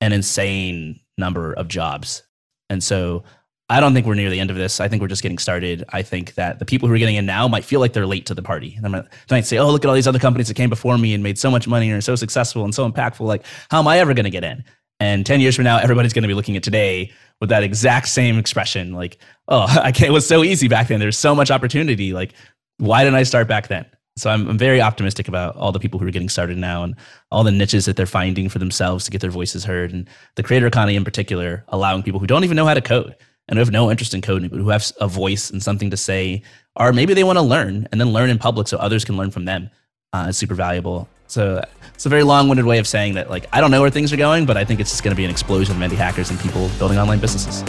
an 0.00 0.12
insane 0.12 1.00
number 1.18 1.52
of 1.52 1.66
jobs. 1.66 2.22
And 2.68 2.82
so 2.82 3.24
I 3.70 3.78
don't 3.78 3.94
think 3.94 4.04
we're 4.04 4.16
near 4.16 4.30
the 4.30 4.40
end 4.40 4.50
of 4.50 4.56
this. 4.56 4.80
I 4.80 4.88
think 4.88 5.00
we're 5.00 5.06
just 5.06 5.22
getting 5.22 5.38
started. 5.38 5.84
I 5.90 6.02
think 6.02 6.34
that 6.34 6.58
the 6.58 6.64
people 6.64 6.88
who 6.88 6.94
are 6.94 6.98
getting 6.98 7.14
in 7.14 7.24
now 7.24 7.46
might 7.46 7.64
feel 7.64 7.78
like 7.78 7.92
they're 7.92 8.04
late 8.04 8.26
to 8.26 8.34
the 8.34 8.42
party. 8.42 8.76
They 8.82 8.88
might 8.88 9.46
say, 9.46 9.58
"Oh, 9.58 9.70
look 9.70 9.84
at 9.84 9.88
all 9.88 9.94
these 9.94 10.08
other 10.08 10.18
companies 10.18 10.48
that 10.48 10.54
came 10.54 10.68
before 10.68 10.98
me 10.98 11.14
and 11.14 11.22
made 11.22 11.38
so 11.38 11.52
much 11.52 11.68
money 11.68 11.88
and 11.88 11.96
are 11.96 12.00
so 12.00 12.16
successful 12.16 12.64
and 12.64 12.74
so 12.74 12.90
impactful. 12.90 13.20
Like, 13.20 13.44
how 13.70 13.78
am 13.78 13.86
I 13.86 14.00
ever 14.00 14.12
going 14.12 14.24
to 14.24 14.30
get 14.30 14.42
in?" 14.42 14.64
And 14.98 15.24
ten 15.24 15.40
years 15.40 15.54
from 15.54 15.64
now, 15.64 15.78
everybody's 15.78 16.12
going 16.12 16.24
to 16.24 16.28
be 16.28 16.34
looking 16.34 16.56
at 16.56 16.64
today 16.64 17.12
with 17.40 17.48
that 17.50 17.62
exact 17.62 18.08
same 18.08 18.38
expression, 18.38 18.92
like, 18.92 19.18
"Oh, 19.46 19.66
I 19.82 19.92
can't, 19.92 20.10
it 20.10 20.12
was 20.12 20.26
so 20.26 20.42
easy 20.42 20.66
back 20.66 20.88
then. 20.88 20.98
There's 20.98 21.16
so 21.16 21.36
much 21.36 21.52
opportunity. 21.52 22.12
Like, 22.12 22.32
why 22.78 23.04
didn't 23.04 23.16
I 23.16 23.22
start 23.22 23.46
back 23.46 23.68
then?" 23.68 23.86
So 24.16 24.30
I'm, 24.30 24.48
I'm 24.48 24.58
very 24.58 24.80
optimistic 24.80 25.28
about 25.28 25.54
all 25.54 25.70
the 25.70 25.78
people 25.78 26.00
who 26.00 26.08
are 26.08 26.10
getting 26.10 26.28
started 26.28 26.58
now 26.58 26.82
and 26.82 26.96
all 27.30 27.44
the 27.44 27.52
niches 27.52 27.84
that 27.86 27.94
they're 27.94 28.04
finding 28.04 28.48
for 28.48 28.58
themselves 28.58 29.04
to 29.04 29.12
get 29.12 29.20
their 29.20 29.30
voices 29.30 29.64
heard, 29.64 29.92
and 29.92 30.08
the 30.34 30.42
creator 30.42 30.66
economy 30.66 30.96
in 30.96 31.04
particular, 31.04 31.64
allowing 31.68 32.02
people 32.02 32.18
who 32.18 32.26
don't 32.26 32.42
even 32.42 32.56
know 32.56 32.66
how 32.66 32.74
to 32.74 32.80
code 32.80 33.14
and 33.50 33.58
who 33.58 33.60
have 33.60 33.72
no 33.72 33.90
interest 33.90 34.14
in 34.14 34.22
coding, 34.22 34.48
but 34.48 34.60
who 34.60 34.68
have 34.68 34.90
a 35.00 35.08
voice 35.08 35.50
and 35.50 35.60
something 35.60 35.90
to 35.90 35.96
say, 35.96 36.42
or 36.76 36.92
maybe 36.92 37.14
they 37.14 37.24
want 37.24 37.36
to 37.36 37.42
learn 37.42 37.88
and 37.90 38.00
then 38.00 38.12
learn 38.12 38.30
in 38.30 38.38
public 38.38 38.68
so 38.68 38.78
others 38.78 39.04
can 39.04 39.16
learn 39.16 39.30
from 39.30 39.44
them. 39.44 39.68
Uh, 40.12 40.26
is 40.28 40.36
super 40.36 40.54
valuable. 40.54 41.08
So 41.26 41.64
it's 41.94 42.06
a 42.06 42.08
very 42.08 42.24
long-winded 42.24 42.64
way 42.64 42.78
of 42.78 42.86
saying 42.86 43.14
that, 43.14 43.28
like, 43.28 43.46
I 43.52 43.60
don't 43.60 43.70
know 43.70 43.80
where 43.80 43.90
things 43.90 44.12
are 44.12 44.16
going, 44.16 44.46
but 44.46 44.56
I 44.56 44.64
think 44.64 44.80
it's 44.80 44.90
just 44.90 45.04
going 45.04 45.12
to 45.12 45.16
be 45.16 45.24
an 45.24 45.30
explosion 45.30 45.80
of 45.80 45.90
indie 45.90 45.96
hackers 45.96 46.30
and 46.30 46.40
people 46.40 46.68
building 46.78 46.98
online 46.98 47.20
businesses. 47.20 47.62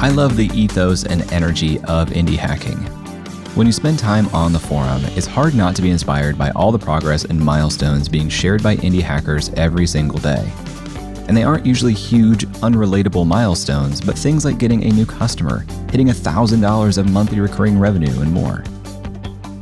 I 0.00 0.08
love 0.08 0.36
the 0.36 0.50
ethos 0.52 1.04
and 1.04 1.30
energy 1.32 1.78
of 1.84 2.10
indie 2.10 2.36
hacking. 2.36 3.01
When 3.54 3.66
you 3.66 3.72
spend 3.74 3.98
time 3.98 4.28
on 4.28 4.54
the 4.54 4.58
forum, 4.58 5.04
it's 5.08 5.26
hard 5.26 5.54
not 5.54 5.76
to 5.76 5.82
be 5.82 5.90
inspired 5.90 6.38
by 6.38 6.50
all 6.52 6.72
the 6.72 6.78
progress 6.78 7.26
and 7.26 7.38
milestones 7.38 8.08
being 8.08 8.30
shared 8.30 8.62
by 8.62 8.76
indie 8.76 9.02
hackers 9.02 9.50
every 9.50 9.86
single 9.86 10.18
day. 10.18 10.50
And 11.28 11.36
they 11.36 11.42
aren't 11.42 11.66
usually 11.66 11.92
huge, 11.92 12.46
unrelatable 12.62 13.26
milestones, 13.26 14.00
but 14.00 14.16
things 14.16 14.46
like 14.46 14.56
getting 14.56 14.82
a 14.84 14.88
new 14.88 15.04
customer, 15.04 15.66
hitting 15.90 16.06
$1,000 16.06 16.96
of 16.96 17.10
monthly 17.10 17.40
recurring 17.40 17.78
revenue, 17.78 18.22
and 18.22 18.32
more. 18.32 18.64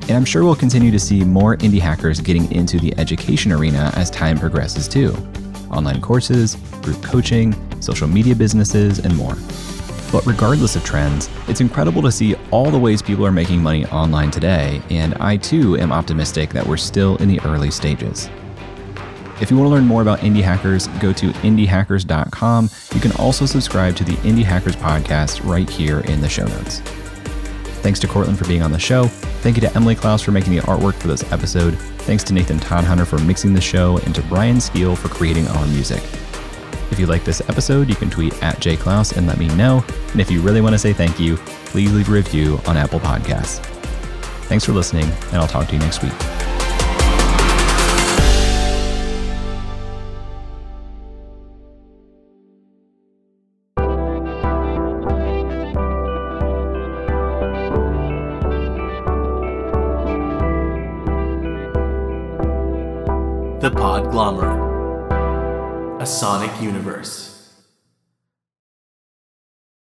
And 0.02 0.12
I'm 0.12 0.24
sure 0.24 0.44
we'll 0.44 0.54
continue 0.54 0.92
to 0.92 1.00
see 1.00 1.24
more 1.24 1.56
indie 1.56 1.80
hackers 1.80 2.20
getting 2.20 2.50
into 2.52 2.78
the 2.78 2.96
education 2.96 3.50
arena 3.50 3.90
as 3.96 4.08
time 4.08 4.38
progresses 4.38 4.86
too 4.86 5.16
online 5.68 6.00
courses, 6.00 6.54
group 6.82 7.02
coaching, 7.02 7.56
social 7.80 8.06
media 8.06 8.36
businesses, 8.36 9.00
and 9.00 9.16
more. 9.16 9.34
But 10.12 10.26
regardless 10.26 10.76
of 10.76 10.84
trends, 10.84 11.30
it's 11.46 11.60
incredible 11.60 12.02
to 12.02 12.10
see 12.10 12.34
all 12.50 12.70
the 12.70 12.78
ways 12.78 13.00
people 13.02 13.24
are 13.24 13.32
making 13.32 13.62
money 13.62 13.86
online 13.86 14.30
today, 14.30 14.82
and 14.90 15.14
I 15.14 15.36
too 15.36 15.76
am 15.78 15.92
optimistic 15.92 16.50
that 16.50 16.66
we're 16.66 16.76
still 16.76 17.16
in 17.18 17.28
the 17.28 17.40
early 17.42 17.70
stages. 17.70 18.28
If 19.40 19.50
you 19.50 19.56
want 19.56 19.68
to 19.68 19.74
learn 19.74 19.86
more 19.86 20.02
about 20.02 20.18
indie 20.18 20.42
hackers, 20.42 20.86
go 21.00 21.14
to 21.14 21.30
indiehackers.com. 21.30 22.70
You 22.94 23.00
can 23.00 23.12
also 23.12 23.46
subscribe 23.46 23.96
to 23.96 24.04
the 24.04 24.12
Indie 24.16 24.44
Hackers 24.44 24.76
podcast 24.76 25.48
right 25.48 25.68
here 25.68 26.00
in 26.00 26.20
the 26.20 26.28
show 26.28 26.44
notes. 26.44 26.80
Thanks 27.80 27.98
to 28.00 28.06
Courtland 28.06 28.38
for 28.38 28.46
being 28.46 28.60
on 28.60 28.70
the 28.70 28.78
show. 28.78 29.06
Thank 29.40 29.56
you 29.56 29.62
to 29.62 29.74
Emily 29.74 29.94
Clouse 29.94 30.20
for 30.20 30.32
making 30.32 30.54
the 30.54 30.60
artwork 30.62 30.94
for 30.94 31.08
this 31.08 31.30
episode. 31.32 31.78
Thanks 32.00 32.22
to 32.24 32.34
Nathan 32.34 32.58
Todhunter 32.58 33.06
for 33.06 33.18
mixing 33.20 33.54
the 33.54 33.60
show, 33.62 33.96
and 33.98 34.14
to 34.14 34.22
Brian 34.24 34.56
Skeel 34.60 34.94
for 34.94 35.08
creating 35.08 35.48
our 35.48 35.66
music. 35.68 36.02
If 36.90 36.98
you 36.98 37.06
like 37.06 37.24
this 37.24 37.40
episode, 37.48 37.88
you 37.88 37.94
can 37.94 38.10
tweet 38.10 38.42
at 38.42 38.56
jayclouse 38.56 39.16
and 39.16 39.26
let 39.26 39.38
me 39.38 39.48
know. 39.54 39.84
And 40.12 40.20
if 40.20 40.30
you 40.30 40.40
really 40.40 40.60
want 40.60 40.74
to 40.74 40.78
say 40.78 40.92
thank 40.92 41.20
you, 41.20 41.36
please 41.66 41.92
leave 41.92 42.08
a 42.08 42.12
review 42.12 42.60
on 42.66 42.76
Apple 42.76 43.00
Podcasts. 43.00 43.64
Thanks 44.46 44.64
for 44.64 44.72
listening, 44.72 45.04
and 45.04 45.36
I'll 45.36 45.46
talk 45.46 45.68
to 45.68 45.72
you 45.74 45.78
next 45.78 46.02
week. 46.02 46.49